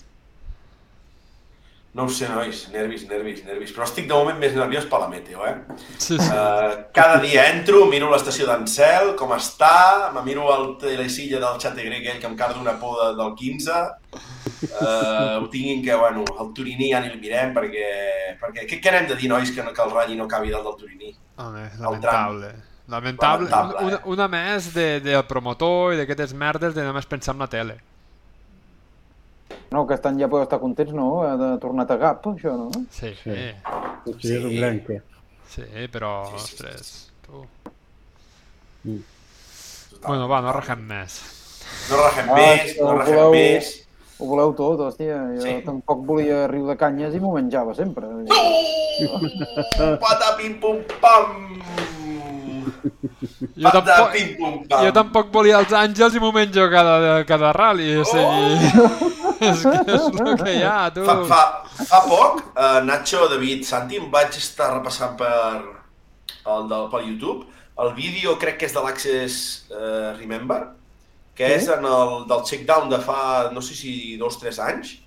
No 1.97 2.03
ho 2.05 2.09
sé, 2.13 2.27
nois, 2.29 2.67
nervis, 2.69 3.07
nervis, 3.09 3.39
nervis. 3.47 3.71
Però 3.73 3.85
estic 3.87 4.05
de 4.09 4.13
moment 4.13 4.37
més 4.37 4.53
nerviós 4.53 4.85
per 4.91 4.99
la 5.01 5.07
meteo, 5.09 5.41
eh? 5.47 5.55
Sí, 5.97 6.19
sí. 6.19 6.27
Uh, 6.27 6.85
cada 6.93 7.17
dia 7.23 7.47
entro, 7.49 7.81
miro 7.89 8.11
l'estació 8.11 8.45
d'Ancel, 8.45 9.15
com 9.17 9.33
està, 9.33 10.11
me 10.13 10.21
miro 10.27 10.45
el 10.53 10.67
telesilla 10.83 11.41
del 11.41 11.57
Xategre 11.63 11.97
aquell 11.97 12.21
que 12.21 12.29
em 12.29 12.37
carda 12.37 12.61
una 12.61 12.77
por 12.77 12.99
de, 13.01 13.09
del 13.17 13.33
15. 13.41 13.81
Uh, 14.59 15.41
ho 15.41 15.49
tinguin 15.49 15.81
que, 15.81 15.97
bueno, 15.97 16.27
el 16.37 16.53
Turiní 16.53 16.91
ja 16.93 17.01
ni 17.01 17.09
el 17.09 17.17
mirem 17.17 17.57
perquè... 17.57 17.89
perquè 18.37 18.69
què, 18.69 18.81
què 18.83 18.93
n'hem 18.93 19.09
de 19.09 19.17
dir, 19.17 19.33
nois, 19.33 19.49
que, 19.55 19.65
no, 19.65 19.73
que 19.73 19.85
el 19.85 19.93
Rally 19.95 20.17
no 20.19 20.29
acabi 20.29 20.53
dalt 20.53 20.69
del 20.69 20.77
Turiní? 20.83 21.13
Home, 21.41 21.69
lamentable. 21.79 22.53
Lamentable. 22.89 23.49
Lamentable, 23.49 23.85
Una, 23.85 23.97
eh? 23.97 24.01
una 24.05 24.27
més 24.29 24.73
de, 24.77 24.89
del 25.01 25.25
promotor 25.29 25.95
i 25.95 26.03
d'aquestes 26.03 26.37
merdes 26.37 26.77
de 26.77 26.85
només 26.85 27.09
pensar 27.09 27.33
en 27.33 27.47
la 27.47 27.49
tele. 27.49 27.81
No, 29.72 29.84
aquest 29.86 30.05
any 30.09 30.20
ja 30.24 30.28
podeu 30.28 30.43
estar 30.47 30.59
contents, 30.59 30.93
no? 30.97 31.22
Ha 31.24 31.36
de 31.38 31.49
tornar 31.61 31.86
a 31.91 31.97
gap, 32.01 32.26
això, 32.32 32.55
no? 32.57 32.70
Sí, 32.89 33.11
Sí. 33.24 33.30
sí, 33.36 33.51
Potser 34.05 34.38
és 34.39 34.45
un 34.45 34.55
gran 34.57 34.80
què. 34.88 35.01
sí 35.49 35.61
però, 35.93 36.13
Sí, 36.26 36.39
sí, 36.39 36.47
sí, 36.47 36.53
ostres, 36.63 37.11
tu... 37.26 37.45
Mm. 38.84 39.03
Bueno, 40.07 40.28
va, 40.32 40.39
no 40.41 40.53
regem 40.53 40.80
més. 40.88 41.20
No 41.91 41.97
regem 42.01 42.30
Ah, 42.30 42.36
més, 42.39 42.74
que 42.74 42.82
no 42.84 42.97
regem 42.97 43.15
voleu- 43.15 43.32
més. 43.32 43.86
Ho 44.20 44.26
voleu 44.28 44.53
tot, 44.53 44.80
hòstia. 44.84 45.15
Jo 45.38 45.41
Sí. 45.45 45.61
tampoc 45.65 46.01
volia 46.05 46.45
riu 46.47 46.65
de 46.67 46.76
canyes 46.76 47.13
i 47.15 47.20
m'ho 47.20 47.32
menjava 47.36 47.74
sempre. 47.76 48.05
Uh, 48.05 49.95
patapim 50.01 50.59
pum 50.59 50.82
pam! 50.99 51.61
Jo 52.60 53.72
tampoc, 53.72 53.86
Patapim 53.86 54.30
pum 54.38 54.55
pam! 54.70 54.86
jo 54.86 54.91
tampoc 54.95 55.32
volia 55.34 55.60
els 55.60 55.74
àngels 55.76 56.16
i 56.16 56.22
m'ho 56.24 56.32
menjo 56.36 56.66
cada, 56.72 57.24
cada 57.30 57.51
rally, 57.55 57.91
o 57.99 58.05
sigui... 58.07 58.72
és 59.49 59.62
que 59.64 59.95
és 59.95 60.07
el 60.20 60.34
que 60.41 60.53
hi 60.57 60.64
ha, 60.68 60.89
tu. 60.91 61.05
Fa, 61.07 61.16
fa, 61.30 61.41
fa 61.88 61.99
poc, 62.07 62.41
uh, 62.55 62.80
Nacho, 62.84 63.28
David, 63.32 63.64
Santi, 63.68 63.95
em 64.01 64.10
vaig 64.12 64.36
estar 64.36 64.74
repassant 64.74 65.16
per, 65.20 65.32
el 66.55 66.68
del, 66.72 66.89
per 66.91 67.03
YouTube 67.07 67.45
el 67.80 67.93
vídeo, 67.95 68.34
crec 68.36 68.57
que 68.60 68.68
és 68.68 68.74
de 68.76 68.82
l'Access 68.84 69.36
uh, 69.72 70.12
Remember, 70.20 70.57
que 71.39 71.47
Sí? 71.47 71.53
és 71.62 71.70
en 71.72 71.86
el, 71.88 72.26
del 72.28 72.41
checkdown 72.43 72.89
de 72.91 72.99
fa, 72.99 73.47
no 73.55 73.62
sé 73.64 73.78
si 73.80 74.18
dos 74.20 74.36
o 74.36 74.41
tres 74.41 74.60
anys, 74.60 74.97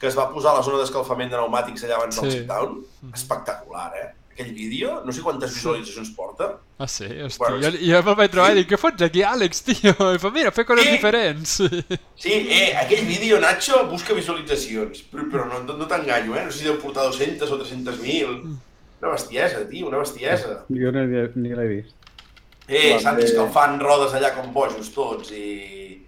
que 0.00 0.08
es 0.08 0.16
va 0.16 0.24
posar 0.32 0.54
a 0.54 0.62
la 0.62 0.64
zona 0.64 0.80
d'escalfament 0.80 1.28
de 1.28 1.36
pneumàtics 1.36 1.84
allà 1.84 1.98
abans 2.00 2.16
del 2.16 2.30
Sí. 2.30 2.38
checkdown. 2.38 2.78
Espectacular, 3.12 3.90
eh? 4.00 4.08
Aquell 4.36 4.50
vídeo, 4.52 4.98
no 5.00 5.12
sé 5.16 5.22
quantes 5.24 5.54
visualitzacions 5.54 6.10
porta. 6.12 6.58
Ah, 6.76 6.84
sí? 6.86 7.06
Hosti, 7.24 7.38
Bueno, 7.40 7.56
jo, 7.62 7.70
jo 7.80 8.00
me'l 8.04 8.16
vaig 8.18 8.30
trobar 8.34 8.50
i 8.52 8.58
dic, 8.58 8.66
què 8.68 8.76
fots 8.76 9.00
aquí, 9.06 9.22
Àlex, 9.24 9.62
tio? 9.64 9.94
I 10.12 10.20
fa, 10.20 10.28
mira, 10.34 10.50
fer 10.52 10.66
coses 10.68 10.84
Sí. 10.84 10.92
diferents. 10.92 11.54
Sí, 12.26 12.34
eh, 12.52 12.74
aquell 12.76 13.06
vídeo, 13.08 13.38
Nacho, 13.40 13.80
busca 13.88 14.12
visualitzacions, 14.16 15.00
però, 15.08 15.24
però 15.32 15.46
no, 15.48 15.62
no, 15.64 15.76
no 15.80 15.86
t'enganyo, 15.88 16.36
eh? 16.36 16.44
No 16.44 16.52
sé 16.52 16.58
si 16.58 16.68
deu 16.68 16.76
portar 16.82 17.06
200 17.08 17.48
o 17.50 17.58
300.000. 17.62 18.36
Una 19.00 19.10
bestiesa, 19.14 19.64
tio, 19.70 19.88
una 19.88 19.98
bestiesa. 20.04 20.66
Jo 20.68 20.92
no, 20.92 21.06
ni, 21.08 21.24
ni 21.40 21.54
l'he 21.56 21.66
vist. 21.72 21.96
Eh, 22.68 22.90
Clar, 22.90 23.00
Santi, 23.06 23.22
bé. 23.24 23.30
escalfant 23.30 23.80
rodes 23.80 24.12
allà 24.20 24.34
com 24.36 24.52
bojos 24.52 24.92
tots 24.92 25.32
i... 25.32 26.02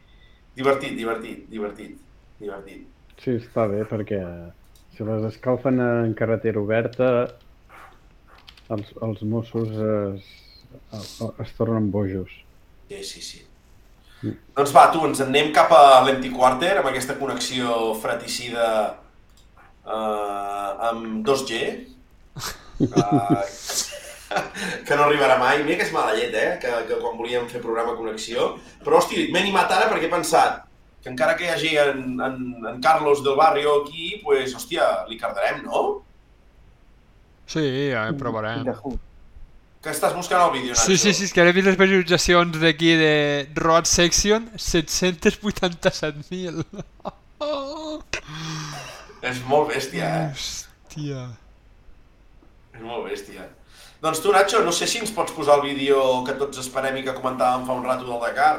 Divertit, 0.58 0.96
divertit, 0.98 1.44
divertit, 1.48 1.96
divertit. 2.40 2.86
Sí, 3.22 3.36
està 3.40 3.64
bé, 3.70 3.84
perquè 3.88 4.18
si 4.96 5.04
les 5.06 5.24
escalfen 5.32 5.78
en 5.80 6.14
carretera 6.18 6.58
oberta 6.60 7.10
els, 8.74 8.94
els 9.02 9.22
Mossos 9.22 9.70
es, 9.72 10.30
es, 10.98 11.12
es 11.44 11.52
tornen 11.58 11.90
bojos. 11.90 12.32
Sí, 12.88 13.02
sí, 13.04 13.22
sí. 13.22 13.42
Mm. 14.22 14.34
Doncs 14.56 14.72
va, 14.74 14.88
tu, 14.92 15.04
ens 15.06 15.20
anem 15.24 15.52
cap 15.56 15.72
a 15.74 16.00
l'Empty 16.06 16.32
Quarter 16.34 16.78
amb 16.80 16.90
aquesta 16.90 17.18
connexió 17.20 17.92
fraticida 18.02 18.66
uh, 19.86 20.88
amb 20.90 21.22
2G. 21.26 21.60
Uh, 22.78 23.44
que 24.86 24.96
no 24.96 25.06
arribarà 25.06 25.38
mai. 25.40 25.62
Mira 25.64 25.78
que 25.80 25.86
és 25.88 25.94
mala 25.94 26.16
llet, 26.16 26.34
eh? 26.34 26.56
Que, 26.62 26.72
que 26.88 26.98
quan 27.02 27.16
volíem 27.20 27.48
fer 27.50 27.62
programa 27.64 27.96
connexió. 27.98 28.54
Però, 28.84 29.00
hosti, 29.00 29.28
m'he 29.32 29.44
animat 29.44 29.72
ara 29.76 29.88
perquè 29.92 30.08
he 30.08 30.12
pensat 30.12 30.64
que 31.02 31.12
encara 31.12 31.36
que 31.38 31.46
hi 31.46 31.52
hagi 31.54 31.76
en, 31.78 32.18
en, 32.24 32.38
en 32.66 32.80
Carlos 32.82 33.22
del 33.24 33.38
Barrio 33.38 33.82
aquí, 33.82 34.18
pues, 34.24 34.54
hòstia, 34.58 35.06
li 35.08 35.18
cardarem, 35.20 35.62
no? 35.64 35.84
Sí, 37.48 37.64
ja 37.94 38.02
provarem. 38.20 38.66
Que 39.78 39.92
estàs 39.94 40.10
buscant 40.12 40.42
el 40.44 40.50
vídeo, 40.52 40.74
Nacho? 40.74 40.84
Sí, 40.84 40.98
sí, 40.98 41.12
sí, 41.14 41.24
és 41.28 41.32
que 41.32 41.40
ara 41.40 41.50
he 41.52 41.54
vist 41.56 41.68
les 41.70 41.78
visualitzacions 41.78 42.58
d'aquí 42.60 42.96
de 42.98 43.12
Road 43.56 43.86
Section, 43.88 44.50
787.000. 44.58 46.64
Oh. 47.40 48.02
És 49.22 49.38
molt 49.46 49.68
bèstia, 49.70 50.04
eh? 50.04 50.30
Hòstia. 50.34 51.30
És 52.74 52.80
molt 52.82 53.04
bèstia. 53.06 53.46
Doncs 54.02 54.20
tu, 54.22 54.32
Nacho, 54.34 54.62
no 54.66 54.72
sé 54.74 54.86
si 54.90 54.98
ens 55.02 55.12
pots 55.14 55.32
posar 55.34 55.54
el 55.58 55.64
vídeo 55.70 55.98
que 56.26 56.34
tots 56.38 56.58
esperem 56.62 56.96
i 57.00 57.04
que 57.06 57.16
comentàvem 57.16 57.62
fa 57.66 57.72
un 57.78 57.86
rato 57.86 58.04
del 58.06 58.20
Dakar. 58.22 58.56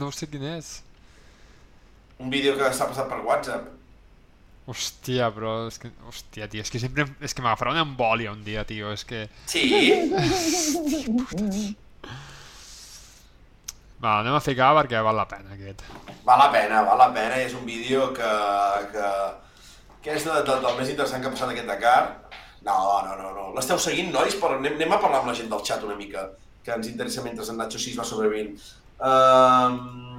No 0.00 0.08
sé 0.12 0.24
quin 0.32 0.44
és. 0.56 0.66
Un 2.20 2.28
vídeo 2.32 2.52
que 2.58 2.66
s'ha 2.72 2.90
passat 2.90 3.06
per 3.12 3.20
WhatsApp. 3.28 3.64
Hòstia, 4.72 5.28
però 5.36 5.54
és 5.68 5.78
que... 5.82 5.92
Hòstia, 6.08 6.48
tio, 6.52 6.64
és 6.64 6.72
que 6.72 6.80
sempre... 6.82 7.06
És 7.20 7.36
que 7.36 7.44
m'agafarà 7.44 7.74
una 7.74 7.84
embòlia 7.86 8.32
un 8.32 8.42
dia, 8.46 8.64
tio, 8.68 8.92
és 8.96 9.04
que... 9.08 9.26
Sí? 9.52 9.62
Va, 14.02 14.16
anem 14.18 14.34
a 14.34 14.42
ficar 14.42 14.72
perquè 14.80 15.04
val 15.04 15.20
la 15.20 15.28
pena, 15.30 15.54
aquest. 15.54 15.84
Val 16.26 16.40
la 16.42 16.50
pena, 16.50 16.82
val 16.88 16.98
la 17.04 17.12
pena, 17.14 17.38
és 17.44 17.54
un 17.54 17.64
vídeo 17.68 18.10
que... 18.16 18.34
que, 18.94 19.08
que 20.02 20.16
és 20.18 20.26
de, 20.26 20.40
de, 20.42 20.58
del 20.64 20.78
més 20.80 20.90
interessant 20.90 21.22
que 21.22 21.30
ha 21.30 21.34
passat 21.36 21.52
aquest 21.52 21.68
Dakar 21.70 22.00
no, 22.64 23.02
no, 23.02 23.16
no, 23.16 23.30
no. 23.34 23.44
L'esteu 23.56 23.78
seguint, 23.82 24.12
nois? 24.14 24.36
Però 24.38 24.56
anem, 24.58 24.76
anem 24.78 24.94
a 24.94 25.00
parlar 25.02 25.22
amb 25.22 25.32
la 25.32 25.36
gent 25.38 25.50
del 25.50 25.64
chat 25.66 25.82
una 25.86 25.98
mica, 25.98 26.28
que 26.62 26.74
ens 26.74 26.88
interessa 26.90 27.24
mentre 27.24 27.46
en 27.50 27.58
Nacho 27.58 27.80
6 27.82 27.98
va 27.98 28.06
sobrevivint. 28.06 28.54
Uh, 29.02 30.11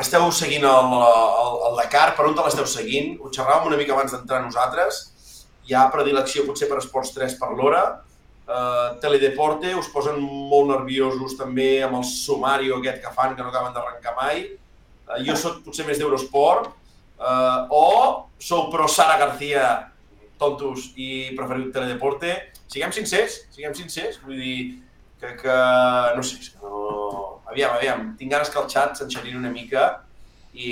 esteu 0.00 0.28
seguint 0.32 0.64
el, 0.68 0.94
el, 0.96 1.56
el 1.68 1.76
Dakar, 1.80 2.12
per 2.16 2.26
on 2.28 2.36
te 2.36 2.44
l'esteu 2.44 2.68
seguint? 2.68 3.16
Ho 3.20 3.30
xerràvem 3.34 3.68
una 3.70 3.78
mica 3.80 3.94
abans 3.96 4.14
d'entrar 4.14 4.42
nosaltres. 4.44 5.02
Hi 5.68 5.76
ha 5.76 5.88
predilecció 5.92 6.46
potser 6.46 6.68
per 6.70 6.80
Esports 6.80 7.12
3 7.16 7.36
per 7.40 7.52
l'hora. 7.56 7.82
Uh, 8.42 8.98
Teledeporte, 9.02 9.70
us 9.78 9.88
posen 9.92 10.18
molt 10.20 10.70
nerviosos 10.72 11.36
també 11.38 11.82
amb 11.86 12.00
el 12.00 12.06
sumario 12.08 12.80
aquest 12.80 13.00
que 13.04 13.12
fan, 13.14 13.36
que 13.36 13.44
no 13.44 13.52
acaben 13.52 13.74
d'arrencar 13.76 14.16
mai. 14.18 14.44
Uh, 15.06 15.20
jo 15.26 15.36
sóc 15.38 15.62
potser 15.66 15.86
més 15.88 16.00
d'Eurosport. 16.00 16.72
Uh, 17.22 17.68
o 17.70 17.86
sou 18.42 18.66
pro 18.72 18.88
Sara 18.90 19.20
García 19.20 19.66
tontos 20.42 20.90
i 20.98 21.30
preferiu 21.38 21.70
teledeporte. 21.74 22.34
Siguem 22.72 22.94
sincers, 22.94 23.42
siguem 23.54 23.76
sincers, 23.78 24.18
vull 24.24 24.40
dir 24.40 24.56
que, 25.22 25.36
que 25.36 26.16
no 26.16 26.22
sé, 26.22 26.38
no... 26.62 27.42
Aviam, 27.52 27.76
aviam, 27.76 28.08
tinc 28.16 28.32
ganes 28.32 28.50
que 28.50 28.58
el 28.58 28.68
xat 28.72 28.98
s'enxerini 28.98 29.36
una 29.38 29.52
mica 29.52 29.84
i, 30.52 30.70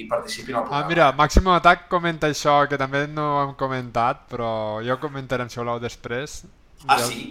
i 0.00 0.04
participin 0.10 0.56
al 0.56 0.64
programa. 0.64 0.84
Ah, 0.84 0.88
mira, 0.88 1.08
Màximo 1.16 1.52
Atac 1.54 1.86
comenta 1.92 2.30
això, 2.32 2.56
que 2.70 2.80
també 2.80 3.04
no 3.12 3.26
ho 3.34 3.40
hem 3.44 3.54
comentat, 3.60 4.24
però 4.32 4.50
jo 4.84 4.98
comentaré, 5.02 5.46
si 5.52 5.60
voleu, 5.60 5.82
després. 5.84 6.42
Ah, 6.88 6.98
jo... 6.98 7.10
sí? 7.12 7.26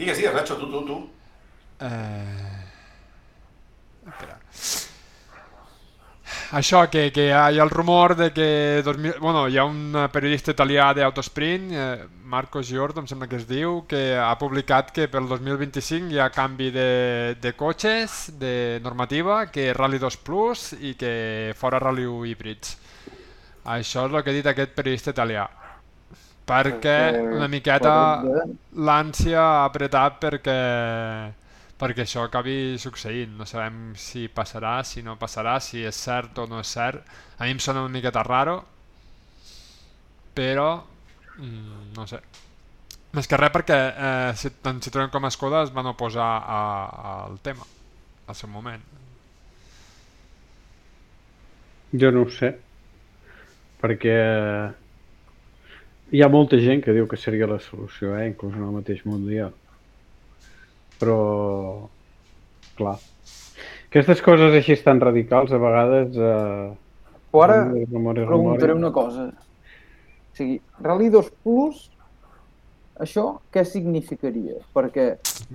Digues, 0.00 0.16
digues, 0.16 0.34
Nacho, 0.34 0.56
tu, 0.56 0.70
tu, 0.72 0.84
tu. 0.88 1.00
Eh... 1.84 2.56
Espera 4.10 4.40
això, 6.52 6.82
que, 6.90 7.10
que 7.14 7.26
hi 7.28 7.32
ha, 7.34 7.44
hi 7.52 7.58
ha 7.60 7.64
el 7.64 7.70
rumor 7.70 8.16
de 8.16 8.30
que... 8.32 8.82
2000, 8.84 9.18
bueno, 9.20 9.46
hi 9.48 9.58
ha 9.58 9.64
un 9.64 9.94
periodista 10.12 10.54
italià 10.54 10.90
d'Autosprint, 10.96 11.70
eh, 11.72 12.06
Marco 12.30 12.62
Giordo, 12.62 13.00
em 13.02 13.08
sembla 13.10 13.28
que 13.30 13.38
es 13.40 13.46
diu, 13.48 13.84
que 13.90 14.16
ha 14.18 14.32
publicat 14.38 14.92
que 14.94 15.08
pel 15.10 15.26
2025 15.30 16.14
hi 16.14 16.20
ha 16.22 16.30
canvi 16.34 16.70
de, 16.74 16.90
de 17.42 17.54
cotxes, 17.58 18.36
de 18.38 18.80
normativa, 18.82 19.44
que 19.50 19.72
Rally 19.74 19.98
2 19.98 20.20
Plus 20.26 20.68
i 20.78 20.94
que 20.98 21.54
fora 21.58 21.82
Rally 21.82 22.06
1 22.06 22.30
híbrids. 22.30 22.76
Això 23.64 24.06
és 24.06 24.14
el 24.14 24.22
que 24.22 24.30
ha 24.30 24.38
dit 24.38 24.46
aquest 24.50 24.72
periodista 24.74 25.14
italià. 25.14 25.48
Perquè 26.50 26.96
una 27.20 27.46
miqueta 27.50 27.92
l'ànsia 28.74 29.42
ha 29.42 29.66
apretat 29.68 30.16
perquè 30.22 30.60
perquè 31.80 32.04
això 32.04 32.26
acabi 32.26 32.76
succeint. 32.78 33.32
No 33.38 33.46
sabem 33.48 33.94
si 33.96 34.26
passarà, 34.28 34.80
si 34.84 35.02
no 35.06 35.16
passarà, 35.20 35.56
si 35.64 35.84
és 35.86 35.96
cert 35.96 36.38
o 36.38 36.46
no 36.50 36.60
és 36.60 36.74
cert. 36.76 37.02
A 37.38 37.48
mi 37.48 37.56
em 37.56 37.62
sona 37.62 37.84
una 37.86 37.94
miqueta 37.94 38.22
raro, 38.26 38.58
però 40.36 40.68
mm, 41.38 41.90
no 41.96 42.06
sé. 42.10 42.20
Més 43.16 43.26
que 43.26 43.38
res 43.40 43.50
perquè 43.50 43.78
eh, 43.90 44.32
si, 44.38 44.52
tant 44.62 44.78
Citroën 44.84 45.10
com 45.10 45.26
Skoda 45.32 45.64
es 45.66 45.72
van 45.74 45.88
oposar 45.90 46.30
a, 46.46 46.60
al 47.14 47.40
tema 47.42 47.66
al 48.30 48.36
seu 48.38 48.50
moment. 48.52 48.84
Jo 51.90 52.12
no 52.14 52.22
ho 52.22 52.28
sé, 52.30 52.52
perquè 53.80 54.14
hi 56.14 56.22
ha 56.22 56.28
molta 56.30 56.60
gent 56.62 56.84
que 56.84 56.94
diu 56.94 57.08
que 57.10 57.18
seria 57.18 57.48
la 57.50 57.58
solució, 57.58 58.14
eh? 58.14 58.28
inclús 58.30 58.54
en 58.54 58.62
el 58.68 58.76
mateix 58.76 59.02
mundial 59.08 59.50
però 61.00 61.20
clar 62.78 62.98
aquestes 63.90 64.22
coses 64.24 64.54
així 64.54 64.76
tan 64.84 65.00
radicals 65.02 65.52
a 65.52 65.60
vegades 65.62 66.18
eh, 66.18 66.66
però 67.30 67.46
ara 67.46 67.62
memòria, 67.70 68.26
preguntaré 68.26 68.76
una 68.76 68.92
cosa 68.94 69.30
o 69.30 70.36
sigui, 70.36 70.60
Rally 70.84 71.10
2 71.12 71.32
Plus 71.42 71.88
això 73.00 73.24
què 73.54 73.62
significaria? 73.64 74.58
Perquè... 74.76 75.06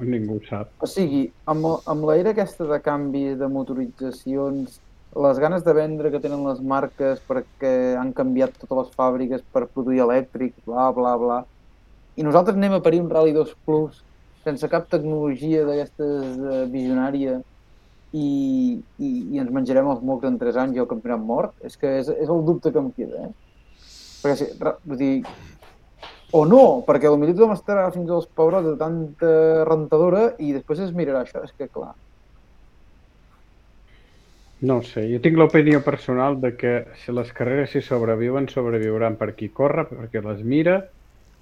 Ningú 0.01 0.39
sap. 0.47 0.71
O 0.81 0.89
sigui, 0.89 1.27
amb, 1.51 1.67
amb 1.85 2.07
l'era 2.09 2.33
aquesta 2.33 2.65
de 2.69 2.79
canvi 2.81 3.35
de 3.37 3.49
motoritzacions, 3.51 4.79
les 5.25 5.41
ganes 5.43 5.63
de 5.63 5.75
vendre 5.77 6.11
que 6.11 6.21
tenen 6.23 6.41
les 6.47 6.59
marques 6.59 7.21
perquè 7.27 7.73
han 7.99 8.11
canviat 8.17 8.57
totes 8.57 8.79
les 8.79 8.97
fàbriques 8.97 9.45
per 9.53 9.67
produir 9.67 10.01
elèctric, 10.07 10.57
bla, 10.65 10.89
bla, 10.95 11.13
bla, 11.21 11.37
i 12.17 12.25
nosaltres 12.25 12.57
anem 12.57 12.79
a 12.79 12.81
parir 12.83 13.03
un 13.03 13.11
Rally 13.13 13.35
2 13.35 13.53
Plus 13.67 14.01
sense 14.45 14.69
cap 14.71 14.87
tecnologia 14.91 15.65
d'aquestes 15.67 16.37
uh, 16.39 16.63
visionària 16.71 17.39
i, 18.15 18.27
i, 18.79 19.09
i 19.33 19.41
ens 19.41 19.51
menjarem 19.53 19.89
els 19.91 20.05
mocs 20.05 20.29
en 20.29 20.37
3 20.41 20.61
anys 20.63 20.77
i 20.77 20.83
el 20.83 20.89
campionat 20.91 21.25
mort, 21.25 21.57
és 21.65 21.75
que 21.81 21.97
és, 21.99 22.11
és 22.13 22.31
el 22.31 22.45
dubte 22.47 22.71
que 22.71 22.81
em 22.81 22.91
queda, 22.95 23.27
eh? 23.27 23.33
Perquè, 24.23 24.37
si, 24.39 24.47
vull 24.61 25.01
dir, 25.01 25.11
o 26.35 26.45
no, 26.49 26.63
perquè 26.87 27.11
potser 27.11 27.35
tothom 27.35 27.53
estarà 27.53 27.85
fins 27.93 28.09
als 28.11 28.25
pebrots 28.37 28.71
de 28.71 28.75
tanta 28.79 29.29
rentadora 29.67 30.25
i 30.41 30.55
després 30.55 30.81
es 30.87 30.95
mirarà 30.95 31.23
això, 31.25 31.43
és 31.45 31.53
que 31.57 31.69
clar. 31.71 31.93
No 34.65 34.79
sé, 34.87 35.03
jo 35.11 35.19
tinc 35.21 35.37
l'opinió 35.37 35.81
personal 35.85 36.39
de 36.41 36.53
que 36.57 36.73
si 37.03 37.13
les 37.13 37.31
carreres 37.35 37.73
si 37.75 37.81
sobreviuen, 37.85 38.47
sobreviuran 38.49 39.17
per 39.19 39.33
qui 39.37 39.51
corre, 39.53 39.83
perquè 39.89 40.23
les 40.25 40.41
mira, 40.41 40.79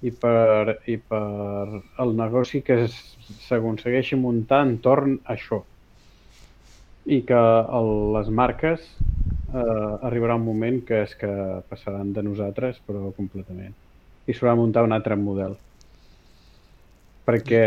i 0.04 0.10
per, 0.12 0.80
i 0.90 0.98
per 1.00 1.80
el 2.04 2.12
negoci 2.18 2.60
que 2.64 2.84
s'aconsegueixi 3.46 4.18
muntar 4.20 4.60
entorn 4.66 5.16
a 5.24 5.32
això. 5.36 5.62
I 7.04 7.20
que 7.28 7.40
el, 7.78 7.90
les 8.16 8.28
marques 8.32 8.84
eh, 8.84 10.06
arribarà 10.08 10.36
un 10.36 10.44
moment 10.44 10.80
que 10.88 11.02
és 11.06 11.14
que 11.20 11.30
passaran 11.70 12.12
de 12.16 12.24
nosaltres, 12.26 12.80
però 12.86 13.12
completament. 13.16 13.74
I 14.28 14.32
s'haurà 14.32 14.54
de 14.54 14.60
muntar 14.60 14.84
un 14.84 14.96
altre 14.96 15.16
model. 15.20 15.56
Perquè 17.24 17.64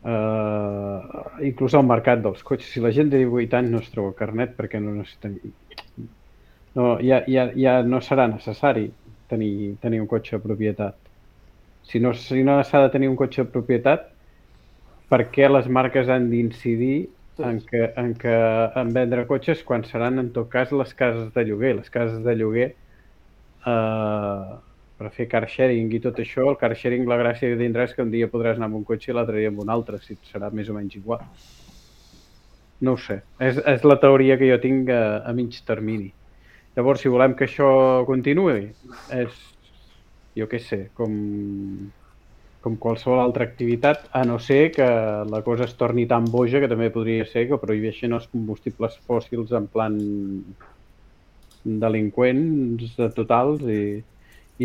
eh, 0.00 1.00
inclús 1.50 1.76
el 1.76 1.88
mercat 1.88 2.24
dels 2.24 2.44
cotxes, 2.46 2.72
si 2.72 2.80
la 2.84 2.92
gent 2.96 3.12
de 3.12 3.20
18 3.26 3.60
anys 3.60 3.74
no 3.74 3.84
es 3.84 3.92
troba 3.92 4.16
carnet 4.16 4.56
perquè 4.56 4.80
no 4.80 4.96
necessiten... 4.96 5.36
No, 6.70 6.84
ja, 7.02 7.24
ja, 7.26 7.48
ja 7.58 7.80
no 7.82 7.98
serà 7.98 8.28
necessari 8.30 8.86
tenir, 9.30 9.76
tenir 9.82 10.02
un 10.02 10.08
cotxe 10.10 10.36
de 10.36 10.42
propietat. 10.44 10.98
Si 11.86 12.00
no, 12.02 12.12
si 12.14 12.42
no 12.46 12.58
s'ha 12.62 12.84
de 12.84 12.92
tenir 12.92 13.08
un 13.10 13.16
cotxe 13.18 13.44
de 13.44 13.52
propietat, 13.54 14.10
per 15.10 15.24
què 15.34 15.48
les 15.50 15.66
marques 15.66 16.10
han 16.10 16.28
d'incidir 16.30 17.08
en, 17.38 17.60
que, 17.66 17.92
en, 17.96 18.14
que, 18.14 18.34
en 18.82 18.92
vendre 18.94 19.26
cotxes 19.26 19.64
quan 19.66 19.84
seran 19.88 20.20
en 20.22 20.30
tot 20.34 20.50
cas 20.52 20.72
les 20.72 20.92
cases 20.94 21.32
de 21.34 21.44
lloguer. 21.48 21.74
Les 21.80 21.90
cases 21.90 22.20
de 22.24 22.34
lloguer 22.36 22.68
eh, 22.70 24.50
per 25.00 25.10
fer 25.16 25.26
car 25.32 25.46
sharing 25.48 25.90
i 25.96 26.02
tot 26.04 26.20
això, 26.20 26.44
el 26.50 26.58
car 26.60 26.74
sharing 26.76 27.08
la 27.08 27.18
gràcia 27.20 27.50
que 27.50 27.58
tindrà 27.60 27.88
és 27.88 27.96
que 27.96 28.04
un 28.04 28.12
dia 28.12 28.28
podràs 28.28 28.60
anar 28.60 28.68
amb 28.70 28.82
un 28.82 28.86
cotxe 28.86 29.10
i 29.10 29.16
l'altre 29.16 29.40
dia 29.40 29.50
amb 29.52 29.64
un 29.64 29.72
altre, 29.72 30.00
si 30.04 30.18
serà 30.28 30.52
més 30.52 30.68
o 30.68 30.76
menys 30.76 30.98
igual. 31.00 31.24
No 32.84 32.96
ho 32.96 33.00
sé. 33.00 33.20
És, 33.40 33.58
és 33.68 33.84
la 33.84 33.98
teoria 34.00 34.38
que 34.40 34.48
jo 34.48 34.60
tinc 34.60 34.88
a, 34.92 35.20
a 35.24 35.32
mig 35.36 35.58
termini. 35.68 36.10
Llavors, 36.78 37.00
si 37.02 37.10
volem 37.12 37.34
que 37.38 37.46
això 37.48 37.70
continuï, 38.10 38.60
és... 39.22 39.40
jo 40.38 40.46
què 40.50 40.60
sé, 40.62 40.78
com, 40.98 41.14
com 42.64 42.76
qualsevol 42.84 43.20
altra 43.22 43.46
activitat, 43.48 44.06
a 44.20 44.22
no 44.30 44.38
ser 44.46 44.60
que 44.76 44.86
la 45.34 45.42
cosa 45.48 45.64
es 45.68 45.76
torni 45.82 46.06
tan 46.12 46.30
boja 46.36 46.60
que 46.62 46.68
també 46.72 46.90
podria 46.96 47.26
ser 47.32 47.46
que 47.50 47.60
prohibeixin 47.64 48.16
els 48.18 48.28
combustibles 48.34 48.98
fòssils 49.08 49.52
en 49.60 49.68
plan 49.76 49.96
delinqüents 51.84 52.94
totals 53.16 53.64
i, 53.78 53.80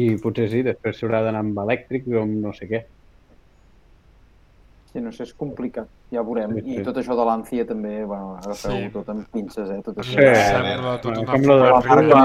i 0.01 0.03
potser 0.24 0.47
sí, 0.51 0.64
després 0.68 0.99
s'haurà 0.99 1.24
d'anar 1.26 1.43
amb 1.45 1.64
elèctrics 1.66 2.12
o 2.16 2.22
amb 2.26 2.39
no 2.47 2.53
sé 2.60 2.70
què. 2.72 2.86
Sí, 4.96 5.02
no 5.04 5.12
sé, 5.12 5.26
és 5.28 5.34
complicat. 5.36 5.89
Ja 6.16 6.22
veurem. 6.24 6.54
Sí, 6.56 6.62
sí. 6.64 6.76
I 6.80 6.84
tot 6.86 6.96
això 7.02 7.18
de 7.20 7.24
l'ància 7.28 7.66
també, 7.68 7.98
bueno, 8.08 8.38
agafeu 8.39 8.78
sí. 8.78 8.91
tot 8.93 9.10
amb 9.12 9.26
pinces, 9.34 9.68
eh? 9.74 9.82
Tot 9.84 9.98
això. 10.00 10.14
Sí, 10.16 10.28
sembla 10.39 10.93
tot 11.04 11.18
una 11.20 11.26
com 11.34 11.48
la, 11.50 11.82
marca, 11.84 12.22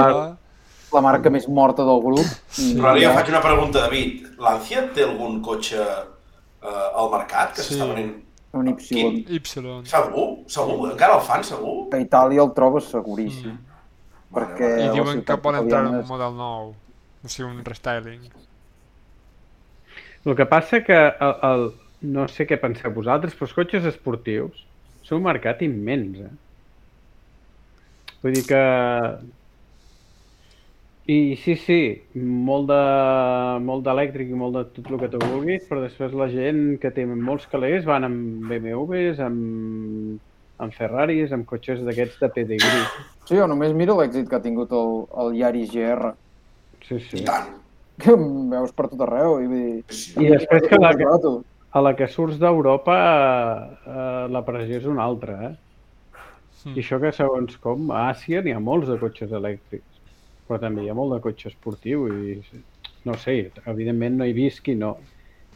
la 0.94 1.02
marca 1.02 1.32
més 1.34 1.48
morta 1.50 1.86
del 1.88 1.98
grup. 2.04 2.28
Sí. 2.46 2.68
Però 2.76 2.92
ara 2.92 3.02
jo 3.02 3.10
faig 3.16 3.32
una 3.32 3.40
pregunta, 3.42 3.82
David. 3.88 4.28
L'ància 4.46 4.84
té 4.94 5.02
algun 5.02 5.40
cotxe 5.42 5.80
eh, 5.82 6.70
al 6.70 7.10
mercat 7.16 7.56
que 7.56 7.64
s'està 7.66 7.82
sí. 7.82 7.90
venent? 7.90 8.14
Un 8.54 8.70
Y. 8.70 9.10
Y. 9.26 9.42
Segur? 9.50 10.28
Segur? 10.46 10.78
Encara 10.92 11.18
el 11.18 11.26
fan, 11.26 11.42
segur? 11.50 11.74
A 11.90 11.98
Itàlia 12.06 12.46
el 12.46 12.54
trobes 12.54 12.86
seguríssim. 12.94 13.58
Mm. 13.58 13.66
Perquè 14.38 14.70
I 14.86 14.88
diuen 14.94 15.26
que 15.26 15.40
pot 15.42 15.58
entrar 15.58 15.82
un 15.90 16.06
model 16.06 16.38
nou. 16.38 16.72
O 17.26 17.34
sigui, 17.34 17.50
un 17.50 17.66
restyling. 17.66 18.30
El 20.22 20.36
que 20.38 20.46
passa 20.46 20.84
que 20.86 20.94
el, 20.94 21.34
el, 21.50 21.70
no 22.02 22.26
sé 22.28 22.46
què 22.48 22.58
penseu 22.60 22.92
vosaltres, 22.94 23.34
però 23.36 23.48
els 23.48 23.56
cotxes 23.56 23.88
esportius 23.90 24.64
són 25.04 25.20
un 25.20 25.26
mercat 25.26 25.60
immens, 25.66 26.22
eh? 26.24 26.32
Vull 28.22 28.36
dir 28.36 28.46
que... 28.48 28.64
I 31.10 31.34
sí, 31.42 31.56
sí, 31.58 31.78
molt 32.14 32.68
de 32.68 32.82
molt 33.66 33.82
d'elèctric 33.82 34.28
i 34.30 34.36
molt 34.38 34.54
de 34.54 34.60
tot 34.76 34.90
el 34.92 35.00
que 35.00 35.08
tu 35.10 35.18
vulguis, 35.24 35.64
però 35.66 35.80
després 35.82 36.12
la 36.14 36.28
gent 36.30 36.76
que 36.78 36.92
té 36.94 37.06
molts 37.08 37.48
calés 37.50 37.88
van 37.88 38.06
amb 38.06 38.44
BMWs, 38.46 39.18
amb, 39.24 40.20
amb 40.62 40.76
Ferraris, 40.76 41.32
amb 41.34 41.48
cotxes 41.50 41.80
d'aquests 41.86 42.20
de 42.20 42.30
pedigrí. 42.36 42.84
Sí, 43.24 43.40
jo 43.40 43.48
només 43.50 43.74
miro 43.74 43.96
l'èxit 43.98 44.28
que 44.30 44.38
ha 44.38 44.44
tingut 44.44 44.70
el, 44.76 44.92
el 45.24 45.34
Yaris 45.40 45.72
GR. 45.74 46.12
Sí, 46.86 47.00
sí. 47.08 47.24
I. 47.24 47.40
Que 48.00 48.14
em 48.14 48.52
veus 48.52 48.70
per 48.76 48.86
tot 48.92 49.02
arreu. 49.08 49.40
I, 49.42 49.80
I 50.20 50.30
després 50.30 50.68
que 50.70 50.78
la, 50.78 50.94
a 51.72 51.82
la 51.84 51.94
que 51.96 52.08
surts 52.10 52.38
d'Europa 52.40 52.96
eh, 53.86 54.24
la 54.32 54.42
pressió 54.46 54.80
és 54.80 54.88
una 54.90 55.04
altra, 55.06 55.36
eh? 55.50 55.52
Mm. 56.64 56.74
I 56.74 56.82
això 56.82 56.98
que 57.00 57.12
segons 57.16 57.56
com, 57.62 57.88
a 57.94 58.10
Àsia 58.10 58.42
n'hi 58.44 58.52
ha 58.52 58.60
molts 58.60 58.90
de 58.90 58.98
cotxes 59.00 59.32
elèctrics, 59.36 60.02
però 60.48 60.58
també 60.60 60.84
hi 60.84 60.90
ha 60.90 60.98
molt 60.98 61.14
de 61.14 61.20
cotxe 61.24 61.48
esportiu 61.52 62.08
i 62.10 62.36
no 63.06 63.16
sé, 63.16 63.36
evidentment 63.70 64.18
no 64.20 64.26
hi 64.28 64.34
visqui, 64.36 64.74
no. 64.76 64.96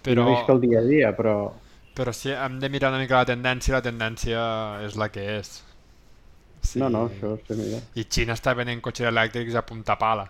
Però... 0.05 0.23
No 0.23 0.31
visc 0.31 0.51
el 0.55 0.62
dia 0.62 0.81
a 0.81 0.87
dia, 0.87 1.11
però... 1.17 1.37
Però 1.95 2.12
si 2.15 2.33
hem 2.35 2.57
de 2.62 2.71
mirar 2.73 2.91
una 2.91 3.03
mica 3.03 3.21
la 3.21 3.29
tendència, 3.29 3.77
la 3.77 3.85
tendència 3.85 4.45
és 4.87 4.97
la 4.99 5.11
que 5.15 5.27
és. 5.37 5.51
Sí. 6.65 6.81
No, 6.81 6.89
no, 6.91 7.05
això 7.11 7.35
sí, 7.45 7.59
mira. 7.59 7.83
I 8.01 8.07
Xina 8.09 8.35
està 8.35 8.55
venent 8.57 8.81
cotxes 8.83 9.11
elèctrics 9.11 9.59
a 9.59 9.62
punta 9.67 9.99
pala. 10.01 10.25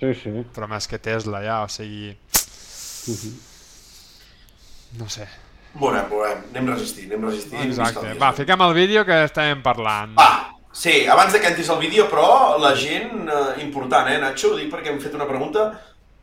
Sí, 0.00 0.14
sí. 0.18 0.32
Però 0.54 0.70
més 0.70 0.88
que 0.88 0.98
Tesla 1.02 1.42
ja, 1.44 1.60
o 1.66 1.68
sigui... 1.72 2.14
Uh 2.14 3.12
mhm. 3.12 3.20
-huh. 3.20 3.55
No 4.98 5.08
sé. 5.12 5.26
Veurem, 5.76 6.06
veurem. 6.10 6.44
Anem 6.52 6.70
resistint, 6.72 7.10
anem 7.10 7.28
resistint. 7.28 7.64
Exacte. 7.68 8.14
Va, 8.20 8.32
fiquem 8.36 8.62
el 8.66 8.76
vídeo 8.76 9.04
que 9.08 9.18
estàvem 9.26 9.60
parlant. 9.64 10.14
Va, 10.16 10.28
sí, 10.72 11.02
abans 11.12 11.34
de 11.34 11.40
que 11.42 11.50
entris 11.52 11.68
el 11.72 11.82
vídeo, 11.82 12.06
però 12.12 12.56
la 12.62 12.72
gent, 12.78 13.28
eh, 13.28 13.60
important, 13.64 14.08
eh, 14.08 14.20
Nacho, 14.22 14.54
ho 14.54 14.60
dic 14.60 14.72
perquè 14.72 14.92
hem 14.92 15.02
fet 15.02 15.14
una 15.18 15.28
pregunta. 15.28 15.68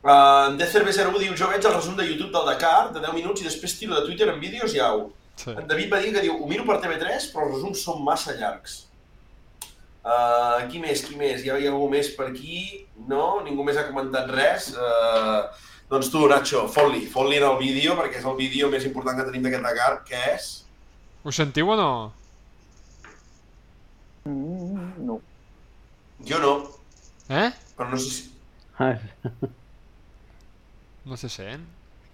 Uh, 0.03 0.51
en 0.51 0.57
Decerve01 0.59 1.19
diu, 1.21 1.36
jo 1.39 1.47
veig 1.47 1.63
el 1.63 1.76
resum 1.78 1.93
de 1.95 2.03
YouTube 2.03 2.34
del 2.34 2.49
Dakar 2.49 2.89
de 2.91 2.99
10 2.99 3.13
minuts 3.15 3.39
i 3.39 3.45
després 3.47 3.78
tiro 3.80 3.95
de 3.95 4.01
Twitter 4.03 4.28
en 4.34 4.41
vídeos 4.41 4.74
i 4.76 4.82
au. 4.84 5.05
Sí. 5.39 5.53
En 5.53 5.67
David 5.69 5.93
va 5.93 6.01
dir 6.03 6.11
que 6.11 6.24
diu, 6.26 6.34
ho 6.36 6.49
miro 6.49 6.65
per 6.67 6.82
TV3, 6.84 7.30
però 7.32 7.45
els 7.47 7.55
resums 7.55 7.84
són 7.88 8.03
massa 8.03 8.36
llargs. 8.36 8.82
Uh, 10.03 10.65
qui 10.67 10.82
més, 10.84 11.05
qui 11.07 11.15
més? 11.15 11.45
Hi 11.45 11.53
ha, 11.53 11.55
hi 11.61 11.69
ha 11.69 11.71
algú 11.71 11.88
més 11.93 12.09
per 12.17 12.28
aquí? 12.34 12.84
No? 13.07 13.39
Ningú 13.45 13.63
més 13.63 13.80
ha 13.80 13.86
comentat 13.88 14.28
res? 14.36 14.74
Uh, 14.76 15.47
doncs 15.93 16.09
tu, 16.09 16.25
Nacho, 16.29 16.65
fot-li, 16.73 17.05
fot-li 17.13 17.37
en 17.37 17.47
el 17.51 17.57
vídeo, 17.61 17.93
perquè 17.99 18.19
és 18.21 18.27
el 18.29 18.37
vídeo 18.39 18.69
més 18.73 18.85
important 18.89 19.17
que 19.19 19.25
tenim 19.29 19.45
d'aquest 19.45 19.65
Dakar, 19.67 19.93
que 20.07 20.21
és... 20.33 20.49
Ho 21.23 21.31
sentiu 21.31 21.69
o 21.69 21.77
no? 21.79 21.91
Mm, 24.25 25.05
no. 25.05 25.19
Jo 26.27 26.39
no. 26.41 26.53
Eh? 27.29 27.49
Però 27.77 27.89
no 27.91 27.99
sé 27.99 28.09
si... 28.09 28.29
No 31.03 31.17
se 31.19 31.29
sent? 31.29 31.65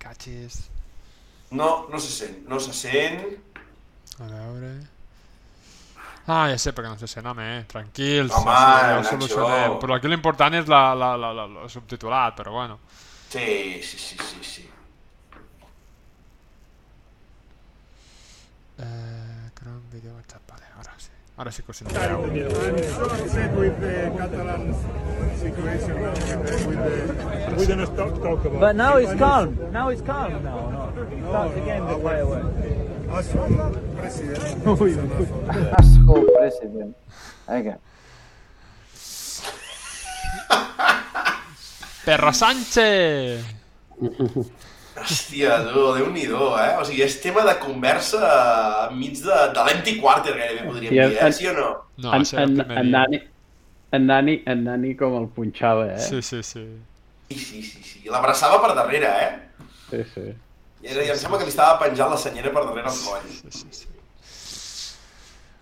Catxis. 0.01 0.63
No, 1.51 1.88
no 1.89 1.99
se 1.99 2.11
sent. 2.11 2.39
No 2.49 2.59
se 2.59 2.73
sent. 2.73 3.21
A 4.19 4.30
veure... 4.30 4.71
Ah, 6.30 6.45
ja 6.51 6.59
sé 6.61 6.75
perquè 6.77 6.91
no 6.91 6.97
se 6.99 7.07
sent, 7.09 7.25
home, 7.25 7.45
eh? 7.55 7.61
tranquils, 7.65 8.34
home, 8.38 8.55
ho 8.99 9.05
solucionem. 9.07 9.80
Però 9.82 9.95
aquí 9.95 10.11
l'important 10.11 10.59
és 10.59 10.67
la, 10.69 10.91
la, 10.93 11.15
la, 11.17 11.32
la, 11.34 11.45
la 11.55 11.69
subtitulat, 11.73 12.36
però 12.38 12.53
bueno. 12.53 12.77
Sí, 13.30 13.80
sí, 13.84 13.97
sí, 13.99 14.17
sí, 14.17 14.38
sí. 14.41 14.69
Eh, 18.80 19.49
Chrome 19.53 19.82
Video 19.93 20.15
WhatsApp, 20.15 20.41
vale, 20.49 20.63
ahora 20.75 20.93
sí. 20.97 21.09
Ahora 21.38 21.51
sí 21.51 21.61
que 21.61 21.71
os 21.71 21.82
entiendo. 21.84 22.25
I'm 22.25 22.84
so 22.84 23.05
upset 23.05 23.55
with 23.55 23.80
the 23.80 24.11
Catalan 24.17 24.73
situation 25.38 26.01
with 26.01 26.15
the, 26.25 27.55
we 27.55 27.65
don't 27.67 27.95
talk, 27.95 28.19
talk 28.19 28.45
about 28.45 28.59
But 28.59 28.75
now 28.75 28.97
it's 28.97 29.13
calm. 29.13 29.71
Now 29.71 29.89
it's 29.89 30.01
calm 30.01 30.43
now. 30.43 30.91
No. 30.95 31.03
It 31.03 31.23
starts 31.30 31.55
again 31.55 31.86
the 31.86 31.99
fireworks. 31.99 32.89
Asshole 33.11 33.73
president. 33.95 34.67
Asshole 35.80 36.25
president. 36.36 36.95
Okay. 37.47 37.75
Perra 42.10 42.34
Sánchez! 42.34 43.45
Hòstia, 44.99 45.60
tu, 45.70 45.82
Déu-n'hi-do, 45.93 46.47
eh? 46.57 46.72
O 46.82 46.86
sigui, 46.88 47.03
és 47.05 47.20
tema 47.22 47.43
de 47.45 47.53
conversa 47.62 48.22
enmig 48.88 49.20
de, 49.22 49.36
de 49.53 49.66
l'empty 49.68 49.93
quarter, 50.01 50.34
gairebé 50.34 50.64
podríem 50.66 50.95
dir, 50.95 51.20
eh? 51.22 51.30
Sí 51.38 51.45
o 51.51 51.53
no? 51.53 51.68
No, 52.01 52.16
en, 52.18 52.26
en, 52.34 52.64
en, 52.66 52.89
Nani, 52.95 53.20
en, 53.93 54.10
Nani, 54.10 54.36
en 54.49 54.66
Nani 54.66 54.95
com 54.97 55.20
el 55.20 55.30
punxava, 55.36 55.86
eh? 55.93 56.01
Sí, 56.01 56.24
sí, 56.26 56.41
sí. 56.41 56.66
Sí, 57.30 57.38
sí, 57.38 57.62
sí, 57.68 57.86
sí. 57.91 58.03
L'abraçava 58.10 58.57
per 58.66 58.74
darrere, 58.74 59.14
eh? 59.28 59.68
Sí, 59.91 60.01
sí. 60.16 60.28
I, 60.82 60.89
era, 60.89 61.05
i 61.05 61.14
em 61.14 61.22
sembla 61.22 61.38
que 61.38 61.45
li 61.45 61.53
estava 61.53 61.78
penjant 61.86 62.10
la 62.10 62.18
senyera 62.26 62.49
per 62.57 62.66
darrere 62.72 62.89
el 62.89 63.01
coll. 63.05 63.30
Sí, 63.38 63.53
sí, 63.60 63.84
sí. 63.84 63.89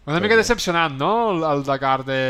Una 0.07 0.21
mica 0.23 0.37
decepcionant, 0.39 0.95
no? 0.95 1.11
El, 1.33 1.43
el 1.43 1.65
Dakar 1.67 2.05
de, 2.07 2.21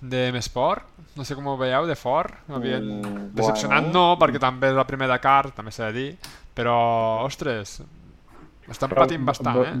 de 0.00 0.28
Mesport 0.32 0.96
no 1.16 1.24
sé 1.24 1.34
com 1.34 1.48
ho 1.48 1.56
veieu, 1.56 1.88
de 1.88 1.96
fort. 1.96 2.34
Havien... 2.52 2.86
Mm, 3.00 3.26
Decepcionant 3.36 3.88
bueno. 3.88 4.12
no, 4.12 4.20
perquè 4.20 4.40
també 4.42 4.70
és 4.70 4.76
la 4.76 4.86
primera 4.88 5.16
Dakar, 5.16 5.50
també 5.56 5.72
s'ha 5.72 5.90
de 5.90 5.96
dir, 5.96 6.32
però, 6.56 6.76
ostres, 7.24 7.78
estan 8.68 8.92
però, 8.92 9.06
patint 9.06 9.24
bastant, 9.26 9.62
eh? 9.64 9.76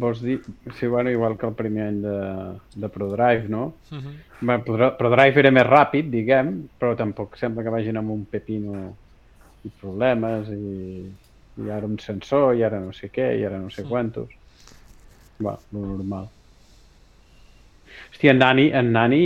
Vols 0.00 0.20
dir, 0.22 0.36
sí, 0.78 0.86
bueno, 0.86 1.10
igual 1.10 1.34
que 1.38 1.48
el 1.48 1.56
primer 1.58 1.88
any 1.88 2.02
de, 2.04 2.18
de 2.76 2.90
ProDrive, 2.92 3.48
no? 3.50 3.72
Uh. 3.90 3.96
-huh. 3.96 4.12
bueno, 4.40 4.92
ProDrive 4.98 5.40
era 5.40 5.50
més 5.50 5.66
ràpid, 5.66 6.10
diguem, 6.10 6.68
però 6.78 6.94
tampoc 6.96 7.36
sembla 7.36 7.64
que 7.64 7.74
vagin 7.74 7.96
amb 7.96 8.10
un 8.10 8.24
pepino 8.24 8.94
i 9.64 9.70
problemes 9.80 10.48
i, 10.48 11.10
i 11.56 11.70
ara 11.70 11.86
un 11.86 11.98
sensor 11.98 12.54
i 12.54 12.62
ara 12.62 12.78
no 12.80 12.92
sé 12.92 13.10
què 13.10 13.38
i 13.40 13.44
ara 13.44 13.58
no 13.58 13.70
sé 13.70 13.82
quantos. 13.84 14.28
Va, 15.40 15.58
lo 15.72 15.80
normal. 15.80 16.28
Hòstia, 18.10 18.34
en 18.34 18.42
Nani, 18.42 18.66
en 18.80 18.92
Nani 18.96 19.24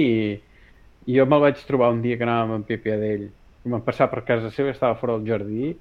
jo 1.07 1.27
me'l 1.29 1.43
vaig 1.45 1.65
trobar 1.69 1.93
un 1.93 2.03
dia 2.05 2.17
que 2.17 2.25
anàvem 2.27 2.59
amb 2.59 2.69
Pipi 2.69 2.95
d'ell. 3.01 3.27
Vam 3.65 3.83
passar 3.85 4.11
per 4.13 4.25
casa 4.29 4.51
seva, 4.53 4.73
estava 4.73 4.97
fora 5.01 5.17
del 5.17 5.29
jardí, 5.29 5.75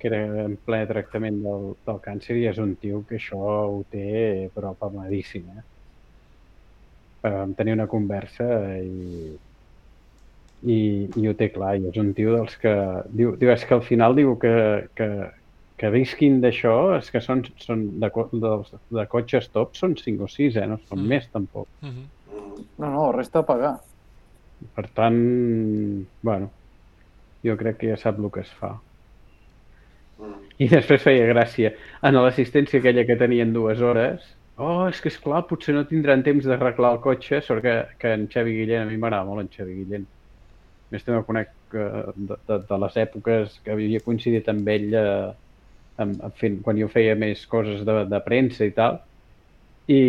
que 0.00 0.08
era 0.08 0.44
en 0.46 0.56
ple 0.64 0.80
tractament 0.88 1.42
del, 1.44 1.66
del 1.86 2.00
càncer, 2.04 2.36
i 2.40 2.46
és 2.48 2.58
un 2.60 2.74
tio 2.80 3.02
que 3.08 3.18
això 3.20 3.40
ho 3.40 3.82
té, 3.92 4.48
però 4.54 4.72
palmadíssim, 4.80 5.48
eh? 5.56 5.66
Vam 7.20 7.52
tenir 7.56 7.74
una 7.76 7.88
conversa 7.88 8.46
i, 8.80 9.34
i, 10.64 10.78
i 11.20 11.28
ho 11.28 11.34
té 11.36 11.50
clar, 11.52 11.74
i 11.76 11.90
és 11.90 11.98
un 12.00 12.14
tio 12.16 12.38
dels 12.38 12.56
que... 12.62 12.72
Diu, 13.12 13.34
diu 13.40 13.52
és 13.52 13.66
que 13.68 13.76
al 13.76 13.84
final 13.84 14.16
diu 14.16 14.32
que, 14.40 14.54
que, 14.96 15.10
que 15.80 15.92
visquin 15.92 16.40
d'això, 16.40 16.76
és 16.96 17.12
que 17.12 17.20
són, 17.24 17.44
són 17.60 17.84
de, 18.00 18.10
de, 18.32 18.54
de 18.96 19.04
cotxes 19.12 19.50
top 19.52 19.76
són 19.76 19.98
5 20.00 20.24
o 20.24 20.32
6, 20.32 20.56
eh? 20.56 20.66
no 20.70 20.80
són 20.86 21.02
mm. 21.02 21.12
més 21.12 21.28
tampoc. 21.36 21.68
Mm 21.84 21.92
-hmm. 21.92 22.08
No, 22.78 22.90
no, 22.90 23.10
resta 23.16 23.42
a 23.42 23.46
pagar. 23.46 23.74
Per 24.76 24.86
tant, 24.96 25.18
bueno, 26.22 26.50
jo 27.44 27.56
crec 27.60 27.80
que 27.80 27.90
ja 27.92 27.98
sap 28.00 28.20
el 28.20 28.30
que 28.32 28.44
es 28.44 28.52
fa. 28.60 28.74
I 30.60 30.68
després 30.68 31.00
feia 31.00 31.28
gràcia. 31.30 31.72
En 32.04 32.18
l'assistència 32.20 32.80
aquella 32.82 33.06
que 33.08 33.16
tenien 33.20 33.54
dues 33.54 33.80
hores, 33.80 34.26
oh, 34.60 34.86
és 34.90 35.00
que 35.00 35.08
és 35.08 35.18
clar, 35.24 35.46
potser 35.48 35.74
no 35.76 35.86
tindran 35.88 36.24
temps 36.26 36.44
d'arreglar 36.44 36.94
el 36.96 37.04
cotxe, 37.04 37.40
sort 37.46 37.64
que, 37.64 37.76
que 38.00 38.12
en 38.16 38.26
Xavi 38.32 38.58
Guillén, 38.58 38.84
a 38.84 38.90
mi 38.90 39.00
m'agrada 39.00 39.28
molt 39.28 39.46
en 39.46 39.52
Xavi 39.54 39.78
Guillén. 39.78 40.08
més 40.90 41.04
també 41.06 41.22
conec 41.22 41.52
eh, 41.78 42.10
de, 42.16 42.36
de, 42.48 42.56
de 42.66 42.76
les 42.82 42.96
èpoques 42.98 43.52
que 43.64 43.70
havia 43.70 44.00
coincidit 44.02 44.48
amb 44.50 44.68
ell 44.72 44.88
eh, 44.98 45.28
en, 46.02 46.16
en 46.26 46.32
fin, 46.40 46.56
quan 46.64 46.80
jo 46.80 46.88
feia 46.90 47.14
més 47.14 47.44
coses 47.46 47.84
de, 47.86 47.94
de 48.10 48.20
premsa 48.26 48.66
i 48.66 48.72
tal, 48.76 48.98
i, 49.88 50.00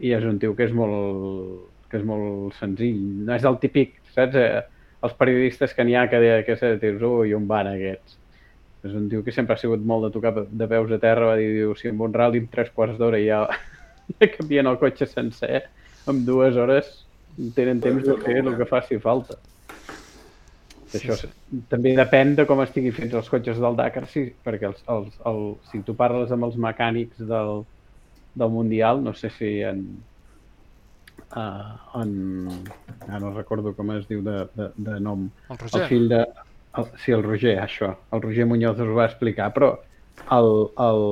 i 0.00 0.14
és 0.16 0.24
un 0.28 0.38
tio 0.42 0.56
que 0.58 0.66
és 0.66 0.74
molt, 0.74 1.68
que 1.90 2.00
és 2.00 2.06
molt 2.06 2.56
senzill, 2.58 2.98
no 3.26 3.36
és 3.36 3.46
el 3.48 3.60
típic, 3.62 3.98
saps? 4.14 4.38
Eh, 4.38 4.62
els 5.02 5.14
periodistes 5.18 5.72
que 5.74 5.84
n'hi 5.84 5.96
ha 5.98 6.06
que, 6.10 6.18
que 6.46 6.56
se 6.58 6.76
dius, 6.82 7.02
ui, 7.02 7.34
on 7.34 7.46
van 7.50 7.72
aquests? 7.72 8.18
És 8.86 8.94
un 8.98 9.08
tio 9.10 9.22
que 9.22 9.34
sempre 9.34 9.54
ha 9.54 9.60
sigut 9.60 9.82
molt 9.86 10.08
de 10.08 10.10
tocar 10.14 10.32
de 10.46 10.66
veus 10.70 10.90
a 10.90 10.98
terra, 11.02 11.30
va 11.32 11.38
dir, 11.38 11.52
diu, 11.54 11.76
si 11.78 11.90
amb 11.90 12.02
un 12.06 12.14
rally 12.14 12.42
en 12.42 12.50
tres 12.50 12.70
quarts 12.74 12.98
d'hora 12.98 13.20
ja, 13.28 13.44
canvien 14.38 14.70
el 14.70 14.78
cotxe 14.80 15.06
sencer, 15.10 15.64
en 16.10 16.24
dues 16.26 16.58
hores 16.58 16.90
tenen 17.56 17.80
temps 17.80 18.04
de 18.04 18.18
fer 18.20 18.42
el 18.42 18.54
que 18.58 18.68
faci 18.68 18.98
falta. 19.02 19.38
Això 20.92 21.14
sí. 21.16 21.28
també 21.72 21.94
depèn 21.96 22.34
de 22.36 22.44
com 22.48 22.60
estigui 22.60 22.90
fets 22.92 23.14
els 23.16 23.30
cotxes 23.32 23.60
del 23.62 23.78
Dakar, 23.78 24.04
sí, 24.12 24.26
perquè 24.44 24.68
els, 24.68 24.82
els, 24.92 25.14
el, 25.28 25.40
si 25.70 25.80
tu 25.86 25.94
parles 25.96 26.34
amb 26.34 26.44
els 26.50 26.58
mecànics 26.60 27.22
del, 27.30 27.62
del 28.34 28.50
Mundial, 28.50 29.02
no 29.04 29.14
sé 29.14 29.30
si 29.30 29.60
en, 29.62 29.84
uh, 31.36 32.00
en... 32.00 32.48
Ah, 33.08 33.18
no 33.18 33.32
recordo 33.34 33.74
com 33.76 33.92
es 33.96 34.06
diu 34.08 34.22
de, 34.24 34.46
de, 34.56 34.70
de 34.76 34.98
nom. 35.00 35.28
El 35.50 35.58
Roger. 35.58 35.82
El 35.82 35.88
fill 35.88 36.08
de... 36.12 36.24
El, 36.78 36.86
sí, 37.04 37.12
el 37.12 37.22
Roger, 37.24 37.58
això. 37.60 37.92
El 38.12 38.22
Roger 38.24 38.46
Muñoz 38.48 38.80
us 38.80 38.88
ho 38.88 38.96
va 38.96 39.08
explicar, 39.10 39.50
però 39.52 39.74
el, 40.32 40.52
el, 40.80 41.02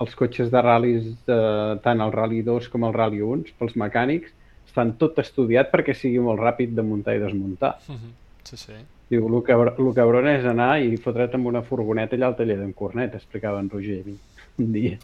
els 0.00 0.16
cotxes 0.16 0.48
de 0.52 0.62
ral·lis, 0.64 1.10
de, 1.28 1.38
tant 1.84 2.00
el 2.00 2.14
Rally 2.14 2.40
2 2.46 2.70
com 2.72 2.88
el 2.88 2.96
Rally 2.96 3.20
1, 3.26 3.52
pels 3.60 3.76
mecànics, 3.82 4.32
estan 4.64 4.94
tot 5.00 5.20
estudiat 5.20 5.68
perquè 5.72 5.92
sigui 5.92 6.22
molt 6.24 6.40
ràpid 6.40 6.72
de 6.72 6.84
muntar 6.86 7.18
i 7.18 7.20
desmuntar. 7.20 7.76
Uh 7.88 7.94
-huh. 7.94 8.12
Sí, 8.48 8.56
sí. 8.56 8.78
Diu, 9.10 9.26
el 9.28 9.42
que, 9.44 9.52
el 9.52 9.94
cabron 9.94 10.26
és 10.28 10.44
anar 10.48 10.80
i 10.80 10.96
fotre't 10.96 11.34
amb 11.34 11.46
una 11.46 11.62
furgoneta 11.62 12.16
allà 12.16 12.26
al 12.26 12.36
taller 12.36 12.56
d'en 12.58 12.72
Cornet, 12.72 13.14
explicava 13.14 13.60
en 13.60 13.68
Roger 13.68 14.00
a 14.00 14.04
mi 14.06 14.16
un 14.60 14.72
dia. 14.74 14.98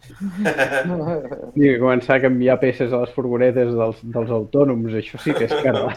I 1.59 1.77
començar 1.81 2.19
a 2.19 2.25
canviar 2.27 2.59
peces 2.63 2.93
a 2.93 3.03
les 3.05 3.13
furgonetes 3.15 3.73
dels, 3.75 4.01
dels 4.15 4.33
autònoms, 4.39 4.97
això 5.01 5.21
sí 5.23 5.35
que 5.37 5.49
és 5.49 5.55
carla. 5.65 5.95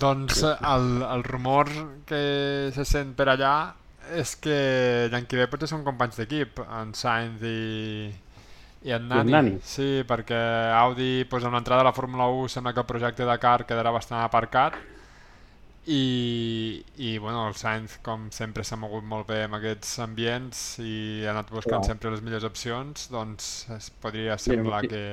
doncs 0.00 0.42
el, 0.46 0.88
el 1.04 1.24
rumor 1.26 1.70
que 2.08 2.22
se 2.74 2.86
sent 2.88 3.14
per 3.18 3.28
allà 3.34 3.54
és 4.16 4.34
que 4.42 4.56
ve 5.10 5.46
potser 5.50 5.68
són 5.70 5.84
companys 5.86 6.18
d'equip, 6.18 6.62
en 6.80 6.94
Sainz 6.98 7.44
i, 7.46 8.10
i 8.88 8.94
en 8.96 9.06
Nani. 9.06 9.20
I 9.20 9.22
en 9.22 9.36
Nani. 9.36 9.58
Sí, 9.62 9.90
perquè 10.08 10.40
Audi, 10.80 11.26
pues, 11.30 11.44
amb 11.46 11.54
l'entrada 11.54 11.84
de 11.84 11.90
la 11.90 11.94
Fórmula 11.94 12.26
1, 12.32 12.48
sembla 12.56 12.74
que 12.74 12.82
el 12.82 12.90
projecte 12.90 13.28
de 13.28 13.38
car 13.42 13.60
quedarà 13.68 13.94
bastant 13.94 14.24
aparcat 14.24 14.80
i, 15.86 16.84
i 16.96 17.18
bueno, 17.18 17.46
el 17.48 17.54
Sainz 17.56 17.98
com 18.04 18.28
sempre 18.34 18.64
s'ha 18.64 18.76
mogut 18.76 19.04
molt 19.04 19.26
bé 19.30 19.44
en 19.46 19.54
aquests 19.56 19.98
ambients 20.04 20.60
i 20.84 21.24
ha 21.24 21.32
anat 21.32 21.50
buscant 21.50 21.80
Clar. 21.80 21.88
sempre 21.94 22.10
les 22.12 22.20
millors 22.22 22.44
opcions 22.44 23.08
doncs 23.10 23.48
es 23.76 23.88
podria 24.02 24.36
semblar 24.38 24.82
Sí, 24.84 24.88
que 24.92 25.04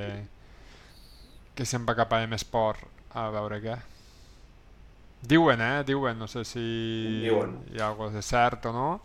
que 1.58 1.64
se'n 1.66 1.86
va 1.88 1.96
cap 1.98 2.12
a 2.14 2.20
M-Sport 2.22 2.84
a 3.18 3.30
veure 3.34 3.58
què 3.64 3.78
diuen 5.26 5.60
eh, 5.64 5.82
diuen, 5.88 6.18
no 6.20 6.28
sé 6.30 6.44
si 6.46 6.60
Diuen. 7.24 7.56
hi 7.72 7.80
ha 7.80 7.88
alguna 7.88 8.14
de 8.14 8.22
cert 8.22 8.68
o 8.70 8.72
no 8.72 9.00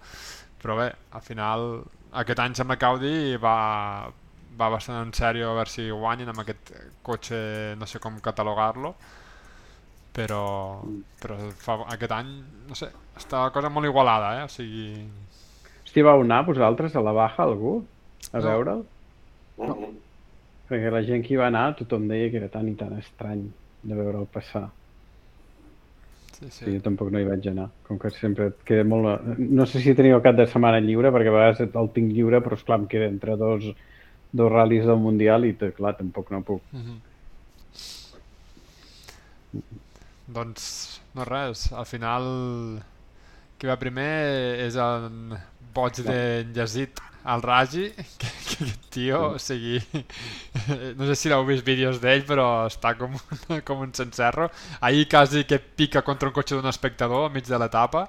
però 0.62 0.76
bé, 0.78 0.92
al 1.12 1.22
final 1.26 1.82
aquest 2.22 2.40
any 2.40 2.54
sembla 2.56 2.78
que 2.78 2.86
Audi 2.86 3.16
va, 3.42 3.56
va 4.60 4.70
bastant 4.70 5.00
en 5.02 5.12
sèrio 5.18 5.50
a 5.50 5.56
veure 5.58 5.72
si 5.72 5.90
guanyen 5.90 6.30
amb 6.30 6.44
aquest 6.44 6.72
cotxe, 7.04 7.40
no 7.80 7.88
sé 7.90 8.00
com 8.00 8.20
catalogar-lo 8.22 8.94
però, 10.14 10.44
però 11.22 11.38
fa, 11.58 11.80
aquest 11.96 12.14
any, 12.16 12.30
no 12.70 12.78
sé, 12.78 12.90
està 13.18 13.44
la 13.48 13.54
cosa 13.56 13.72
molt 13.74 13.90
igualada, 13.90 14.36
eh? 14.40 14.46
O 14.46 14.52
sigui... 14.52 14.86
Hosti, 15.84 16.04
vau 16.06 16.22
anar 16.24 16.44
vosaltres 16.48 16.96
a 16.96 17.02
la 17.06 17.14
Baja, 17.16 17.44
algú? 17.44 17.80
A 18.32 18.40
No. 18.40 18.46
veure'l? 18.48 18.86
Mhm. 19.58 19.92
Perquè 20.70 20.92
la 20.94 21.04
gent 21.06 21.26
que 21.26 21.34
hi 21.34 21.38
va 21.38 21.48
anar, 21.52 21.76
tothom 21.76 22.08
deia 22.08 22.30
que 22.32 22.40
era 22.40 22.48
tan 22.50 22.70
i 22.70 22.76
tan 22.80 22.96
estrany 22.98 23.44
de 23.84 23.96
veure'l 23.98 24.26
passar. 24.32 24.70
Sí, 26.34 26.46
sí. 26.50 26.66
Sí. 26.66 26.72
Jo 26.76 26.82
tampoc 26.86 27.12
no 27.14 27.20
hi 27.22 27.28
vaig 27.28 27.46
anar, 27.52 27.70
com 27.88 28.00
que 28.00 28.10
sempre 28.16 28.48
et 28.52 28.64
queda 28.66 28.84
molt... 28.88 29.28
No 29.38 29.66
sé 29.70 29.82
si 29.84 29.94
teniu 29.96 30.18
el 30.18 30.24
cap 30.26 30.36
de 30.36 30.48
setmana 30.50 30.80
lliure, 30.82 31.12
perquè 31.14 31.30
a 31.30 31.36
vegades 31.36 31.60
el 31.68 31.90
tinc 31.94 32.12
lliure, 32.14 32.42
però 32.42 32.58
esclar, 32.58 32.80
em 32.82 32.88
queda 32.90 33.06
entre 33.12 33.36
dos, 33.38 33.68
dos 34.32 34.52
ral·lis 34.52 34.86
del 34.88 34.98
Mundial 35.04 35.46
i, 35.46 35.54
clar, 35.78 35.94
tampoc 36.00 36.32
no 36.34 36.42
puc. 36.48 36.62
Mhm. 36.74 37.02
Doncs, 40.28 41.02
no 41.16 41.26
res, 41.28 41.68
al 41.76 41.86
final 41.86 42.28
qui 43.60 43.68
va 43.70 43.76
primer 43.80 44.12
és 44.66 44.78
el 44.80 45.10
boig 45.76 46.00
de 46.06 46.18
Yazid 46.56 47.02
al 47.34 47.42
Raji, 47.44 47.86
que, 48.20 48.30
que 48.48 48.56
aquest 48.66 48.88
tio, 48.92 49.20
o 49.36 49.40
sigui, 49.40 49.78
no 51.00 51.08
sé 51.08 51.16
si 51.16 51.32
l'heu 51.32 51.46
vist 51.48 51.64
vídeos 51.68 52.02
d'ell, 52.04 52.26
però 52.28 52.48
està 52.68 52.94
com, 53.00 53.16
un- 53.16 53.62
com 53.68 53.84
un 53.86 53.94
cencerro. 53.96 54.50
Ahir 54.82 55.08
quasi 55.12 55.44
que 55.48 55.60
pica 55.60 56.04
contra 56.04 56.30
un 56.30 56.36
cotxe 56.36 56.56
d'un 56.60 56.68
espectador 56.72 57.30
enmig 57.30 57.48
de 57.48 57.60
l'etapa. 57.62 58.08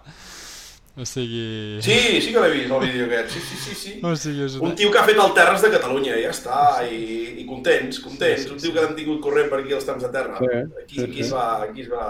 O 0.96 1.02
sigui... 1.04 1.80
Sí, 1.82 1.94
sí 2.22 2.30
que 2.30 2.38
l'he 2.38 2.50
vist, 2.52 2.70
el 2.70 2.84
vídeo 2.86 3.06
aquest. 3.08 3.32
Sí, 3.34 3.40
sí, 3.42 3.56
sí, 3.58 3.74
sí. 3.74 3.92
O 4.06 4.12
sigui, 4.14 4.44
és 4.46 4.54
Un 4.60 4.68
una... 4.68 4.76
tio 4.78 4.92
que 4.94 5.00
ha 5.00 5.06
fet 5.08 5.18
el 5.18 5.32
Terres 5.34 5.64
de 5.64 5.70
Catalunya, 5.72 6.14
ja 6.22 6.30
està, 6.30 6.58
i, 6.86 7.00
i 7.42 7.46
contents, 7.48 7.98
contents. 8.04 8.44
Sí, 8.44 8.46
sí, 8.46 8.52
un 8.54 8.60
tio 8.62 8.68
sí. 8.68 8.74
que 8.76 8.84
l'han 8.84 8.94
tingut 9.00 9.18
corrent 9.24 9.50
per 9.50 9.58
aquí 9.64 9.74
als 9.74 9.88
camps 9.88 10.06
de 10.06 10.12
terra. 10.14 10.38
Sí, 10.38 10.46
Aquí, 10.84 11.00
sí, 11.00 11.02
aquí, 11.08 11.18
sí. 11.18 11.26
es 11.26 11.32
va, 11.34 11.48
aquí 11.64 11.82
es 11.82 11.90
va... 11.90 12.06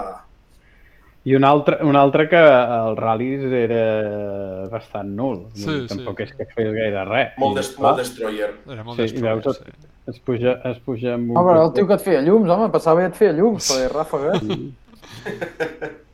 I 1.25 1.33
un 1.33 1.47
altre, 1.49 1.79
un 1.81 1.97
altre 1.97 2.27
que 2.29 2.37
el 2.37 2.99
ral·lis 2.99 3.47
era 3.57 3.81
bastant 4.69 5.09
nul. 5.17 5.41
Sí, 5.57 5.65
Vull 5.65 5.79
dir, 5.79 5.87
sí. 5.87 5.95
Tampoc 5.95 6.21
és 6.27 6.37
que 6.37 6.45
fes 6.53 6.71
gaire 6.77 7.07
res. 7.09 7.33
Molt, 7.41 7.57
des, 7.57 7.73
molt 7.81 7.97
destroyer. 8.03 8.51
Era 8.69 8.85
molt 8.85 9.01
Sí, 9.01 9.07
i 9.07 9.15
destroyer, 9.15 9.41
veus, 9.41 9.57
sí. 9.65 9.89
es 10.13 10.21
puja, 10.29 10.59
es 10.69 10.77
puja 10.85 11.17
amb 11.17 11.33
un... 11.33 11.41
Home, 11.41 11.57
el 11.65 11.73
tio 11.73 11.89
que 11.89 11.97
et 11.97 12.05
feia 12.05 12.21
llums, 12.21 12.53
home, 12.53 12.69
passava 12.77 13.01
i 13.01 13.09
et 13.09 13.17
feia 13.17 13.33
llums, 13.33 13.73
feia 13.73 13.89
ràfegues. 13.97 14.45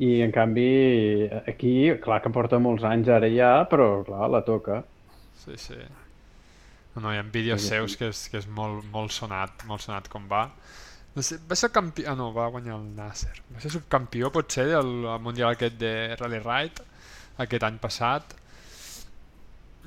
I 0.00 0.22
en 0.24 0.32
canvi, 0.32 1.28
aquí, 1.46 1.92
clar 2.02 2.22
que 2.24 2.32
porta 2.32 2.58
molts 2.62 2.84
anys 2.88 3.10
ara 3.12 3.28
ja, 3.30 3.52
però 3.70 4.02
clar, 4.06 4.30
la 4.32 4.40
toca. 4.46 4.80
Sí, 5.44 5.58
sí. 5.60 5.78
No, 6.94 7.12
hi 7.12 7.18
ha 7.20 7.24
vídeos 7.24 7.62
Sí, 7.62 7.72
seus 7.72 7.96
que 7.96 8.10
és, 8.12 8.26
que 8.28 8.40
és 8.40 8.48
molt, 8.48 8.84
molt 8.92 9.12
sonat, 9.14 9.64
molt 9.68 9.84
sonat 9.84 10.08
com 10.12 10.26
va. 10.30 10.46
No 11.14 11.24
sé, 11.24 11.38
va 11.48 11.56
ser 11.56 11.70
campió... 11.72 12.06
Ah, 12.10 12.16
no, 12.16 12.30
va 12.32 12.48
guanyar 12.52 12.78
el 12.78 12.86
Nasser. 12.96 13.34
Va 13.52 13.60
ser 13.60 13.72
subcampió, 13.74 14.30
potser, 14.32 14.66
del 14.72 14.92
Mundial 15.24 15.56
aquest 15.56 15.76
de 15.80 15.92
Rally 16.20 16.40
Ride, 16.40 16.86
aquest 17.44 17.68
any 17.68 17.78
passat. 17.80 18.36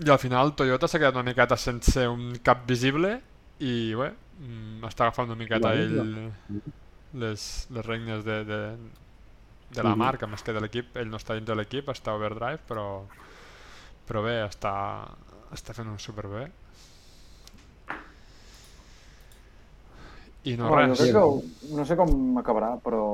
I 0.06 0.11
al 0.11 0.22
final 0.22 0.53
Toyota 0.60 0.90
s'ha 0.91 0.99
quedat 1.02 1.18
una 1.18 1.26
miqueta 1.26 1.57
sense 1.57 2.06
un 2.11 2.36
cap 2.45 2.65
visible 2.69 3.15
i, 3.60 3.94
bé, 3.95 4.10
mm, 4.41 4.84
està 4.90 5.07
agafant 5.07 5.32
una 5.32 5.40
miqueta 5.40 5.72
ell 5.77 5.95
les, 7.15 7.45
les 7.72 7.86
regnes 7.86 8.26
de, 8.26 8.41
de, 8.44 8.60
de 9.71 9.83
la 9.83 9.89
Mhm. 9.95 9.97
marca, 9.99 10.27
més 10.27 10.43
que 10.43 10.53
de 10.53 10.61
l'equip. 10.61 10.95
Ell 10.97 11.09
no 11.09 11.17
està 11.17 11.33
dins 11.35 11.47
de 11.47 11.55
l'equip, 11.55 11.87
està 11.89 12.11
a 12.11 12.15
Overdrive, 12.15 12.59
però, 12.67 13.01
però 14.07 14.23
bé, 14.23 14.45
està, 14.47 15.07
està 15.51 15.73
fent-ho 15.73 15.97
superbé. 15.99 16.51
I 20.45 20.55
no, 20.57 20.69
jo 20.69 20.75
res. 20.75 20.99
crec 20.99 21.13
que, 21.15 21.75
no 21.75 21.85
sé 21.89 21.95
com 21.97 22.37
acabarà, 22.37 22.75
però, 22.83 23.05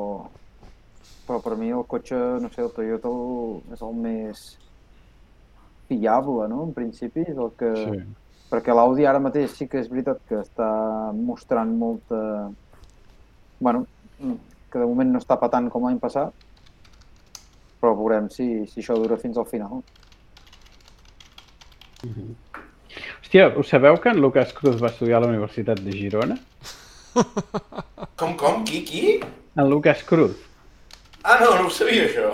però 1.27 1.39
per 1.41 1.55
mi 1.55 1.69
el 1.71 1.85
cotxe, 1.87 2.17
no 2.43 2.49
sé, 2.51 2.61
el 2.65 2.73
Toyota 2.75 3.11
és 3.73 3.81
el 3.87 3.93
més 3.95 4.41
fiable, 5.87 6.47
no?, 6.51 6.65
en 6.67 6.73
principi, 6.75 7.21
és 7.21 7.37
el 7.37 7.53
que... 7.59 7.71
Sí. 7.85 8.01
Perquè 8.51 8.73
l'Audi 8.75 9.05
ara 9.07 9.19
mateix 9.23 9.53
sí 9.55 9.63
que 9.71 9.79
és 9.79 9.87
veritat 9.87 10.19
que 10.27 10.41
està 10.43 10.67
mostrant 11.15 11.71
molta... 11.79 12.51
bueno, 13.63 13.85
que 14.71 14.79
de 14.79 14.87
moment 14.87 15.11
no 15.13 15.21
està 15.21 15.37
patant 15.39 15.69
com 15.71 15.87
l'any 15.87 15.99
passat, 16.01 16.33
però 17.81 17.95
veurem 17.97 18.29
si, 18.33 18.47
si 18.71 18.81
això 18.81 18.95
dura 18.99 19.19
fins 19.21 19.39
al 19.41 19.49
final. 19.49 19.81
Hòstia, 23.21 23.49
us 23.59 23.69
sabeu 23.71 23.97
que 24.01 24.11
en 24.11 24.21
Lucas 24.21 24.53
Cruz 24.57 24.81
va 24.81 24.91
estudiar 24.93 25.19
a 25.19 25.25
la 25.25 25.31
Universitat 25.33 25.81
de 25.83 25.95
Girona? 25.95 26.37
Com, 28.19 28.37
com? 28.39 28.61
Qui, 28.63 28.83
qui? 28.87 29.17
En 29.57 29.67
Lucas 29.67 30.03
Cruz. 30.07 30.37
Ah, 31.23 31.37
no, 31.41 31.49
no 31.57 31.67
ho 31.67 31.73
sabia, 31.73 32.05
això. 32.07 32.29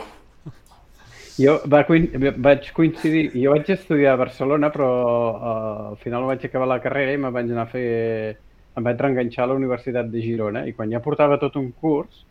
Jo 1.38 1.60
va 1.70 1.84
vaig 1.86 2.70
coincidir, 2.74 3.28
jo 3.38 3.54
vaig 3.54 3.70
estudiar 3.70 4.16
a 4.16 4.20
Barcelona, 4.22 4.72
però 4.74 4.90
uh, 4.90 5.82
al 5.92 5.98
final 6.02 6.26
vaig 6.30 6.46
acabar 6.46 6.68
la 6.70 6.80
carrera 6.82 7.14
i 7.14 7.20
me'n 7.22 7.34
vaig 7.34 7.52
anar 7.54 7.68
a 7.68 7.72
fer... 7.72 8.38
em 8.78 8.86
vaig 8.86 9.00
reenganxar 9.02 9.46
a 9.46 9.52
la 9.52 9.58
Universitat 9.58 10.10
de 10.14 10.22
Girona 10.22 10.66
i 10.70 10.74
quan 10.78 10.92
ja 10.94 11.02
portava 11.02 11.40
tot 11.42 11.56
un 11.58 11.72
curs, 11.82 12.24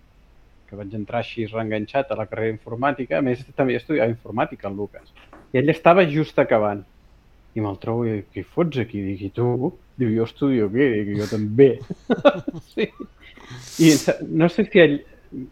que 0.67 0.79
vaig 0.79 0.93
entrar 0.99 1.23
així 1.23 1.47
reenganxat 1.51 2.11
a 2.11 2.19
la 2.19 2.27
carrera 2.31 2.53
d'informàtica, 2.53 3.19
a 3.19 3.25
més 3.27 3.43
també 3.59 3.77
estudiava 3.79 4.11
informàtica, 4.13 4.71
el 4.71 4.79
Lucas. 4.79 5.11
I 5.53 5.61
ell 5.61 5.73
estava 5.73 6.07
just 6.11 6.39
acabant. 6.43 6.85
I 7.57 7.63
me'l 7.65 7.79
trobo 7.83 8.05
i 8.07 8.17
dic, 8.19 8.31
què 8.35 8.45
fots 8.55 8.79
aquí? 8.83 9.03
Dic, 9.03 9.23
i 9.27 9.31
tu? 9.35 9.73
Diu, 9.97 10.11
jo 10.13 10.27
estudio 10.29 10.69
què? 10.73 10.89
Dic, 10.95 11.13
jo 11.21 11.29
també. 11.31 11.71
sí. 12.73 12.91
I 13.83 13.93
no 14.43 14.51
sé 14.53 14.67
si 14.67 14.83
ell, 14.83 14.99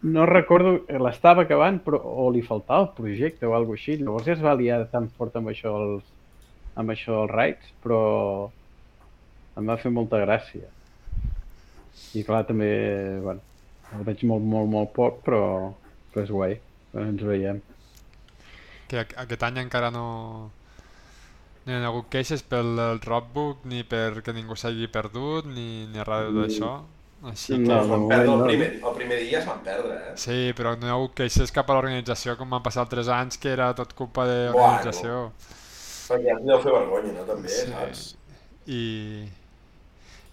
no 0.03 0.27
recordo, 0.29 0.77
l'estava 1.01 1.45
acabant 1.47 1.79
però, 1.83 2.01
o 2.03 2.27
li 2.31 2.43
faltava 2.45 2.85
el 2.85 2.91
projecte 2.99 3.47
o 3.47 3.55
alguna 3.57 3.79
així. 3.79 3.97
Llavors 4.03 4.27
ja 4.29 4.35
es 4.35 4.43
va 4.45 4.55
liar 4.59 4.83
tan 4.93 5.09
fort 5.17 5.35
amb 5.39 5.51
això 5.51 5.73
dels, 5.79 6.05
amb 6.75 6.93
això 6.93 7.19
dels 7.19 7.33
raids, 7.33 7.75
però 7.83 8.01
em 9.57 9.71
va 9.71 9.79
fer 9.81 9.91
molta 9.95 10.21
gràcia. 10.21 10.67
I 12.15 12.23
clar, 12.27 12.43
també, 12.47 12.69
bueno, 13.23 13.41
el 13.95 14.03
veig 14.07 14.25
molt, 14.27 14.43
molt, 14.43 14.69
molt 14.71 14.91
poc, 14.95 15.21
però, 15.25 15.41
però 16.11 16.25
és 16.25 16.33
guai, 16.33 16.57
ens 17.01 17.23
veiem. 17.27 17.61
Que 18.89 19.01
aquest 19.03 19.43
any 19.47 19.61
encara 19.63 19.89
no, 19.93 20.05
no 21.65 21.71
hi 21.71 21.77
ha 21.77 21.87
hagut 21.89 22.09
queixes 22.13 22.43
pel 22.45 22.75
rockbook, 23.05 23.63
ni 23.71 23.85
perquè 23.89 24.35
ningú 24.35 24.57
s'hagi 24.59 24.91
perdut, 24.91 25.47
ni, 25.49 25.85
ni 25.91 26.03
res 26.03 26.29
mm. 26.29 26.41
d'això. 26.41 26.73
Així 27.25 27.55
que... 27.55 27.63
No, 27.63 27.79
no, 27.89 28.01
perdre 28.11 28.33
el, 28.35 28.43
primer, 28.45 28.67
el 28.85 28.97
primer 28.99 29.17
dia 29.23 29.39
es 29.39 29.47
van 29.47 29.61
perdre, 29.65 29.95
eh? 30.11 30.11
Sí, 30.21 30.51
però 30.57 30.75
no 30.77 30.85
hi 30.85 30.91
ha 30.91 30.97
hagut 30.97 31.15
queixes 31.17 31.53
cap 31.55 31.71
a 31.71 31.77
l'organització 31.77 32.35
com 32.37 32.51
van 32.53 32.61
passar 32.65 32.85
tres 32.91 33.09
anys, 33.09 33.39
que 33.41 33.49
era 33.55 33.71
tot 33.77 33.95
culpa 33.97 34.27
de 34.29 34.37
l'organització. 34.51 35.23
Bueno, 35.31 35.55
perquè 36.11 36.27
ja 36.29 36.37
deu 36.43 36.61
fer 36.61 36.75
vergonya, 36.75 37.15
no? 37.15 37.25
També, 37.31 37.49
sí. 37.49 37.71
saps? 37.71 38.03
I, 38.69 38.83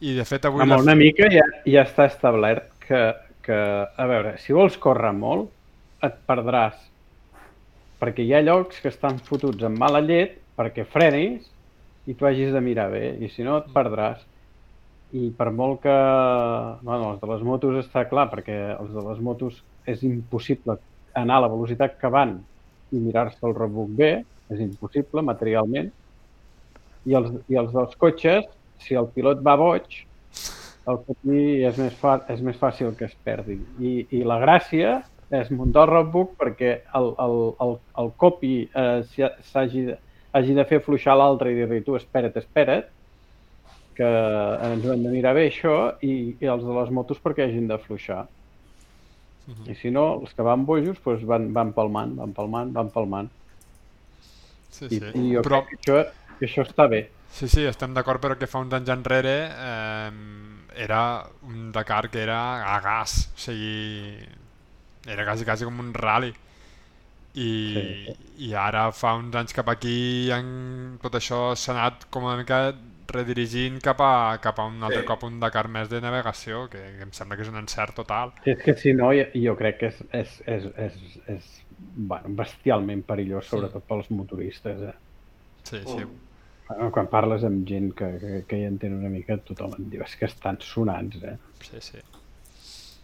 I 0.02 0.16
de 0.16 0.24
fet 0.26 0.46
avui... 0.48 0.64
Amb 0.64 0.80
una 0.80 0.96
mica 0.98 1.28
ja, 1.30 1.44
ja 1.68 1.84
està 1.86 2.08
establert 2.10 2.66
que, 2.82 3.00
que, 3.46 3.58
a 3.86 4.06
veure, 4.10 4.34
si 4.42 4.54
vols 4.56 4.74
córrer 4.82 5.12
molt, 5.14 5.52
et 6.02 6.16
perdràs. 6.26 6.78
Perquè 8.02 8.24
hi 8.26 8.32
ha 8.34 8.42
llocs 8.42 8.80
que 8.82 8.90
estan 8.90 9.20
fotuts 9.22 9.62
amb 9.68 9.78
mala 9.78 10.00
llet 10.02 10.40
perquè 10.58 10.84
frenis 10.90 11.46
i 12.10 12.16
tu 12.18 12.26
hagis 12.26 12.50
de 12.52 12.60
mirar 12.60 12.88
bé, 12.90 13.12
i 13.22 13.28
si 13.30 13.46
no 13.46 13.60
et 13.60 13.68
perdràs. 13.74 14.24
I 15.14 15.28
per 15.38 15.52
molt 15.54 15.82
que... 15.84 15.94
Bueno, 16.82 17.12
els 17.12 17.20
de 17.22 17.28
les 17.30 17.44
motos 17.46 17.78
està 17.84 18.02
clar, 18.10 18.26
perquè 18.32 18.56
els 18.74 18.90
de 18.90 19.04
les 19.06 19.20
motos 19.22 19.60
és 19.86 20.02
impossible 20.08 20.78
anar 21.18 21.38
a 21.38 21.44
la 21.44 21.52
velocitat 21.52 21.94
que 22.00 22.10
van 22.10 22.40
i 22.92 22.98
mirar-se 22.98 23.38
el 23.46 23.54
rebook 23.54 23.92
bé, 24.00 24.10
és 24.50 24.64
impossible 24.64 25.22
materialment. 25.24 25.92
I 27.06 27.16
els, 27.18 27.30
i 27.50 27.58
els 27.60 27.70
dels 27.74 27.94
cotxes, 28.00 28.50
si 28.84 28.98
el 28.98 29.08
pilot 29.14 29.42
va 29.46 29.56
boig, 29.60 29.98
el 30.90 30.98
cotí 31.06 31.42
és 31.68 31.78
més, 31.78 31.94
fa, 31.98 32.18
és 32.32 32.40
més 32.42 32.58
fàcil 32.58 32.94
que 32.98 33.06
es 33.06 33.16
perdi. 33.24 33.58
I, 33.78 33.92
i 34.18 34.22
la 34.26 34.40
gràcia 34.42 35.00
és 35.32 35.50
muntar 35.54 35.86
el 35.86 35.92
roadbook 35.92 36.34
perquè 36.40 36.72
el, 36.98 37.12
el, 37.24 37.36
el, 37.64 37.76
el 38.02 38.10
copy 38.20 38.56
eh, 38.68 38.98
s'hagi 39.48 39.86
hagi 40.32 40.56
de 40.56 40.64
fer 40.68 40.80
fluixar 40.84 41.14
l'altre 41.18 41.52
i 41.52 41.56
dir-li 41.56 41.82
tu 41.84 41.96
espera't, 41.98 42.36
espera't, 42.40 42.88
que 43.96 44.08
ens 44.68 44.86
hem 44.88 45.02
de 45.04 45.12
mirar 45.12 45.34
bé 45.36 45.46
això 45.50 45.74
i, 46.00 46.32
i 46.40 46.48
els 46.48 46.64
de 46.64 46.76
les 46.78 46.92
motos 46.96 47.20
perquè 47.20 47.46
hagin 47.46 47.68
de 47.68 47.78
fluixar. 47.84 48.24
Uh 49.46 49.50
mhm. 49.50 49.62
-huh. 49.62 49.70
I 49.70 49.74
si 49.74 49.90
no, 49.90 50.20
els 50.20 50.32
que 50.34 50.42
van 50.42 50.64
bojos 50.64 50.98
doncs 51.04 51.24
van, 51.24 51.52
van 51.52 51.72
palmant, 51.72 52.16
van 52.16 52.32
palmant, 52.32 52.72
van 52.72 52.90
palmant. 52.90 53.30
Sí, 54.70 54.88
sí. 54.88 55.00
I, 55.14 55.18
i 55.20 55.34
jo 55.34 55.42
Però... 55.42 55.62
crec 55.62 55.68
que 55.68 55.76
això, 55.76 56.10
que 56.38 56.46
això 56.46 56.62
està 56.62 56.88
bé. 56.88 57.10
Sí, 57.32 57.48
sí, 57.48 57.64
estem 57.64 57.94
d'acord, 57.96 58.20
però 58.20 58.36
que 58.38 58.46
fa 58.50 58.60
uns 58.60 58.74
anys 58.76 58.92
enrere 58.92 59.36
eh, 59.48 60.10
era 60.84 61.02
un 61.48 61.70
Dakar 61.72 62.10
que 62.12 62.22
era 62.22 62.38
a 62.74 62.78
gas, 62.84 63.30
o 63.34 63.40
sigui, 63.40 64.20
era 65.08 65.24
quasi, 65.24 65.46
quasi 65.48 65.64
com 65.64 65.80
un 65.80 65.92
rally 65.96 66.32
i, 67.32 67.48
sí. 67.72 68.14
i 68.48 68.52
ara 68.58 68.90
fa 68.92 69.14
uns 69.16 69.34
anys 69.40 69.56
cap 69.56 69.70
aquí 69.72 70.30
en, 70.34 70.98
tot 71.02 71.16
això 71.16 71.52
s'ha 71.56 71.72
anat 71.72 72.08
com 72.12 72.28
una 72.28 72.36
mica 72.40 72.66
redirigint 73.12 73.78
cap 73.84 74.00
a, 74.04 74.38
cap 74.44 74.60
a 74.60 74.66
un 74.68 74.82
altre 74.84 75.02
sí. 75.02 75.08
cop 75.08 75.24
un 75.26 75.38
Dakar 75.40 75.66
més 75.72 75.88
de 75.90 76.00
navegació, 76.04 76.66
que, 76.72 76.80
que 76.98 77.06
em 77.08 77.12
sembla 77.16 77.36
que 77.36 77.44
és 77.44 77.52
un 77.52 77.58
encert 77.60 77.96
total. 77.98 78.32
És 78.48 78.60
que 78.62 78.76
si 78.78 78.94
no, 78.96 79.10
jo, 79.16 79.26
jo 79.46 79.56
crec 79.58 79.80
que 79.80 79.90
és, 79.90 80.02
és, 80.16 80.36
és, 80.48 80.68
és, 80.86 81.18
és 81.34 81.50
bueno, 81.96 82.32
bestialment 82.38 83.04
perillós, 83.08 83.48
sobretot 83.50 83.84
sí. 83.84 83.88
pels 83.90 84.12
motoristes. 84.14 84.84
Eh? 84.92 84.94
Sí, 85.68 85.82
sí. 85.84 86.06
Bueno, 86.72 86.90
quan 86.94 87.08
parles 87.12 87.44
amb 87.44 87.66
gent 87.68 87.92
que, 87.98 88.08
que, 88.22 88.40
que 88.48 88.58
hi 88.58 88.66
entén 88.68 88.96
una 88.96 89.12
mica, 89.12 89.36
tothom 89.44 89.76
et 89.76 89.86
diu, 89.92 90.06
és 90.06 90.16
que 90.16 90.28
estan 90.30 90.60
sonants, 90.64 91.20
eh? 91.28 91.36
Sí, 91.60 91.80
sí 91.84 92.02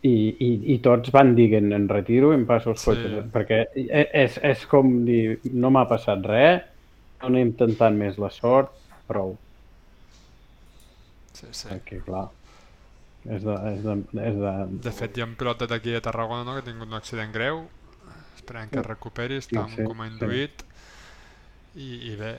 i, 0.07 0.11
i, 0.39 0.49
i 0.75 0.79
tots 0.83 1.11
van 1.15 1.33
dient 1.35 1.73
en 1.75 1.89
retiro 1.91 2.31
i 2.31 2.39
em 2.39 2.45
passo 2.47 2.71
els 2.71 2.83
sí. 2.83 2.91
cotxes 2.91 3.31
perquè 3.35 3.61
e, 3.75 4.05
és, 4.23 4.39
és 4.47 4.65
com 4.71 5.01
dir 5.07 5.39
no 5.51 5.73
m'ha 5.75 5.87
passat 5.91 6.23
res 6.29 6.63
no 7.19 7.31
anem 7.33 7.49
intentant 7.51 7.99
més 7.99 8.19
la 8.23 8.31
sort 8.31 8.71
prou 9.11 9.35
sí, 11.33 11.49
sí. 11.51 11.67
perquè 11.67 11.99
clar 12.07 12.29
és 13.27 13.43
de, 13.43 13.57
és 13.73 13.83
de, 13.83 13.97
és 14.23 14.39
de... 14.39 14.53
de 14.87 14.95
fet 14.95 15.19
hi 15.19 15.25
ha 15.25 15.27
un 15.27 15.35
pilot 15.41 15.67
d'aquí 15.67 15.97
a 15.99 16.05
Tarragona 16.05 16.47
no, 16.47 16.55
que 16.55 16.63
ha 16.63 16.69
tingut 16.69 16.87
un 16.87 17.01
accident 17.01 17.35
greu 17.35 17.65
esperem 18.39 18.71
que 18.71 18.79
es 18.79 18.87
recuperi 18.87 19.43
està 19.43 19.67
sí, 19.67 19.81
sí, 19.81 19.89
com 19.89 20.07
induït 20.07 20.63
sí. 20.63 21.83
i, 21.83 21.91
i 22.13 22.17
bé 22.21 22.37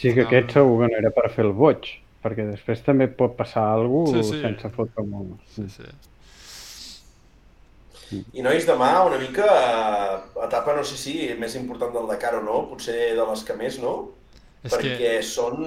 sí 0.00 0.14
que 0.16 0.24
aquest 0.26 0.56
segur 0.56 0.80
que 0.82 0.92
no 0.92 1.02
era 1.02 1.12
per 1.14 1.28
fer 1.32 1.44
el 1.46 1.52
boig 1.56 1.88
perquè 2.24 2.44
després 2.50 2.82
també 2.84 3.08
pot 3.08 3.36
passar 3.36 3.64
alguna 3.74 4.10
cosa 4.12 4.24
sí, 4.28 4.36
sí. 4.36 4.40
sense 4.44 4.70
fotre 4.74 5.04
molt. 5.08 5.40
Sí, 5.54 5.66
sí. 5.72 5.88
I 8.10 8.42
nois, 8.42 8.66
demà 8.66 8.90
una 9.06 9.20
mica 9.20 9.46
eh, 9.46 10.16
etapa, 10.44 10.74
no 10.74 10.82
sé 10.86 10.98
si 10.98 11.14
més 11.38 11.54
important 11.58 11.94
del 11.94 12.08
Dakar 12.10 12.34
o 12.40 12.42
no, 12.42 12.64
potser 12.72 13.14
de 13.14 13.26
les 13.28 13.44
que 13.46 13.56
més, 13.58 13.78
no? 13.82 13.94
És 14.64 14.74
Perquè 14.74 14.96
que... 14.98 15.14
són... 15.24 15.62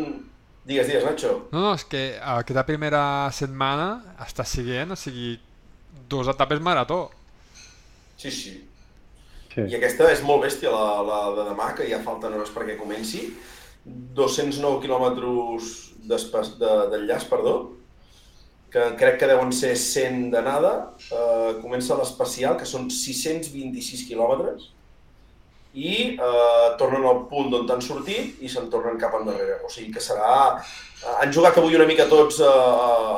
Digues, 0.63 0.87
digues, 0.87 1.03
Nacho. 1.03 1.31
No, 1.51 1.61
no, 1.65 1.71
és 1.75 1.83
que 1.91 2.03
aquesta 2.19 2.63
primera 2.67 3.01
setmana 3.35 4.15
està 4.23 4.45
siguent, 4.47 4.93
o 4.95 4.99
sigui, 4.99 5.33
dos 6.11 6.29
etapes 6.31 6.61
marató. 6.63 6.99
Sí, 8.15 8.31
sí. 8.31 8.53
sí. 9.51 9.65
I 9.65 9.75
aquesta 9.79 10.07
és 10.11 10.23
molt 10.23 10.45
bèstia, 10.45 10.71
la, 10.71 11.01
la 11.03 11.19
de 11.35 11.49
demà, 11.49 11.73
que 11.75 11.87
ja 11.89 11.99
falten 12.05 12.37
hores 12.37 12.53
perquè 12.55 12.77
comenci. 12.79 13.25
209 13.85 14.81
quilòmetres 14.83 15.71
d'enllaç, 16.59 17.25
perdó, 17.31 17.55
que 18.73 18.85
crec 18.97 19.19
que 19.21 19.29
deuen 19.29 19.51
ser 19.53 19.75
100 19.77 20.31
d'anada, 20.33 20.71
eh, 21.11 21.51
comença 21.61 21.97
l'especial, 21.99 22.55
que 22.57 22.65
són 22.65 22.89
626 22.89 24.07
quilòmetres, 24.07 24.71
i 25.73 25.93
eh, 26.13 26.67
tornen 26.79 27.05
al 27.09 27.23
punt 27.29 27.51
d'on 27.51 27.69
han 27.69 27.81
sortit 27.81 28.41
i 28.41 28.49
se'n 28.49 28.69
tornen 28.73 28.99
cap 29.01 29.13
endarrere. 29.19 29.59
O 29.65 29.69
sigui 29.73 29.93
que 29.93 30.01
serà... 30.01 30.33
Eh, 31.03 31.15
han 31.19 31.33
jugat 31.33 31.57
avui 31.57 31.77
una 31.77 31.89
mica 31.89 32.07
tots 32.09 32.39
a, 32.45 32.49
a, 32.49 33.13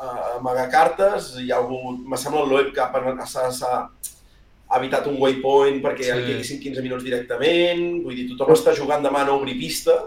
a 0.00 0.12
amagar 0.38 0.68
cartes, 0.72 1.34
hi 1.38 1.50
ha 1.52 1.60
hagut... 1.62 2.02
Me 2.06 2.18
sembla 2.18 2.44
el 2.46 2.54
Loeb 2.54 2.74
que 2.74 3.26
s'ha 3.30 3.74
evitat 4.78 5.06
un 5.10 5.18
waypoint 5.18 5.80
perquè 5.82 6.06
sí. 6.06 6.14
li 6.14 6.28
quedessin 6.28 6.62
15 6.62 6.86
minuts 6.86 7.06
directament, 7.06 7.84
vull 8.04 8.14
dir, 8.14 8.28
tothom 8.30 8.54
està 8.54 8.76
jugant 8.76 9.02
demà 9.02 9.24
a 9.24 9.30
no 9.30 9.40
obrir 9.40 9.58
pista, 9.58 9.98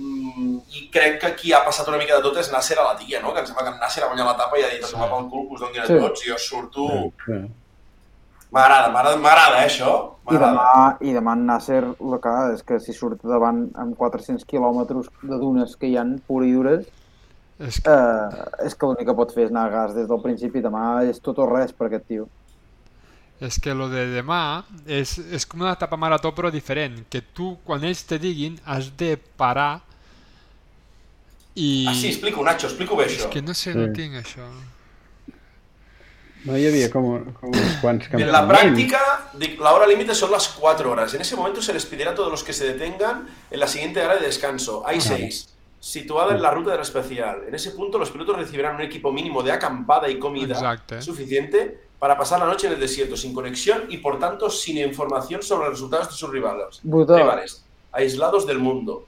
Mm, 0.00 0.60
i 0.70 0.84
crec 0.94 1.16
que 1.18 1.30
qui 1.34 1.52
ha 1.52 1.64
passat 1.66 1.88
una 1.90 1.98
mica 1.98 2.14
de 2.16 2.22
tot 2.22 2.36
és 2.38 2.50
Nasser 2.52 2.76
a 2.78 2.84
la 2.86 2.98
tia, 2.98 3.18
no? 3.24 3.32
Que 3.34 3.42
em 3.42 3.48
sembla 3.48 3.64
que 3.66 3.80
Nasser 3.80 4.04
ha 4.04 4.10
guanyat 4.10 4.28
l'etapa 4.28 4.60
i 4.60 4.62
ha 4.62 4.68
dit, 4.70 4.84
sí. 4.86 4.94
pel 5.00 5.26
cul, 5.32 5.48
que 5.48 5.56
us 5.56 5.64
donin 5.64 5.82
a 5.82 5.88
sí. 5.88 5.96
tots, 5.98 6.22
i 6.22 6.30
jo 6.30 6.38
surto... 6.38 6.86
Sí. 7.24 7.40
M'agrada, 8.50 8.88
m'agrada, 8.90 9.60
eh, 9.60 9.66
això. 9.68 9.90
I 10.30 10.38
demà, 10.42 10.70
I 11.06 11.12
demà 11.14 11.36
en 11.38 11.44
Nasser, 11.46 11.82
el 11.86 12.16
que 12.22 12.32
és 12.54 12.64
que 12.66 12.80
si 12.82 12.94
surt 12.94 13.22
davant 13.26 13.60
amb 13.78 13.94
400 13.98 14.46
quilòmetres 14.50 15.10
de 15.22 15.38
dunes 15.38 15.76
que 15.78 15.90
hi 15.90 15.94
han 16.00 16.16
pur 16.26 16.40
i 16.46 16.50
dures, 16.54 16.88
és 17.62 17.78
que, 17.84 17.94
eh, 17.94 18.48
és 18.66 18.74
que 18.74 18.90
l'únic 18.90 19.06
que 19.10 19.14
pot 19.18 19.34
fer 19.34 19.46
és 19.46 19.54
anar 19.54 19.68
a 19.68 19.74
gas 19.74 19.94
des 19.94 20.08
del 20.10 20.22
principi. 20.22 20.62
Demà 20.64 21.04
és 21.10 21.22
tot 21.22 21.38
o 21.38 21.46
res 21.50 21.74
per 21.74 21.86
aquest 21.90 22.08
tio. 22.10 22.26
És 23.40 23.56
que 23.62 23.72
lo 23.72 23.88
de 23.88 24.02
demà 24.12 24.62
és, 24.84 25.14
és 25.32 25.46
com 25.48 25.62
una 25.62 25.72
etapa 25.72 25.96
marató 25.96 26.34
però 26.36 26.50
diferent, 26.52 26.98
que 27.08 27.22
tu 27.22 27.54
quan 27.64 27.86
ells 27.88 28.02
te 28.04 28.18
diguin 28.20 28.58
has 28.68 28.90
de 29.00 29.14
parar 29.16 29.80
i... 31.54 31.86
Ah, 31.88 31.94
sí, 31.94 32.08
explico, 32.08 32.44
Nacho, 32.44 32.68
explico 32.68 32.98
bé 32.98 33.08
això. 33.08 33.24
És 33.24 33.32
que 33.32 33.42
no 33.42 33.56
sé, 33.56 33.72
no 33.74 33.88
tinc 33.96 34.20
això. 34.20 34.44
No 36.44 36.56
hi 36.56 36.66
havia 36.68 36.88
com, 36.92 37.08
com 37.36 37.50
uns 37.52 37.80
quants 37.82 38.06
campaments. 38.08 38.28
En 38.28 38.32
la 38.32 38.44
práctica, 38.48 39.00
la 39.60 39.72
hora 39.76 39.88
límite 39.88 40.14
son 40.14 40.30
las 40.30 40.48
4 40.48 40.90
horas. 40.90 41.12
En 41.14 41.20
ese 41.20 41.36
momento 41.36 41.60
se 41.60 41.74
les 41.74 41.84
pedirá 41.84 42.12
a 42.12 42.14
todos 42.14 42.30
los 42.30 42.44
que 42.44 42.52
se 42.52 42.64
detengan 42.64 43.26
en 43.50 43.60
la 43.60 43.66
siguiente 43.66 44.00
área 44.00 44.16
de 44.16 44.26
descanso. 44.26 44.82
Hay 44.86 45.00
6, 45.00 45.48
situada 45.80 46.34
en 46.34 46.42
la 46.42 46.50
ruta 46.50 46.72
del 46.72 46.80
especial. 46.80 47.44
En 47.48 47.54
ese 47.54 47.72
punto 47.72 47.98
los 47.98 48.10
pilotos 48.10 48.36
recibirán 48.36 48.76
un 48.76 48.82
equipo 48.82 49.10
mínimo 49.10 49.42
de 49.42 49.50
acampada 49.50 50.08
y 50.08 50.18
comida 50.18 50.54
Exacte. 50.54 51.00
suficiente 51.00 51.80
para 51.98 52.16
pasar 52.16 52.38
la 52.38 52.46
noche 52.46 52.66
en 52.66 52.74
el 52.74 52.80
desierto, 52.80 53.16
sin 53.16 53.34
conexión 53.34 53.84
y 53.88 53.98
por 53.98 54.18
tanto 54.18 54.50
sin 54.50 54.78
información 54.78 55.42
sobre 55.42 55.64
los 55.64 55.74
resultados 55.74 56.08
de 56.08 56.14
sus 56.14 56.30
rivales, 56.30 56.80
rivales 56.84 57.64
aislados 57.92 58.46
del 58.46 58.58
mundo. 58.58 59.06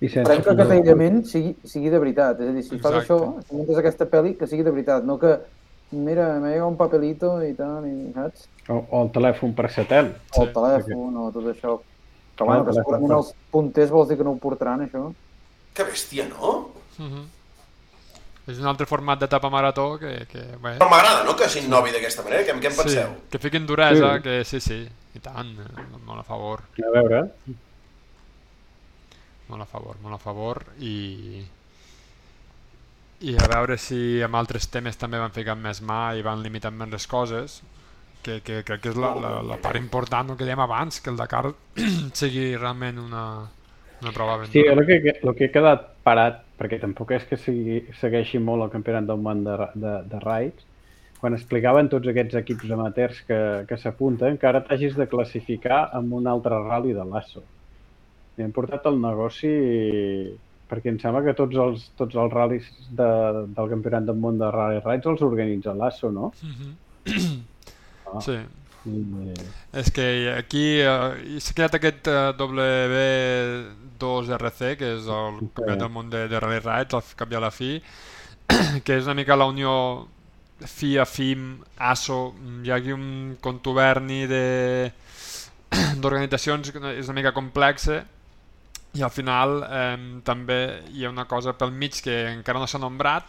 I 0.00 0.08
sense 0.08 0.32
que 0.40 0.52
aquest 0.54 0.70
aïllament 0.72 1.18
sigui, 1.28 1.50
sigui 1.68 1.90
de 1.92 1.98
veritat. 2.00 2.38
És 2.40 2.48
a 2.48 2.52
dir, 2.56 2.62
si 2.64 2.72
Exacte. 2.72 2.84
fas 2.86 2.94
això, 3.02 3.18
si 3.44 3.52
muntes 3.52 3.76
aquesta 3.76 4.06
pel·li, 4.08 4.32
que 4.38 4.46
sigui 4.48 4.64
de 4.64 4.72
veritat, 4.72 5.04
no 5.04 5.18
que 5.20 5.34
mira, 5.90 6.38
me 6.40 6.54
llega 6.54 6.64
un 6.64 6.78
papelito 6.78 7.34
i 7.44 7.52
tal, 7.58 7.84
i, 7.84 8.08
saps? 8.14 8.46
O, 8.70 8.78
o 8.80 9.02
el 9.04 9.10
telèfon 9.12 9.52
per 9.58 9.68
satèl. 9.68 10.08
O 10.38 10.46
el 10.46 10.54
telèfon, 10.54 11.18
o 11.20 11.28
tot 11.34 11.50
això. 11.52 11.76
Que, 12.40 12.46
bueno, 12.48 12.64
que 12.64 12.72
segurament 12.72 13.12
els 13.18 13.34
punters 13.52 13.90
vols 13.92 14.08
dir 14.08 14.16
que 14.16 14.24
no 14.24 14.32
ho 14.32 14.38
portaran, 14.40 14.80
això. 14.86 15.02
Que 15.76 15.84
bèstia, 15.84 16.24
no? 16.30 16.52
Uh 16.96 17.04
-huh. 17.10 17.26
és 18.50 18.58
un 18.58 18.66
altre 18.66 18.86
format 18.86 19.20
d'etapa 19.20 19.48
marató 19.50 19.98
que, 19.98 20.26
que 20.26 20.40
bé, 20.62 20.78
Però 20.78 20.88
m'agrada, 20.90 21.22
no?, 21.24 21.36
que 21.36 21.48
s'innovi 21.48 21.92
d'aquesta 21.92 22.22
manera. 22.24 22.42
Què, 22.42 22.58
què 22.58 22.70
en 22.70 22.76
penseu? 22.76 23.08
sí, 23.08 23.20
que 23.30 23.38
fiquin 23.38 23.66
duresa, 23.66 24.16
Sí. 24.16 24.22
que 24.22 24.44
sí, 24.44 24.60
sí, 24.60 24.88
i 25.14 25.18
tant, 25.20 25.54
molt 26.06 26.20
a 26.20 26.24
favor, 26.24 26.62
A 26.84 26.90
veure, 26.90 27.30
molt 29.48 29.62
a 29.62 29.66
favor, 29.66 29.96
molt 30.02 30.14
a 30.14 30.18
favor, 30.18 30.64
i... 30.78 31.44
I 33.20 33.36
a 33.36 33.46
veure 33.52 33.76
si 33.76 34.22
amb 34.22 34.34
altres 34.34 34.66
temes 34.72 34.96
també 34.96 35.18
van 35.18 35.30
ficant 35.30 35.60
més 35.60 35.82
mà 35.82 36.16
i 36.16 36.22
van 36.22 36.42
limitant 36.42 36.72
més 36.74 36.88
les 36.88 37.06
coses, 37.06 37.62
que, 38.22 38.40
que 38.44 38.60
crec 38.66 38.82
que 38.84 38.92
és 38.92 38.98
la, 39.00 39.14
la, 39.20 39.32
la 39.46 39.58
part 39.62 39.80
important, 39.80 40.34
que 40.36 40.46
dèiem 40.46 40.62
abans, 40.64 41.00
que 41.00 41.12
el 41.12 41.18
Dakar 41.20 41.50
sigui 42.20 42.52
realment 42.56 43.00
una, 43.02 43.24
una 44.02 44.14
prova 44.16 44.38
ben 44.40 44.50
sí, 44.52 44.64
el 44.64 44.84
que, 44.86 45.00
el 45.16 45.34
que 45.36 45.46
he 45.48 45.52
quedat 45.52 45.86
parat, 46.06 46.42
perquè 46.60 46.80
tampoc 46.80 47.14
és 47.16 47.24
que 47.28 47.38
sigui, 47.40 47.80
segueixi 48.00 48.40
molt 48.42 48.66
el 48.66 48.74
campionat 48.74 49.08
del 49.08 49.22
món 49.22 49.44
de, 49.46 49.56
de, 49.74 49.94
de 50.10 50.20
raids, 50.24 50.66
quan 51.20 51.36
explicaven 51.36 51.90
tots 51.92 52.08
aquests 52.08 52.38
equips 52.40 52.70
amateurs 52.72 53.18
que, 53.28 53.40
que 53.68 53.76
s'apunten, 53.80 54.38
que 54.40 54.48
ara 54.48 54.62
t'hagis 54.64 54.96
de 54.96 55.08
classificar 55.08 55.82
amb 55.96 56.14
un 56.16 56.28
altre 56.30 56.62
rally 56.64 56.94
de 56.96 57.04
l'ASSO. 57.04 57.42
I 58.38 58.46
hem 58.46 58.54
portat 58.56 58.86
el 58.88 58.96
negoci 59.02 59.50
perquè 60.70 60.92
em 60.92 61.00
sembla 61.02 61.24
que 61.26 61.34
tots 61.36 61.58
els, 61.60 61.86
tots 61.98 62.16
els 62.22 62.32
ral·lis 62.32 62.66
de, 62.96 63.08
del 63.56 63.70
campionat 63.72 64.06
del 64.06 64.20
món 64.22 64.38
de 64.40 64.48
Rally 64.54 64.78
Raids 64.84 65.08
els 65.10 65.24
organitza 65.26 65.74
l'ASSO, 65.76 66.12
no? 66.14 66.32
Mhm. 66.46 66.76
Ah. 68.10 68.24
Sí, 68.24 68.38
és 69.72 69.90
que 69.92 70.32
aquí 70.32 70.80
eh, 70.80 71.38
s'ha 71.40 71.54
creat 71.56 71.74
aquest 71.76 72.08
eh, 72.08 72.32
W2RC, 72.38 74.76
que 74.80 74.86
és 74.96 75.04
el 75.04 75.36
campionat 75.42 75.78
del 75.82 75.90
món 75.92 76.08
de, 76.12 76.20
de 76.32 76.40
Rally 76.40 76.60
Raids, 76.64 76.94
al 76.96 77.02
cap 77.16 77.32
i 77.32 77.36
a 77.36 77.40
la 77.44 77.50
fi, 77.52 77.82
que 78.84 78.92
és 78.96 79.04
una 79.04 79.14
mica 79.18 79.36
la 79.36 79.46
unió 79.50 79.72
FIA, 80.60 81.04
FIM, 81.08 81.62
ASO, 81.76 82.34
hi 82.64 82.70
ha 82.70 82.76
aquí 82.80 82.92
un 82.92 83.36
contuberni 83.40 84.26
de 84.28 84.92
d'organitzacions 86.00 86.70
que 86.72 86.78
és 86.96 87.08
una 87.08 87.18
mica 87.20 87.32
complexa 87.36 88.04
i 88.96 89.02
al 89.06 89.12
final 89.14 89.62
eh, 89.68 89.98
també 90.26 90.82
hi 90.90 91.04
ha 91.04 91.10
una 91.12 91.26
cosa 91.30 91.52
pel 91.54 91.70
mig 91.70 92.02
que 92.02 92.26
encara 92.32 92.58
no 92.58 92.66
s'ha 92.66 92.78
nombrat 92.82 93.24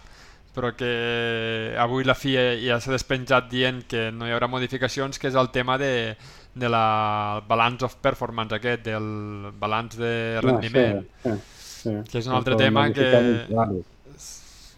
però 0.52 0.73
que 0.76 1.76
avui 1.80 2.03
la 2.03 2.15
FIA 2.18 2.57
ja 2.60 2.80
s'ha 2.84 2.91
despenjat 2.91 3.48
dient 3.52 3.86
que 3.88 4.10
no 4.11 4.28
hi 4.28 4.34
haurà 4.36 4.49
modificacions, 4.52 5.19
que 5.19 5.30
és 5.32 5.38
el 5.40 5.49
tema 5.56 5.78
de, 5.80 6.18
de 6.53 6.69
la 6.69 7.41
balance 7.48 7.86
of 7.88 7.95
performance 8.03 8.56
aquest, 8.57 8.84
del 8.90 9.52
balanç 9.60 9.95
de 10.02 10.14
rendiment, 10.44 11.02
No, 11.23 11.36
sí, 11.38 11.40
sí, 11.56 11.90
sí. 11.90 11.95
que 12.11 12.19
és 12.19 12.28
un 12.28 12.36
altre 12.36 12.57
Però 12.57 12.65
tema 12.65 12.88
que, 12.91 13.10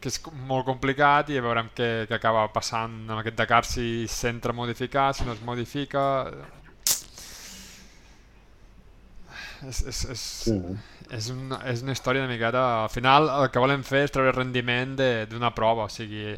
que 0.03 0.11
és 0.11 0.19
molt 0.49 0.67
complicat 0.67 1.31
i 1.33 1.41
veurem 1.41 1.71
què, 1.75 1.91
què 2.09 2.17
acaba 2.19 2.45
passant 2.53 3.01
amb 3.07 3.21
aquest 3.21 3.39
Dakar, 3.39 3.63
si 3.65 4.05
s'entra 4.11 4.53
a 4.53 4.59
modificar, 4.61 5.13
si 5.15 5.25
no 5.25 5.33
es 5.33 5.41
modifica... 5.41 6.05
És, 9.63 9.79
és, 9.87 10.05
és, 10.11 10.23
Sí. 10.43 10.57
És, 11.17 11.29
una, 11.33 11.59
és 11.69 11.81
una 11.85 11.93
història 11.95 12.23
una 12.25 12.31
miqueta... 12.33 12.61
Al 12.83 12.89
final 12.89 13.29
el 13.43 13.49
que 13.53 13.61
volen 13.61 13.83
fer 13.87 14.03
és 14.07 14.11
treure 14.13 14.31
rendiment 14.35 14.95
de- 14.99 15.25
d'una 15.31 15.53
prova, 15.55 15.85
o 15.85 15.89
sigui... 15.89 16.35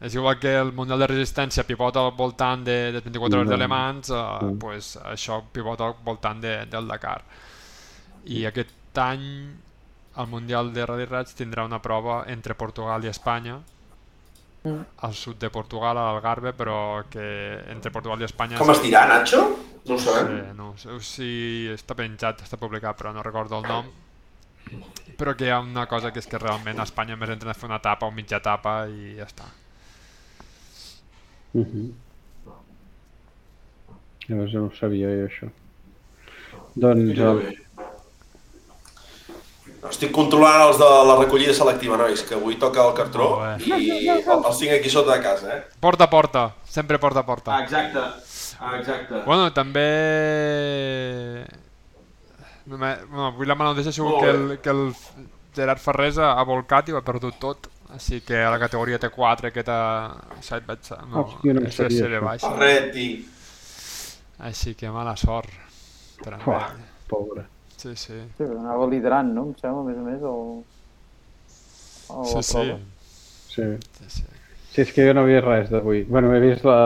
És 0.00 0.14
igual 0.14 0.36
que 0.38 0.52
el 0.60 0.68
Mundial 0.72 1.00
de 1.02 1.08
Resistència 1.10 1.64
pivota 1.66 2.04
al 2.06 2.12
voltant 2.14 2.60
de, 2.62 2.76
de 2.94 3.00
24 3.02 3.40
hores 3.40 3.50
d'alemans, 3.50 4.10
eh, 4.14 4.20
Mm. 4.46 4.58
pues, 4.62 4.92
això 5.02 5.40
pivota 5.52 5.88
al 5.88 5.96
voltant 6.04 6.38
de, 6.44 6.52
del 6.70 6.86
Dakar. 6.86 7.22
I 8.30 8.44
aquest 8.46 8.70
any 9.02 9.24
el 10.18 10.26
Mundial 10.30 10.72
de 10.74 10.86
Rally 10.86 11.04
Raids 11.06 11.34
tindrà 11.34 11.64
una 11.66 11.80
prova 11.82 12.24
entre 12.30 12.54
Portugal 12.54 13.04
i 13.04 13.08
Espanya, 13.10 13.58
Mm. 14.64 14.80
al 15.06 15.14
sud 15.14 15.38
de 15.38 15.50
Portugal, 15.50 15.96
a 15.98 16.06
l'Algarve, 16.12 16.52
però 16.52 17.04
que 17.10 17.24
entre 17.70 17.90
Portugal 17.94 18.20
i 18.20 18.24
Espanya... 18.26 18.58
Com 18.58 18.70
es 18.70 18.80
dirà, 18.82 19.04
Nacho? 19.06 19.42
No 19.86 19.94
ho 19.94 19.98
sabem. 19.98 20.26
Sí, 20.34 20.56
no, 20.58 20.70
ho 20.72 20.76
sé 20.76 20.96
si 21.06 21.68
està 21.72 21.94
penjat, 21.96 22.42
està 22.42 22.58
publicat, 22.58 22.96
però 22.98 23.12
no 23.14 23.22
recordo 23.22 23.58
el 23.62 23.66
nom. 23.70 23.86
Però 25.18 25.34
que 25.34 25.44
hi 25.46 25.50
ha 25.50 25.58
una 25.60 25.86
cosa 25.90 26.12
que 26.12 26.20
és 26.22 26.26
que 26.30 26.38
realment 26.38 26.78
a 26.78 26.84
Espanya 26.86 27.16
més 27.18 27.30
entren 27.34 27.50
a 27.50 27.54
fer 27.58 27.66
una 27.66 27.80
etapa 27.82 28.06
o 28.06 28.10
mitja 28.14 28.36
etapa 28.38 28.86
i 28.88 29.16
ja 29.18 29.24
està. 29.26 29.44
Uh 31.54 31.64
-huh. 31.64 31.88
Llavors 34.28 34.52
no 34.54 34.66
ho 34.66 34.70
sabia 34.78 35.08
jo, 35.08 35.26
això. 35.26 35.50
Doncs, 36.76 37.18
el, 37.18 37.38
bé. 37.38 37.56
Estic 39.88 40.10
controlant 40.12 40.60
els 40.68 40.78
de 40.78 40.84
la 40.84 41.16
recollida 41.18 41.54
selectiva, 41.54 41.96
nois, 41.96 42.22
que 42.22 42.34
avui 42.34 42.56
toca 42.58 42.82
el 42.86 42.94
cartró 42.94 43.28
Molt 43.40 43.66
i 43.66 44.08
el- 44.08 44.24
els 44.44 44.58
tinc 44.58 44.72
aquí 44.72 44.90
sota 44.90 45.14
de 45.16 45.22
casa, 45.22 45.56
eh? 45.56 45.62
Porta 45.80 46.04
a 46.04 46.10
porta, 46.10 46.54
sempre 46.64 46.98
porta 46.98 47.20
a 47.20 47.26
porta. 47.26 47.56
Ah, 47.56 47.62
exacte. 47.62 47.98
Ah, 48.60 48.76
exacte. 48.78 49.22
Bueno, 49.24 49.52
també... 49.52 51.46
Bueno, 52.68 53.26
avui 53.28 53.46
la 53.48 53.54
mala 53.56 53.70
notícia 53.72 53.90
ha 53.90 53.96
sigut 53.96 54.20
que 54.20 54.30
el, 54.30 54.58
que 54.60 54.70
el 54.70 54.94
Gerard 55.56 55.80
Ferrés 55.80 56.18
ha 56.20 56.42
volcat 56.44 56.88
i 56.88 56.92
ho 56.94 56.98
ha 57.00 57.04
perdut 57.06 57.38
tot. 57.40 57.68
Així 57.96 58.20
que 58.20 58.36
a 58.44 58.50
la 58.52 58.58
categoria 58.60 58.98
T4 59.00 59.48
aquesta 59.48 59.76
side 60.44 60.76
no, 61.08 61.22
Hòstia, 61.22 61.54
no 61.56 61.62
em 61.64 61.70
sabia 61.72 61.88
SSL 61.88 62.18
això. 62.18 62.24
baixa. 62.26 62.50
Ferretti. 62.52 63.06
Així 64.50 64.74
que 64.78 64.90
mala 64.92 65.16
sort 65.16 65.48
per 66.22 66.34
a 66.36 66.40
Uah. 66.44 66.66
pobre. 67.08 67.46
Sí, 67.78 67.94
sí. 67.96 68.18
Sí, 68.36 68.44
anava 68.44 68.86
liderant, 68.90 69.32
no? 69.32 69.46
Em 69.48 69.54
sembla, 69.56 69.80
a 69.80 69.86
més 69.88 69.98
a 69.98 70.04
més, 70.04 70.22
el... 70.28 70.64
el 72.18 72.26
Sí, 72.26 72.42
sí. 72.42 72.58
prova. 72.58 72.78
Sí. 73.48 73.66
sí, 73.98 74.10
sí. 74.18 74.24
Sí, 74.78 74.84
és 74.86 74.92
que 74.94 75.04
jo 75.08 75.14
no 75.16 75.24
he 75.26 75.32
vist 75.32 75.46
res 75.46 75.70
d'avui. 75.72 76.04
Bueno, 76.06 76.30
he 76.34 76.40
vist 76.42 76.64
la, 76.66 76.76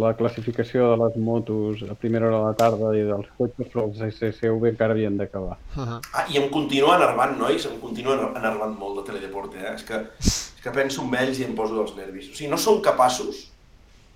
la 0.00 0.14
classificació 0.16 0.88
de 0.92 0.96
les 1.02 1.16
motos 1.20 1.82
a 1.84 1.94
primera 1.94 2.28
hora 2.30 2.38
de 2.38 2.44
la 2.46 2.54
tarda 2.56 2.92
i 2.96 3.02
dels 3.08 3.28
cotxes, 3.36 3.68
però 3.72 3.84
els 3.90 4.00
SSV 4.08 4.70
encara 4.70 4.96
havien 4.96 5.18
d'acabar. 5.20 5.58
Ah, 5.76 6.24
i 6.32 6.40
em 6.40 6.48
continua 6.54 6.96
enervant, 6.96 7.36
nois, 7.38 7.66
em 7.68 7.76
continua 7.82 8.16
ener- 8.16 8.32
enervant 8.40 8.72
molt 8.80 9.02
de 9.02 9.06
Teledeporte, 9.10 9.60
eh? 9.60 9.74
És 9.76 9.84
que, 9.84 10.00
és 10.24 10.40
que 10.64 10.72
penso 10.72 11.04
en 11.04 11.14
ells 11.20 11.42
i 11.42 11.46
em 11.48 11.54
poso 11.58 11.76
dels 11.76 11.92
nervis. 11.98 12.32
O 12.32 12.34
sigui, 12.38 12.50
no 12.50 12.60
són 12.60 12.80
capaços 12.82 13.44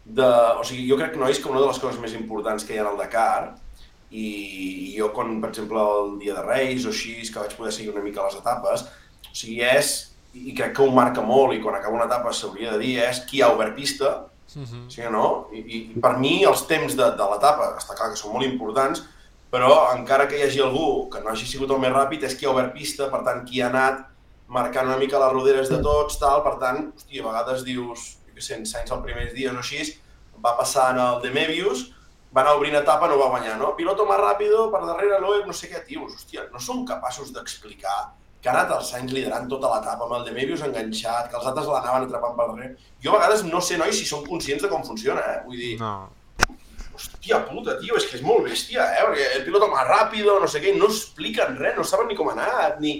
de... 0.07 0.27
O 0.57 0.65
sigui, 0.65 0.89
jo 0.89 0.97
crec, 0.97 1.17
nois, 1.21 1.39
que 1.43 1.53
una 1.53 1.61
de 1.61 1.69
les 1.69 1.81
coses 1.83 2.01
més 2.01 2.17
importants 2.17 2.65
que 2.65 2.75
hi 2.75 2.81
ha 2.81 2.89
al 2.89 2.99
Dakar, 2.99 3.55
i, 4.11 4.27
i 4.89 4.93
jo 4.97 5.11
quan, 5.13 5.41
per 5.43 5.51
exemple, 5.51 5.83
el 6.01 6.13
dia 6.23 6.35
de 6.37 6.45
Reis 6.47 6.87
o 6.87 6.93
així, 6.95 7.19
que 7.27 7.41
vaig 7.43 7.57
poder 7.59 7.73
seguir 7.75 7.93
una 7.93 8.05
mica 8.05 8.25
les 8.25 8.39
etapes, 8.39 8.87
o 9.27 9.35
sigui, 9.35 9.61
és, 9.67 9.97
i 10.51 10.55
crec 10.55 10.75
que 10.77 10.83
ho 10.85 10.91
marca 10.95 11.23
molt, 11.25 11.55
i 11.57 11.61
quan 11.63 11.75
acaba 11.79 11.97
una 11.97 12.07
etapa 12.09 12.33
s'hauria 12.33 12.73
de 12.75 12.79
dir, 12.83 12.99
és 13.05 13.21
qui 13.29 13.43
ha 13.43 13.53
obert 13.55 13.75
pista, 13.77 14.15
Mhm. 14.55 14.89
sí 14.89 15.03
o 15.03 15.11
no? 15.11 15.49
I, 15.53 15.59
i 15.59 16.01
per 16.01 16.17
mi 16.19 16.45
els 16.47 16.67
temps 16.69 16.95
de, 16.97 17.03
de 17.19 17.25
l'etapa, 17.31 17.73
està 17.81 17.97
clar 17.99 18.11
que 18.13 18.17
són 18.17 18.33
molt 18.33 18.47
importants, 18.47 19.03
però 19.51 19.93
encara 19.97 20.29
que 20.29 20.39
hi 20.39 20.45
hagi 20.47 20.61
algú 20.63 21.09
que 21.11 21.21
no 21.21 21.31
hagi 21.31 21.47
sigut 21.47 21.71
el 21.71 21.81
més 21.83 21.93
ràpid, 21.93 22.23
és 22.25 22.35
qui 22.39 22.47
ha 22.47 22.51
obert 22.53 22.73
pista, 22.73 23.09
per 23.11 23.25
tant, 23.25 23.45
qui 23.45 23.61
ha 23.61 23.67
anat 23.69 24.05
marcant 24.49 24.87
una 24.87 24.97
mica 24.97 25.19
les 25.19 25.33
roderes 25.33 25.69
de 25.69 25.81
tots, 25.83 26.19
tal, 26.23 26.43
per 26.45 26.55
tant, 26.63 26.93
hòstia, 26.95 27.23
a 27.25 27.27
vegades 27.27 27.65
dius, 27.65 28.19
jo 28.29 28.35
què 28.37 28.43
sé, 28.43 28.55
en 28.55 28.65
Sainz 28.67 28.91
els 28.95 29.03
primers 29.03 29.35
dies 29.35 29.53
o 29.53 29.59
així, 29.59 29.83
va 30.45 30.57
passar 30.57 30.93
en 30.95 31.01
el 31.03 31.21
de 31.23 31.31
Mebius, 31.35 31.91
va 32.37 32.43
anar 32.43 32.55
obrint 32.57 32.77
etapa, 32.77 33.09
no 33.09 33.19
va 33.19 33.29
guanyar, 33.33 33.59
no? 33.59 33.75
Piloto 33.77 34.07
más 34.07 34.21
rápido, 34.21 34.71
per 34.71 34.85
darrere 34.87 35.19
Loeb, 35.21 35.47
no 35.47 35.53
sé 35.53 35.69
què, 35.71 35.83
tios, 35.87 36.15
hòstia, 36.15 36.47
no 36.53 36.61
són 36.61 36.85
capaços 36.87 37.33
d'explicar 37.33 38.13
que 38.47 38.51
ha 38.53 38.55
anat 38.55 38.71
el 38.77 38.83
Sainz 38.87 39.11
liderant 39.11 39.49
tota 39.51 39.67
l'etapa 39.73 40.05
amb 40.07 40.13
el 40.21 40.25
de 40.29 40.33
Mebius 40.37 40.61
enganxat, 40.63 41.31
que 41.33 41.37
els 41.41 41.47
altres 41.51 41.67
l'anaven 41.67 42.05
atrapant 42.07 42.37
per 42.39 42.45
darrere. 42.53 42.77
Jo 43.03 43.11
a 43.11 43.17
vegades 43.19 43.43
no 43.49 43.59
sé, 43.61 43.75
nois, 43.81 43.97
si 43.99 44.07
són 44.07 44.23
conscients 44.29 44.63
de 44.63 44.69
com 44.71 44.85
funciona, 44.87 45.25
eh? 45.33 45.41
Vull 45.49 45.57
dir, 45.59 45.73
No. 45.81 45.95
hòstia 46.95 47.41
puta, 47.49 47.75
tio, 47.81 47.97
és 47.99 48.07
que 48.07 48.17
és 48.21 48.23
molt 48.23 48.45
bèstia, 48.47 48.85
eh? 48.95 49.03
Perquè 49.09 49.25
el 49.41 49.45
piloto 49.49 49.67
más 49.73 49.89
rápido, 49.89 50.39
no 50.41 50.47
sé 50.47 50.61
què, 50.63 50.77
no 50.79 50.87
expliquen 50.87 51.59
res, 51.59 51.75
no 51.77 51.83
saben 51.85 52.07
ni 52.09 52.15
com 52.15 52.29
ha 52.31 52.37
anat, 52.39 52.79
ni, 52.81 52.95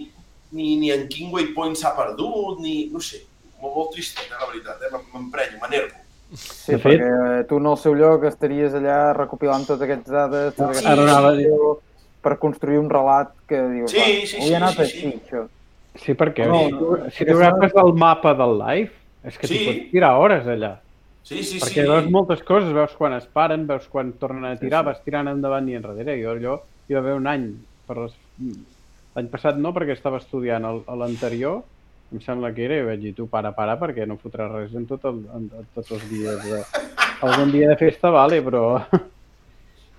ni, 0.51 0.75
ni 0.83 0.91
en 0.91 1.07
quin 1.09 1.31
waypoint 1.33 1.77
s'ha 1.79 1.95
perdut, 1.97 2.59
ni... 2.61 2.89
no 2.93 2.99
sé, 3.01 3.23
molt, 3.63 3.73
molt 3.79 3.95
trist, 3.95 4.19
eh, 4.19 4.27
la 4.35 4.51
veritat, 4.51 4.83
eh? 4.83 4.91
M'em- 4.93 5.07
M'emprenyo, 5.15 5.63
m'enervo. 5.63 6.03
Sí, 6.35 6.73
De 6.75 6.79
fet- 6.83 6.99
perquè 7.01 7.47
tu 7.49 7.57
en 7.63 7.67
el 7.71 7.77
seu 7.79 7.95
lloc 7.95 8.25
estaries 8.27 8.75
allà 8.75 9.13
recopilant 9.15 9.65
totes 9.65 9.87
aquestes 9.87 10.11
dades, 10.13 10.55
tota 10.57 10.73
Sí, 10.75 10.81
aquesta 10.83 10.93
ara 10.93 11.03
anava 11.07 11.29
a 11.31 11.37
dir- 11.39 11.53
per 12.27 12.35
construir 12.43 12.81
un 12.83 12.89
relat 12.91 13.31
que 13.47 13.61
dius, 13.71 13.93
Sí, 13.93 14.01
va, 14.03 14.07
sí, 14.27 14.41
sí, 14.43 14.55
anat 14.59 14.75
sí, 14.75 14.83
així, 14.83 15.03
sí. 15.05 15.13
això. 15.21 15.45
Sí, 16.03 16.15
perquè 16.19 16.49
No, 16.51 16.59
si 16.65 16.73
tu, 16.75 16.89
no, 16.99 17.11
si 17.15 17.29
agafes 17.31 17.77
el 17.85 17.93
mapa 17.95 18.35
del 18.37 18.59
live, 18.59 18.91
és 19.25 19.39
que 19.39 19.47
Sí. 19.47 19.55
t'hi 19.55 19.69
pots 19.69 19.93
tirar 19.95 20.11
hores 20.19 20.51
allà. 20.51 20.73
Sí, 21.27 21.43
sí, 21.43 21.59
perquè 21.63 21.83
sí. 21.83 21.89
veus 21.89 22.11
moltes 22.11 22.43
coses, 22.47 22.73
veus 22.75 22.93
quan 22.99 23.15
es 23.17 23.25
paren, 23.27 23.65
veus 23.67 23.87
quan 23.91 24.13
tornen 24.21 24.45
a 24.47 24.57
tirar, 24.59 24.85
vas 24.87 25.01
tirant 25.03 25.31
endavant 25.31 25.69
i 25.71 25.75
enrere. 25.79 26.19
Jo 26.23 26.35
allò, 26.37 26.59
hi 26.87 26.95
va 26.95 27.01
haver 27.03 27.15
un 27.19 27.27
any, 27.31 27.49
per 27.87 27.97
les... 27.99 28.13
l'any 29.17 29.31
passat 29.33 29.57
no, 29.59 29.73
perquè 29.75 29.97
estava 29.97 30.21
estudiant 30.23 30.63
l'anterior, 30.87 31.63
em 32.13 32.21
sembla 32.23 32.53
que 32.55 32.67
era, 32.69 32.77
i 32.79 32.87
vaig 32.87 33.01
dir, 33.03 33.15
tu 33.17 33.27
para, 33.27 33.51
para, 33.57 33.75
perquè 33.81 34.07
no 34.07 34.19
fotràs 34.23 34.53
res 34.53 34.75
en, 34.79 34.87
tot 34.87 35.05
el, 35.11 35.25
en, 35.35 35.51
en 35.51 35.67
tots 35.75 35.91
els 35.97 36.07
dies. 36.11 36.39
De... 36.45 36.63
Algun 37.27 37.51
dia 37.55 37.71
de 37.73 37.79
festa, 37.81 38.11
vale, 38.15 38.43
però... 38.43 38.69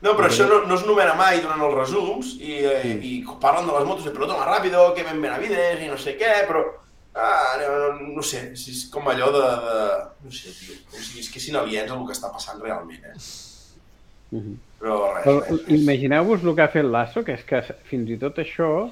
No, 0.01 0.13
però 0.13 0.27
això 0.27 0.45
no, 0.45 0.59
no 0.69 0.75
es 0.75 0.85
numera 0.85 1.15
mai 1.17 1.39
durant 1.41 1.61
els 1.65 1.73
resums 1.73 2.35
i, 2.37 2.59
eh, 2.69 2.97
i 3.01 3.13
parlen 3.41 3.65
de 3.65 3.73
les 3.73 3.87
motos 3.87 4.05
de 4.05 4.11
piloto 4.13 4.37
más 4.37 4.45
rápido, 4.45 4.93
que 4.93 5.03
ben 5.03 5.21
Benavides 5.21 5.81
i 5.81 5.87
no 5.89 5.97
sé 5.97 6.17
què, 6.19 6.43
però 6.49 6.65
Ah, 7.19 7.57
no, 7.57 8.13
no 8.13 8.21
sé, 8.21 8.43
és 8.53 8.83
com 8.93 9.07
allò 9.09 9.31
de... 9.33 9.41
de 9.41 9.77
no 10.27 10.33
sé, 10.33 10.51
tio, 10.53 10.75
com 10.91 11.01
si 11.01 11.17
visquessin 11.17 11.57
aliens 11.57 11.89
el 11.89 12.03
que 12.05 12.13
està 12.13 12.29
passant 12.29 12.61
realment, 12.61 13.07
eh? 13.09 13.15
Uh 14.37 14.43
-huh. 14.43 14.55
Però 14.77 14.97
res, 15.15 15.25
Però 15.25 15.39
res, 15.39 15.49
res. 15.65 15.81
imagineu-vos 15.81 16.43
el 16.43 16.55
que 16.55 16.61
ha 16.61 16.67
fet 16.75 16.85
Lasso, 16.85 17.23
que 17.23 17.33
és 17.33 17.43
que 17.43 17.63
fins 17.89 18.09
i 18.09 18.17
tot 18.21 18.37
això, 18.37 18.91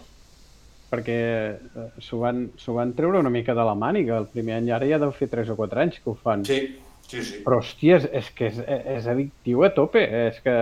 perquè 0.90 1.19
eh, 1.53 1.90
s'ho 1.99 2.19
van, 2.19 2.49
van 2.80 2.95
treure 2.95 3.19
una 3.19 3.30
mica 3.30 3.53
de 3.53 3.65
la 3.69 3.76
màniga 3.76 4.18
el 4.18 4.27
primer 4.27 4.56
any, 4.57 4.72
ara 4.72 4.88
ja 4.88 4.98
deu 4.98 5.11
fer 5.11 5.30
3 5.30 5.49
o 5.49 5.56
4 5.56 5.82
anys 5.82 5.99
que 5.99 6.10
ho 6.10 6.15
fan. 6.15 6.45
Sí, 6.45 6.80
sí, 7.07 7.23
sí. 7.23 7.40
Però, 7.45 7.60
hòstia, 7.61 7.98
és, 8.02 8.06
és 8.11 8.30
que 8.36 8.48
és, 8.52 8.60
és 8.98 9.07
addictiu 9.11 9.64
a 9.65 9.69
tope, 9.76 10.03
és 10.30 10.40
que 10.44 10.56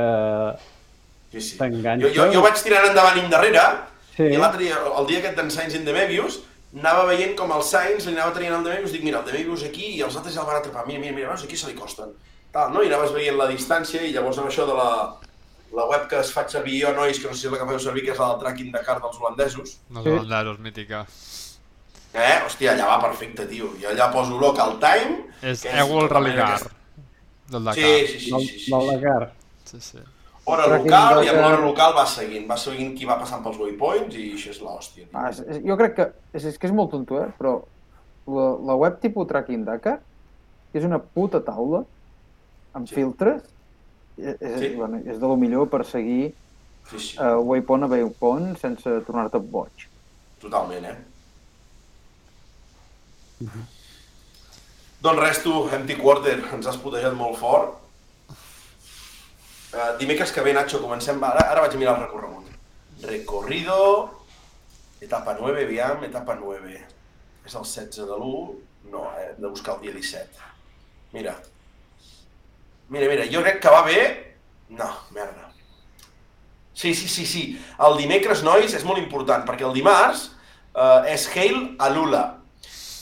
sí, 1.31 1.41
sí. 1.41 1.57
t'enganxa. 1.59 2.07
Jo, 2.07 2.13
jo, 2.27 2.31
jo 2.37 2.41
vaig 2.45 2.61
tirant 2.63 2.89
endavant 2.91 3.17
i 3.19 3.25
endarrere, 3.25 3.65
Sí. 4.13 4.27
i 4.29 4.37
l'altre 4.37 4.59
dia, 4.61 4.75
el 4.99 5.07
dia 5.09 5.17
aquest 5.23 5.35
d'en 5.39 5.47
Sainz 5.49 5.73
in 5.73 5.85
the 5.87 5.93
Mebius, 5.95 6.35
anava 6.77 7.07
veient 7.09 7.31
com 7.37 7.49
el 7.55 7.63
Sainz 7.65 8.05
li 8.05 8.13
anava 8.13 8.33
traient 8.35 8.53
el 8.53 8.63
de 8.63 8.69
Mebius, 8.75 8.91
dic, 8.93 9.01
mira, 9.03 9.19
el 9.23 9.25
de 9.25 9.33
Mebius 9.39 9.63
aquí, 9.65 9.87
i 9.97 10.01
els 10.05 10.15
altres 10.19 10.35
ja 10.35 10.41
el 10.43 10.47
van 10.51 10.59
atrapar, 10.59 10.83
mira, 10.85 10.99
mira, 11.01 11.15
mira, 11.17 11.29
veus, 11.31 11.43
aquí 11.47 11.57
se 11.57 11.67
li 11.71 11.73
costen. 11.73 12.11
Tal, 12.53 12.69
no? 12.75 12.83
I 12.85 12.91
anaves 12.91 13.11
veient 13.15 13.37
la 13.39 13.47
distància, 13.49 14.03
i 14.05 14.11
llavors 14.13 14.37
amb 14.37 14.51
això 14.51 14.67
de 14.69 14.75
la, 14.77 14.89
la 15.73 15.87
web 15.89 16.05
que 16.11 16.19
es 16.21 16.29
fa 16.31 16.43
servir 16.47 16.83
jo, 16.83 16.91
nois, 16.93 17.17
que 17.17 17.25
no 17.25 17.33
sé 17.33 17.41
si 17.41 17.47
és 17.49 17.53
la 17.55 17.57
que 17.63 17.69
feu 17.71 17.79
servir, 17.81 18.03
que 18.05 18.11
és 18.13 18.19
la 18.21 18.27
del 18.35 18.43
tracking 18.45 18.69
de 18.75 18.83
car 18.85 18.99
dels 19.01 19.17
holandesos, 19.17 19.79
Els 19.89 20.03
Sí. 20.05 20.09
holandesos, 20.13 20.59
mítica. 20.59 21.01
Eh? 22.13 22.39
Hòstia, 22.45 22.73
allà 22.73 22.85
va 22.87 22.99
perfecte, 23.01 23.45
tio. 23.49 23.71
Jo 23.81 23.89
allà 23.89 24.11
poso 24.13 24.37
local 24.39 24.77
time... 24.79 25.23
És 25.41 25.61
que 25.65 25.69
Ewell 25.75 26.07
tota 26.07 26.19
aquesta- 26.19 26.71
del 27.51 27.63
Dakar. 27.63 27.83
Sí, 27.83 28.07
sí, 28.07 28.19
sí, 28.19 28.31
Del, 28.31 28.41
sí, 28.41 28.47
sí, 28.47 28.59
sí. 28.65 28.71
del 28.71 28.87
Dakar. 28.93 29.31
sí, 29.65 29.79
sí. 29.81 29.97
Hora 30.45 30.67
local, 30.67 31.21
i 31.23 31.29
amb 31.31 31.39
l'hora 31.39 31.59
local 31.63 31.93
va 31.95 32.03
seguint, 32.05 32.43
va 32.49 32.57
seguint 32.59 32.89
qui 32.97 33.05
va 33.07 33.15
passant 33.19 33.41
pels 33.45 33.55
waypoints, 33.61 34.15
i 34.19 34.33
això 34.35 34.49
és 34.51 34.57
l'hòstia. 34.59 35.05
Ah, 35.15 35.29
és, 35.29 35.39
és, 35.39 35.61
jo 35.63 35.77
crec 35.79 35.93
que 35.95 36.07
és, 36.35 36.43
és 36.49 36.57
que 36.59 36.67
és 36.67 36.73
molt 36.75 36.91
tonto, 36.91 37.21
eh? 37.21 37.29
però 37.37 37.53
la, 38.27 38.47
la 38.71 38.75
web 38.81 38.97
tipus 38.99 39.27
Tracking 39.29 39.63
Dakar 39.63 39.99
és 40.75 40.83
una 40.83 40.99
puta 40.99 41.39
taula 41.45 41.85
amb 42.75 42.87
Sí. 42.89 42.95
filtres 42.95 43.39
és, 44.17 44.35
és, 44.41 44.59
Sí. 44.59 44.69
bueno, 44.75 44.99
és 45.05 45.19
de 45.19 45.27
lo 45.27 45.37
millor 45.37 45.69
per 45.69 45.85
seguir 45.85 46.33
Sí, 46.91 46.99
sí, 46.99 47.17
uh, 47.23 47.39
waypoint 47.39 47.83
a 47.85 47.87
waypoint 47.87 48.57
sense 48.59 48.83
tornar-te 49.07 49.39
boig. 49.39 49.87
totalment, 50.41 50.83
eh? 50.85 50.97
Doncs 55.03 55.19
res, 55.19 55.39
tu, 55.43 55.53
Empty 55.75 55.97
Quarter, 55.99 56.37
ens 56.55 56.67
has 56.69 56.79
putejat 56.79 57.15
molt 57.17 57.37
fort. 57.39 57.79
Uh, 59.73 59.95
dimecres 59.99 60.31
que 60.31 60.43
ve, 60.45 60.53
Nacho, 60.53 60.79
comencem... 60.83 61.17
Ara, 61.25 61.47
ara 61.51 61.63
vaig 61.65 61.75
mirar 61.79 61.97
el 61.97 62.05
recorregut. 62.05 62.51
Recorrido... 63.07 63.79
Etapa 65.03 65.33
9, 65.35 65.65
aviam, 65.65 66.03
etapa 66.07 66.37
9. 66.39 66.77
És 67.43 67.55
el 67.59 67.65
16 67.67 68.05
de 68.07 68.15
l'1? 68.15 68.53
No, 68.93 69.01
eh, 69.17 69.31
hem 69.33 69.41
de 69.41 69.49
buscar 69.49 69.75
el 69.75 69.81
dia 69.81 69.95
17. 69.97 70.45
Mira. 71.11 71.33
Mira, 72.93 73.09
mira, 73.11 73.25
jo 73.27 73.41
crec 73.43 73.59
que 73.59 73.73
va 73.73 73.81
bé... 73.83 74.03
No, 74.69 74.87
merda. 75.11 75.49
Sí, 76.73 76.93
sí, 76.95 77.09
sí, 77.09 77.25
sí. 77.27 77.43
El 77.83 77.97
dimecres, 77.99 78.45
nois, 78.47 78.71
és 78.71 78.85
molt 78.87 79.01
important, 79.01 79.43
perquè 79.49 79.67
el 79.67 79.75
dimarts 79.75 80.29
eh, 80.29 81.11
és 81.11 81.27
Hail 81.35 81.59
Alula. 81.83 82.23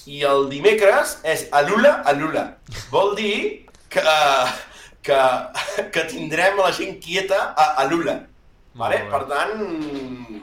I 0.10 0.24
el 0.26 0.48
dimecres 0.50 1.20
és 1.28 1.46
Alula 1.54 2.02
Alula. 2.10 2.46
Vol 2.90 3.16
dir 3.20 3.68
que, 3.92 4.02
que, 5.06 5.20
que 5.94 6.06
tindrem 6.10 6.58
la 6.58 6.72
gent 6.74 6.98
quieta 7.04 7.52
a 7.54 7.74
Alula. 7.84 8.18
Vale? 8.74 9.02
Molt 9.04 9.06
bé. 9.06 9.12
Per 9.12 9.24
tant, 9.30 9.54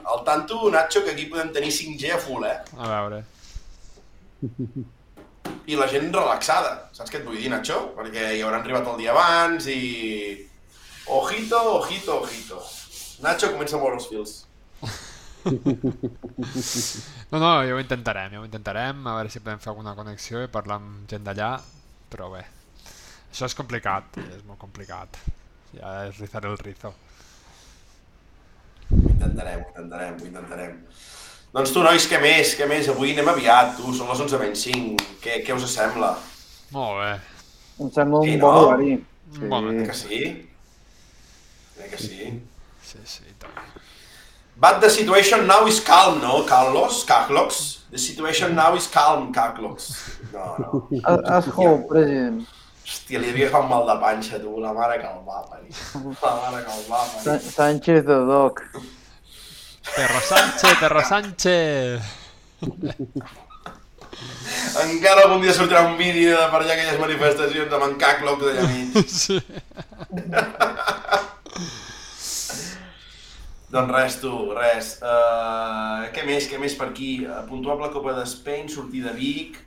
al 0.05 0.23
tanto, 0.25 0.69
Nacho, 0.71 1.03
que 1.03 1.11
aquí 1.15 1.25
podem 1.31 1.51
tenir 1.53 1.71
5G 1.73 2.13
a 2.13 2.19
full, 2.21 2.45
eh? 2.45 2.57
A 2.77 2.89
veure. 2.93 3.23
I 5.69 5.77
la 5.77 5.87
gent 5.89 6.13
relaxada. 6.13 6.75
Saps 6.93 7.11
què 7.11 7.19
et 7.19 7.25
vull 7.25 7.39
dir, 7.41 7.49
Nacho? 7.51 7.81
Perquè 7.97 8.35
hi 8.35 8.43
hauran 8.45 8.61
arribat 8.61 8.87
el 8.93 9.01
dia 9.01 9.11
abans 9.15 9.67
i... 9.73 9.79
Ojito, 11.09 11.57
ojito, 11.79 12.21
ojito. 12.21 12.61
Nacho 13.25 13.49
comença 13.55 13.75
a 13.75 13.81
moure 13.81 13.97
els 13.97 14.07
fils. 14.07 14.45
No, 17.31 17.37
no, 17.39 17.49
ja 17.63 17.75
ho 17.75 17.79
intentarem, 17.81 18.31
ja 18.33 18.39
ho 18.41 18.45
intentarem, 18.47 19.03
a 19.07 19.15
veure 19.19 19.29
si 19.33 19.41
podem 19.43 19.59
fer 19.61 19.69
alguna 19.71 19.93
connexió 19.97 20.41
i 20.45 20.49
parlar 20.55 20.79
amb 20.81 21.03
gent 21.11 21.27
d'allà, 21.27 21.49
però 22.09 22.31
bé. 22.33 22.41
Això 23.29 23.45
és 23.49 23.55
complicat, 23.57 24.17
és 24.23 24.41
molt 24.47 24.59
complicat. 24.61 25.19
Ja 25.75 25.91
és 26.07 26.17
rizar 26.23 26.41
el 26.49 26.57
rizo. 26.57 26.93
Ho 28.89 29.09
intentarem, 29.13 29.61
ho 29.61 29.69
intentarem, 29.69 30.15
ho 30.21 30.25
intentarem. 30.31 30.73
Doncs 31.53 31.73
tu, 31.75 31.83
nois, 31.85 32.07
què 32.09 32.19
més? 32.23 32.55
Què 32.57 32.67
més? 32.69 32.89
Avui 32.93 33.13
anem 33.13 33.29
aviat, 33.33 33.75
tu, 33.77 33.93
són 33.97 34.09
les 34.13 34.23
11 34.25 34.41
menys 34.43 34.65
5. 34.69 35.07
Què, 35.23 35.39
què 35.45 35.57
us 35.57 35.69
sembla? 35.75 36.11
Molt 36.75 36.99
bé. 37.01 37.11
Em 37.85 37.89
sembla 37.95 38.19
un 38.27 38.31
Sí, 38.31 38.37
bon 38.43 38.53
no? 38.55 38.61
horari. 38.61 38.91
Bon, 39.53 39.69
Eh 39.69 39.83
que 39.87 39.93
sí? 39.93 40.21
Eh 41.77 41.89
que 41.89 41.97
sí? 41.97 42.19
Sí, 42.81 42.99
sí, 43.05 43.23
i 43.29 43.35
tant. 43.39 43.59
But 44.59 44.81
the 44.81 44.89
situation 44.89 45.47
now 45.47 45.65
is 45.67 45.79
calm, 45.79 46.19
no, 46.21 46.43
Carlos? 46.43 47.03
Carlos? 47.05 47.85
The 47.91 47.97
situation 47.97 48.55
now 48.55 48.75
is 48.75 48.87
calm, 48.87 49.31
Carlos. 49.33 50.19
No, 50.33 50.87
no. 50.91 51.21
As 51.25 51.45
hope, 51.47 51.87
president. 51.87 52.47
Hòstia, 52.89 53.19
li 53.21 53.29
havia 53.29 53.49
un 53.53 53.67
mal 53.69 53.85
de 53.85 53.95
panxa, 54.01 54.39
tu, 54.41 54.55
la 54.59 54.73
mare 54.73 54.95
que 54.99 55.05
el 55.07 55.21
va 55.25 55.43
parir. 55.45 55.73
La 56.23 56.31
mare 56.41 56.63
que 56.65 56.73
el 56.73 56.85
va 56.89 57.01
parir. 57.13 57.39
Sánchez 57.39 58.05
de 58.05 58.17
Doc. 58.25 58.63
Perro 59.95 60.19
Sánchez, 60.21 60.73
Perro 60.79 61.03
Sánchez! 61.05 62.01
Encara 64.83 65.23
algun 65.23 65.41
dia 65.41 65.53
sortirà 65.53 65.85
un 65.85 65.95
vídeo 65.97 66.33
de 66.35 66.47
per 66.51 66.59
allà 66.63 66.73
aquelles 66.75 66.99
manifestacions 66.99 67.73
amb 67.77 67.85
en 67.87 67.95
Cacloc 68.01 68.41
d'allà 68.43 68.65
mig. 68.73 68.97
Sí. 69.21 69.39
Doncs 73.69 73.91
res, 73.93 74.15
tu, 74.21 74.31
res. 74.57 74.87
Uh, 75.05 76.07
què 76.15 76.23
més, 76.25 76.47
què 76.49 76.57
més 76.59 76.73
per 76.77 76.87
aquí? 76.89 77.09
Uh, 77.27 77.43
puntuable 77.49 77.91
Copa 77.93 78.15
d'Espain, 78.17 78.69
sortir 78.69 79.03
de 79.05 79.13
Vic... 79.17 79.59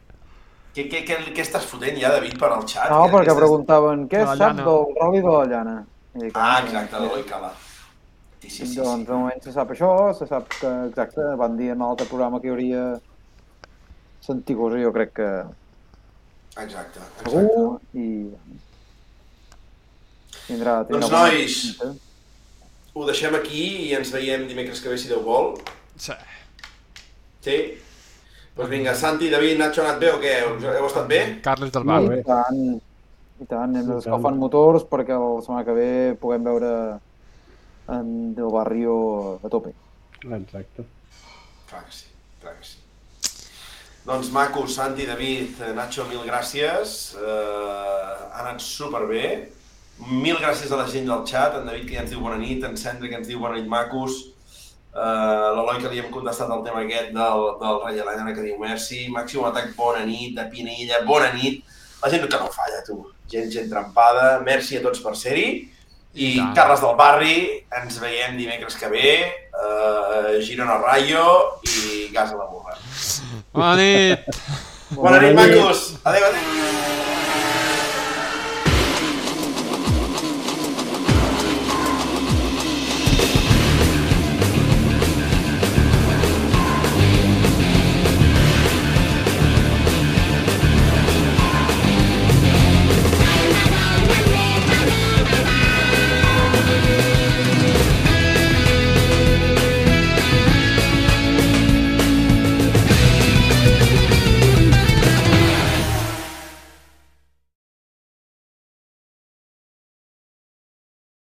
Què, 0.72 0.86
què, 0.88 1.02
què, 1.04 1.16
què 1.36 1.42
estàs 1.44 1.66
fotent 1.68 1.98
ja, 2.00 2.08
David, 2.14 2.38
per 2.40 2.48
al 2.48 2.62
xat? 2.64 2.88
No, 2.88 3.02
Què- 3.04 3.10
perquè 3.12 3.28
estàs- 3.28 3.38
preguntaven 3.42 4.06
què 4.08 4.22
De 4.22 4.28
sap 4.30 4.38
llana. 4.40 4.62
del 4.64 4.94
rally 4.96 5.20
de 5.20 5.32
la 5.34 5.42
llana. 5.50 5.74
I 6.14 6.18
dic, 6.22 6.32
Ah, 6.34 6.60
"No, 6.62 6.66
exacte, 6.66 6.96
de 6.96 7.08
sé". 7.08 7.10
l'Oicala. 7.14 7.50
Sí, 8.40 8.48
sí, 8.50 8.66
sí. 8.66 8.76
Doncs 8.80 9.06
de 9.06 9.12
moment 9.12 9.42
se 9.44 9.52
sap 9.52 9.70
això, 9.70 9.90
se 10.18 10.26
sap 10.26 10.48
que, 10.48 10.70
exacte, 10.88 11.26
van 11.36 11.56
dir 11.58 11.68
en 11.74 11.78
l'altre 11.84 12.06
programa 12.06 12.40
que 12.40 12.48
hi 12.48 12.50
hauria 12.54 13.00
Santigosa, 14.24 14.80
jo 14.82 14.92
crec 14.92 15.12
que 15.12 15.28
Exacte, 16.56 16.98
exacte. 17.04 17.30
segur, 17.30 17.78
i 17.92 18.32
tindrà, 20.46 20.74
tindrà 20.88 21.00
Doncs, 21.00 21.10
nois. 21.10 21.76
Ho 22.94 23.06
deixem 23.09 23.35
aquí 23.39 23.62
i 23.89 23.94
ens 23.97 24.10
veiem 24.12 24.44
dimecres 24.48 24.82
que 24.85 24.90
ve, 24.93 24.98
si 25.01 25.09
Déu 25.09 25.23
vol. 25.24 25.55
Sí. 25.97 26.12
Sí? 27.44 27.56
Doncs 28.56 28.69
vinga, 28.69 28.93
Santi, 28.94 29.31
David, 29.32 29.56
Nacho, 29.59 29.81
ha 29.81 29.89
anat 29.93 30.01
bé 30.02 30.10
o 30.12 30.19
què? 30.20 30.35
Heu 30.44 30.89
estat 30.89 31.06
bé? 31.09 31.20
Carles 31.44 31.73
del 31.73 31.86
Bar. 31.89 32.02
bé. 32.05 32.19
I 32.20 32.27
tant, 32.27 32.60
i 33.40 33.48
tant, 33.48 33.78
hem 33.81 33.89
I 33.89 33.97
escalfant 33.97 34.35
tant. 34.36 34.43
motors 34.43 34.85
perquè 34.90 35.16
la 35.16 35.31
setmana 35.40 35.64
que 35.64 35.77
ve 35.78 35.89
puguem 36.20 36.44
veure 36.44 36.73
en 37.97 38.12
Del 38.36 38.52
Barrio 38.52 38.98
a 39.43 39.48
tope. 39.48 39.73
Exacte. 40.23 40.85
Clar 41.70 41.82
que 41.89 41.97
sí, 41.97 42.06
clar 42.43 42.55
que 42.59 42.69
sí. 42.69 42.77
Doncs 44.05 44.28
macos, 44.35 44.74
Santi, 44.77 45.06
David, 45.09 45.62
Nacho, 45.78 46.05
mil 46.10 46.20
gràcies. 46.28 47.14
Uh, 47.16 48.28
ha 48.35 48.44
anat 48.44 48.60
superbé. 48.60 49.48
Mil 50.08 50.38
gràcies 50.40 50.72
a 50.72 50.78
la 50.80 50.86
gent 50.90 51.06
del 51.06 51.24
xat, 51.28 51.56
en 51.58 51.66
David 51.68 51.88
que 51.88 51.96
ja 51.96 52.02
ens 52.02 52.10
diu 52.10 52.22
bona 52.24 52.38
nit, 52.40 52.62
en 52.66 52.76
Sandra 52.80 53.10
que 53.10 53.18
ens 53.20 53.28
diu 53.28 53.42
bona 53.42 53.58
nit 53.58 53.68
macos, 53.70 54.16
uh, 54.94 55.52
l'Eloi 55.56 55.82
que 55.82 55.92
li 55.92 56.00
hem 56.02 56.10
contestat 56.14 56.50
el 56.50 56.64
tema 56.66 56.82
aquest 56.82 57.12
del, 57.14 57.44
del 57.60 57.78
Rei 57.84 58.00
Helena 58.02 58.34
que 58.34 58.46
diu 58.46 58.58
merci, 58.62 59.04
Màxim 59.14 59.44
Atac, 59.46 59.70
bona 59.78 60.06
nit, 60.08 60.34
de 60.38 60.46
Pinella, 60.50 61.02
bona 61.08 61.30
nit. 61.36 61.62
La 62.02 62.10
gent 62.10 62.26
que 62.26 62.40
no 62.40 62.50
falla, 62.50 62.80
tu. 62.86 62.98
Gent, 63.30 63.52
gent 63.52 63.70
trempada. 63.70 64.40
Merci 64.44 64.80
a 64.80 64.82
tots 64.82 65.04
per 65.04 65.14
ser-hi. 65.16 65.46
I 66.12 66.32
tant. 66.36 66.50
Carles 66.56 66.82
del 66.82 66.96
Barri, 66.98 67.36
ens 67.78 68.00
veiem 68.02 68.34
dimecres 68.36 68.76
que 68.76 68.90
ve, 68.92 69.14
uh, 69.54 70.34
Girona 70.44 70.80
Rayo 70.82 71.24
i 71.62 72.10
gas 72.12 72.34
a 72.34 72.42
la 72.42 72.50
burra. 72.50 72.76
Bona 73.54 73.76
nit! 73.78 74.28
Bona 74.98 75.22
nit, 75.22 75.38
macos! 75.38 75.92
Adéu, 76.04 76.28
adéu! 76.28 77.11